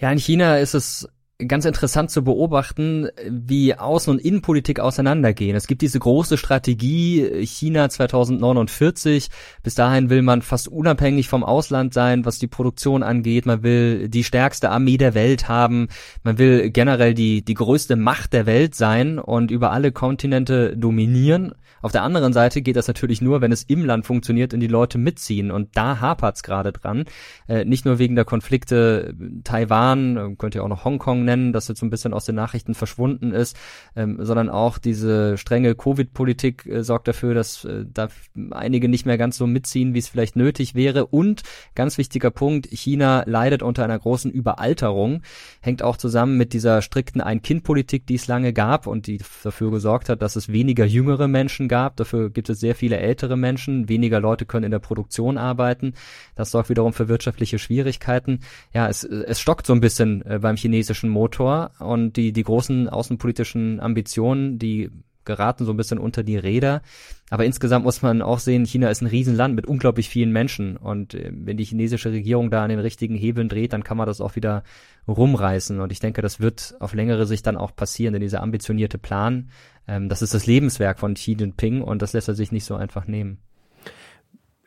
Ja, 0.00 0.12
in 0.12 0.18
China 0.18 0.58
ist 0.58 0.74
es 0.74 1.08
ganz 1.46 1.64
interessant 1.64 2.10
zu 2.10 2.24
beobachten, 2.24 3.08
wie 3.28 3.76
Außen- 3.76 4.10
und 4.10 4.18
Innenpolitik 4.18 4.80
auseinandergehen. 4.80 5.54
Es 5.54 5.68
gibt 5.68 5.82
diese 5.82 6.00
große 6.00 6.36
Strategie 6.36 7.46
China 7.46 7.88
2049. 7.88 9.28
Bis 9.62 9.76
dahin 9.76 10.10
will 10.10 10.22
man 10.22 10.42
fast 10.42 10.66
unabhängig 10.66 11.28
vom 11.28 11.44
Ausland 11.44 11.94
sein, 11.94 12.24
was 12.24 12.40
die 12.40 12.48
Produktion 12.48 13.04
angeht. 13.04 13.46
Man 13.46 13.62
will 13.62 14.08
die 14.08 14.24
stärkste 14.24 14.70
Armee 14.70 14.96
der 14.96 15.14
Welt 15.14 15.48
haben. 15.48 15.86
Man 16.24 16.38
will 16.38 16.70
generell 16.70 17.14
die, 17.14 17.44
die 17.44 17.54
größte 17.54 17.94
Macht 17.94 18.32
der 18.32 18.46
Welt 18.46 18.74
sein 18.74 19.20
und 19.20 19.52
über 19.52 19.70
alle 19.70 19.92
Kontinente 19.92 20.76
dominieren. 20.76 21.52
Auf 21.80 21.92
der 21.92 22.02
anderen 22.02 22.32
Seite 22.32 22.62
geht 22.62 22.76
das 22.76 22.88
natürlich 22.88 23.22
nur, 23.22 23.40
wenn 23.40 23.52
es 23.52 23.62
im 23.62 23.84
Land 23.84 24.06
funktioniert 24.06 24.52
und 24.52 24.60
die 24.60 24.66
Leute 24.66 24.98
mitziehen. 24.98 25.50
Und 25.50 25.76
da 25.76 26.00
hapert's 26.00 26.42
gerade 26.42 26.72
dran. 26.72 27.04
Äh, 27.46 27.64
nicht 27.64 27.84
nur 27.84 27.98
wegen 27.98 28.16
der 28.16 28.24
Konflikte 28.24 29.14
Taiwan, 29.44 30.16
äh, 30.16 30.34
könnt 30.36 30.54
ihr 30.54 30.64
auch 30.64 30.68
noch 30.68 30.84
Hongkong 30.84 31.24
nennen, 31.28 31.52
das 31.52 31.68
jetzt 31.68 31.80
so 31.80 31.86
ein 31.86 31.90
bisschen 31.90 32.14
aus 32.14 32.24
den 32.24 32.34
Nachrichten 32.34 32.74
verschwunden 32.74 33.32
ist, 33.32 33.56
ähm, 33.94 34.18
sondern 34.20 34.48
auch 34.48 34.78
diese 34.78 35.36
strenge 35.36 35.74
Covid-Politik 35.74 36.66
äh, 36.66 36.82
sorgt 36.82 37.06
dafür, 37.08 37.34
dass 37.34 37.64
äh, 37.64 37.84
da 37.92 38.08
einige 38.50 38.88
nicht 38.88 39.06
mehr 39.06 39.18
ganz 39.18 39.36
so 39.36 39.46
mitziehen, 39.46 39.94
wie 39.94 39.98
es 39.98 40.08
vielleicht 40.08 40.36
nötig 40.36 40.74
wäre. 40.74 41.06
Und 41.06 41.42
ganz 41.74 41.98
wichtiger 41.98 42.30
Punkt, 42.30 42.66
China 42.66 43.24
leidet 43.26 43.62
unter 43.62 43.84
einer 43.84 43.98
großen 43.98 44.30
Überalterung, 44.30 45.22
hängt 45.60 45.82
auch 45.82 45.96
zusammen 45.96 46.36
mit 46.36 46.52
dieser 46.52 46.82
strikten 46.82 47.20
Ein-Kind-Politik, 47.20 48.06
die 48.06 48.14
es 48.14 48.26
lange 48.26 48.52
gab 48.52 48.86
und 48.86 49.06
die 49.06 49.20
dafür 49.42 49.70
gesorgt 49.70 50.08
hat, 50.08 50.22
dass 50.22 50.36
es 50.36 50.50
weniger 50.50 50.86
jüngere 50.86 51.28
Menschen 51.28 51.68
gab. 51.68 51.96
Dafür 51.96 52.30
gibt 52.30 52.48
es 52.48 52.60
sehr 52.60 52.74
viele 52.74 52.96
ältere 52.96 53.36
Menschen. 53.36 53.88
Weniger 53.88 54.20
Leute 54.20 54.46
können 54.46 54.64
in 54.64 54.70
der 54.70 54.78
Produktion 54.78 55.36
arbeiten. 55.36 55.94
Das 56.34 56.50
sorgt 56.50 56.70
wiederum 56.70 56.92
für 56.92 57.08
wirtschaftliche 57.08 57.58
Schwierigkeiten. 57.58 58.40
Ja, 58.72 58.88
es, 58.88 59.04
es 59.04 59.40
stockt 59.40 59.66
so 59.66 59.72
ein 59.72 59.80
bisschen 59.80 60.24
äh, 60.24 60.38
beim 60.40 60.56
chinesischen 60.56 61.10
Motor 61.18 61.72
und 61.80 62.16
die, 62.16 62.32
die 62.32 62.44
großen 62.44 62.88
außenpolitischen 62.88 63.80
Ambitionen, 63.80 64.60
die 64.60 64.90
geraten 65.24 65.64
so 65.64 65.72
ein 65.72 65.76
bisschen 65.76 65.98
unter 65.98 66.22
die 66.22 66.36
Räder. 66.36 66.80
Aber 67.28 67.44
insgesamt 67.44 67.84
muss 67.84 68.02
man 68.02 68.22
auch 68.22 68.38
sehen, 68.38 68.64
China 68.64 68.88
ist 68.88 69.02
ein 69.02 69.08
Riesenland 69.08 69.54
mit 69.54 69.66
unglaublich 69.66 70.08
vielen 70.08 70.32
Menschen. 70.32 70.76
Und 70.76 71.14
äh, 71.14 71.30
wenn 71.32 71.56
die 71.56 71.64
chinesische 71.64 72.12
Regierung 72.12 72.50
da 72.50 72.62
an 72.62 72.70
den 72.70 72.78
richtigen 72.78 73.16
Hebeln 73.16 73.48
dreht, 73.48 73.72
dann 73.72 73.84
kann 73.84 73.98
man 73.98 74.06
das 74.06 74.20
auch 74.20 74.36
wieder 74.36 74.62
rumreißen. 75.06 75.80
Und 75.80 75.92
ich 75.92 76.00
denke, 76.00 76.22
das 76.22 76.40
wird 76.40 76.76
auf 76.78 76.94
längere 76.94 77.26
Sicht 77.26 77.46
dann 77.46 77.56
auch 77.56 77.74
passieren, 77.74 78.14
denn 78.14 78.22
dieser 78.22 78.42
ambitionierte 78.42 78.98
Plan, 78.98 79.50
ähm, 79.86 80.08
das 80.08 80.22
ist 80.22 80.34
das 80.34 80.46
Lebenswerk 80.46 80.98
von 81.00 81.14
Xi 81.14 81.32
Jinping 81.32 81.82
und 81.82 82.00
das 82.00 82.14
lässt 82.14 82.28
er 82.28 82.34
sich 82.34 82.52
nicht 82.52 82.64
so 82.64 82.76
einfach 82.76 83.06
nehmen. 83.06 83.38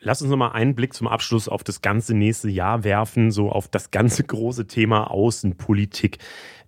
Lass 0.04 0.20
uns 0.20 0.32
nochmal 0.32 0.52
einen 0.52 0.74
Blick 0.74 0.94
zum 0.94 1.06
Abschluss 1.06 1.48
auf 1.48 1.62
das 1.62 1.80
ganze 1.80 2.14
nächste 2.14 2.50
Jahr 2.50 2.82
werfen, 2.82 3.30
so 3.30 3.50
auf 3.50 3.68
das 3.68 3.92
ganze 3.92 4.24
große 4.24 4.66
Thema 4.66 5.10
Außenpolitik. 5.10 6.18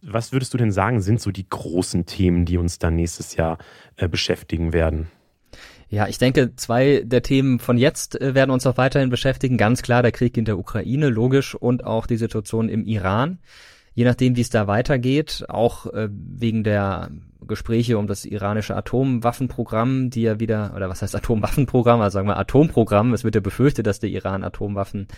Was 0.03 0.33
würdest 0.33 0.55
du 0.55 0.59
denn 0.59 0.71
sagen, 0.71 1.01
sind 1.01 1.21
so 1.21 1.33
die 1.33 1.49
großen 1.49 2.07
Themen, 2.07 2.45
die 2.45 2.59
uns 2.59 2.79
dann 2.79 2.95
nächstes 2.95 3.35
Jahr 3.35 3.59
äh, 3.97 4.09
beschäftigen 4.09 4.73
werden? 4.73 5.09
Ja, 5.89 6.07
ich 6.07 6.19
denke, 6.19 6.55
zwei 6.55 7.03
der 7.05 7.23
Themen 7.23 7.59
von 7.59 7.77
jetzt 7.77 8.21
äh, 8.21 8.37
werden 8.37 8.51
uns 8.51 8.67
auch 8.69 8.77
weiterhin 8.77 9.11
beschäftigen. 9.11 9.59
Ganz 9.59 9.83
klar 9.83 10.03
der 10.03 10.13
Krieg 10.13 10.37
in 10.37 10.45
der 10.45 10.59
Ukraine, 10.59 11.09
logisch, 11.09 11.57
und 11.57 11.85
auch 11.85 12.07
die 12.07 12.17
Situation 12.17 12.69
im 12.69 12.85
Iran. 12.85 13.39
Je 13.95 14.05
nachdem, 14.05 14.37
wie 14.37 14.43
es 14.43 14.51
da 14.51 14.69
weitergeht, 14.69 15.45
auch 15.49 15.87
äh, 15.87 16.09
wegen 16.11 16.63
der 16.63 17.11
Gespräche 17.47 17.99
um 17.99 18.07
das 18.07 18.25
iranische 18.25 18.77
Atomwaffenprogramm, 18.77 20.11
die 20.11 20.23
ja 20.23 20.41
wieder, 20.41 20.73
oder 20.75 20.89
was 20.89 21.03
heißt 21.03 21.17
Atomwaffenprogramm, 21.17 22.01
also 22.01 22.15
sagen 22.15 22.29
wir 22.29 22.37
Atomprogramm, 22.37 23.13
es 23.13 23.25
wird 23.25 23.35
ja 23.35 23.41
befürchtet, 23.41 23.87
dass 23.87 24.01
der 24.01 24.11
Iran 24.11 24.45
Atomwaffen 24.45 25.09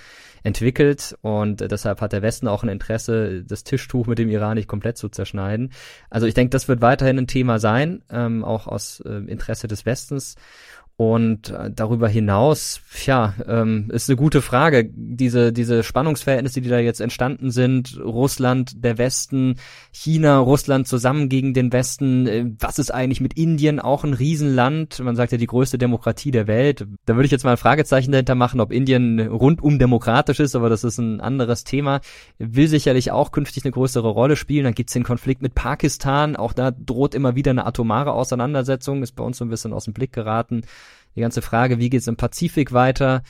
entwickelt 0.43 1.17
und 1.23 1.61
deshalb 1.61 2.01
hat 2.01 2.13
der 2.13 2.23
Westen 2.23 2.49
auch 2.49 2.63
ein 2.63 2.69
Interesse, 2.69 3.43
das 3.43 3.65
Tischtuch 3.65 4.07
mit 4.07 4.19
dem 4.19 4.29
Iran 4.29 4.57
nicht 4.57 4.69
komplett 4.69 4.97
zu 4.97 5.09
zerschneiden. 5.09 5.73
Also 6.11 6.27
ich 6.27 6.35
denke, 6.35 6.51
das 6.51 6.69
wird 6.69 6.81
weiterhin 6.81 7.19
ein 7.19 7.27
Thema 7.27 7.59
sein, 7.59 8.03
ähm, 8.11 8.45
auch 8.45 8.67
aus 8.67 9.01
äh, 9.01 9.11
Interesse 9.27 9.67
des 9.67 9.87
Westens. 9.87 10.37
Und 10.99 11.51
äh, 11.51 11.71
darüber 11.71 12.09
hinaus, 12.09 12.81
ja, 13.05 13.35
ähm, 13.47 13.91
ist 13.93 14.09
eine 14.09 14.17
gute 14.17 14.41
Frage. 14.41 14.89
Diese, 14.91 15.53
diese 15.53 15.83
Spannungsverhältnisse, 15.83 16.63
die 16.63 16.71
da 16.71 16.79
jetzt 16.79 17.03
entstanden 17.03 17.51
sind, 17.51 18.01
Russland, 18.03 18.83
der 18.83 18.97
Westen, 18.97 19.57
China, 19.93 20.39
Russland 20.39 20.89
zusammen 20.89 21.29
gegen 21.29 21.53
den 21.53 21.71
Westen, 21.71 22.27
äh, 22.27 22.47
was 22.59 22.79
ist 22.79 22.95
eigentlich 22.95 23.21
mit 23.21 23.35
Indien, 23.35 23.79
auch 23.79 24.05
ein 24.05 24.15
Riesenland, 24.15 24.99
man 25.01 25.17
sagt 25.17 25.33
ja 25.33 25.39
die 25.39 25.47
größte 25.47 25.77
Demokratie 25.77 26.31
der 26.31 26.47
Welt. 26.47 26.87
Da 27.05 27.15
würde 27.15 27.27
ich 27.27 27.33
jetzt 27.33 27.45
mal 27.45 27.51
ein 27.51 27.57
Fragezeichen 27.59 28.13
dahinter 28.13 28.35
machen, 28.35 28.61
ob 28.61 28.73
Indien 28.73 29.21
rundum 29.21 29.79
demokratisch 29.79 30.41
ist, 30.41 30.57
aber 30.57 30.71
das 30.71 30.83
ist 30.83 30.97
ein 30.97 31.21
anderes 31.21 31.65
Thema. 31.65 32.01
Will 32.39 32.69
sicherlich 32.69 33.11
auch 33.11 33.33
künftig 33.33 33.67
eine 33.67 33.73
größere 33.73 34.09
Rolle 34.09 34.35
spielen. 34.37 34.65
Dann 34.65 34.75
gibt's 34.75 34.95
den 34.95 35.05
Konflikt 35.05 35.43
mit 35.43 35.55
Pakistan, 35.55 36.37
auch 36.37 36.55
da 36.55 36.71
droht 36.71 37.15
immer 37.15 37.35
wieder 37.35 37.51
eine 37.51 37.67
atomare 37.67 38.15
Auseinandersetzung, 38.15 39.03
ist 39.03 39.13
bei 39.13 39.25
uns 39.25 39.37
so 39.37 39.45
ein 39.45 39.51
bisschen 39.51 39.75
aus 39.75 39.85
dem 39.85 39.93
Blick 39.93 40.15
geraten 40.15 40.63
die 41.17 41.21
ganze 41.21 41.43
Frage, 41.43 41.79
wie 41.79 41.91
geht's 41.91 42.07
im 42.07 42.17
Pazifik 42.17 42.73
weiter? 42.73 43.23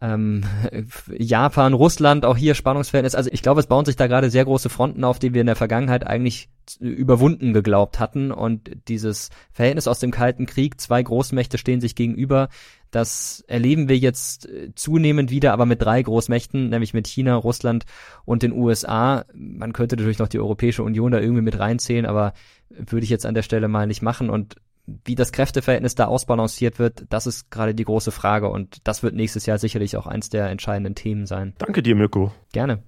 Ähm, 0.00 0.42
Japan, 1.18 1.74
Russland, 1.74 2.24
auch 2.24 2.36
hier 2.36 2.54
Spannungsverhältnis. 2.54 3.14
Also 3.14 3.30
ich 3.32 3.42
glaube, 3.42 3.60
es 3.60 3.66
bauen 3.66 3.84
sich 3.84 3.96
da 3.96 4.06
gerade 4.06 4.30
sehr 4.30 4.44
große 4.44 4.68
Fronten 4.68 5.04
auf, 5.04 5.18
die 5.18 5.34
wir 5.34 5.42
in 5.42 5.46
der 5.46 5.56
Vergangenheit 5.56 6.06
eigentlich 6.06 6.48
überwunden 6.80 7.52
geglaubt 7.52 8.00
hatten. 8.00 8.30
Und 8.30 8.70
dieses 8.88 9.30
Verhältnis 9.52 9.88
aus 9.88 9.98
dem 9.98 10.10
Kalten 10.10 10.46
Krieg, 10.46 10.80
zwei 10.80 11.02
Großmächte 11.02 11.58
stehen 11.58 11.80
sich 11.80 11.94
gegenüber, 11.94 12.48
das 12.92 13.42
erleben 13.48 13.88
wir 13.88 13.96
jetzt 13.96 14.48
äh, 14.48 14.74
zunehmend 14.74 15.30
wieder, 15.30 15.54
aber 15.54 15.64
mit 15.64 15.80
drei 15.82 16.02
Großmächten, 16.02 16.68
nämlich 16.68 16.92
mit 16.92 17.06
China, 17.06 17.34
Russland 17.36 17.86
und 18.26 18.42
den 18.42 18.52
USA. 18.52 19.24
Man 19.34 19.72
könnte 19.72 19.96
natürlich 19.96 20.18
noch 20.18 20.28
die 20.28 20.38
Europäische 20.38 20.82
Union 20.82 21.10
da 21.10 21.18
irgendwie 21.18 21.42
mit 21.42 21.58
reinzählen, 21.58 22.04
aber 22.04 22.34
würde 22.68 23.04
ich 23.04 23.10
jetzt 23.10 23.24
an 23.24 23.34
der 23.34 23.42
Stelle 23.42 23.66
mal 23.66 23.86
nicht 23.86 24.02
machen. 24.02 24.28
Und 24.28 24.56
wie 25.04 25.14
das 25.14 25.32
Kräfteverhältnis 25.32 25.94
da 25.94 26.06
ausbalanciert 26.06 26.78
wird, 26.78 27.06
das 27.10 27.26
ist 27.26 27.50
gerade 27.50 27.74
die 27.74 27.84
große 27.84 28.10
Frage 28.10 28.48
und 28.48 28.78
das 28.84 29.02
wird 29.02 29.14
nächstes 29.14 29.46
Jahr 29.46 29.58
sicherlich 29.58 29.96
auch 29.96 30.06
eins 30.06 30.28
der 30.30 30.48
entscheidenden 30.50 30.94
Themen 30.94 31.26
sein. 31.26 31.54
Danke 31.58 31.82
dir, 31.82 31.94
Mirko. 31.94 32.32
Gerne. 32.52 32.82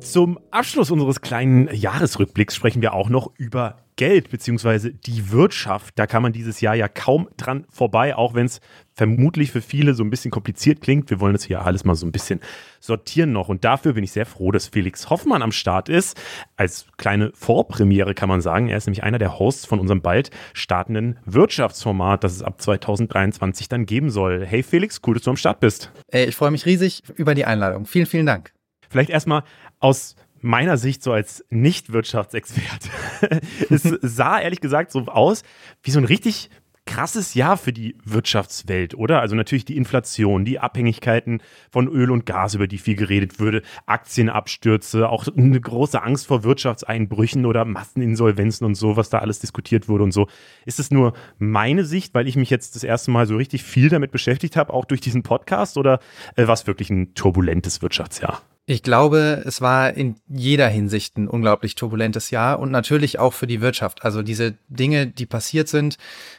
Zum 0.00 0.38
Abschluss 0.50 0.90
unseres 0.90 1.20
kleinen 1.20 1.68
Jahresrückblicks 1.74 2.54
sprechen 2.54 2.82
wir 2.82 2.92
auch 2.92 3.08
noch 3.08 3.32
über 3.36 3.76
Geld 3.98 4.30
bzw. 4.30 4.92
die 4.92 5.30
Wirtschaft. 5.30 5.98
Da 5.98 6.06
kann 6.06 6.22
man 6.22 6.32
dieses 6.32 6.62
Jahr 6.62 6.74
ja 6.74 6.88
kaum 6.88 7.28
dran 7.36 7.66
vorbei, 7.68 8.16
auch 8.16 8.32
wenn 8.32 8.46
es 8.46 8.60
vermutlich 8.94 9.50
für 9.50 9.60
viele 9.60 9.92
so 9.92 10.02
ein 10.04 10.10
bisschen 10.10 10.30
kompliziert 10.30 10.80
klingt. 10.80 11.10
Wir 11.10 11.20
wollen 11.20 11.34
das 11.34 11.42
hier 11.42 11.66
alles 11.66 11.84
mal 11.84 11.96
so 11.96 12.06
ein 12.06 12.12
bisschen 12.12 12.40
sortieren 12.80 13.32
noch. 13.32 13.48
Und 13.48 13.64
dafür 13.64 13.92
bin 13.92 14.04
ich 14.04 14.12
sehr 14.12 14.24
froh, 14.24 14.52
dass 14.52 14.68
Felix 14.68 15.10
Hoffmann 15.10 15.42
am 15.42 15.52
Start 15.52 15.88
ist. 15.88 16.16
Als 16.56 16.86
kleine 16.96 17.32
Vorpremiere 17.34 18.14
kann 18.14 18.28
man 18.28 18.40
sagen. 18.40 18.68
Er 18.68 18.78
ist 18.78 18.86
nämlich 18.86 19.02
einer 19.02 19.18
der 19.18 19.38
Hosts 19.38 19.66
von 19.66 19.80
unserem 19.80 20.00
bald 20.00 20.30
startenden 20.54 21.18
Wirtschaftsformat, 21.24 22.22
das 22.22 22.36
es 22.36 22.42
ab 22.42 22.62
2023 22.62 23.68
dann 23.68 23.84
geben 23.84 24.10
soll. 24.10 24.46
Hey 24.46 24.62
Felix, 24.62 25.00
cool, 25.06 25.14
dass 25.14 25.24
du 25.24 25.30
am 25.30 25.36
Start 25.36 25.58
bist. 25.58 25.90
Ich 26.12 26.36
freue 26.36 26.52
mich 26.52 26.66
riesig 26.66 27.02
über 27.16 27.34
die 27.34 27.44
Einladung. 27.44 27.84
Vielen, 27.84 28.06
vielen 28.06 28.26
Dank. 28.26 28.52
Vielleicht 28.88 29.10
erstmal 29.10 29.42
aus 29.80 30.16
meiner 30.40 30.76
Sicht 30.76 31.02
so 31.02 31.12
als 31.12 31.44
Nicht-Wirtschaftsexperte. 31.50 32.90
es 33.70 33.82
sah 34.02 34.40
ehrlich 34.40 34.60
gesagt 34.60 34.92
so 34.92 35.06
aus 35.06 35.42
wie 35.82 35.90
so 35.90 35.98
ein 35.98 36.04
richtig 36.04 36.50
krasses 36.88 37.34
Jahr 37.34 37.58
für 37.58 37.72
die 37.72 37.96
Wirtschaftswelt, 38.04 38.94
oder? 38.94 39.20
Also 39.20 39.36
natürlich 39.36 39.66
die 39.66 39.76
Inflation, 39.76 40.46
die 40.46 40.58
Abhängigkeiten 40.58 41.42
von 41.70 41.86
Öl 41.86 42.10
und 42.10 42.24
Gas, 42.24 42.54
über 42.54 42.66
die 42.66 42.78
viel 42.78 42.96
geredet 42.96 43.38
würde, 43.38 43.62
Aktienabstürze, 43.84 45.08
auch 45.08 45.26
eine 45.36 45.60
große 45.60 46.02
Angst 46.02 46.26
vor 46.26 46.44
Wirtschaftseinbrüchen 46.44 47.44
oder 47.44 47.66
Masseninsolvenzen 47.66 48.66
und 48.66 48.74
so, 48.74 48.96
was 48.96 49.10
da 49.10 49.18
alles 49.18 49.38
diskutiert 49.38 49.88
wurde 49.88 50.04
und 50.04 50.12
so. 50.12 50.28
Ist 50.64 50.80
es 50.80 50.90
nur 50.90 51.12
meine 51.38 51.84
Sicht, 51.84 52.14
weil 52.14 52.26
ich 52.26 52.36
mich 52.36 52.48
jetzt 52.48 52.74
das 52.74 52.84
erste 52.84 53.10
Mal 53.10 53.26
so 53.26 53.36
richtig 53.36 53.64
viel 53.64 53.90
damit 53.90 54.10
beschäftigt 54.10 54.56
habe, 54.56 54.72
auch 54.72 54.86
durch 54.86 55.02
diesen 55.02 55.22
Podcast, 55.22 55.76
oder 55.76 56.00
äh, 56.36 56.46
war 56.46 56.54
es 56.54 56.66
wirklich 56.66 56.88
ein 56.88 57.12
turbulentes 57.12 57.82
Wirtschaftsjahr? 57.82 58.40
Ich 58.70 58.82
glaube, 58.82 59.44
es 59.46 59.62
war 59.62 59.94
in 59.94 60.16
jeder 60.28 60.68
Hinsicht 60.68 61.16
ein 61.16 61.26
unglaublich 61.26 61.74
turbulentes 61.74 62.30
Jahr 62.30 62.58
und 62.58 62.70
natürlich 62.70 63.18
auch 63.18 63.32
für 63.32 63.46
die 63.46 63.62
Wirtschaft. 63.62 64.04
Also 64.04 64.20
diese 64.20 64.58
Dinge, 64.68 65.06
die 65.06 65.24
passiert 65.24 65.68
sind, 65.68 65.96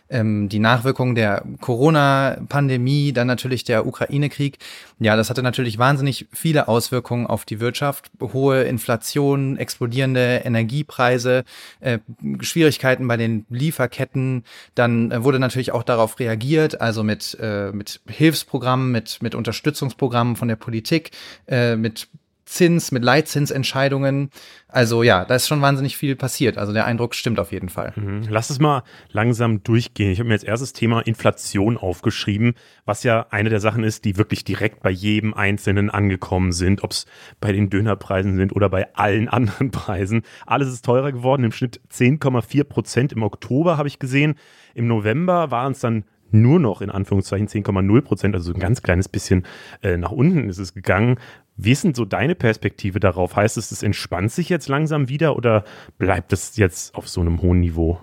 ähm, 0.09 0.49
die 0.49 0.59
Nachwirkungen 0.59 1.15
der 1.15 1.43
Corona-Pandemie, 1.61 3.13
dann 3.13 3.27
natürlich 3.27 3.63
der 3.63 3.85
Ukraine-Krieg. 3.85 4.57
Ja, 4.99 5.15
das 5.15 5.29
hatte 5.29 5.43
natürlich 5.43 5.77
wahnsinnig 5.77 6.27
viele 6.31 6.67
Auswirkungen 6.67 7.27
auf 7.27 7.45
die 7.45 7.59
Wirtschaft. 7.59 8.11
Hohe 8.19 8.63
Inflation, 8.63 9.57
explodierende 9.57 10.41
Energiepreise, 10.43 11.43
äh, 11.79 11.99
Schwierigkeiten 12.41 13.07
bei 13.07 13.17
den 13.17 13.45
Lieferketten. 13.49 14.43
Dann 14.75 15.11
äh, 15.11 15.23
wurde 15.23 15.39
natürlich 15.39 15.71
auch 15.71 15.83
darauf 15.83 16.19
reagiert, 16.19 16.81
also 16.81 17.03
mit, 17.03 17.37
äh, 17.39 17.71
mit 17.71 18.01
Hilfsprogrammen, 18.07 18.91
mit, 18.91 19.21
mit 19.21 19.35
Unterstützungsprogrammen 19.35 20.35
von 20.35 20.47
der 20.47 20.55
Politik, 20.55 21.11
äh, 21.47 21.75
mit 21.75 22.07
Zins, 22.49 22.91
mit 22.91 23.03
Leitzinsentscheidungen. 23.03 24.31
Also 24.67 25.03
ja, 25.03 25.23
da 25.23 25.35
ist 25.35 25.47
schon 25.47 25.61
wahnsinnig 25.61 25.97
viel 25.97 26.15
passiert. 26.15 26.57
Also 26.57 26.73
der 26.73 26.85
Eindruck 26.85 27.13
stimmt 27.13 27.39
auf 27.39 27.51
jeden 27.51 27.69
Fall. 27.69 27.93
Mhm. 27.95 28.23
Lass 28.27 28.49
es 28.49 28.59
mal 28.59 28.81
langsam 29.11 29.61
durchgehen. 29.61 30.11
Ich 30.11 30.19
habe 30.19 30.29
mir 30.29 30.33
als 30.33 30.43
erstes 30.43 30.73
Thema 30.73 31.01
Inflation 31.01 31.77
aufgeschrieben, 31.77 32.55
was 32.85 33.03
ja 33.03 33.27
eine 33.29 33.49
der 33.49 33.59
Sachen 33.59 33.83
ist, 33.83 34.03
die 34.03 34.17
wirklich 34.17 34.45
direkt 34.45 34.81
bei 34.81 34.89
jedem 34.89 35.35
Einzelnen 35.35 35.91
angekommen 35.91 36.51
sind, 36.51 36.83
ob 36.83 36.91
es 36.91 37.05
bei 37.39 37.51
den 37.51 37.69
Dönerpreisen 37.69 38.35
sind 38.35 38.55
oder 38.55 38.67
bei 38.67 38.95
allen 38.95 39.27
anderen 39.29 39.69
Preisen. 39.69 40.23
Alles 40.47 40.69
ist 40.69 40.83
teurer 40.83 41.11
geworden, 41.11 41.43
im 41.43 41.51
Schnitt 41.51 41.79
10,4 41.93 42.63
Prozent 42.63 43.13
im 43.13 43.21
Oktober 43.21 43.77
habe 43.77 43.87
ich 43.87 43.99
gesehen. 43.99 44.33
Im 44.73 44.87
November 44.87 45.51
waren 45.51 45.73
es 45.73 45.81
dann 45.81 46.03
nur 46.31 46.59
noch 46.59 46.81
in 46.81 46.89
Anführungszeichen 46.89 47.47
10,0 47.47 48.01
Prozent, 48.01 48.35
also 48.35 48.53
ein 48.53 48.59
ganz 48.59 48.81
kleines 48.81 49.07
bisschen 49.07 49.45
äh, 49.81 49.97
nach 49.97 50.11
unten 50.11 50.49
ist 50.49 50.59
es 50.59 50.73
gegangen. 50.73 51.17
Wie 51.61 51.73
ist 51.73 51.83
denn 51.83 51.93
so 51.93 52.05
deine 52.05 52.35
Perspektive 52.35 53.01
darauf? 53.01 53.35
Heißt 53.35 53.57
es, 53.57 53.71
es 53.71 53.83
entspannt 53.83 54.31
sich 54.31 54.47
jetzt 54.47 54.69
langsam 54.69 55.09
wieder 55.09 55.35
oder 55.35 55.65
bleibt 55.97 56.31
es 56.31 56.55
jetzt 56.55 56.95
auf 56.95 57.09
so 57.09 57.19
einem 57.19 57.41
hohen 57.41 57.59
Niveau? 57.59 57.99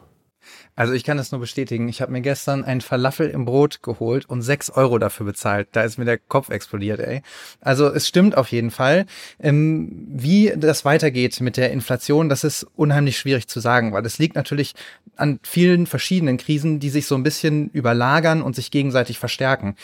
Also 0.75 0.93
ich 0.93 1.05
kann 1.05 1.17
das 1.17 1.33
nur 1.33 1.41
bestätigen. 1.41 1.89
Ich 1.89 2.03
habe 2.03 2.13
mir 2.13 2.21
gestern 2.21 2.65
ein 2.65 2.83
Falafel 2.83 3.31
im 3.31 3.47
Brot 3.47 3.83
geholt 3.83 4.27
und 4.27 4.43
sechs 4.43 4.69
Euro 4.69 4.99
dafür 4.99 5.25
bezahlt. 5.25 5.69
Da 5.73 5.85
ist 5.85 5.97
mir 5.97 6.05
der 6.05 6.19
Kopf 6.19 6.51
explodiert, 6.51 7.01
ey. 7.01 7.23
Also 7.63 7.89
es 7.89 8.07
stimmt 8.07 8.37
auf 8.37 8.53
jeden 8.53 8.71
Fall. 8.71 9.07
Ähm, 9.41 10.07
wie 10.07 10.53
das 10.55 10.85
weitergeht 10.85 11.41
mit 11.41 11.57
der 11.57 11.73
Inflation, 11.73 12.29
das 12.29 12.45
ist 12.45 12.67
unheimlich 12.77 13.17
schwierig 13.17 13.49
zu 13.49 13.61
sagen, 13.61 13.95
weil 13.95 14.05
es 14.05 14.19
liegt 14.19 14.37
natürlich 14.37 14.75
an 15.17 15.41
vielen 15.43 15.87
verschiedenen 15.87 16.37
Krisen, 16.37 16.79
die 16.79 16.91
sich 16.91 17.07
so 17.07 17.15
ein 17.15 17.23
bisschen 17.23 17.71
überlagern 17.71 18.43
und 18.43 18.55
sich 18.55 18.71
gegenseitig 18.71 19.19
verstärken. 19.19 19.77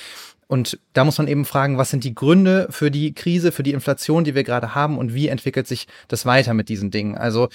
Und 0.53 0.78
da 0.92 1.05
muss 1.05 1.16
man 1.16 1.28
eben 1.28 1.46
fragen, 1.46 1.78
was 1.78 1.88
sind 1.88 2.05
die 2.05 2.14
Gründe 2.14 2.66
für 2.68 2.90
die 2.90 3.14
Krise, 3.14 3.53
für 3.53 3.62
die 3.62 3.72
Inflation, 3.72 4.22
die 4.22 4.34
wir 4.34 4.44
gerade 4.44 4.74
haben 4.74 4.98
und 4.98 5.14
wie 5.14 5.28
entwickelt 5.28 5.66
sich 5.66 5.88
das 6.09 6.26
weiter 6.26 6.53
mit 6.53 6.68
diesen 6.68 6.90
Dingen? 6.90 7.16
Also 7.16 7.48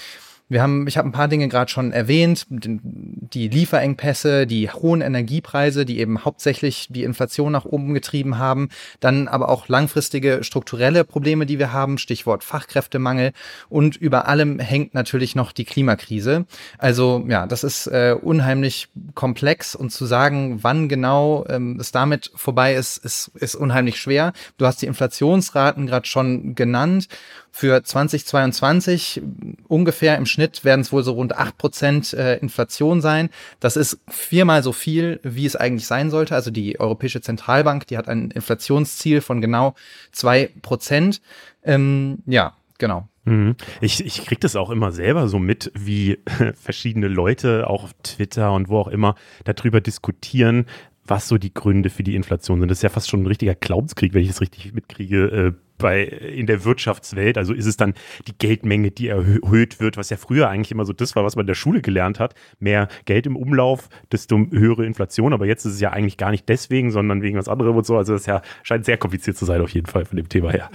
wir 0.50 0.62
haben, 0.62 0.88
ich 0.88 0.98
habe 0.98 1.10
ein 1.10 1.14
paar 1.14 1.28
Dinge 1.28 1.50
gerade 1.50 1.70
schon 1.70 1.92
erwähnt, 1.92 2.46
die 2.50 3.50
Lieferengpässe, 3.50 4.48
die 4.48 4.70
hohen 4.70 5.02
Energiepreise, 5.02 5.86
die 5.86 6.00
eben 6.00 6.24
hauptsächlich 6.24 6.88
die 6.90 7.04
Inflation 7.04 7.52
nach 7.52 7.66
oben 7.66 7.94
getrieben 7.94 8.38
haben, 8.38 8.70
dann 9.02 9.28
aber 9.28 9.50
auch 9.50 9.68
langfristige 9.68 10.44
strukturelle 10.44 11.04
Probleme, 11.04 11.46
die 11.46 11.60
wir 11.60 11.74
haben, 11.74 11.98
Stichwort 11.98 12.46
Fachkräftemangel 12.46 13.34
und 13.68 13.98
über 13.98 14.28
allem 14.28 14.60
hängt 14.60 14.94
natürlich 14.94 15.36
noch 15.36 15.52
die 15.52 15.66
Klimakrise. 15.66 16.46
Also 16.78 17.26
ja, 17.28 17.46
das 17.46 17.66
ist 17.66 17.88
äh, 17.88 18.16
unheimlich 18.20 18.88
komplex 19.16 19.76
und 19.76 19.92
zu 19.92 20.06
sagen, 20.06 20.60
wann 20.62 20.88
genau 20.88 21.46
ähm, 21.50 21.78
es 21.80 21.92
damit 21.92 22.32
vorbei 22.36 22.76
ist, 22.76 22.98
ist, 22.98 23.32
ist 23.36 23.56
unheimlich 23.56 24.00
schwer. 24.00 24.32
Du 24.58 24.66
hast 24.66 24.82
die 24.82 24.88
Inflationsraten 24.88 25.88
gerade 25.88 26.08
schon 26.08 26.56
genannt 26.56 27.08
für 27.52 27.84
2022 27.84 29.22
ungefähr 29.68 30.18
im 30.18 30.26
Schnitt 30.26 30.64
werden 30.64 30.82
es 30.82 30.92
wohl 30.92 31.04
so 31.04 31.14
rund 31.14 31.36
acht 31.36 31.58
Prozent 31.58 32.14
äh, 32.14 32.38
Inflation 32.38 33.02
sein. 33.02 33.30
Das 33.60 33.78
ist 33.78 34.00
viermal 34.08 34.64
so 34.64 34.74
viel, 34.74 35.20
wie 35.24 35.46
es 35.46 35.56
eigentlich 35.56 35.88
sein 35.88 36.10
sollte. 36.10 36.36
Also 36.36 36.52
die 36.52 36.80
Europäische 36.80 37.22
Zentralbank, 37.22 37.88
die 37.88 37.98
hat 37.98 38.08
ein 38.08 38.32
Inflationsziel 38.32 39.22
von 39.22 39.42
genau 39.42 39.76
zwei 40.12 40.52
Prozent. 40.62 41.22
Ähm, 41.64 42.20
ja, 42.26 42.56
genau. 42.78 43.08
Mhm. 43.26 43.56
Ich, 43.82 44.06
ich 44.06 44.26
kriege 44.26 44.40
das 44.40 44.56
auch 44.56 44.70
immer 44.70 44.92
selber 44.92 45.28
so 45.28 45.38
mit, 45.38 45.72
wie 45.76 46.20
verschiedene 46.56 47.08
Leute 47.08 47.70
auch 47.70 47.84
auf 47.84 47.94
Twitter 48.04 48.54
und 48.54 48.70
wo 48.70 48.80
auch 48.80 48.88
immer 48.88 49.16
darüber 49.44 49.82
diskutieren, 49.82 50.66
was 51.06 51.28
so 51.28 51.38
die 51.38 51.54
Gründe 51.54 51.90
für 51.90 52.04
die 52.04 52.16
Inflation 52.16 52.60
sind. 52.60 52.70
Das 52.70 52.80
ist 52.80 52.84
ja 52.84 52.90
fast 52.90 53.10
schon 53.10 53.24
ein 53.24 53.28
richtiger 53.28 53.56
Glaubenskrieg, 53.56 54.14
wenn 54.14 54.24
ich 54.24 54.30
es 54.30 54.42
richtig 54.42 54.74
mitkriege, 54.74 55.26
äh, 55.26 55.54
bei, 55.78 56.04
in 56.04 56.48
der 56.48 56.64
Wirtschaftswelt. 56.64 57.38
Also 57.38 57.54
ist 57.54 57.66
es 57.66 57.78
dann 57.78 57.94
die 58.28 58.38
Geldmenge, 58.38 58.92
die 58.92 59.08
erhöht 59.08 59.80
wird, 59.80 59.98
was 59.98 60.10
ja 60.10 60.18
früher 60.18 60.50
eigentlich 60.50 60.72
immer 60.72 60.86
so 60.86 60.94
das 60.94 61.16
war, 61.16 61.24
was 61.24 61.36
man 61.36 61.44
in 61.44 61.48
der 61.48 61.56
Schule 61.56 61.82
gelernt 61.82 62.20
hat. 62.20 62.36
Mehr 62.60 62.88
Geld 63.06 63.26
im 63.26 63.36
Umlauf, 63.36 63.90
desto 64.12 64.38
höhere 64.38 64.86
Inflation. 64.86 65.34
Aber 65.34 65.46
jetzt 65.46 65.66
ist 65.66 65.74
es 65.74 65.82
ja 65.82 65.92
eigentlich 65.92 66.18
gar 66.18 66.32
nicht 66.32 66.48
deswegen, 66.50 66.92
sondern 66.92 67.22
wegen 67.22 67.38
was 67.38 67.48
anderem 67.48 67.76
und 67.76 67.86
so. 67.86 67.98
Also 67.98 68.14
das 68.14 68.26
ja, 68.26 68.42
scheint 68.64 68.86
sehr 68.86 68.98
kompliziert 68.98 69.38
zu 69.38 69.46
sein 69.46 69.62
auf 69.62 69.70
jeden 69.70 69.88
Fall 69.88 70.06
von 70.06 70.18
dem 70.18 70.30
Thema 70.30 70.52
her. 70.52 70.70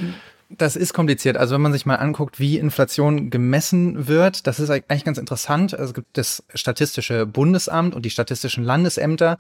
Das 0.59 0.77
ist 0.77 0.93
kompliziert. 0.93 1.37
Also 1.37 1.55
wenn 1.55 1.63
man 1.63 1.73
sich 1.73 1.87
mal 1.87 1.97
anguckt, 1.97 2.39
wie 2.39 2.59
Inflation 2.59 3.31
gemessen 3.31 4.09
wird, 4.09 4.47
das 4.47 4.61
ist 4.61 4.71
eigentlich 4.71 5.05
ganz 5.05 5.19
interessant. 5.19 5.73
Also 5.73 5.91
es 5.91 5.95
gibt 5.95 6.19
das 6.19 6.43
Statistische 6.55 7.27
Bundesamt 7.27 7.95
und 7.95 8.05
die 8.05 8.11
statistischen 8.11 8.65
Landesämter, 8.65 9.39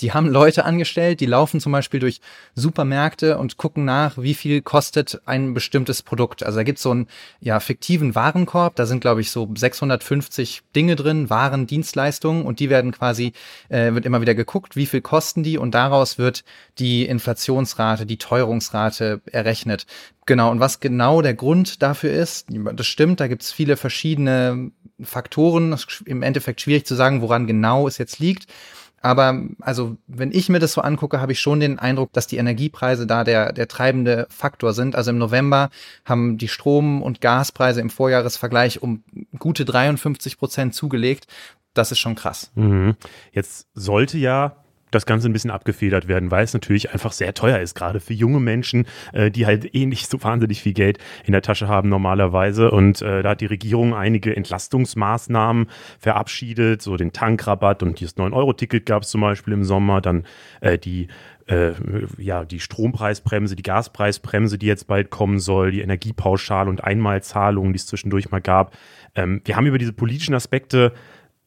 die 0.00 0.12
haben 0.12 0.28
Leute 0.28 0.64
angestellt, 0.64 1.20
die 1.20 1.26
laufen 1.26 1.60
zum 1.60 1.72
Beispiel 1.72 2.00
durch 2.00 2.20
Supermärkte 2.54 3.38
und 3.38 3.56
gucken 3.58 3.84
nach, 3.84 4.18
wie 4.18 4.34
viel 4.34 4.60
kostet 4.60 5.20
ein 5.24 5.54
bestimmtes 5.54 6.02
Produkt. 6.02 6.42
Also 6.42 6.58
da 6.58 6.62
gibt 6.64 6.78
es 6.78 6.82
so 6.82 6.90
einen 6.90 7.06
ja, 7.40 7.60
fiktiven 7.60 8.14
Warenkorb, 8.14 8.74
da 8.74 8.86
sind, 8.86 9.00
glaube 9.00 9.20
ich, 9.20 9.30
so 9.30 9.48
650 9.54 10.62
Dinge 10.74 10.96
drin, 10.96 11.30
Waren, 11.30 11.66
Dienstleistungen 11.66 12.44
und 12.44 12.58
die 12.58 12.70
werden 12.70 12.90
quasi, 12.90 13.32
äh, 13.68 13.92
wird 13.94 14.04
immer 14.04 14.20
wieder 14.20 14.34
geguckt, 14.34 14.74
wie 14.74 14.86
viel 14.86 15.00
kosten 15.00 15.42
die 15.42 15.58
und 15.58 15.74
daraus 15.74 16.18
wird 16.18 16.42
die 16.78 17.06
Inflationsrate, 17.06 18.04
die 18.04 18.18
Teuerungsrate 18.18 19.20
errechnet. 19.30 19.86
Genau, 20.26 20.50
und 20.50 20.60
was 20.60 20.80
genau 20.80 21.20
der 21.20 21.34
Grund 21.34 21.82
dafür 21.82 22.12
ist, 22.12 22.48
das 22.48 22.86
stimmt, 22.86 23.20
da 23.20 23.28
gibt 23.28 23.42
es 23.42 23.52
viele 23.52 23.76
verschiedene 23.76 24.70
Faktoren. 25.02 25.76
Im 26.06 26.22
Endeffekt 26.22 26.60
schwierig 26.60 26.86
zu 26.86 26.94
sagen, 26.94 27.20
woran 27.20 27.46
genau 27.46 27.86
es 27.86 27.98
jetzt 27.98 28.18
liegt. 28.18 28.46
Aber 29.04 29.42
also, 29.60 29.98
wenn 30.06 30.32
ich 30.32 30.48
mir 30.48 30.60
das 30.60 30.72
so 30.72 30.80
angucke, 30.80 31.20
habe 31.20 31.32
ich 31.32 31.40
schon 31.40 31.60
den 31.60 31.78
Eindruck, 31.78 32.14
dass 32.14 32.26
die 32.26 32.38
Energiepreise 32.38 33.06
da 33.06 33.22
der, 33.22 33.52
der 33.52 33.68
treibende 33.68 34.26
Faktor 34.30 34.72
sind. 34.72 34.96
Also 34.96 35.10
im 35.10 35.18
November 35.18 35.68
haben 36.06 36.38
die 36.38 36.48
Strom- 36.48 37.02
und 37.02 37.20
Gaspreise 37.20 37.82
im 37.82 37.90
Vorjahresvergleich 37.90 38.80
um 38.80 39.04
gute 39.38 39.66
53 39.66 40.38
Prozent 40.38 40.74
zugelegt. 40.74 41.26
Das 41.74 41.92
ist 41.92 41.98
schon 41.98 42.14
krass. 42.14 42.50
Mhm. 42.54 42.96
Jetzt 43.30 43.68
sollte 43.74 44.16
ja 44.16 44.63
das 44.94 45.06
Ganze 45.06 45.28
ein 45.28 45.32
bisschen 45.32 45.50
abgefedert 45.50 46.08
werden, 46.08 46.30
weil 46.30 46.44
es 46.44 46.54
natürlich 46.54 46.92
einfach 46.92 47.12
sehr 47.12 47.34
teuer 47.34 47.58
ist, 47.58 47.74
gerade 47.74 48.00
für 48.00 48.14
junge 48.14 48.40
Menschen, 48.40 48.86
äh, 49.12 49.30
die 49.30 49.46
halt 49.46 49.74
eh 49.74 49.86
nicht 49.86 50.10
so 50.10 50.22
wahnsinnig 50.22 50.62
viel 50.62 50.74
Geld 50.74 50.98
in 51.24 51.32
der 51.32 51.42
Tasche 51.42 51.68
haben 51.68 51.88
normalerweise. 51.88 52.70
Und 52.70 53.02
äh, 53.02 53.22
da 53.22 53.30
hat 53.30 53.40
die 53.40 53.46
Regierung 53.46 53.94
einige 53.94 54.36
Entlastungsmaßnahmen 54.36 55.66
verabschiedet, 55.98 56.82
so 56.82 56.96
den 56.96 57.12
Tankrabatt 57.12 57.82
und 57.82 58.00
dieses 58.00 58.16
9-Euro-Ticket 58.16 58.86
gab 58.86 59.02
es 59.02 59.10
zum 59.10 59.20
Beispiel 59.20 59.52
im 59.54 59.64
Sommer, 59.64 60.00
dann 60.00 60.24
äh, 60.60 60.78
die 60.78 61.08
äh, 61.46 61.72
ja, 62.16 62.44
die 62.44 62.60
Strompreisbremse, 62.60 63.56
die 63.56 63.62
Gaspreisbremse, 63.62 64.58
die 64.58 64.66
jetzt 64.66 64.86
bald 64.86 65.10
kommen 65.10 65.38
soll, 65.38 65.72
die 65.72 65.82
Energiepauschale 65.82 66.70
und 66.70 66.82
Einmalzahlungen, 66.82 67.72
die 67.72 67.78
es 67.78 67.86
zwischendurch 67.86 68.30
mal 68.30 68.40
gab. 68.40 68.74
Ähm, 69.14 69.42
wir 69.44 69.56
haben 69.56 69.66
über 69.66 69.78
diese 69.78 69.92
politischen 69.92 70.34
Aspekte 70.34 70.92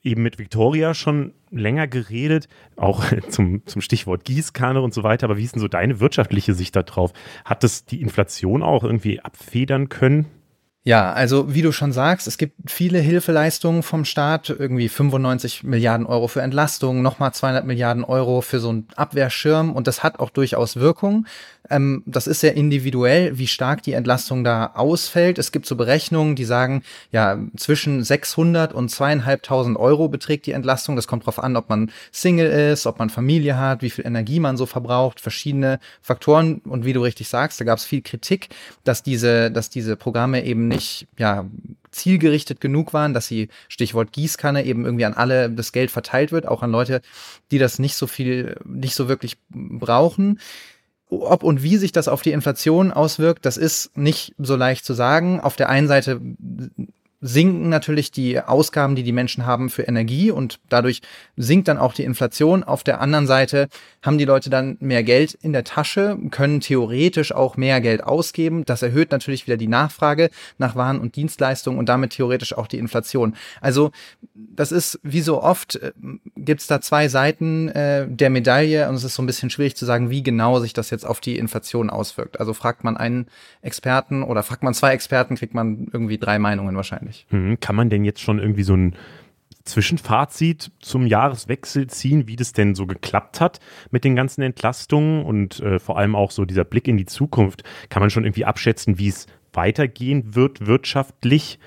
eben 0.03 0.23
mit 0.23 0.39
Victoria 0.39 0.93
schon 0.93 1.33
länger 1.51 1.87
geredet, 1.87 2.47
auch 2.75 3.03
zum, 3.29 3.65
zum 3.65 3.81
Stichwort 3.81 4.25
Gießkanne 4.25 4.81
und 4.81 4.93
so 4.93 5.03
weiter. 5.03 5.25
Aber 5.25 5.37
wie 5.37 5.43
ist 5.43 5.55
denn 5.55 5.61
so 5.61 5.67
deine 5.67 5.99
wirtschaftliche 5.99 6.53
Sicht 6.53 6.75
darauf? 6.75 7.13
Hat 7.45 7.63
das 7.63 7.85
die 7.85 8.01
Inflation 8.01 8.63
auch 8.63 8.83
irgendwie 8.83 9.19
abfedern 9.19 9.89
können? 9.89 10.27
Ja, 10.87 11.11
also 11.11 11.53
wie 11.53 11.61
du 11.61 11.73
schon 11.73 11.91
sagst, 11.91 12.27
es 12.27 12.37
gibt 12.37 12.71
viele 12.71 12.99
Hilfeleistungen 12.99 13.83
vom 13.83 14.05
Staat, 14.05 14.49
irgendwie 14.49 14.87
95 14.87 15.65
Milliarden 15.65 16.07
Euro 16.07 16.29
für 16.29 16.41
Entlastung, 16.41 17.01
nochmal 17.01 17.33
200 17.33 17.65
Milliarden 17.65 18.05
Euro 18.05 18.39
für 18.39 18.61
so 18.61 18.69
einen 18.69 18.87
Abwehrschirm 18.95 19.73
und 19.73 19.85
das 19.85 20.01
hat 20.01 20.21
auch 20.21 20.29
durchaus 20.29 20.77
Wirkung. 20.77 21.25
Ähm, 21.69 22.03
das 22.05 22.27
ist 22.27 22.39
sehr 22.39 22.55
individuell, 22.55 23.37
wie 23.37 23.47
stark 23.47 23.83
die 23.83 23.93
Entlastung 23.93 24.43
da 24.43 24.71
ausfällt. 24.75 25.37
Es 25.37 25.51
gibt 25.51 25.65
so 25.65 25.75
Berechnungen, 25.75 26.35
die 26.35 26.45
sagen, 26.45 26.83
ja, 27.11 27.37
zwischen 27.55 28.03
600 28.03 28.73
und 28.73 28.89
zweieinhalbtausend 28.89 29.77
Euro 29.77 30.07
beträgt 30.07 30.45
die 30.45 30.51
Entlastung. 30.51 30.95
Das 30.95 31.07
kommt 31.07 31.23
darauf 31.23 31.39
an, 31.39 31.55
ob 31.55 31.69
man 31.69 31.91
Single 32.11 32.49
ist, 32.71 32.85
ob 32.85 32.99
man 32.99 33.09
Familie 33.09 33.57
hat, 33.57 33.81
wie 33.81 33.89
viel 33.89 34.05
Energie 34.05 34.39
man 34.39 34.57
so 34.57 34.65
verbraucht, 34.65 35.19
verschiedene 35.19 35.79
Faktoren. 36.01 36.59
Und 36.59 36.85
wie 36.85 36.93
du 36.93 37.01
richtig 37.01 37.27
sagst, 37.27 37.59
da 37.59 37.65
gab 37.65 37.77
es 37.77 37.85
viel 37.85 38.01
Kritik, 38.01 38.49
dass 38.83 39.03
diese, 39.03 39.51
dass 39.51 39.69
diese 39.69 39.95
Programme 39.95 40.45
eben 40.45 40.67
nicht, 40.67 40.76
ja, 41.17 41.45
zielgerichtet 41.91 42.61
genug 42.61 42.93
waren, 42.93 43.13
dass 43.13 43.27
sie, 43.27 43.49
Stichwort 43.67 44.11
Gießkanne, 44.11 44.65
eben 44.65 44.85
irgendwie 44.85 45.05
an 45.05 45.13
alle 45.13 45.49
das 45.49 45.71
Geld 45.71 45.91
verteilt 45.91 46.31
wird, 46.31 46.47
auch 46.47 46.63
an 46.63 46.71
Leute, 46.71 47.01
die 47.51 47.57
das 47.57 47.79
nicht 47.79 47.95
so 47.95 48.07
viel, 48.07 48.57
nicht 48.65 48.95
so 48.95 49.07
wirklich 49.07 49.37
brauchen. 49.49 50.39
Ob 51.09 51.43
und 51.43 51.63
wie 51.63 51.77
sich 51.77 51.93
das 51.93 52.09
auf 52.09 52.21
die 52.21 52.33
Inflation 52.33 52.91
auswirkt, 52.91 53.45
das 53.45 53.55
ist 53.55 53.97
nicht 53.97 54.35
so 54.37 54.55
leicht 54.55 54.83
zu 54.83 54.93
sagen. 54.93 55.39
Auf 55.39 55.55
der 55.55 55.69
einen 55.69 55.87
Seite 55.87 56.19
sinken 57.19 57.69
natürlich 57.69 58.11
die 58.11 58.39
Ausgaben, 58.39 58.95
die 58.95 59.01
die 59.01 59.11
Menschen 59.11 59.47
haben 59.47 59.69
für 59.71 59.83
Energie 59.83 60.29
und 60.29 60.59
dadurch 60.69 61.01
sinkt 61.35 61.67
dann 61.67 61.79
auch 61.79 61.93
die 61.93 62.03
Inflation. 62.03 62.63
Auf 62.63 62.83
der 62.83 63.01
anderen 63.01 63.25
Seite 63.25 63.69
haben 64.03 64.19
die 64.19 64.25
Leute 64.25 64.51
dann 64.51 64.77
mehr 64.81 65.03
Geld 65.03 65.33
in 65.33 65.51
der 65.51 65.63
Tasche, 65.63 66.17
können 66.29 66.59
theoretisch 66.59 67.31
auch 67.31 67.57
mehr 67.57 67.81
Geld 67.81 68.03
ausgeben. 68.03 68.65
Das 68.65 68.83
erhöht 68.83 69.11
natürlich 69.11 69.47
wieder 69.47 69.57
die 69.57 69.67
Nachfrage 69.67 70.29
nach 70.59 70.75
Waren 70.75 70.99
und 70.99 71.15
Dienstleistungen 71.15 71.79
und 71.79 71.89
damit 71.89 72.11
theoretisch 72.11 72.55
auch 72.55 72.67
die 72.67 72.77
Inflation. 72.77 73.35
Also 73.61 73.91
das 74.35 74.71
ist 74.71 74.99
wie 75.01 75.21
so 75.21 75.41
oft, 75.41 75.77
äh, 75.77 75.93
gibt 76.35 76.61
es 76.61 76.67
da 76.67 76.81
zwei 76.81 77.07
Seiten 77.07 77.69
äh, 77.69 78.07
der 78.07 78.29
Medaille 78.29 78.87
und 78.89 78.95
es 78.95 79.03
ist 79.03 79.15
so 79.15 79.23
ein 79.23 79.27
bisschen 79.27 79.49
schwierig 79.49 79.75
zu 79.75 79.85
sagen, 79.85 80.11
wie 80.11 80.21
genau 80.21 80.59
sich 80.59 80.73
das 80.73 80.91
jetzt 80.91 81.05
auf 81.05 81.19
die 81.19 81.39
Inflation 81.39 81.89
auswirkt. 81.89 82.39
Also 82.39 82.53
fragt 82.53 82.83
man 82.83 82.95
einen 82.95 83.25
Experten 83.63 84.21
oder 84.21 84.43
fragt 84.43 84.61
man 84.61 84.75
zwei 84.75 84.93
Experten, 84.93 85.35
kriegt 85.35 85.55
man 85.55 85.87
irgendwie 85.91 86.19
drei 86.19 86.37
Meinungen 86.37 86.75
wahrscheinlich 86.75 87.06
nicht. 87.07 87.31
Mhm. 87.31 87.59
Kann 87.59 87.75
man 87.75 87.89
denn 87.89 88.03
jetzt 88.03 88.21
schon 88.21 88.39
irgendwie 88.39 88.63
so 88.63 88.75
ein 88.75 88.95
Zwischenfazit 89.63 90.71
zum 90.79 91.07
Jahreswechsel 91.07 91.87
ziehen, 91.87 92.27
wie 92.27 92.35
das 92.35 92.53
denn 92.53 92.75
so 92.75 92.85
geklappt 92.85 93.41
hat 93.41 93.59
mit 93.91 94.03
den 94.03 94.15
ganzen 94.15 94.41
Entlastungen 94.41 95.25
und 95.25 95.59
äh, 95.59 95.79
vor 95.79 95.97
allem 95.97 96.15
auch 96.15 96.31
so 96.31 96.45
dieser 96.45 96.63
Blick 96.63 96.87
in 96.87 96.97
die 96.97 97.05
Zukunft? 97.05 97.63
Kann 97.89 98.01
man 98.01 98.09
schon 98.09 98.23
irgendwie 98.23 98.45
abschätzen, 98.45 98.97
wie 98.97 99.09
es 99.09 99.27
weitergehen 99.53 100.35
wird 100.35 100.65
wirtschaftlich? 100.67 101.59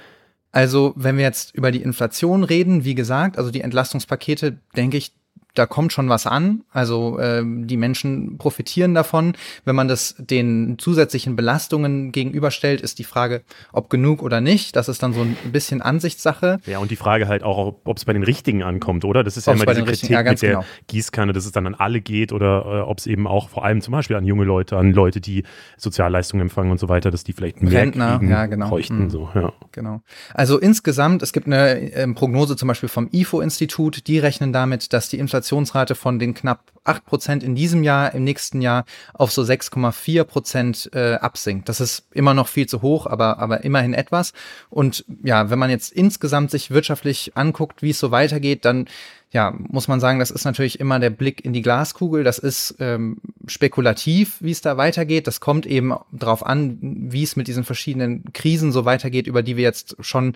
Also, 0.53 0.95
wenn 0.97 1.17
wir 1.17 1.25
jetzt 1.25 1.55
über 1.55 1.71
die 1.71 1.83
Inflation 1.83 2.43
reden, 2.43 2.85
wie 2.85 2.95
gesagt, 2.95 3.39
also 3.39 3.51
die 3.51 3.61
Entlastungspakete, 3.61 4.59
denke 4.77 4.97
ich, 4.97 5.13
da 5.61 5.67
kommt 5.67 5.93
schon 5.93 6.09
was 6.09 6.27
an. 6.27 6.63
Also 6.73 7.19
äh, 7.19 7.43
die 7.45 7.77
Menschen 7.77 8.39
profitieren 8.39 8.95
davon. 8.95 9.35
Wenn 9.67 9.77
man 9.77 9.89
das 9.89 10.15
den 10.19 10.79
zusätzlichen 10.79 11.37
Belastungen 11.37 12.13
gegenüberstellt, 12.13 12.81
ist 12.81 12.99
die 12.99 13.05
Frage, 13.05 13.43
ob 13.71 13.91
genug 13.91 14.23
oder 14.23 14.41
nicht. 14.41 14.75
Das 14.75 14.89
ist 14.89 15.03
dann 15.03 15.13
so 15.13 15.21
ein 15.21 15.37
bisschen 15.53 15.83
Ansichtssache. 15.83 16.61
Ja, 16.65 16.79
und 16.79 16.91
die 16.91 16.97
Frage 16.97 17.29
halt 17.29 17.43
auch, 17.43 17.77
ob 17.85 17.97
es 17.99 18.07
bei 18.07 18.15
den 18.15 18.23
Richtigen 18.23 18.63
ankommt, 18.63 19.05
oder? 19.05 19.23
Das 19.23 19.37
ist 19.37 19.47
ja 19.47 19.53
immer 19.53 19.67
diese 19.67 19.85
Kritik 19.85 20.09
ja, 20.09 20.23
mit 20.23 20.41
der 20.41 20.51
genau. 20.51 20.65
Gießkanne, 20.87 21.35
dass 21.35 21.45
es 21.45 21.53
dann 21.53 21.67
an 21.67 21.75
alle 21.75 22.01
geht 22.01 22.33
oder 22.33 22.65
äh, 22.65 22.81
ob 22.81 22.97
es 22.97 23.07
eben 23.07 23.27
auch 23.27 23.51
vor 23.51 23.63
allem 23.67 23.83
zum 23.83 23.93
Beispiel 23.93 24.17
an 24.17 24.25
junge 24.25 24.45
Leute, 24.45 24.79
an 24.79 24.95
Leute, 24.95 25.21
die 25.21 25.45
Sozialleistungen 25.77 26.41
empfangen 26.41 26.71
und 26.71 26.81
so 26.81 26.89
weiter, 26.89 27.11
dass 27.11 27.23
die 27.23 27.35
vielleicht 27.35 27.63
mehr 27.63 27.83
Rentner, 27.83 28.17
kriegen, 28.17 28.31
ja, 28.31 28.47
genau. 28.47 28.71
bräuchten. 28.71 29.05
Mhm. 29.05 29.11
So, 29.11 29.29
ja. 29.35 29.53
Genau. 29.73 30.01
Also 30.33 30.59
insgesamt, 30.59 31.23
es 31.23 31.35
gibt 31.35 31.49
eine 31.49 31.93
äh, 31.93 32.09
Prognose 32.15 32.57
zum 32.57 32.67
Beispiel 32.67 32.89
vom 32.89 33.11
IFO-Institut, 33.13 34.07
die 34.07 34.19
rechnen 34.19 34.55
damit, 34.55 34.95
dass 34.95 35.11
die 35.11 35.19
Inflation 35.19 35.50
Inflationsrate 35.51 35.95
von 35.95 36.19
den 36.19 36.35
knapp 36.35 36.73
8 36.85 37.05
Prozent 37.05 37.43
in 37.43 37.55
diesem 37.55 37.83
Jahr, 37.83 38.15
im 38.15 38.25
nächsten 38.25 38.63
Jahr 38.63 38.85
auf 39.13 39.33
so 39.33 39.43
6,4 39.43 40.25
Prozent 40.25 40.91
äh, 40.95 41.15
absinkt. 41.15 41.69
Das 41.69 41.81
ist 41.81 42.07
immer 42.13 42.35
noch 42.35 42.49
viel 42.49 42.67
zu 42.67 42.83
hoch, 42.83 43.07
aber, 43.07 43.39
aber 43.39 43.65
immerhin 43.65 43.93
etwas. 43.93 44.33
Und 44.71 45.05
ja, 45.23 45.51
wenn 45.51 45.59
man 45.59 45.71
jetzt 45.71 45.93
insgesamt 45.93 46.51
sich 46.51 46.71
wirtschaftlich 46.71 47.33
anguckt, 47.37 47.83
wie 47.83 47.91
es 47.91 47.99
so 47.99 48.11
weitergeht, 48.11 48.65
dann 48.65 48.87
ja, 49.33 49.55
muss 49.57 49.87
man 49.87 50.01
sagen, 50.01 50.19
das 50.19 50.33
ist 50.33 50.45
natürlich 50.45 50.81
immer 50.81 50.99
der 50.99 51.11
Blick 51.11 51.45
in 51.45 51.53
die 51.53 51.63
Glaskugel. 51.63 52.25
Das 52.25 52.39
ist 52.39 52.75
ähm, 52.81 53.19
spekulativ, 53.47 54.37
wie 54.41 54.51
es 54.51 54.61
da 54.61 54.77
weitergeht. 54.77 55.29
Das 55.29 55.39
kommt 55.39 55.67
eben 55.67 55.95
darauf 56.11 56.45
an, 56.45 56.79
wie 56.81 57.23
es 57.23 57.37
mit 57.37 57.47
diesen 57.47 57.63
verschiedenen 57.63 58.25
Krisen 58.33 58.73
so 58.73 58.85
weitergeht, 58.85 59.29
über 59.29 59.45
die 59.45 59.57
wir 59.57 59.63
jetzt 59.63 59.97
schon 60.01 60.35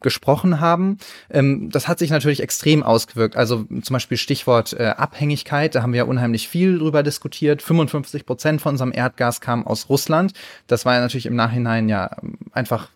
gesprochen 0.00 0.60
haben. 0.60 0.98
Ähm, 1.28 1.70
das 1.70 1.88
hat 1.88 1.98
sich 1.98 2.10
natürlich 2.10 2.40
extrem 2.40 2.84
ausgewirkt. 2.84 3.34
Also 3.34 3.64
zum 3.64 3.94
Beispiel 3.94 4.16
Stichwort 4.16 4.74
äh, 4.74 4.94
Abhängigkeit, 4.96 5.74
da 5.74 5.82
haben 5.82 5.92
wir 5.92 5.98
ja 5.98 6.04
unheimlich 6.04 6.48
viel 6.48 6.78
drüber 6.78 7.02
diskutiert. 7.02 7.62
55 7.62 8.26
Prozent 8.26 8.60
von 8.60 8.74
unserem 8.74 8.92
Erdgas 8.92 9.40
kam 9.40 9.66
aus 9.66 9.88
Russland. 9.88 10.34
Das 10.68 10.84
war 10.84 10.94
ja 10.94 11.00
natürlich 11.00 11.26
im 11.26 11.34
Nachhinein 11.34 11.88
ja 11.88 12.10
einfach 12.52 12.90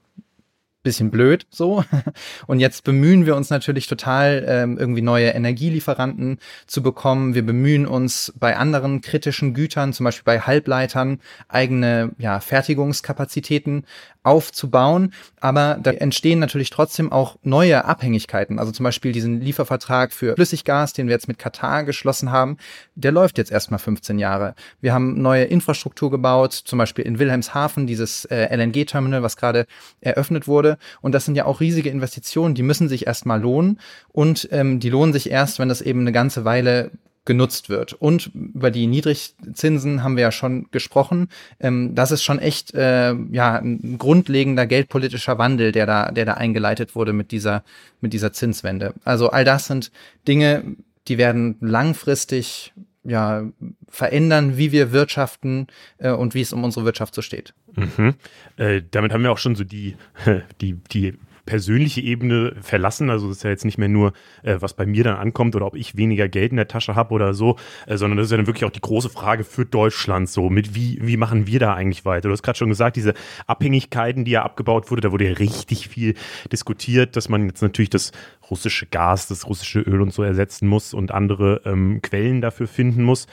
bisschen 0.82 1.10
blöd 1.10 1.46
so. 1.50 1.84
Und 2.46 2.60
jetzt 2.60 2.84
bemühen 2.84 3.26
wir 3.26 3.36
uns 3.36 3.50
natürlich 3.50 3.86
total, 3.86 4.44
ähm, 4.46 4.78
irgendwie 4.78 5.02
neue 5.02 5.28
Energielieferanten 5.28 6.38
zu 6.66 6.82
bekommen. 6.82 7.34
Wir 7.34 7.44
bemühen 7.44 7.86
uns 7.86 8.32
bei 8.38 8.56
anderen 8.56 9.00
kritischen 9.00 9.54
Gütern, 9.54 9.92
zum 9.92 10.04
Beispiel 10.04 10.24
bei 10.24 10.40
Halbleitern, 10.40 11.20
eigene 11.48 12.12
ja, 12.18 12.40
Fertigungskapazitäten 12.40 13.84
aufzubauen. 14.22 15.12
Aber 15.40 15.78
da 15.82 15.92
entstehen 15.92 16.38
natürlich 16.38 16.70
trotzdem 16.70 17.10
auch 17.10 17.36
neue 17.42 17.84
Abhängigkeiten. 17.84 18.58
Also 18.58 18.72
zum 18.72 18.84
Beispiel 18.84 19.12
diesen 19.12 19.40
Liefervertrag 19.40 20.12
für 20.12 20.34
Flüssiggas, 20.34 20.92
den 20.92 21.06
wir 21.06 21.14
jetzt 21.14 21.28
mit 21.28 21.38
Katar 21.38 21.84
geschlossen 21.84 22.30
haben, 22.30 22.58
der 22.94 23.12
läuft 23.12 23.38
jetzt 23.38 23.50
erstmal 23.50 23.78
15 23.78 24.18
Jahre. 24.18 24.54
Wir 24.80 24.92
haben 24.92 25.20
neue 25.20 25.44
Infrastruktur 25.44 26.10
gebaut, 26.10 26.52
zum 26.52 26.78
Beispiel 26.78 27.04
in 27.06 27.18
Wilhelmshaven, 27.18 27.86
dieses 27.86 28.26
äh, 28.26 28.54
LNG-Terminal, 28.54 29.22
was 29.22 29.36
gerade 29.36 29.66
eröffnet 30.00 30.46
wurde. 30.46 30.76
Und 31.00 31.14
das 31.14 31.24
sind 31.24 31.34
ja 31.34 31.46
auch 31.46 31.60
riesige 31.60 31.90
Investitionen, 31.90 32.54
die 32.54 32.62
müssen 32.62 32.88
sich 32.88 33.06
erstmal 33.06 33.40
lohnen. 33.40 33.80
Und 34.08 34.48
ähm, 34.52 34.80
die 34.80 34.90
lohnen 34.90 35.12
sich 35.12 35.30
erst, 35.30 35.58
wenn 35.58 35.68
das 35.68 35.80
eben 35.80 36.00
eine 36.00 36.12
ganze 36.12 36.44
Weile 36.44 36.90
genutzt 37.30 37.68
wird. 37.68 37.92
Und 37.92 38.32
über 38.34 38.72
die 38.72 38.88
Niedrigzinsen 38.88 40.02
haben 40.02 40.16
wir 40.16 40.22
ja 40.22 40.32
schon 40.32 40.66
gesprochen. 40.72 41.28
Ähm, 41.60 41.94
das 41.94 42.10
ist 42.10 42.24
schon 42.24 42.40
echt 42.40 42.74
äh, 42.74 43.14
ja 43.30 43.54
ein 43.54 43.98
grundlegender 43.98 44.66
geldpolitischer 44.66 45.38
Wandel, 45.38 45.70
der 45.70 45.86
da, 45.86 46.10
der 46.10 46.24
da 46.24 46.34
eingeleitet 46.34 46.96
wurde 46.96 47.12
mit 47.12 47.30
dieser 47.30 47.62
mit 48.00 48.12
dieser 48.14 48.32
Zinswende. 48.32 48.94
Also 49.04 49.30
all 49.30 49.44
das 49.44 49.66
sind 49.66 49.92
Dinge, 50.26 50.64
die 51.06 51.18
werden 51.18 51.54
langfristig 51.60 52.72
ja 53.04 53.44
verändern, 53.88 54.56
wie 54.56 54.72
wir 54.72 54.90
wirtschaften 54.90 55.68
äh, 55.98 56.10
und 56.10 56.34
wie 56.34 56.40
es 56.40 56.52
um 56.52 56.64
unsere 56.64 56.84
Wirtschaft 56.84 57.14
so 57.14 57.22
steht. 57.22 57.54
Mhm. 57.76 58.14
Äh, 58.56 58.82
damit 58.90 59.12
haben 59.12 59.22
wir 59.22 59.30
auch 59.30 59.38
schon 59.38 59.54
so 59.54 59.62
die 59.62 59.94
die 60.60 60.74
die 60.90 61.14
persönliche 61.46 62.00
Ebene 62.00 62.54
verlassen. 62.60 63.10
Also 63.10 63.28
das 63.28 63.38
ist 63.38 63.42
ja 63.42 63.50
jetzt 63.50 63.64
nicht 63.64 63.78
mehr 63.78 63.88
nur, 63.88 64.12
äh, 64.42 64.56
was 64.60 64.74
bei 64.74 64.86
mir 64.86 65.04
dann 65.04 65.16
ankommt 65.16 65.56
oder 65.56 65.66
ob 65.66 65.74
ich 65.74 65.96
weniger 65.96 66.28
Geld 66.28 66.50
in 66.50 66.56
der 66.56 66.68
Tasche 66.68 66.94
habe 66.94 67.14
oder 67.14 67.34
so, 67.34 67.56
äh, 67.86 67.96
sondern 67.96 68.16
das 68.16 68.26
ist 68.26 68.30
ja 68.30 68.36
dann 68.36 68.46
wirklich 68.46 68.64
auch 68.64 68.70
die 68.70 68.80
große 68.80 69.10
Frage 69.10 69.44
für 69.44 69.64
Deutschland 69.64 70.28
so, 70.28 70.50
mit 70.50 70.74
wie, 70.74 70.98
wie 71.00 71.16
machen 71.16 71.46
wir 71.46 71.58
da 71.58 71.74
eigentlich 71.74 72.04
weiter? 72.04 72.28
Du 72.28 72.32
hast 72.32 72.42
gerade 72.42 72.58
schon 72.58 72.68
gesagt, 72.68 72.96
diese 72.96 73.14
Abhängigkeiten, 73.46 74.24
die 74.24 74.32
ja 74.32 74.42
abgebaut 74.42 74.90
wurde, 74.90 75.02
da 75.02 75.12
wurde 75.12 75.28
ja 75.28 75.34
richtig 75.34 75.88
viel 75.88 76.14
diskutiert, 76.52 77.16
dass 77.16 77.28
man 77.28 77.46
jetzt 77.46 77.62
natürlich 77.62 77.90
das 77.90 78.12
russische 78.50 78.86
Gas, 78.86 79.28
das 79.28 79.46
russische 79.46 79.80
Öl 79.80 80.00
und 80.00 80.12
so 80.12 80.22
ersetzen 80.22 80.68
muss 80.68 80.94
und 80.94 81.12
andere 81.12 81.62
ähm, 81.64 82.00
Quellen 82.02 82.40
dafür 82.40 82.66
finden 82.66 83.02
muss. 83.02 83.26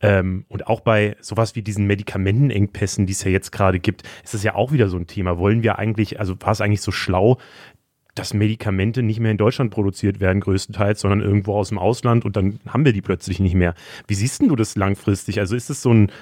Ähm, 0.00 0.44
und 0.48 0.66
auch 0.66 0.80
bei 0.80 1.16
sowas 1.20 1.54
wie 1.54 1.62
diesen 1.62 1.86
Medikamentenengpässen, 1.86 3.06
die 3.06 3.12
es 3.12 3.24
ja 3.24 3.30
jetzt 3.30 3.52
gerade 3.52 3.78
gibt, 3.78 4.02
ist 4.22 4.34
das 4.34 4.42
ja 4.42 4.54
auch 4.54 4.72
wieder 4.72 4.88
so 4.88 4.96
ein 4.96 5.06
Thema. 5.06 5.38
Wollen 5.38 5.62
wir 5.62 5.78
eigentlich, 5.78 6.20
also 6.20 6.34
war 6.40 6.52
es 6.52 6.60
eigentlich 6.60 6.82
so 6.82 6.92
schlau, 6.92 7.38
dass 8.14 8.32
Medikamente 8.32 9.02
nicht 9.02 9.20
mehr 9.20 9.32
in 9.32 9.38
Deutschland 9.38 9.70
produziert 9.70 10.20
werden, 10.20 10.40
größtenteils, 10.40 11.00
sondern 11.00 11.20
irgendwo 11.20 11.54
aus 11.54 11.70
dem 11.70 11.78
Ausland 11.78 12.24
und 12.24 12.36
dann 12.36 12.60
haben 12.68 12.84
wir 12.84 12.92
die 12.92 13.02
plötzlich 13.02 13.40
nicht 13.40 13.54
mehr. 13.54 13.74
Wie 14.06 14.14
siehst 14.14 14.40
du 14.42 14.54
das 14.56 14.76
langfristig? 14.76 15.40
Also 15.40 15.56
ist 15.56 15.70
es 15.70 15.82
so 15.82 15.92
ein 15.92 16.12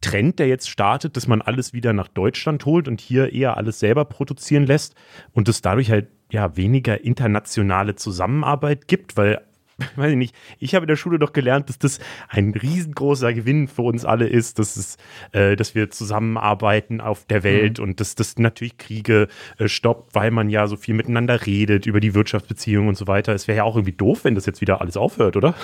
Trend, 0.00 0.38
der 0.38 0.48
jetzt 0.48 0.70
startet, 0.70 1.16
dass 1.16 1.26
man 1.26 1.42
alles 1.42 1.72
wieder 1.72 1.92
nach 1.92 2.08
Deutschland 2.08 2.64
holt 2.64 2.88
und 2.88 3.00
hier 3.00 3.32
eher 3.32 3.56
alles 3.56 3.80
selber 3.80 4.04
produzieren 4.04 4.64
lässt 4.64 4.94
und 5.32 5.48
es 5.48 5.60
dadurch 5.60 5.90
halt 5.90 6.08
ja 6.32 6.56
weniger 6.56 7.02
internationale 7.04 7.96
Zusammenarbeit 7.96 8.88
gibt, 8.88 9.16
weil 9.16 9.42
weiß 9.96 10.12
ich 10.12 10.16
nicht, 10.16 10.34
ich 10.58 10.74
habe 10.74 10.84
in 10.84 10.88
der 10.88 10.96
Schule 10.96 11.18
doch 11.18 11.32
gelernt, 11.32 11.68
dass 11.68 11.78
das 11.78 11.98
ein 12.28 12.52
riesengroßer 12.52 13.32
Gewinn 13.32 13.68
für 13.68 13.82
uns 13.82 14.04
alle 14.04 14.26
ist, 14.26 14.58
dass, 14.58 14.76
es, 14.76 14.96
äh, 15.32 15.56
dass 15.56 15.74
wir 15.74 15.90
zusammenarbeiten 15.90 17.00
auf 17.00 17.24
der 17.26 17.42
Welt 17.42 17.78
mhm. 17.78 17.84
und 17.84 18.00
dass 18.00 18.14
das 18.14 18.38
natürlich 18.38 18.78
Kriege 18.78 19.28
äh, 19.58 19.68
stoppt, 19.68 20.14
weil 20.14 20.30
man 20.30 20.50
ja 20.50 20.66
so 20.66 20.76
viel 20.76 20.94
miteinander 20.94 21.46
redet 21.46 21.86
über 21.86 22.00
die 22.00 22.14
Wirtschaftsbeziehungen 22.14 22.88
und 22.88 22.96
so 22.96 23.06
weiter. 23.06 23.32
Es 23.34 23.48
wäre 23.48 23.58
ja 23.58 23.64
auch 23.64 23.76
irgendwie 23.76 23.96
doof, 23.96 24.24
wenn 24.24 24.34
das 24.34 24.46
jetzt 24.46 24.60
wieder 24.60 24.80
alles 24.80 24.96
aufhört, 24.96 25.36
oder? 25.36 25.54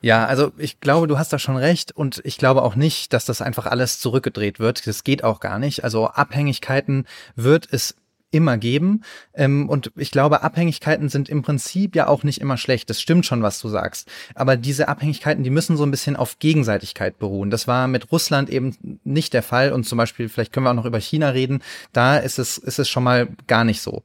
Ja, 0.00 0.26
also 0.26 0.52
ich 0.58 0.78
glaube, 0.78 1.08
du 1.08 1.18
hast 1.18 1.32
da 1.32 1.40
schon 1.40 1.56
recht 1.56 1.90
und 1.90 2.20
ich 2.24 2.38
glaube 2.38 2.62
auch 2.62 2.76
nicht, 2.76 3.12
dass 3.12 3.24
das 3.24 3.42
einfach 3.42 3.66
alles 3.66 3.98
zurückgedreht 3.98 4.60
wird. 4.60 4.86
Das 4.86 5.02
geht 5.02 5.24
auch 5.24 5.40
gar 5.40 5.58
nicht. 5.58 5.82
Also 5.82 6.06
Abhängigkeiten 6.06 7.04
wird 7.34 7.66
es 7.72 7.96
immer 8.30 8.58
geben. 8.58 9.02
Ähm, 9.34 9.68
und 9.68 9.90
ich 9.96 10.10
glaube, 10.10 10.42
Abhängigkeiten 10.42 11.08
sind 11.08 11.28
im 11.28 11.42
Prinzip 11.42 11.96
ja 11.96 12.08
auch 12.08 12.24
nicht 12.24 12.40
immer 12.40 12.56
schlecht. 12.56 12.90
Das 12.90 13.00
stimmt 13.00 13.24
schon, 13.26 13.42
was 13.42 13.60
du 13.60 13.68
sagst. 13.68 14.10
Aber 14.34 14.56
diese 14.56 14.88
Abhängigkeiten, 14.88 15.44
die 15.44 15.50
müssen 15.50 15.76
so 15.76 15.84
ein 15.84 15.90
bisschen 15.90 16.16
auf 16.16 16.38
Gegenseitigkeit 16.38 17.18
beruhen. 17.18 17.50
Das 17.50 17.66
war 17.66 17.88
mit 17.88 18.12
Russland 18.12 18.50
eben 18.50 18.76
nicht 19.04 19.32
der 19.32 19.42
Fall. 19.42 19.72
Und 19.72 19.84
zum 19.84 19.98
Beispiel, 19.98 20.28
vielleicht 20.28 20.52
können 20.52 20.64
wir 20.64 20.70
auch 20.70 20.74
noch 20.74 20.84
über 20.84 21.00
China 21.00 21.30
reden. 21.30 21.62
Da 21.92 22.18
ist 22.18 22.38
es, 22.38 22.58
ist 22.58 22.78
es 22.78 22.88
schon 22.88 23.04
mal 23.04 23.28
gar 23.46 23.64
nicht 23.64 23.80
so. 23.80 24.02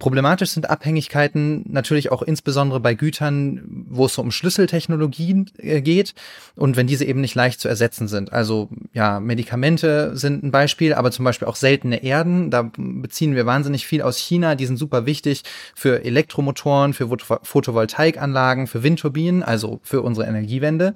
Problematisch 0.00 0.50
sind 0.50 0.70
Abhängigkeiten 0.70 1.62
natürlich 1.68 2.10
auch 2.10 2.22
insbesondere 2.22 2.80
bei 2.80 2.94
Gütern, 2.94 3.62
wo 3.90 4.06
es 4.06 4.14
so 4.14 4.22
um 4.22 4.30
Schlüsseltechnologien 4.30 5.50
äh, 5.58 5.82
geht 5.82 6.14
und 6.56 6.76
wenn 6.78 6.86
diese 6.86 7.04
eben 7.04 7.20
nicht 7.20 7.34
leicht 7.34 7.60
zu 7.60 7.68
ersetzen 7.68 8.08
sind. 8.08 8.32
Also 8.32 8.70
ja, 8.94 9.20
Medikamente 9.20 10.16
sind 10.16 10.42
ein 10.42 10.50
Beispiel, 10.50 10.94
aber 10.94 11.10
zum 11.10 11.26
Beispiel 11.26 11.46
auch 11.46 11.54
seltene 11.54 12.02
Erden. 12.02 12.50
Da 12.50 12.70
beziehen 12.76 13.34
wir 13.34 13.44
wahnsinnig 13.44 13.86
viel 13.86 14.00
aus 14.00 14.16
China. 14.16 14.54
Die 14.54 14.64
sind 14.64 14.78
super 14.78 15.04
wichtig 15.04 15.42
für 15.74 16.02
Elektromotoren, 16.02 16.94
für 16.94 17.06
Photovoltaikanlagen, 17.42 18.68
für 18.68 18.82
Windturbinen, 18.82 19.42
also 19.42 19.80
für 19.82 20.00
unsere 20.00 20.26
Energiewende. 20.26 20.94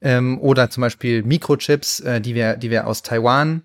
Ähm, 0.00 0.40
oder 0.40 0.68
zum 0.68 0.80
Beispiel 0.80 1.22
Mikrochips, 1.22 2.00
äh, 2.00 2.20
die 2.20 2.34
wir, 2.34 2.56
die 2.56 2.70
wir 2.70 2.88
aus 2.88 3.02
Taiwan 3.02 3.62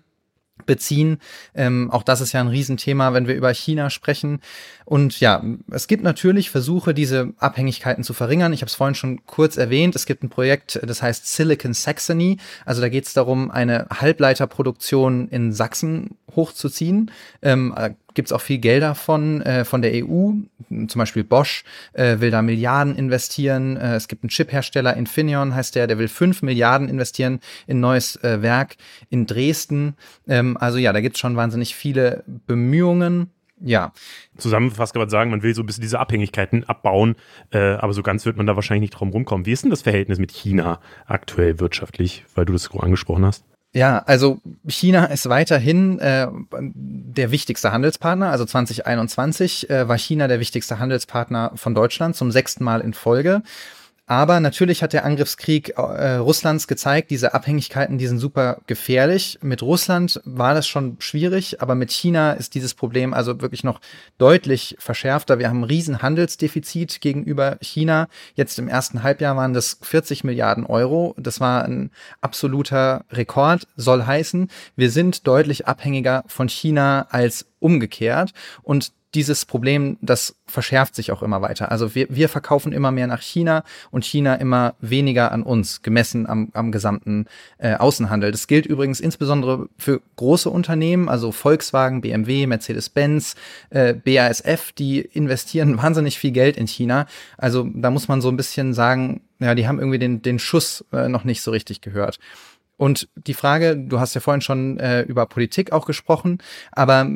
beziehen. 0.68 1.18
Ähm, 1.56 1.90
auch 1.90 2.04
das 2.04 2.20
ist 2.20 2.32
ja 2.32 2.40
ein 2.40 2.46
Riesenthema, 2.46 3.12
wenn 3.12 3.26
wir 3.26 3.34
über 3.34 3.52
China 3.52 3.90
sprechen. 3.90 4.40
Und 4.88 5.20
ja, 5.20 5.44
es 5.70 5.86
gibt 5.86 6.02
natürlich 6.02 6.48
Versuche, 6.48 6.94
diese 6.94 7.34
Abhängigkeiten 7.36 8.04
zu 8.04 8.14
verringern. 8.14 8.54
Ich 8.54 8.62
habe 8.62 8.68
es 8.68 8.74
vorhin 8.74 8.94
schon 8.94 9.26
kurz 9.26 9.58
erwähnt. 9.58 9.94
Es 9.94 10.06
gibt 10.06 10.22
ein 10.22 10.30
Projekt, 10.30 10.80
das 10.82 11.02
heißt 11.02 11.26
Silicon 11.26 11.74
Saxony. 11.74 12.38
Also 12.64 12.80
da 12.80 12.88
geht 12.88 13.04
es 13.04 13.12
darum, 13.12 13.50
eine 13.50 13.86
Halbleiterproduktion 13.90 15.28
in 15.28 15.52
Sachsen 15.52 16.16
hochzuziehen. 16.34 17.10
Ähm, 17.42 17.74
gibt 18.14 18.28
es 18.28 18.32
auch 18.32 18.40
viel 18.40 18.56
Gelder 18.56 18.94
von, 18.94 19.42
äh, 19.42 19.66
von 19.66 19.82
der 19.82 19.92
EU. 19.92 20.32
Zum 20.70 20.98
Beispiel 20.98 21.22
Bosch 21.22 21.64
äh, 21.92 22.20
will 22.20 22.30
da 22.30 22.40
Milliarden 22.40 22.96
investieren. 22.96 23.76
Äh, 23.76 23.96
es 23.96 24.08
gibt 24.08 24.24
einen 24.24 24.30
Chiphersteller, 24.30 24.96
Infineon 24.96 25.54
heißt 25.54 25.74
der, 25.74 25.86
der 25.86 25.98
will 25.98 26.08
fünf 26.08 26.40
Milliarden 26.40 26.88
investieren 26.88 27.40
in 27.66 27.80
neues 27.80 28.16
äh, 28.24 28.40
Werk 28.40 28.76
in 29.10 29.26
Dresden. 29.26 29.96
Ähm, 30.26 30.56
also 30.56 30.78
ja, 30.78 30.94
da 30.94 31.02
gibt 31.02 31.16
es 31.16 31.20
schon 31.20 31.36
wahnsinnig 31.36 31.74
viele 31.74 32.24
Bemühungen. 32.46 33.30
Ja. 33.60 33.92
Zusammenfassend 34.36 34.94
kann 34.94 35.02
man 35.02 35.10
sagen, 35.10 35.30
man 35.30 35.42
will 35.42 35.54
so 35.54 35.62
ein 35.62 35.66
bisschen 35.66 35.82
diese 35.82 35.98
Abhängigkeiten 35.98 36.64
abbauen, 36.64 37.16
äh, 37.50 37.74
aber 37.74 37.92
so 37.92 38.02
ganz 38.02 38.24
wird 38.24 38.36
man 38.36 38.46
da 38.46 38.56
wahrscheinlich 38.56 38.90
nicht 38.90 39.00
drum 39.00 39.10
rumkommen. 39.10 39.46
Wie 39.46 39.52
ist 39.52 39.64
denn 39.64 39.70
das 39.70 39.82
Verhältnis 39.82 40.18
mit 40.18 40.30
China 40.30 40.80
aktuell 41.06 41.58
wirtschaftlich, 41.60 42.24
weil 42.34 42.44
du 42.44 42.52
das 42.52 42.70
angesprochen 42.70 43.24
hast? 43.24 43.44
Ja, 43.74 43.98
also 44.06 44.40
China 44.66 45.04
ist 45.06 45.28
weiterhin 45.28 45.98
äh, 45.98 46.26
der 46.52 47.30
wichtigste 47.30 47.70
Handelspartner. 47.70 48.30
Also 48.30 48.46
2021 48.46 49.68
äh, 49.68 49.86
war 49.86 49.98
China 49.98 50.26
der 50.26 50.40
wichtigste 50.40 50.78
Handelspartner 50.78 51.52
von 51.54 51.74
Deutschland 51.74 52.16
zum 52.16 52.32
sechsten 52.32 52.64
Mal 52.64 52.80
in 52.80 52.94
Folge. 52.94 53.42
Aber 54.10 54.40
natürlich 54.40 54.82
hat 54.82 54.94
der 54.94 55.04
Angriffskrieg 55.04 55.74
äh, 55.76 56.14
Russlands 56.14 56.66
gezeigt, 56.66 57.10
diese 57.10 57.34
Abhängigkeiten, 57.34 57.98
die 57.98 58.06
sind 58.06 58.18
super 58.18 58.56
gefährlich. 58.66 59.38
Mit 59.42 59.62
Russland 59.62 60.22
war 60.24 60.54
das 60.54 60.66
schon 60.66 60.96
schwierig, 60.98 61.60
aber 61.60 61.74
mit 61.74 61.92
China 61.92 62.32
ist 62.32 62.54
dieses 62.54 62.72
Problem 62.72 63.12
also 63.12 63.42
wirklich 63.42 63.64
noch 63.64 63.82
deutlich 64.16 64.76
verschärfter. 64.78 65.38
Wir 65.38 65.50
haben 65.50 65.60
ein 65.60 65.64
riesen 65.64 66.00
Handelsdefizit 66.00 67.02
gegenüber 67.02 67.58
China. 67.60 68.08
Jetzt 68.34 68.58
im 68.58 68.66
ersten 68.66 69.02
Halbjahr 69.02 69.36
waren 69.36 69.52
das 69.52 69.76
40 69.82 70.24
Milliarden 70.24 70.64
Euro. 70.64 71.14
Das 71.18 71.38
war 71.38 71.64
ein 71.66 71.90
absoluter 72.22 73.04
Rekord, 73.12 73.66
soll 73.76 74.06
heißen, 74.06 74.48
wir 74.74 74.90
sind 74.90 75.26
deutlich 75.26 75.66
abhängiger 75.66 76.24
von 76.28 76.48
China 76.48 77.08
als 77.10 77.44
umgekehrt. 77.60 78.32
Und 78.62 78.92
dieses 79.14 79.46
Problem, 79.46 79.96
das 80.02 80.36
verschärft 80.46 80.94
sich 80.94 81.12
auch 81.12 81.22
immer 81.22 81.40
weiter. 81.40 81.70
Also 81.70 81.94
wir, 81.94 82.06
wir 82.10 82.28
verkaufen 82.28 82.72
immer 82.72 82.90
mehr 82.90 83.06
nach 83.06 83.22
China 83.22 83.64
und 83.90 84.04
China 84.04 84.34
immer 84.34 84.74
weniger 84.80 85.32
an 85.32 85.42
uns, 85.42 85.82
gemessen 85.82 86.28
am, 86.28 86.50
am 86.52 86.72
gesamten 86.72 87.26
äh, 87.56 87.74
Außenhandel. 87.74 88.32
Das 88.32 88.46
gilt 88.46 88.66
übrigens 88.66 89.00
insbesondere 89.00 89.68
für 89.78 90.02
große 90.16 90.50
Unternehmen, 90.50 91.08
also 91.08 91.32
Volkswagen, 91.32 92.02
BMW, 92.02 92.46
Mercedes-Benz, 92.46 93.34
äh, 93.70 93.94
BASF, 93.94 94.72
die 94.72 95.00
investieren 95.00 95.78
wahnsinnig 95.82 96.18
viel 96.18 96.32
Geld 96.32 96.58
in 96.58 96.66
China. 96.66 97.06
Also 97.38 97.66
da 97.74 97.90
muss 97.90 98.08
man 98.08 98.20
so 98.20 98.28
ein 98.28 98.36
bisschen 98.36 98.74
sagen, 98.74 99.22
ja, 99.38 99.54
die 99.54 99.66
haben 99.66 99.78
irgendwie 99.78 99.98
den, 99.98 100.20
den 100.20 100.38
Schuss 100.38 100.84
äh, 100.92 101.08
noch 101.08 101.24
nicht 101.24 101.40
so 101.40 101.50
richtig 101.50 101.80
gehört. 101.80 102.18
Und 102.76 103.08
die 103.16 103.34
Frage, 103.34 103.76
du 103.76 103.98
hast 103.98 104.14
ja 104.14 104.20
vorhin 104.20 104.40
schon 104.40 104.78
äh, 104.78 105.02
über 105.02 105.26
Politik 105.26 105.72
auch 105.72 105.84
gesprochen, 105.84 106.38
aber 106.70 107.10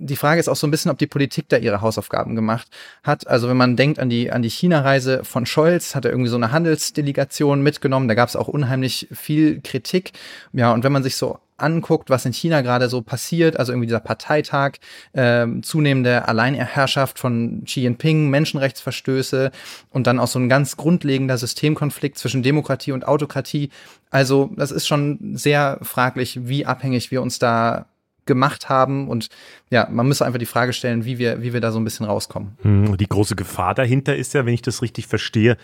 die 0.00 0.16
Frage 0.16 0.40
ist 0.40 0.48
auch 0.48 0.56
so 0.56 0.66
ein 0.66 0.70
bisschen, 0.70 0.90
ob 0.90 0.98
die 0.98 1.06
Politik 1.06 1.48
da 1.48 1.56
ihre 1.56 1.80
Hausaufgaben 1.80 2.34
gemacht 2.34 2.68
hat. 3.02 3.26
Also 3.26 3.48
wenn 3.48 3.56
man 3.56 3.76
denkt 3.76 3.98
an 3.98 4.08
die, 4.08 4.30
an 4.30 4.42
die 4.42 4.50
China-Reise 4.50 5.24
von 5.24 5.46
Scholz, 5.46 5.94
hat 5.94 6.04
er 6.04 6.10
irgendwie 6.10 6.30
so 6.30 6.36
eine 6.36 6.52
Handelsdelegation 6.52 7.62
mitgenommen. 7.62 8.08
Da 8.08 8.14
gab 8.14 8.28
es 8.28 8.36
auch 8.36 8.48
unheimlich 8.48 9.08
viel 9.12 9.60
Kritik. 9.60 10.12
Ja, 10.52 10.72
und 10.72 10.84
wenn 10.84 10.92
man 10.92 11.02
sich 11.02 11.16
so 11.16 11.38
anguckt, 11.62 12.10
was 12.10 12.26
in 12.26 12.32
China 12.32 12.60
gerade 12.60 12.88
so 12.88 13.02
passiert, 13.02 13.56
also 13.56 13.72
irgendwie 13.72 13.86
dieser 13.86 14.00
Parteitag, 14.00 14.72
äh, 15.12 15.46
zunehmende 15.62 16.28
Alleinherrschaft 16.28 17.18
von 17.18 17.62
Xi 17.64 17.82
Jinping, 17.82 18.28
Menschenrechtsverstöße 18.30 19.50
und 19.90 20.06
dann 20.06 20.18
auch 20.18 20.26
so 20.26 20.38
ein 20.38 20.48
ganz 20.48 20.76
grundlegender 20.76 21.38
Systemkonflikt 21.38 22.18
zwischen 22.18 22.42
Demokratie 22.42 22.92
und 22.92 23.06
Autokratie. 23.06 23.70
Also 24.10 24.50
das 24.56 24.70
ist 24.70 24.86
schon 24.86 25.36
sehr 25.36 25.78
fraglich, 25.82 26.40
wie 26.48 26.66
abhängig 26.66 27.10
wir 27.10 27.22
uns 27.22 27.38
da 27.38 27.86
gemacht 28.26 28.68
haben. 28.68 29.08
Und 29.08 29.28
ja, 29.70 29.88
man 29.90 30.06
müsste 30.06 30.24
einfach 30.24 30.38
die 30.38 30.46
Frage 30.46 30.72
stellen, 30.72 31.04
wie 31.04 31.18
wir, 31.18 31.42
wie 31.42 31.52
wir 31.52 31.60
da 31.60 31.72
so 31.72 31.80
ein 31.80 31.84
bisschen 31.84 32.06
rauskommen. 32.06 32.56
Hm, 32.62 32.96
die 32.96 33.08
große 33.08 33.36
Gefahr 33.36 33.74
dahinter 33.74 34.16
ist 34.16 34.34
ja, 34.34 34.46
wenn 34.46 34.54
ich 34.54 34.62
das 34.62 34.82
richtig 34.82 35.06
verstehe, 35.06 35.56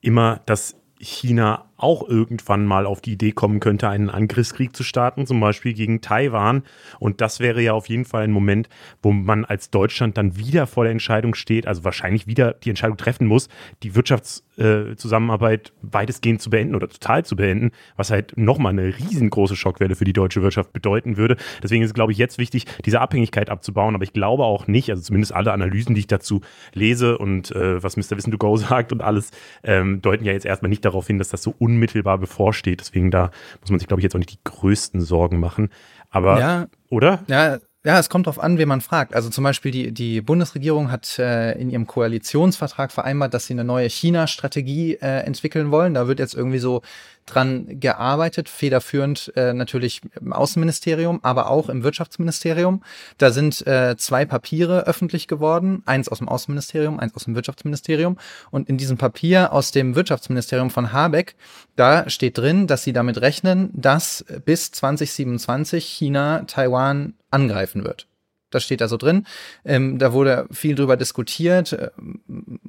immer, 0.00 0.40
dass 0.46 0.76
China 0.98 1.66
auch 1.82 2.08
irgendwann 2.08 2.64
mal 2.64 2.86
auf 2.86 3.00
die 3.00 3.12
Idee 3.12 3.32
kommen 3.32 3.58
könnte, 3.58 3.88
einen 3.88 4.08
Angriffskrieg 4.08 4.74
zu 4.76 4.84
starten, 4.84 5.26
zum 5.26 5.40
Beispiel 5.40 5.74
gegen 5.74 6.00
Taiwan. 6.00 6.62
Und 7.00 7.20
das 7.20 7.40
wäre 7.40 7.60
ja 7.60 7.72
auf 7.72 7.88
jeden 7.88 8.04
Fall 8.04 8.22
ein 8.22 8.30
Moment, 8.30 8.68
wo 9.02 9.10
man 9.10 9.44
als 9.44 9.70
Deutschland 9.70 10.16
dann 10.16 10.36
wieder 10.36 10.68
vor 10.68 10.84
der 10.84 10.92
Entscheidung 10.92 11.34
steht, 11.34 11.66
also 11.66 11.82
wahrscheinlich 11.82 12.28
wieder 12.28 12.52
die 12.52 12.70
Entscheidung 12.70 12.96
treffen 12.96 13.26
muss, 13.26 13.48
die 13.82 13.96
Wirtschaftszusammenarbeit 13.96 15.68
äh, 15.68 15.72
weitestgehend 15.82 16.40
zu 16.40 16.50
beenden 16.50 16.76
oder 16.76 16.88
total 16.88 17.24
zu 17.24 17.34
beenden, 17.34 17.72
was 17.96 18.10
halt 18.10 18.36
nochmal 18.36 18.70
eine 18.70 18.96
riesengroße 18.98 19.56
Schockwelle 19.56 19.96
für 19.96 20.04
die 20.04 20.12
deutsche 20.12 20.42
Wirtschaft 20.42 20.72
bedeuten 20.72 21.16
würde. 21.16 21.36
Deswegen 21.62 21.82
ist 21.82 21.90
es, 21.90 21.94
glaube 21.94 22.12
ich, 22.12 22.18
jetzt 22.18 22.38
wichtig, 22.38 22.66
diese 22.84 23.00
Abhängigkeit 23.00 23.50
abzubauen. 23.50 23.96
Aber 23.96 24.04
ich 24.04 24.12
glaube 24.12 24.44
auch 24.44 24.68
nicht, 24.68 24.88
also 24.90 25.02
zumindest 25.02 25.34
alle 25.34 25.52
Analysen, 25.52 25.96
die 25.96 26.00
ich 26.00 26.06
dazu 26.06 26.42
lese 26.74 27.18
und 27.18 27.50
äh, 27.50 27.82
was 27.82 27.96
Mr. 27.96 28.16
Wissen 28.16 28.30
to 28.30 28.38
Go 28.38 28.56
sagt 28.56 28.92
und 28.92 29.02
alles, 29.02 29.32
ähm, 29.64 30.00
deuten 30.00 30.24
ja 30.24 30.32
jetzt 30.32 30.46
erstmal 30.46 30.68
nicht 30.68 30.84
darauf 30.84 31.08
hin, 31.08 31.18
dass 31.18 31.28
das 31.28 31.42
so 31.42 31.54
un 31.58 31.71
unmittelbar 31.72 32.18
bevorsteht. 32.18 32.80
Deswegen 32.80 33.10
da 33.10 33.30
muss 33.60 33.70
man 33.70 33.78
sich, 33.78 33.88
glaube 33.88 34.00
ich, 34.00 34.04
jetzt 34.04 34.14
auch 34.14 34.18
nicht 34.18 34.32
die 34.32 34.44
größten 34.44 35.00
Sorgen 35.00 35.40
machen. 35.40 35.70
Aber, 36.10 36.38
ja, 36.38 36.66
oder? 36.90 37.22
Ja, 37.28 37.58
ja, 37.84 37.98
es 37.98 38.08
kommt 38.08 38.28
darauf 38.28 38.38
an, 38.40 38.58
wen 38.58 38.68
man 38.68 38.80
fragt. 38.80 39.12
Also 39.12 39.28
zum 39.28 39.42
Beispiel 39.42 39.72
die, 39.72 39.92
die 39.92 40.20
Bundesregierung 40.20 40.92
hat 40.92 41.18
äh, 41.18 41.52
in 41.58 41.68
ihrem 41.68 41.88
Koalitionsvertrag 41.88 42.92
vereinbart, 42.92 43.34
dass 43.34 43.46
sie 43.46 43.54
eine 43.54 43.64
neue 43.64 43.88
China-Strategie 43.88 44.98
äh, 45.00 45.24
entwickeln 45.24 45.72
wollen. 45.72 45.94
Da 45.94 46.06
wird 46.06 46.20
jetzt 46.20 46.34
irgendwie 46.34 46.60
so 46.60 46.82
dran 47.26 47.80
gearbeitet, 47.80 48.48
federführend 48.48 49.32
äh, 49.36 49.52
natürlich 49.52 50.00
im 50.20 50.32
Außenministerium, 50.32 51.20
aber 51.22 51.48
auch 51.50 51.68
im 51.68 51.82
Wirtschaftsministerium. 51.82 52.82
Da 53.18 53.30
sind 53.30 53.66
äh, 53.66 53.96
zwei 53.96 54.24
Papiere 54.24 54.86
öffentlich 54.86 55.28
geworden, 55.28 55.82
eins 55.86 56.08
aus 56.08 56.18
dem 56.18 56.28
Außenministerium, 56.28 56.98
eins 56.98 57.14
aus 57.14 57.24
dem 57.24 57.34
Wirtschaftsministerium. 57.34 58.18
Und 58.50 58.68
in 58.68 58.76
diesem 58.76 58.98
Papier 58.98 59.52
aus 59.52 59.70
dem 59.70 59.94
Wirtschaftsministerium 59.94 60.70
von 60.70 60.92
Habeck, 60.92 61.36
da 61.76 62.08
steht 62.10 62.38
drin, 62.38 62.66
dass 62.66 62.84
sie 62.84 62.92
damit 62.92 63.20
rechnen, 63.20 63.70
dass 63.72 64.24
bis 64.44 64.72
2027 64.72 65.84
China 65.84 66.44
Taiwan 66.46 67.14
angreifen 67.30 67.84
wird. 67.84 68.06
Das 68.52 68.64
steht 68.64 68.80
da 68.80 68.88
so 68.88 68.96
drin. 68.96 69.26
Ähm, 69.64 69.98
da 69.98 70.12
wurde 70.12 70.46
viel 70.50 70.74
drüber 70.74 70.96
diskutiert. 70.96 71.72
Ähm, 71.98 72.60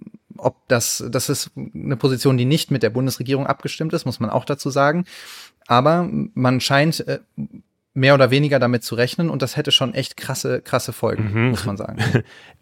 ob 0.44 0.68
das, 0.68 1.04
das 1.10 1.30
ist 1.30 1.52
eine 1.56 1.98
Position, 1.98 2.38
die 2.38 2.46
nicht 2.46 2.72
mit 2.72 2.84
der 2.84 2.90
Bundesregierung 2.90 3.48
abgestimmt 3.48 3.94
ist, 3.94 4.06
muss 4.06 4.20
man 4.20 4.30
auch 4.30 4.46
dazu 4.46 4.70
sagen. 4.70 5.06
Aber 5.68 6.10
man 6.34 6.60
scheint 6.60 7.08
äh, 7.08 7.20
mehr 7.96 8.16
oder 8.16 8.32
weniger 8.32 8.58
damit 8.58 8.84
zu 8.84 8.96
rechnen 8.96 9.30
und 9.30 9.44
das 9.44 9.56
hätte 9.56 9.72
schon 9.72 9.94
echt 9.94 10.18
krasse, 10.18 10.62
krasse 10.62 10.94
Folgen, 10.94 11.32
mhm. 11.32 11.50
muss 11.52 11.66
man 11.66 11.78
sagen. 11.78 12.00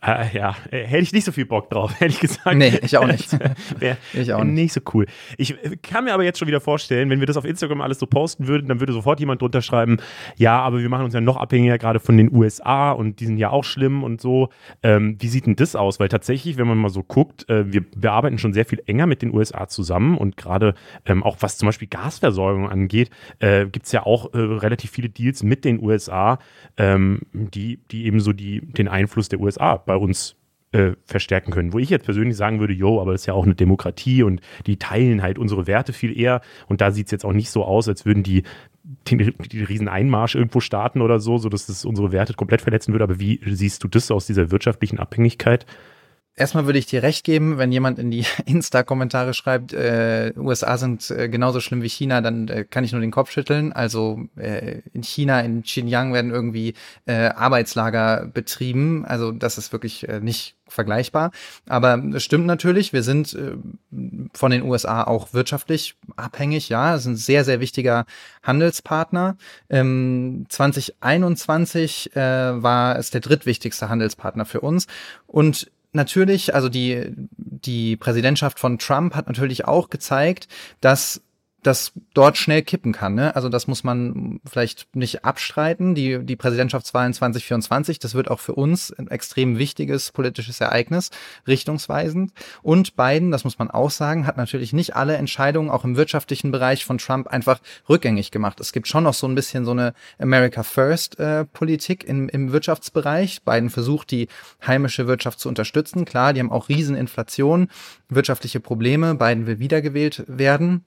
äh, 0.06 0.26
ja, 0.34 0.56
hätte 0.70 0.98
ich 0.98 1.14
nicht 1.14 1.24
so 1.24 1.32
viel 1.32 1.46
Bock 1.46 1.70
drauf, 1.70 1.94
ehrlich 2.00 2.20
gesagt. 2.20 2.58
Nee, 2.58 2.80
ich 2.82 2.98
auch 2.98 3.08
nicht. 3.08 3.32
Wäre 3.80 3.98
ich 4.14 4.34
auch 4.34 4.44
nicht. 4.44 4.54
nicht 4.54 4.74
so 4.74 4.82
cool. 4.94 5.06
Ich 5.38 5.56
kann 5.84 6.04
mir 6.04 6.14
aber 6.14 6.24
jetzt 6.24 6.38
schon 6.40 6.50
wieder 6.50 6.60
vorstellen, 6.60 7.10
wenn 7.10 7.22
wir 7.22 7.28
das 7.28 7.38
auf 7.38 7.46
Instagram 7.46 7.80
alles 7.80 8.00
so 8.00 8.08
posten 8.08 8.48
würden, 8.48 8.68
dann 8.68 8.82
würde 8.82 8.92
sofort 8.92 9.22
jemand 9.22 9.42
drunter 9.42 9.62
schreiben, 9.62 9.98
ja, 10.36 10.60
aber 10.60 10.80
wir 10.80 10.90
machen 10.90 11.06
uns 11.06 11.14
ja 11.14 11.22
noch 11.22 11.38
abhängiger 11.38 11.78
gerade 11.78 12.02
von 12.02 12.18
den 12.18 12.34
USA 12.36 12.92
und 12.92 13.22
die 13.22 13.26
sind 13.26 13.38
ja 13.38 13.52
auch 13.52 13.64
schlimm 13.64 14.04
und 14.04 14.20
so. 14.20 14.50
Ähm, 14.84 15.16
wie 15.20 15.28
sieht 15.30 15.46
denn 15.46 15.56
das 15.56 15.78
aus? 15.78 16.00
Weil 16.02 16.10
tatsächlich, 16.10 16.58
wenn 16.58 16.68
man 16.68 16.78
mal 16.78 16.90
so 16.90 17.04
guckt, 17.04 17.50
äh, 17.50 17.72
wir, 17.72 17.86
wir 17.96 18.12
arbeiten 18.12 18.38
schon 18.38 18.52
sehr 18.52 18.66
viel 18.66 18.82
enger 18.86 19.08
mit 19.08 19.22
den 19.22 19.34
USA 19.34 19.70
zusammen 19.70 20.18
und 20.18 20.36
gerade 20.36 20.74
ähm, 21.06 21.24
auch 21.24 21.38
was 21.40 21.58
zum 21.58 21.68
Beispiel 21.68 21.88
Gasversorgung 21.88 22.70
angeht, 22.70 23.10
äh, 23.40 23.66
gibt 23.66 23.86
es 23.86 23.94
ja 23.94 24.06
auch 24.06 24.34
äh, 24.34 24.38
relativ 24.38 24.92
viele 24.92 25.10
Deals 25.22 25.44
mit 25.44 25.66
den 25.66 25.82
USA, 25.84 26.40
ähm, 26.78 27.22
die, 27.32 27.78
die 27.92 28.06
eben 28.06 28.20
so 28.20 28.34
die, 28.34 28.62
den 28.62 28.88
Einfluss 28.88 29.30
der 29.30 29.40
USA 29.40 29.78
bei 29.78 29.96
uns 29.96 30.36
äh, 30.72 30.94
verstärken 31.06 31.52
können. 31.52 31.74
Wo 31.74 31.80
ich 31.80 31.90
jetzt 31.90 32.06
persönlich 32.06 32.38
sagen 32.38 32.60
würde, 32.60 32.74
jo, 32.74 33.02
aber 33.02 33.12
das 33.12 33.22
ist 33.22 33.26
ja 33.28 33.34
auch 33.34 33.46
eine 33.46 33.56
Demokratie 33.56 34.24
und 34.24 34.42
die 34.68 34.78
teilen 34.78 35.22
halt 35.22 35.38
unsere 35.38 35.68
Werte 35.68 35.94
viel 35.94 36.18
eher. 36.18 36.42
Und 36.68 36.82
da 36.82 36.92
sieht 36.92 37.08
es 37.08 37.12
jetzt 37.12 37.26
auch 37.26 37.34
nicht 37.34 37.50
so 37.50 37.64
aus, 37.66 37.88
als 37.88 38.06
würden 38.06 38.24
die 38.24 38.44
den, 39.10 39.20
den 39.20 39.66
riesen 39.66 39.88
Einmarsch 39.88 40.36
irgendwo 40.36 40.60
starten 40.60 41.02
oder 41.02 41.20
so, 41.20 41.38
sodass 41.38 41.70
es 41.70 41.86
unsere 41.86 42.12
Werte 42.12 42.34
komplett 42.34 42.62
verletzen 42.62 42.94
würde. 42.94 43.04
Aber 43.04 43.20
wie 43.20 43.40
siehst 43.46 43.84
du 43.84 43.88
das 43.88 44.12
aus 44.12 44.26
dieser 44.26 44.52
wirtschaftlichen 44.52 45.00
Abhängigkeit? 45.00 45.66
Erstmal 46.34 46.66
würde 46.66 46.80
ich 46.80 46.86
dir 46.86 47.04
recht 47.04 47.26
geben, 47.26 47.58
wenn 47.58 47.74
jemand 47.74 48.00
in 48.00 48.10
die 48.10 48.26
Insta-Kommentare 48.46 49.34
schreibt, 49.34 49.74
äh, 49.74 50.32
USA 50.38 50.78
sind 50.78 51.12
äh, 51.12 51.28
genauso 51.28 51.60
schlimm 51.60 51.82
wie 51.82 51.90
China, 51.90 52.22
dann 52.22 52.48
äh, 52.48 52.64
kann 52.64 52.86
ich 52.86 52.94
nur 52.94 53.02
den 53.02 53.12
Kopf 53.12 53.32
schütteln. 53.32 53.74
Also 53.74 54.22
äh, 54.38 54.82
in 54.94 55.04
China, 55.04 55.42
in 55.42 55.64
Xinjiang 55.64 56.14
werden 56.14 56.32
irgendwie 56.32 56.74
äh, 57.06 57.28
Arbeitslager 57.28 58.28
betrieben. 58.34 59.04
Also 59.06 59.32
das 59.32 59.58
ist 59.58 59.74
wirklich 59.74 60.08
äh, 60.08 60.22
nicht 60.22 60.56
vergleichbar. 60.72 61.32
Aber 61.68 62.02
es 62.14 62.24
stimmt 62.24 62.46
natürlich, 62.46 62.94
wir 62.94 63.04
sind 63.04 63.34
äh, 63.34 63.58
von 64.34 64.52
den 64.52 64.64
USA 64.64 65.04
auch 65.04 65.34
wirtschaftlich 65.34 65.98
abhängig, 66.16 66.70
ja, 66.70 66.94
das 66.94 67.02
ist 67.02 67.08
ein 67.08 67.16
sehr, 67.18 67.44
sehr 67.44 67.60
wichtiger 67.60 68.06
Handelspartner. 68.42 69.36
Ähm, 69.70 70.46
2021 70.48 72.16
äh, 72.16 72.20
war 72.64 72.98
es 72.98 73.12
der 73.12 73.22
drittwichtigste 73.22 73.90
Handelspartner 73.90 74.46
für 74.46 74.62
uns 74.62 74.88
und 75.28 75.70
natürlich, 75.94 76.54
also 76.56 76.70
die, 76.70 77.14
die 77.16 77.98
Präsidentschaft 77.98 78.60
von 78.60 78.78
Trump 78.80 79.16
hat 79.16 79.28
natürlich 79.28 79.66
auch 79.66 79.90
gezeigt, 79.90 80.48
dass 80.80 81.22
das 81.64 81.92
dort 82.14 82.38
schnell 82.38 82.64
kippen 82.64 82.92
kann. 82.92 83.14
Ne? 83.14 83.36
Also 83.36 83.48
das 83.48 83.68
muss 83.68 83.84
man 83.84 84.40
vielleicht 84.46 84.96
nicht 84.96 85.24
abstreiten. 85.24 85.94
Die, 85.94 86.20
die 86.20 86.36
Präsidentschaftswahlen 86.36 87.14
2024, 87.14 88.00
das 88.00 88.16
wird 88.16 88.32
auch 88.32 88.40
für 88.40 88.56
uns 88.56 88.92
ein 88.92 89.08
extrem 89.08 89.58
wichtiges 89.58 90.12
politisches 90.12 90.60
Ereignis, 90.60 91.12
richtungsweisend. 91.48 92.32
Und 92.64 92.96
Biden, 92.96 93.32
das 93.32 93.44
muss 93.44 93.60
man 93.60 93.70
auch 93.70 93.92
sagen, 93.92 94.26
hat 94.26 94.38
natürlich 94.38 94.74
nicht 94.74 94.96
alle 94.96 95.18
Entscheidungen 95.18 95.70
auch 95.70 95.86
im 95.86 95.98
wirtschaftlichen 95.98 96.52
Bereich 96.52 96.84
von 96.84 96.98
Trump 96.98 97.28
einfach 97.28 97.60
rückgängig 97.88 98.32
gemacht. 98.32 98.60
Es 98.60 98.72
gibt 98.72 98.88
schon 98.88 99.04
noch 99.04 99.14
so 99.14 99.28
ein 99.28 99.36
bisschen 99.36 99.64
so 99.64 99.72
eine 99.72 99.94
America 100.18 100.64
First 100.64 101.20
äh, 101.20 101.46
Politik 101.46 102.04
im, 102.04 102.28
im 102.30 102.52
Wirtschaftsbereich. 102.52 103.44
Biden 103.44 103.70
versucht, 103.70 104.10
die 104.10 104.28
heimische 104.66 105.06
Wirtschaft 105.06 105.40
zu 105.40 105.48
unterstützen. 105.48 106.06
Klar, 106.06 106.34
die 106.34 106.40
haben 106.40 106.52
auch 106.52 106.70
Rieseninflation, 106.70 107.68
wirtschaftliche 108.10 108.60
Probleme. 108.60 109.14
Biden 109.14 109.46
will 109.46 109.60
wiedergewählt 109.60 110.24
werden. 110.28 110.86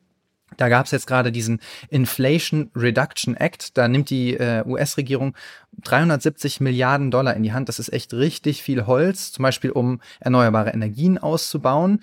Da 0.56 0.68
gab 0.68 0.86
es 0.86 0.93
jetzt 0.93 1.06
gerade 1.06 1.32
diesen 1.32 1.60
Inflation 1.90 2.70
Reduction 2.74 3.36
Act. 3.36 3.76
Da 3.76 3.89
nimmt 3.89 4.10
die 4.10 4.35
äh, 4.35 4.64
US-Regierung 4.66 5.35
370 5.82 6.60
Milliarden 6.60 7.10
Dollar 7.10 7.35
in 7.35 7.43
die 7.43 7.52
Hand. 7.52 7.68
Das 7.68 7.78
ist 7.78 7.93
echt 7.93 8.12
richtig 8.14 8.62
viel 8.62 8.86
Holz, 8.86 9.32
zum 9.32 9.43
Beispiel 9.43 9.70
um 9.70 10.01
erneuerbare 10.20 10.70
Energien 10.70 11.18
auszubauen. 11.18 12.01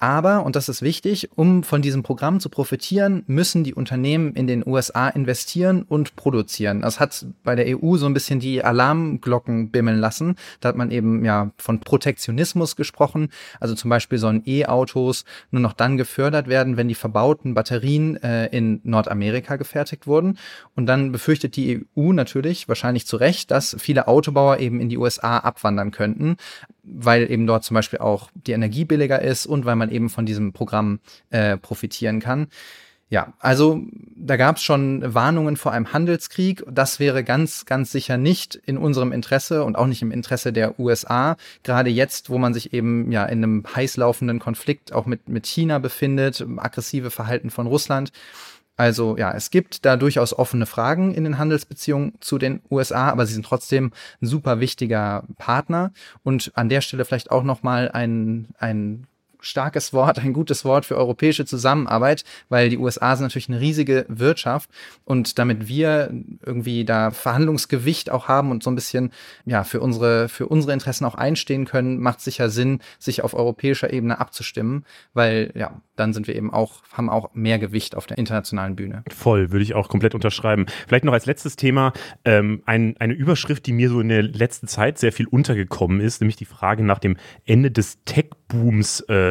Aber, 0.00 0.44
und 0.44 0.54
das 0.54 0.68
ist 0.68 0.80
wichtig, 0.80 1.28
um 1.34 1.64
von 1.64 1.82
diesem 1.82 2.04
Programm 2.04 2.38
zu 2.38 2.50
profitieren, 2.50 3.24
müssen 3.26 3.64
die 3.64 3.74
Unternehmen 3.74 4.32
in 4.34 4.46
den 4.46 4.64
USA 4.64 5.08
investieren 5.08 5.82
und 5.82 6.14
produzieren. 6.14 6.82
Das 6.82 7.00
hat 7.00 7.26
bei 7.42 7.56
der 7.56 7.66
EU 7.76 7.96
so 7.96 8.06
ein 8.06 8.14
bisschen 8.14 8.38
die 8.38 8.62
Alarmglocken 8.62 9.72
bimmeln 9.72 9.98
lassen. 9.98 10.36
Da 10.60 10.68
hat 10.68 10.76
man 10.76 10.92
eben 10.92 11.24
ja 11.24 11.50
von 11.56 11.80
Protektionismus 11.80 12.76
gesprochen. 12.76 13.30
Also 13.58 13.74
zum 13.74 13.90
Beispiel 13.90 14.18
sollen 14.18 14.42
E-Autos 14.46 15.24
nur 15.50 15.62
noch 15.62 15.72
dann 15.72 15.96
gefördert 15.96 16.46
werden, 16.46 16.76
wenn 16.76 16.86
die 16.86 16.94
verbauten 16.94 17.54
Batterien 17.54 18.22
äh, 18.22 18.46
in 18.46 18.80
Nordamerika 18.84 19.56
gefertigt 19.56 20.06
wurden. 20.06 20.38
Und 20.76 20.86
dann 20.86 21.10
befürchtet 21.10 21.56
die 21.56 21.86
EU 21.96 22.12
natürlich, 22.12 22.68
wahrscheinlich 22.68 23.04
zu 23.04 23.16
Recht, 23.16 23.50
dass 23.50 23.74
viele 23.80 24.06
Autobauer 24.06 24.58
eben 24.58 24.80
in 24.80 24.88
die 24.88 24.98
USA 24.98 25.38
abwandern 25.38 25.90
könnten, 25.90 26.36
weil 26.84 27.30
eben 27.30 27.46
dort 27.46 27.64
zum 27.64 27.74
Beispiel 27.74 27.98
auch 27.98 28.30
die 28.34 28.52
Energie 28.52 28.84
billiger 28.84 29.20
ist 29.20 29.44
und 29.46 29.64
weil 29.64 29.76
man 29.76 29.87
man 29.88 29.94
eben 29.94 30.08
von 30.08 30.26
diesem 30.26 30.52
Programm 30.52 31.00
äh, 31.30 31.56
profitieren 31.56 32.20
kann. 32.20 32.48
Ja, 33.10 33.32
also 33.38 33.80
da 34.16 34.36
gab 34.36 34.56
es 34.56 34.62
schon 34.62 35.14
Warnungen 35.14 35.56
vor 35.56 35.72
einem 35.72 35.94
Handelskrieg. 35.94 36.62
Das 36.70 37.00
wäre 37.00 37.24
ganz, 37.24 37.64
ganz 37.64 37.90
sicher 37.90 38.18
nicht 38.18 38.54
in 38.54 38.76
unserem 38.76 39.12
Interesse 39.12 39.64
und 39.64 39.76
auch 39.76 39.86
nicht 39.86 40.02
im 40.02 40.12
Interesse 40.12 40.52
der 40.52 40.78
USA. 40.78 41.38
Gerade 41.62 41.88
jetzt, 41.88 42.28
wo 42.28 42.36
man 42.36 42.52
sich 42.52 42.74
eben 42.74 43.10
ja 43.10 43.24
in 43.24 43.42
einem 43.42 43.64
heiß 43.74 43.96
laufenden 43.96 44.40
Konflikt 44.40 44.92
auch 44.92 45.06
mit, 45.06 45.26
mit 45.26 45.46
China 45.46 45.78
befindet, 45.78 46.44
aggressive 46.58 47.10
Verhalten 47.10 47.48
von 47.48 47.66
Russland. 47.66 48.12
Also 48.76 49.16
ja, 49.16 49.32
es 49.32 49.50
gibt 49.50 49.86
da 49.86 49.96
durchaus 49.96 50.32
offene 50.32 50.66
Fragen 50.66 51.14
in 51.14 51.24
den 51.24 51.38
Handelsbeziehungen 51.38 52.12
zu 52.20 52.36
den 52.36 52.60
USA, 52.70 53.08
aber 53.08 53.24
sie 53.24 53.32
sind 53.32 53.46
trotzdem 53.46 53.90
ein 54.20 54.26
super 54.26 54.60
wichtiger 54.60 55.24
Partner. 55.38 55.92
Und 56.22 56.52
an 56.54 56.68
der 56.68 56.82
Stelle 56.82 57.06
vielleicht 57.06 57.30
auch 57.30 57.42
noch 57.42 57.62
mal 57.62 57.90
ein, 57.90 58.48
ein 58.58 59.06
starkes 59.40 59.92
Wort, 59.92 60.18
ein 60.18 60.32
gutes 60.32 60.64
Wort 60.64 60.86
für 60.86 60.96
europäische 60.96 61.44
Zusammenarbeit, 61.44 62.24
weil 62.48 62.68
die 62.68 62.78
USA 62.78 63.16
sind 63.16 63.24
natürlich 63.24 63.48
eine 63.48 63.60
riesige 63.60 64.04
Wirtschaft 64.08 64.70
und 65.04 65.38
damit 65.38 65.68
wir 65.68 66.12
irgendwie 66.44 66.84
da 66.84 67.10
Verhandlungsgewicht 67.10 68.10
auch 68.10 68.28
haben 68.28 68.50
und 68.50 68.62
so 68.62 68.70
ein 68.70 68.74
bisschen 68.74 69.12
ja 69.44 69.64
für 69.64 69.80
unsere 69.80 70.28
für 70.28 70.46
unsere 70.46 70.72
Interessen 70.72 71.04
auch 71.04 71.14
einstehen 71.14 71.64
können, 71.64 71.98
macht 72.00 72.20
sicher 72.20 72.50
Sinn, 72.50 72.80
sich 72.98 73.22
auf 73.22 73.34
europäischer 73.34 73.92
Ebene 73.92 74.18
abzustimmen, 74.18 74.84
weil 75.14 75.52
ja 75.54 75.80
dann 75.96 76.12
sind 76.12 76.28
wir 76.28 76.36
eben 76.36 76.52
auch 76.52 76.82
haben 76.92 77.10
auch 77.10 77.34
mehr 77.34 77.58
Gewicht 77.58 77.96
auf 77.96 78.06
der 78.06 78.18
internationalen 78.18 78.76
Bühne. 78.76 79.02
Voll, 79.08 79.50
würde 79.50 79.62
ich 79.62 79.74
auch 79.74 79.88
komplett 79.88 80.14
unterschreiben. 80.14 80.66
Vielleicht 80.86 81.04
noch 81.04 81.12
als 81.12 81.26
letztes 81.26 81.56
Thema 81.56 81.92
ähm, 82.24 82.62
ein, 82.66 82.96
eine 82.98 83.14
Überschrift, 83.14 83.66
die 83.66 83.72
mir 83.72 83.88
so 83.88 84.00
in 84.00 84.08
der 84.08 84.22
letzten 84.22 84.68
Zeit 84.68 84.98
sehr 84.98 85.12
viel 85.12 85.26
untergekommen 85.26 86.00
ist, 86.00 86.20
nämlich 86.20 86.36
die 86.36 86.44
Frage 86.44 86.82
nach 86.84 86.98
dem 86.98 87.16
Ende 87.44 87.70
des 87.70 88.04
Tech-Booms. 88.04 89.00
Äh, 89.08 89.27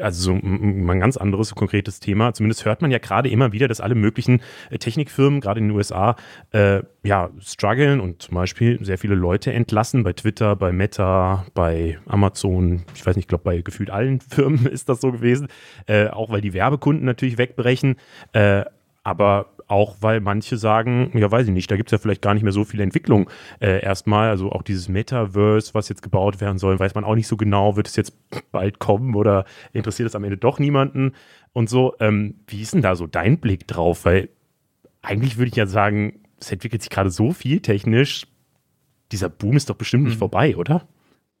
also 0.00 0.32
so 0.32 0.32
ein, 0.32 1.00
ganz 1.00 1.16
anderes, 1.16 1.54
konkretes 1.54 2.00
Thema. 2.00 2.32
Zumindest 2.34 2.64
hört 2.64 2.82
man 2.82 2.90
ja 2.90 2.98
gerade 2.98 3.28
immer 3.28 3.52
wieder, 3.52 3.68
dass 3.68 3.80
alle 3.80 3.94
möglichen 3.94 4.40
äh, 4.70 4.78
Technikfirmen, 4.78 5.40
gerade 5.40 5.60
in 5.60 5.68
den 5.68 5.76
USA, 5.76 6.16
äh, 6.52 6.82
ja, 7.04 7.30
strugglen 7.40 8.00
und 8.00 8.22
zum 8.22 8.34
Beispiel 8.34 8.84
sehr 8.84 8.98
viele 8.98 9.14
Leute 9.14 9.52
entlassen. 9.52 10.02
Bei 10.02 10.12
Twitter, 10.12 10.56
bei 10.56 10.72
Meta, 10.72 11.46
bei 11.54 11.98
Amazon, 12.06 12.84
ich 12.94 13.06
weiß 13.06 13.16
nicht, 13.16 13.24
ich 13.24 13.28
glaube, 13.28 13.44
bei 13.44 13.60
gefühlt 13.60 13.90
allen 13.90 14.20
Firmen 14.28 14.66
ist 14.66 14.88
das 14.88 15.00
so 15.00 15.12
gewesen. 15.12 15.48
Äh, 15.86 16.08
auch 16.08 16.30
weil 16.30 16.40
die 16.40 16.54
Werbekunden 16.54 17.04
natürlich 17.04 17.38
wegbrechen. 17.38 17.96
Äh, 18.32 18.64
aber 19.04 19.53
auch 19.66 19.96
weil 20.00 20.20
manche 20.20 20.56
sagen, 20.56 21.10
ja, 21.14 21.30
weiß 21.30 21.46
ich 21.46 21.52
nicht, 21.52 21.70
da 21.70 21.76
gibt 21.76 21.88
es 21.88 21.92
ja 21.92 21.98
vielleicht 21.98 22.22
gar 22.22 22.34
nicht 22.34 22.42
mehr 22.42 22.52
so 22.52 22.64
viel 22.64 22.80
Entwicklung 22.80 23.30
äh, 23.60 23.82
erstmal. 23.82 24.28
Also 24.28 24.52
auch 24.52 24.62
dieses 24.62 24.88
Metaverse, 24.88 25.74
was 25.74 25.88
jetzt 25.88 26.02
gebaut 26.02 26.40
werden 26.40 26.58
soll, 26.58 26.78
weiß 26.78 26.94
man 26.94 27.04
auch 27.04 27.14
nicht 27.14 27.26
so 27.26 27.36
genau, 27.36 27.76
wird 27.76 27.88
es 27.88 27.96
jetzt 27.96 28.16
bald 28.52 28.78
kommen 28.78 29.14
oder 29.14 29.44
interessiert 29.72 30.08
es 30.08 30.14
am 30.14 30.24
Ende 30.24 30.36
doch 30.36 30.58
niemanden 30.58 31.12
und 31.52 31.68
so. 31.68 31.94
Ähm, 32.00 32.36
wie 32.46 32.62
ist 32.62 32.74
denn 32.74 32.82
da 32.82 32.96
so 32.96 33.06
dein 33.06 33.38
Blick 33.38 33.66
drauf? 33.66 34.04
Weil 34.04 34.28
eigentlich 35.02 35.36
würde 35.36 35.50
ich 35.50 35.56
ja 35.56 35.66
sagen, 35.66 36.20
es 36.40 36.50
entwickelt 36.52 36.82
sich 36.82 36.90
gerade 36.90 37.10
so 37.10 37.32
viel 37.32 37.60
technisch. 37.60 38.26
Dieser 39.12 39.28
Boom 39.28 39.56
ist 39.56 39.70
doch 39.70 39.76
bestimmt 39.76 40.04
nicht 40.04 40.14
hm. 40.14 40.18
vorbei, 40.20 40.56
oder? 40.56 40.86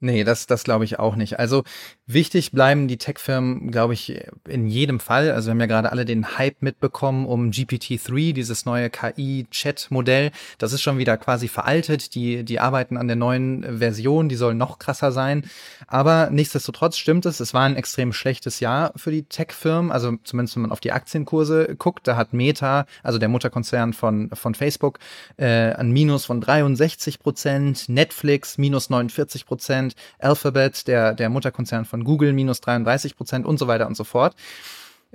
Nee, 0.04 0.22
das, 0.22 0.46
das 0.46 0.64
glaube 0.64 0.84
ich 0.84 0.98
auch 0.98 1.16
nicht. 1.16 1.38
Also 1.38 1.64
wichtig 2.06 2.52
bleiben 2.52 2.88
die 2.88 2.98
Tech-Firmen, 2.98 3.70
glaube 3.70 3.94
ich, 3.94 4.20
in 4.46 4.66
jedem 4.66 5.00
Fall. 5.00 5.30
Also 5.30 5.46
wir 5.46 5.52
haben 5.52 5.60
ja 5.60 5.66
gerade 5.66 5.90
alle 5.90 6.04
den 6.04 6.36
Hype 6.36 6.60
mitbekommen 6.60 7.24
um 7.24 7.50
GPT-3, 7.50 8.34
dieses 8.34 8.66
neue 8.66 8.90
KI-Chat-Modell. 8.90 10.30
Das 10.58 10.74
ist 10.74 10.82
schon 10.82 10.98
wieder 10.98 11.16
quasi 11.16 11.48
veraltet. 11.48 12.14
Die, 12.14 12.44
die 12.44 12.60
arbeiten 12.60 12.98
an 12.98 13.06
der 13.06 13.16
neuen 13.16 13.78
Version, 13.78 14.28
die 14.28 14.36
soll 14.36 14.54
noch 14.54 14.78
krasser 14.78 15.10
sein. 15.10 15.46
Aber 15.86 16.28
nichtsdestotrotz 16.30 16.98
stimmt 16.98 17.24
es, 17.24 17.40
es 17.40 17.54
war 17.54 17.62
ein 17.62 17.76
extrem 17.76 18.12
schlechtes 18.12 18.60
Jahr 18.60 18.92
für 18.96 19.10
die 19.10 19.22
Tech-Firmen. 19.22 19.90
Also 19.90 20.18
zumindest 20.22 20.56
wenn 20.56 20.64
man 20.64 20.72
auf 20.72 20.80
die 20.80 20.92
Aktienkurse 20.92 21.76
guckt, 21.78 22.06
da 22.06 22.16
hat 22.16 22.34
Meta, 22.34 22.84
also 23.02 23.18
der 23.18 23.30
Mutterkonzern 23.30 23.94
von, 23.94 24.28
von 24.34 24.54
Facebook, 24.54 24.98
äh, 25.38 25.72
ein 25.72 25.92
Minus 25.92 26.26
von 26.26 26.42
63 26.42 27.20
Prozent, 27.20 27.88
Netflix 27.88 28.58
minus 28.58 28.90
49 28.90 29.46
Prozent. 29.46 29.93
Alphabet, 30.18 30.86
der, 30.86 31.14
der 31.14 31.28
Mutterkonzern 31.28 31.84
von 31.84 32.04
Google, 32.04 32.32
minus 32.32 32.60
33 32.60 33.16
Prozent 33.16 33.46
und 33.46 33.58
so 33.58 33.66
weiter 33.66 33.86
und 33.86 33.96
so 33.96 34.04
fort. 34.04 34.34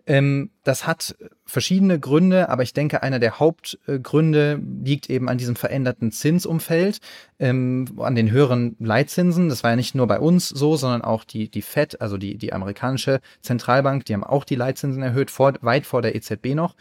Ähm, 0.06 0.52
das 0.64 0.88
hat 0.88 1.16
verschiedene 1.46 2.00
Gründe, 2.00 2.50
aber 2.50 2.64
ich 2.64 2.74
denke, 2.74 3.04
einer 3.04 3.20
der 3.20 3.40
Hauptgründe 3.40 4.62
liegt 4.84 5.10
eben 5.10 5.30
an 5.30 5.38
diesem 5.38 5.56
veränderten 5.56 6.12
Zinsumfeld, 6.12 7.00
ähm, 7.40 7.86
an 7.98 8.16
den 8.16 8.32
höheren 8.32 8.76
Leitzinsen. 8.80 9.50
Das 9.50 9.64
war 9.64 9.72
ja 9.72 9.76
nicht 9.76 9.96
nur 9.96 10.08
bei 10.08 10.20
uns 10.20 10.50
so, 10.50 10.78
sondern 10.78 11.02
auch 11.02 11.24
die, 11.24 11.50
die 11.50 11.62
Fed, 11.62 12.02
also 12.02 12.18
die, 12.18 12.38
die 12.38 12.54
amerikanische 12.54 13.20
Zentralbank, 13.42 14.06
die 14.06 14.14
haben 14.14 14.24
auch 14.24 14.44
die 14.44 14.56
Leitzinsen 14.56 15.04
erhöht, 15.04 15.32
vor, 15.32 15.54
weit 15.62 15.86
vor 15.86 16.02
der 16.02 16.16
EZB 16.16 16.56
noch. 16.56 16.76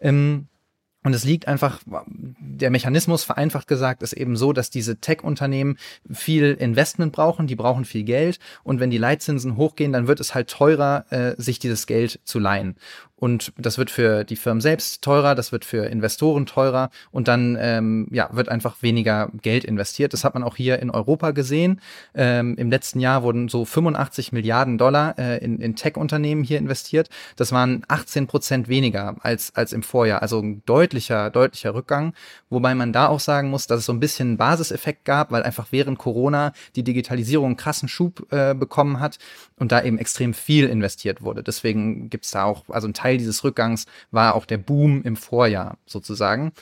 Ähm, 0.00 0.46
und 1.02 1.14
es 1.14 1.24
liegt 1.24 1.48
einfach, 1.48 1.80
der 1.86 2.70
Mechanismus 2.70 3.24
vereinfacht 3.24 3.66
gesagt 3.66 4.02
ist 4.02 4.12
eben 4.12 4.36
so, 4.36 4.52
dass 4.52 4.68
diese 4.68 4.96
Tech-Unternehmen 4.96 5.78
viel 6.10 6.52
Investment 6.52 7.12
brauchen, 7.12 7.46
die 7.46 7.56
brauchen 7.56 7.86
viel 7.86 8.04
Geld 8.04 8.38
und 8.64 8.80
wenn 8.80 8.90
die 8.90 8.98
Leitzinsen 8.98 9.56
hochgehen, 9.56 9.92
dann 9.92 10.06
wird 10.06 10.20
es 10.20 10.34
halt 10.34 10.50
teurer, 10.50 11.06
äh, 11.10 11.34
sich 11.40 11.58
dieses 11.58 11.86
Geld 11.86 12.20
zu 12.24 12.38
leihen. 12.38 12.76
Und 13.20 13.52
das 13.58 13.76
wird 13.76 13.90
für 13.90 14.24
die 14.24 14.36
Firmen 14.36 14.62
selbst 14.62 15.02
teurer, 15.02 15.34
das 15.34 15.52
wird 15.52 15.66
für 15.66 15.84
Investoren 15.84 16.46
teurer 16.46 16.90
und 17.12 17.28
dann 17.28 17.56
ähm, 17.60 18.08
ja, 18.10 18.30
wird 18.32 18.48
einfach 18.48 18.76
weniger 18.80 19.30
Geld 19.42 19.64
investiert. 19.64 20.14
Das 20.14 20.24
hat 20.24 20.32
man 20.32 20.42
auch 20.42 20.56
hier 20.56 20.78
in 20.78 20.90
Europa 20.90 21.32
gesehen. 21.32 21.80
Ähm, 22.14 22.56
Im 22.56 22.70
letzten 22.70 22.98
Jahr 22.98 23.22
wurden 23.22 23.48
so 23.48 23.66
85 23.66 24.32
Milliarden 24.32 24.78
Dollar 24.78 25.18
äh, 25.18 25.36
in, 25.44 25.60
in 25.60 25.76
Tech-Unternehmen 25.76 26.42
hier 26.42 26.56
investiert. 26.56 27.10
Das 27.36 27.52
waren 27.52 27.84
18 27.88 28.26
Prozent 28.26 28.68
weniger 28.68 29.16
als, 29.20 29.54
als 29.54 29.74
im 29.74 29.82
Vorjahr. 29.82 30.22
Also 30.22 30.40
ein 30.40 30.62
deutlicher, 30.64 31.28
deutlicher 31.28 31.74
Rückgang. 31.74 32.14
Wobei 32.48 32.74
man 32.74 32.94
da 32.94 33.08
auch 33.08 33.20
sagen 33.20 33.50
muss, 33.50 33.66
dass 33.66 33.80
es 33.80 33.86
so 33.86 33.92
ein 33.92 34.00
bisschen 34.00 34.28
einen 34.28 34.36
Basiseffekt 34.38 35.04
gab, 35.04 35.30
weil 35.30 35.42
einfach 35.42 35.68
während 35.72 35.98
Corona 35.98 36.52
die 36.74 36.84
Digitalisierung 36.84 37.46
einen 37.46 37.56
krassen 37.58 37.88
Schub 37.88 38.32
äh, 38.32 38.54
bekommen 38.54 38.98
hat 38.98 39.18
und 39.56 39.72
da 39.72 39.82
eben 39.82 39.98
extrem 39.98 40.32
viel 40.32 40.66
investiert 40.68 41.20
wurde. 41.20 41.42
Deswegen 41.42 42.08
gibt's 42.08 42.30
da 42.30 42.44
auch, 42.44 42.64
also 42.70 42.88
ein 42.88 42.94
Teil 42.94 43.09
Teil 43.10 43.18
dieses 43.18 43.42
Rückgangs 43.44 43.86
war 44.10 44.34
auch 44.34 44.46
der 44.46 44.58
Boom 44.58 45.02
im 45.02 45.16
Vorjahr 45.16 45.78
sozusagen. 45.86 46.52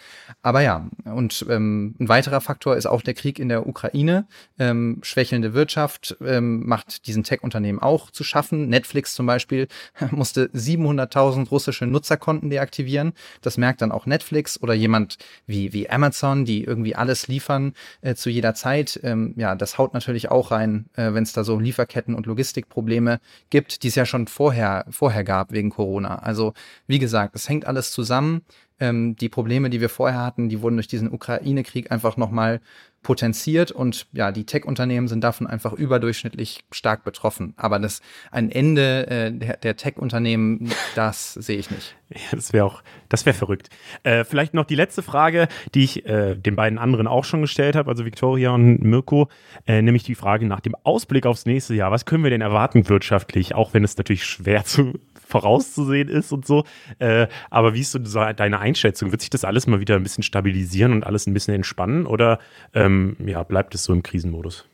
Aber 0.43 0.63
ja, 0.63 0.89
und 1.05 1.45
ähm, 1.49 1.95
ein 1.99 2.09
weiterer 2.09 2.41
Faktor 2.41 2.77
ist 2.77 2.87
auch 2.87 3.03
der 3.03 3.15
Krieg 3.15 3.39
in 3.39 3.49
der 3.49 3.67
Ukraine. 3.67 4.27
Ähm, 4.59 4.99
schwächelnde 5.03 5.53
Wirtschaft 5.53 6.17
ähm, 6.25 6.67
macht 6.67 7.07
diesen 7.07 7.23
Tech-Unternehmen 7.23 7.81
auch 7.81 8.11
zu 8.11 8.25
schaffen. 8.25 8.69
Netflix 8.69 9.15
zum 9.15 9.27
Beispiel 9.27 9.69
musste 10.11 10.47
700.000 10.55 11.49
russische 11.51 11.87
Nutzerkonten 11.87 12.51
deaktivieren. 12.51 13.13
Das 13.43 13.59
merkt 13.59 13.83
dann 13.83 13.93
auch 13.93 14.07
Netflix 14.07 14.61
oder 14.63 14.75
jemand 14.75 15.19
wie, 15.47 15.73
wie 15.73 15.91
Amazon, 15.91 16.45
die 16.45 16.65
irgendwie 16.65 16.95
alles 16.95 17.29
liefern 17.29 17.75
äh, 18.01 18.15
zu 18.15 18.31
jeder 18.31 18.55
Zeit. 18.55 18.99
Ähm, 19.03 19.35
ja, 19.37 19.55
das 19.55 19.77
haut 19.77 19.93
natürlich 19.93 20.31
auch 20.31 20.51
rein, 20.51 20.87
äh, 20.95 21.13
wenn 21.13 21.25
es 21.25 21.33
da 21.33 21.45
so 21.45 21.59
Lieferketten 21.59 22.15
und 22.15 22.27
Logistikprobleme 22.27 23.21
gibt, 23.51 23.83
die 23.83 23.89
es 23.89 23.95
ja 23.95 24.07
schon 24.07 24.29
vorher, 24.29 24.87
vorher 24.89 25.25
gab 25.25 25.53
wegen 25.53 25.71
Corona. 25.71 26.17
Also 26.17 26.38
wie 26.87 26.99
gesagt, 26.99 27.35
es 27.35 27.49
hängt 27.49 27.67
alles 27.67 27.91
zusammen. 27.91 28.43
Ähm, 28.81 29.17
die 29.17 29.29
Probleme, 29.29 29.71
die 29.71 29.81
wir 29.81 29.89
vorher 29.89 30.23
hatten, 30.23 30.49
die 30.49 30.63
wurden 30.63 30.77
durch 30.77 30.87
diesen 30.87 31.13
Ukraine-Krieg 31.13 31.91
einfach 31.91 32.17
nochmal 32.17 32.61
potenziert 33.03 33.71
und 33.71 34.07
ja, 34.13 34.33
die 34.33 34.45
Tech-Unternehmen 34.45 35.09
sind 35.09 35.23
davon 35.23 35.47
einfach 35.47 35.73
überdurchschnittlich 35.73 36.65
stark 36.73 37.05
betroffen. 37.05 37.55
Aber 37.57 37.79
das 37.79 38.03
ein 38.31 38.51
Ende 38.51 39.07
äh, 39.07 39.33
der, 39.33 39.57
der 39.57 39.77
Tech-Unternehmen, 39.77 40.71
das 40.95 41.35
sehe 41.35 41.59
ich 41.59 41.71
nicht. 41.71 41.97
Das 42.31 42.53
wäre 42.53 42.65
auch, 42.65 42.83
das 43.09 43.25
wäre 43.27 43.37
verrückt. 43.37 43.69
Äh, 44.03 44.25
vielleicht 44.25 44.55
noch 44.55 44.65
die 44.65 44.75
letzte 44.75 45.03
Frage, 45.03 45.49
die 45.75 45.85
ich 45.85 46.07
äh, 46.07 46.35
den 46.35 46.57
beiden 46.57 46.79
anderen 46.79 47.07
auch 47.07 47.25
schon 47.25 47.41
gestellt 47.41 47.77
habe, 47.77 47.91
also 47.91 48.05
Victoria 48.05 48.51
und 48.51 48.83
Mirko, 48.83 49.29
äh, 49.67 49.81
nämlich 49.83 50.03
die 50.03 50.15
Frage 50.15 50.47
nach 50.47 50.61
dem 50.61 50.75
Ausblick 50.83 51.27
aufs 51.27 51.47
nächste 51.47 51.75
Jahr. 51.75 51.91
Was 51.91 52.05
können 52.05 52.25
wir 52.25 52.31
denn 52.31 52.41
erwarten 52.41 52.89
wirtschaftlich, 52.89 53.55
auch 53.55 53.75
wenn 53.75 53.85
es 53.85 53.97
natürlich 53.97 54.25
schwer 54.25 54.65
zu 54.65 54.99
vorauszusehen 55.29 56.09
ist 56.09 56.33
und 56.33 56.47
so. 56.47 56.65
Äh, 56.99 57.29
aber 57.51 57.75
wie 57.75 57.81
ist 57.81 57.93
so 57.93 57.99
deine 57.99 58.59
Einschätzung? 58.59 59.13
Wird 59.13 59.21
sich 59.21 59.31
das 59.31 59.45
alles 59.45 59.67
mal 59.67 59.81
wieder 59.81 59.97
ein 59.97 60.03
bisschen 60.03 60.25
stabilisieren 60.25 60.93
und 60.93 61.05
alles 61.05 61.27
ein 61.27 61.35
bisschen 61.35 61.55
entspannen 61.55 62.07
oder 62.07 62.39
ähm, 62.75 63.17
ja, 63.25 63.43
bleibt 63.43 63.75
es 63.75 63.85
so 63.85 63.93
im 63.93 64.03
Krisenmodus? 64.03 64.65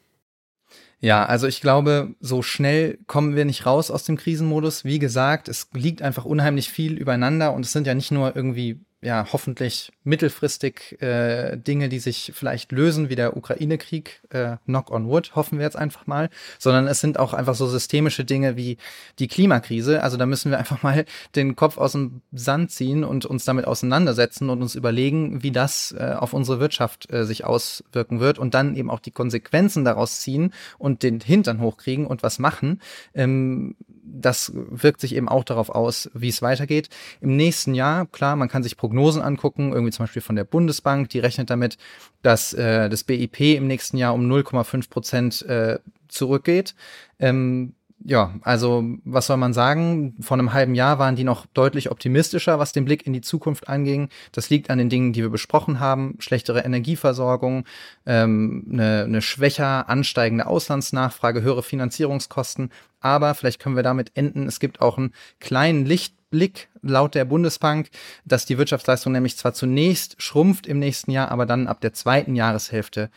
Ja, 1.01 1.27
also 1.27 1.47
ich 1.47 1.61
glaube, 1.61 2.15
so 2.21 2.41
schnell 2.41 2.99
kommen 3.07 3.37
wir 3.37 3.45
nicht 3.45 3.67
raus 3.67 3.91
aus 3.91 4.05
dem 4.05 4.17
Krisenmodus. 4.17 4.85
Wie 4.85 4.99
gesagt, 4.99 5.49
es 5.49 5.69
liegt 5.75 6.01
einfach 6.01 6.25
unheimlich 6.25 6.71
viel 6.71 6.97
übereinander 6.97 7.53
und 7.53 7.67
es 7.67 7.73
sind 7.73 7.87
ja 7.87 7.95
nicht 7.95 8.11
nur 8.11 8.35
irgendwie 8.35 8.81
ja, 9.05 9.27
hoffentlich 9.33 9.93
mittelfristig 10.03 11.01
äh, 11.03 11.59
Dinge, 11.59 11.91
die 11.91 11.99
sich 11.99 12.33
vielleicht 12.35 12.73
lösen, 12.73 13.11
wie 13.11 13.17
der 13.17 13.37
Ukraine-Krieg, 13.37 14.23
äh, 14.31 14.57
knock 14.65 14.91
on 14.91 15.09
wood, 15.09 15.35
hoffen 15.35 15.59
wir 15.59 15.65
jetzt 15.67 15.77
einfach 15.77 16.07
mal, 16.07 16.31
sondern 16.59 16.87
es 16.87 17.01
sind 17.01 17.19
auch 17.19 17.35
einfach 17.35 17.55
so 17.55 17.67
systemische 17.67 18.25
Dinge 18.25 18.57
wie 18.57 18.79
die 19.19 19.29
Klimakrise. 19.29 20.03
Also 20.03 20.17
da 20.17 20.25
müssen 20.25 20.51
wir 20.51 20.59
einfach 20.59 20.83
mal 20.83 21.05
den 21.35 21.55
Kopf 21.55 21.77
aus 21.77 21.93
dem 21.93 22.23
Sand 22.33 22.71
ziehen 22.71 23.05
und 23.05 23.27
uns 23.27 23.45
damit 23.45 23.67
auseinandersetzen 23.67 24.49
und 24.49 24.63
uns 24.63 24.75
überlegen, 24.75 25.43
wie 25.43 25.53
das 25.53 25.93
äh, 25.93 26.15
auf 26.19 26.33
unsere 26.33 26.59
Wirtschaft 26.59 27.13
äh, 27.13 27.27
sich 27.27 27.45
auswirken 27.45 28.21
wird 28.21 28.39
und 28.39 28.55
dann 28.55 28.75
eben 28.75 28.91
auch 28.91 29.01
die 29.01 29.11
Konsequenzen 29.11 29.85
daraus 29.85 30.23
ziehen 30.23 30.55
und 30.79 31.03
den 31.03 31.21
Hintern 31.21 31.61
hochkriegen 31.61 32.07
und 32.07 32.23
was 32.23 32.39
machen. 32.39 32.81
Ähm, 33.13 33.77
das 34.05 34.53
wirkt 34.55 35.01
sich 35.01 35.15
eben 35.15 35.29
auch 35.29 35.45
darauf 35.45 35.71
aus, 35.71 36.11
wie 36.15 36.29
es 36.29 36.43
weitergeht. 36.43 36.89
Im 37.21 37.37
nächsten 37.37 37.75
Jahr, 37.75 38.07
klar, 38.07 38.37
man 38.37 38.49
kann 38.49 38.63
sich 38.63 38.77
Prognosen 38.77 39.23
angucken, 39.23 39.73
irgendwie 39.73 39.93
zum 39.93 40.05
Beispiel 40.05 40.23
von 40.23 40.37
der 40.37 40.45
Bundesbank, 40.45 41.09
die 41.09 41.19
rechnet 41.19 41.51
damit, 41.51 41.79
dass 42.23 42.53
äh, 42.53 42.89
das 42.89 43.05
BIP 43.05 43.41
im 43.41 43.67
nächsten 43.67 43.97
Jahr 43.97 44.15
um 44.15 44.31
0,5 44.31 44.91
Prozent 44.91 45.43
äh, 45.43 45.79
zurückgeht. 46.09 46.75
Ähm, 47.19 47.75
ja, 48.07 48.35
also 48.43 48.85
was 49.05 49.27
soll 49.27 49.39
man 49.39 49.55
sagen? 49.55 50.15
Vor 50.21 50.37
einem 50.37 50.53
halben 50.53 50.75
Jahr 50.75 50.99
waren 50.99 51.17
die 51.17 51.25
noch 51.25 51.47
deutlich 51.47 51.91
optimistischer, 51.91 52.59
was 52.59 52.73
den 52.73 52.85
Blick 52.85 53.07
in 53.07 53.15
die 53.15 53.23
Zukunft 53.23 53.69
anging. 53.69 54.11
Das 54.33 54.51
liegt 54.51 54.69
an 54.69 54.79
den 54.79 54.91
Dingen, 54.91 55.13
die 55.15 55.23
wir 55.23 55.31
besprochen 55.31 55.81
haben. 55.81 56.17
Schlechtere 56.19 56.61
Energieversorgung, 56.61 57.65
ähm, 58.05 58.67
eine, 58.71 59.05
eine 59.05 59.23
schwächer 59.23 59.89
ansteigende 59.89 60.47
Auslandsnachfrage, 60.47 61.43
höhere 61.43 61.63
Finanzierungskosten. 61.63 62.71
Aber 63.01 63.35
vielleicht 63.35 63.59
können 63.59 63.77
wir 63.77 63.83
damit 63.83 64.13
enden. 64.15 64.47
Es 64.47 64.61
gibt 64.61 64.83
auch 64.83 64.99
einen 64.99 65.15
kleinen 65.41 65.87
Lichtblick 65.87 66.69
laut 66.83 67.15
der 67.15 67.25
Bundesbank, 67.25 67.89
dass 68.27 68.45
die 68.45 68.59
Wirtschaftsleistung 68.59 69.13
nämlich 69.13 69.39
zwar 69.39 69.55
zunächst 69.55 70.21
schrumpft 70.21 70.67
im 70.67 70.79
nächsten 70.79 71.11
Jahr, 71.11 71.31
aber 71.31 71.47
dann 71.47 71.69
ab 71.69 71.81
der 71.81 71.95
zweiten 71.95 72.35
Jahreshälfte 72.35 73.11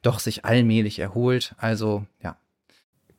doch 0.00 0.18
sich 0.18 0.46
allmählich 0.46 0.98
erholt. 0.98 1.54
Also 1.58 2.06
ja, 2.22 2.36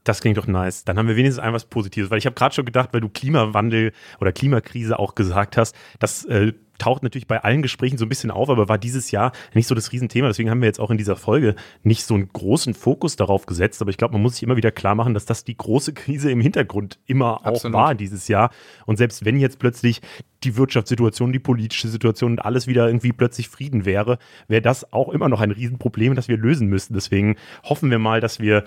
das 0.04 0.22
klingt 0.22 0.38
doch 0.38 0.48
nice. 0.48 0.84
Dann 0.84 0.98
haben 0.98 1.08
wir 1.08 1.16
wenigstens 1.16 1.44
ein 1.44 1.54
was 1.54 1.66
Positives, 1.66 2.10
weil 2.10 2.18
ich 2.18 2.26
habe 2.26 2.34
gerade 2.34 2.56
schon 2.56 2.66
gedacht, 2.66 2.90
weil 2.92 3.02
du 3.02 3.10
Klimawandel 3.10 3.94
oder 4.20 4.32
Klimakrise 4.32 4.98
auch 4.98 5.16
gesagt 5.16 5.58
hast, 5.58 5.76
das 6.00 6.26
äh, 6.26 6.54
taucht 6.82 7.04
natürlich 7.04 7.28
bei 7.28 7.44
allen 7.44 7.62
Gesprächen 7.62 8.00
so 8.00 8.06
ein 8.06 8.10
bisschen 8.10 8.32
auf, 8.32 8.50
aber 8.50 8.68
war 8.68 8.80
dieses 8.80 9.12
Jahr 9.12 9.34
nicht 9.54 9.68
so 9.68 9.76
das 9.76 9.92
Riesenthema. 9.92 10.28
Deswegen 10.28 10.50
haben 10.50 10.62
wir 10.62 10.66
jetzt 10.66 10.80
auch 10.80 10.90
in 10.90 10.98
dieser 10.98 11.16
Folge 11.16 11.54
nicht 11.84 12.06
so 12.06 12.16
einen 12.16 12.34
großen 12.34 12.74
Fokus 12.74 13.16
darauf 13.16 13.46
gesetzt. 13.46 13.82
Aber 13.84 13.92
ich 13.92 13.98
glaube, 13.98 14.14
man 14.14 14.24
muss 14.24 14.34
sich 14.34 14.44
immer 14.44 14.58
wieder 14.58 14.72
klar 14.72 14.96
machen, 14.96 15.14
dass 15.14 15.26
das 15.26 15.44
die 15.44 15.56
große 15.56 15.94
Krise 15.94 16.32
im 16.32 16.42
Hintergrund 16.42 16.98
immer 17.06 17.46
Absolut. 17.46 17.76
auch 17.76 17.80
war 17.80 17.96
dieses 17.96 18.28
Jahr. 18.28 18.50
Und 18.88 18.98
selbst 18.98 19.24
wenn 19.26 19.40
jetzt 19.40 19.60
plötzlich 19.60 20.02
die 20.44 20.58
Wirtschaftssituation, 20.58 21.32
die 21.32 21.40
politische 21.40 21.88
Situation 21.88 22.32
und 22.32 22.40
alles 22.40 22.66
wieder 22.66 22.88
irgendwie 22.88 23.14
plötzlich 23.14 23.48
Frieden 23.48 23.86
wäre, 23.86 24.18
wäre 24.48 24.64
das 24.64 24.92
auch 24.92 25.10
immer 25.10 25.30
noch 25.30 25.42
ein 25.42 25.52
Riesenproblem, 25.52 26.16
das 26.16 26.30
wir 26.30 26.38
lösen 26.38 26.68
müssten. 26.68 26.96
Deswegen 26.96 27.36
hoffen 27.64 27.92
wir 27.92 28.00
mal, 28.00 28.22
dass 28.22 28.40
wir 28.40 28.64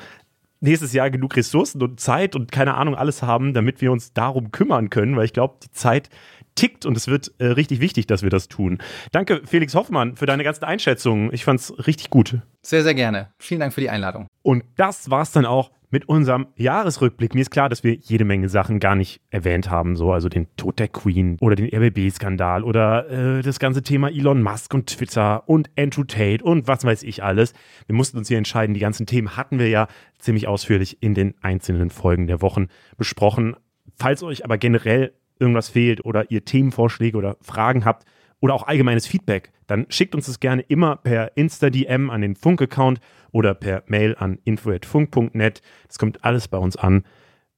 nächstes 0.65 0.93
Jahr 0.93 1.11
genug 1.11 1.37
Ressourcen 1.37 1.83
und 1.83 2.01
Zeit 2.01 2.35
und 2.35 2.51
keine 2.51 2.75
Ahnung 2.75 2.95
alles 2.95 3.23
haben, 3.23 3.55
damit 3.55 3.81
wir 3.81 3.93
uns 3.93 4.13
darum 4.13 4.51
kümmern 4.51 4.91
können, 4.91 5.17
weil 5.17 5.27
ich 5.27 5.33
glaube, 5.33 5.57
die 5.63 5.71
Zeit 5.71 6.09
tickt 6.55 6.87
und 6.87 6.97
es 6.97 7.09
wird 7.09 7.33
äh, 7.39 7.47
richtig 7.47 7.81
wichtig, 7.81 8.07
dass 8.07 8.23
wir 8.23 8.31
das 8.31 8.49
tun. 8.49 8.79
Danke, 9.13 9.43
Felix 9.45 9.75
Hoffmann, 9.75 10.17
für 10.17 10.27
deine 10.27 10.45
ganzen 10.45 10.65
Einschätzungen. 10.65 11.31
Ich 11.33 11.45
fand 11.45 11.61
es 11.61 11.87
richtig 11.87 12.11
gut. 12.11 12.39
Sehr, 12.63 12.83
sehr 12.83 12.95
gerne. 12.95 13.31
Vielen 13.39 13.61
Dank 13.61 13.73
für 13.75 13.81
die 13.81 13.91
Einladung. 13.91 14.27
Und 14.43 14.65
das 14.77 15.11
war's 15.11 15.33
dann 15.33 15.47
auch 15.47 15.71
mit 15.95 16.09
unserem 16.09 16.49
Jahresrückblick. 16.57 17.35
Mir 17.35 17.43
ist 17.43 17.53
klar, 17.53 17.69
dass 17.69 17.85
wir 17.85 17.95
jede 17.95 18.25
Menge 18.25 18.49
Sachen 18.49 18.81
gar 18.81 18.97
nicht 18.97 19.21
erwähnt 19.31 19.71
haben, 19.71 19.95
so 19.95 20.13
also 20.13 20.29
den 20.29 20.49
Tod 20.57 20.81
der 20.81 20.89
Queen 20.89 21.39
oder 21.41 21.55
den 21.55 21.73
RBB-Skandal 21.73 22.65
oder 22.65 23.09
äh, 23.09 23.43
das 23.43 23.61
ganze 23.61 23.85
Thema 23.85 24.09
Elon 24.09 24.43
Musk 24.43 24.75
und 24.75 24.89
Twitter 24.89 25.49
und 25.49 25.71
Andrew 25.79 26.03
Tate 26.03 26.43
und 26.43 26.67
was 26.67 26.85
weiß 26.85 27.05
ich 27.05 27.23
alles. 27.23 27.55
Wir 27.87 27.95
mussten 27.95 28.19
uns 28.19 28.27
hier 28.27 28.39
entscheiden. 28.39 28.75
Die 28.75 28.81
ganzen 28.81 29.07
Themen 29.07 29.37
hatten 29.37 29.61
wir 29.61 29.69
ja 29.69 29.87
ziemlich 30.19 30.49
ausführlich 30.49 31.01
in 31.01 31.15
den 31.15 31.35
einzelnen 31.43 31.91
Folgen 31.91 32.27
der 32.27 32.43
Wochen 32.43 32.67
besprochen. 32.97 33.55
Falls 33.97 34.25
euch 34.25 34.45
aber 34.45 34.59
generell 34.59 35.13
irgendwas 35.39 35.69
fehlt 35.69 36.05
oder 36.05 36.31
ihr 36.31 36.45
Themenvorschläge 36.45 37.17
oder 37.17 37.37
Fragen 37.41 37.85
habt 37.85 38.05
oder 38.41 38.55
auch 38.55 38.67
allgemeines 38.67 39.07
Feedback, 39.07 39.53
dann 39.67 39.87
schickt 39.89 40.15
uns 40.15 40.27
das 40.27 40.41
gerne 40.41 40.63
immer 40.63 40.97
per 40.97 41.37
Insta-DM 41.37 42.11
an 42.11 42.21
den 42.21 42.37
Funk-Account 42.37 43.01
oder 43.33 43.55
per 43.55 43.83
Mail 43.87 44.17
an 44.19 44.39
info.funk.net. 44.45 45.63
Das 45.87 45.99
kommt 45.99 46.25
alles 46.25 46.49
bei 46.49 46.59
uns 46.59 46.77
an 46.77 47.05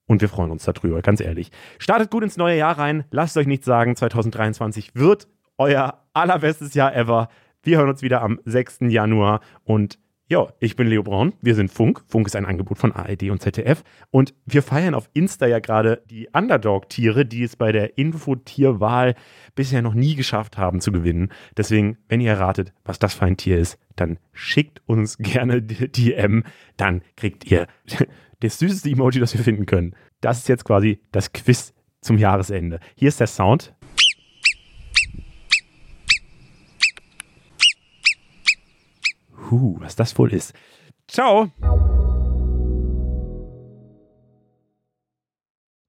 und 0.06 0.20
wir 0.20 0.28
freuen 0.28 0.50
uns 0.50 0.64
darüber, 0.64 1.02
ganz 1.02 1.20
ehrlich. 1.20 1.50
Startet 1.78 2.10
gut 2.10 2.22
ins 2.22 2.36
neue 2.36 2.56
Jahr 2.56 2.78
rein, 2.78 3.04
lasst 3.10 3.36
euch 3.36 3.46
nichts 3.46 3.66
sagen, 3.66 3.96
2023 3.96 4.94
wird 4.94 5.28
euer 5.58 6.04
allerbestes 6.12 6.74
Jahr 6.74 6.94
ever. 6.94 7.28
Wir 7.62 7.78
hören 7.78 7.88
uns 7.88 8.02
wieder 8.02 8.22
am 8.22 8.40
6. 8.44 8.78
Januar 8.82 9.40
und 9.64 9.98
ja, 10.28 10.48
ich 10.58 10.74
bin 10.74 10.88
Leo 10.88 11.04
Braun, 11.04 11.34
wir 11.40 11.54
sind 11.54 11.70
Funk. 11.70 12.02
Funk 12.08 12.26
ist 12.26 12.34
ein 12.34 12.46
Angebot 12.46 12.78
von 12.78 12.90
ARD 12.90 13.30
und 13.30 13.40
ZDF 13.40 13.84
und 14.10 14.34
wir 14.44 14.62
feiern 14.62 14.94
auf 14.94 15.08
Insta 15.12 15.46
ja 15.46 15.60
gerade 15.60 16.02
die 16.10 16.28
Underdog-Tiere, 16.32 17.24
die 17.24 17.44
es 17.44 17.54
bei 17.54 17.70
der 17.70 17.96
Infotierwahl 17.96 19.14
bisher 19.54 19.82
noch 19.82 19.94
nie 19.94 20.16
geschafft 20.16 20.58
haben 20.58 20.80
zu 20.80 20.90
gewinnen. 20.90 21.30
Deswegen, 21.56 21.98
wenn 22.08 22.20
ihr 22.20 22.32
erratet, 22.32 22.72
was 22.84 22.98
das 22.98 23.14
für 23.14 23.24
ein 23.24 23.36
Tier 23.36 23.58
ist, 23.58 23.78
dann 23.94 24.18
schickt 24.32 24.82
uns 24.86 25.16
gerne 25.18 25.62
die 25.62 25.88
DM, 25.92 26.42
dann 26.76 27.02
kriegt 27.16 27.48
ihr 27.48 27.68
das 28.40 28.58
süßeste 28.58 28.90
Emoji, 28.90 29.20
das 29.20 29.32
wir 29.32 29.44
finden 29.44 29.66
können. 29.66 29.94
Das 30.20 30.38
ist 30.38 30.48
jetzt 30.48 30.64
quasi 30.64 31.00
das 31.12 31.32
Quiz 31.32 31.72
zum 32.00 32.18
Jahresende. 32.18 32.80
Hier 32.96 33.08
ist 33.08 33.20
der 33.20 33.28
Sound. 33.28 33.75
Huh, 39.51 39.77
was 39.81 39.97
das 39.97 40.18
wohl 40.18 40.32
ist. 40.32 40.52
Ciao! 41.09 41.51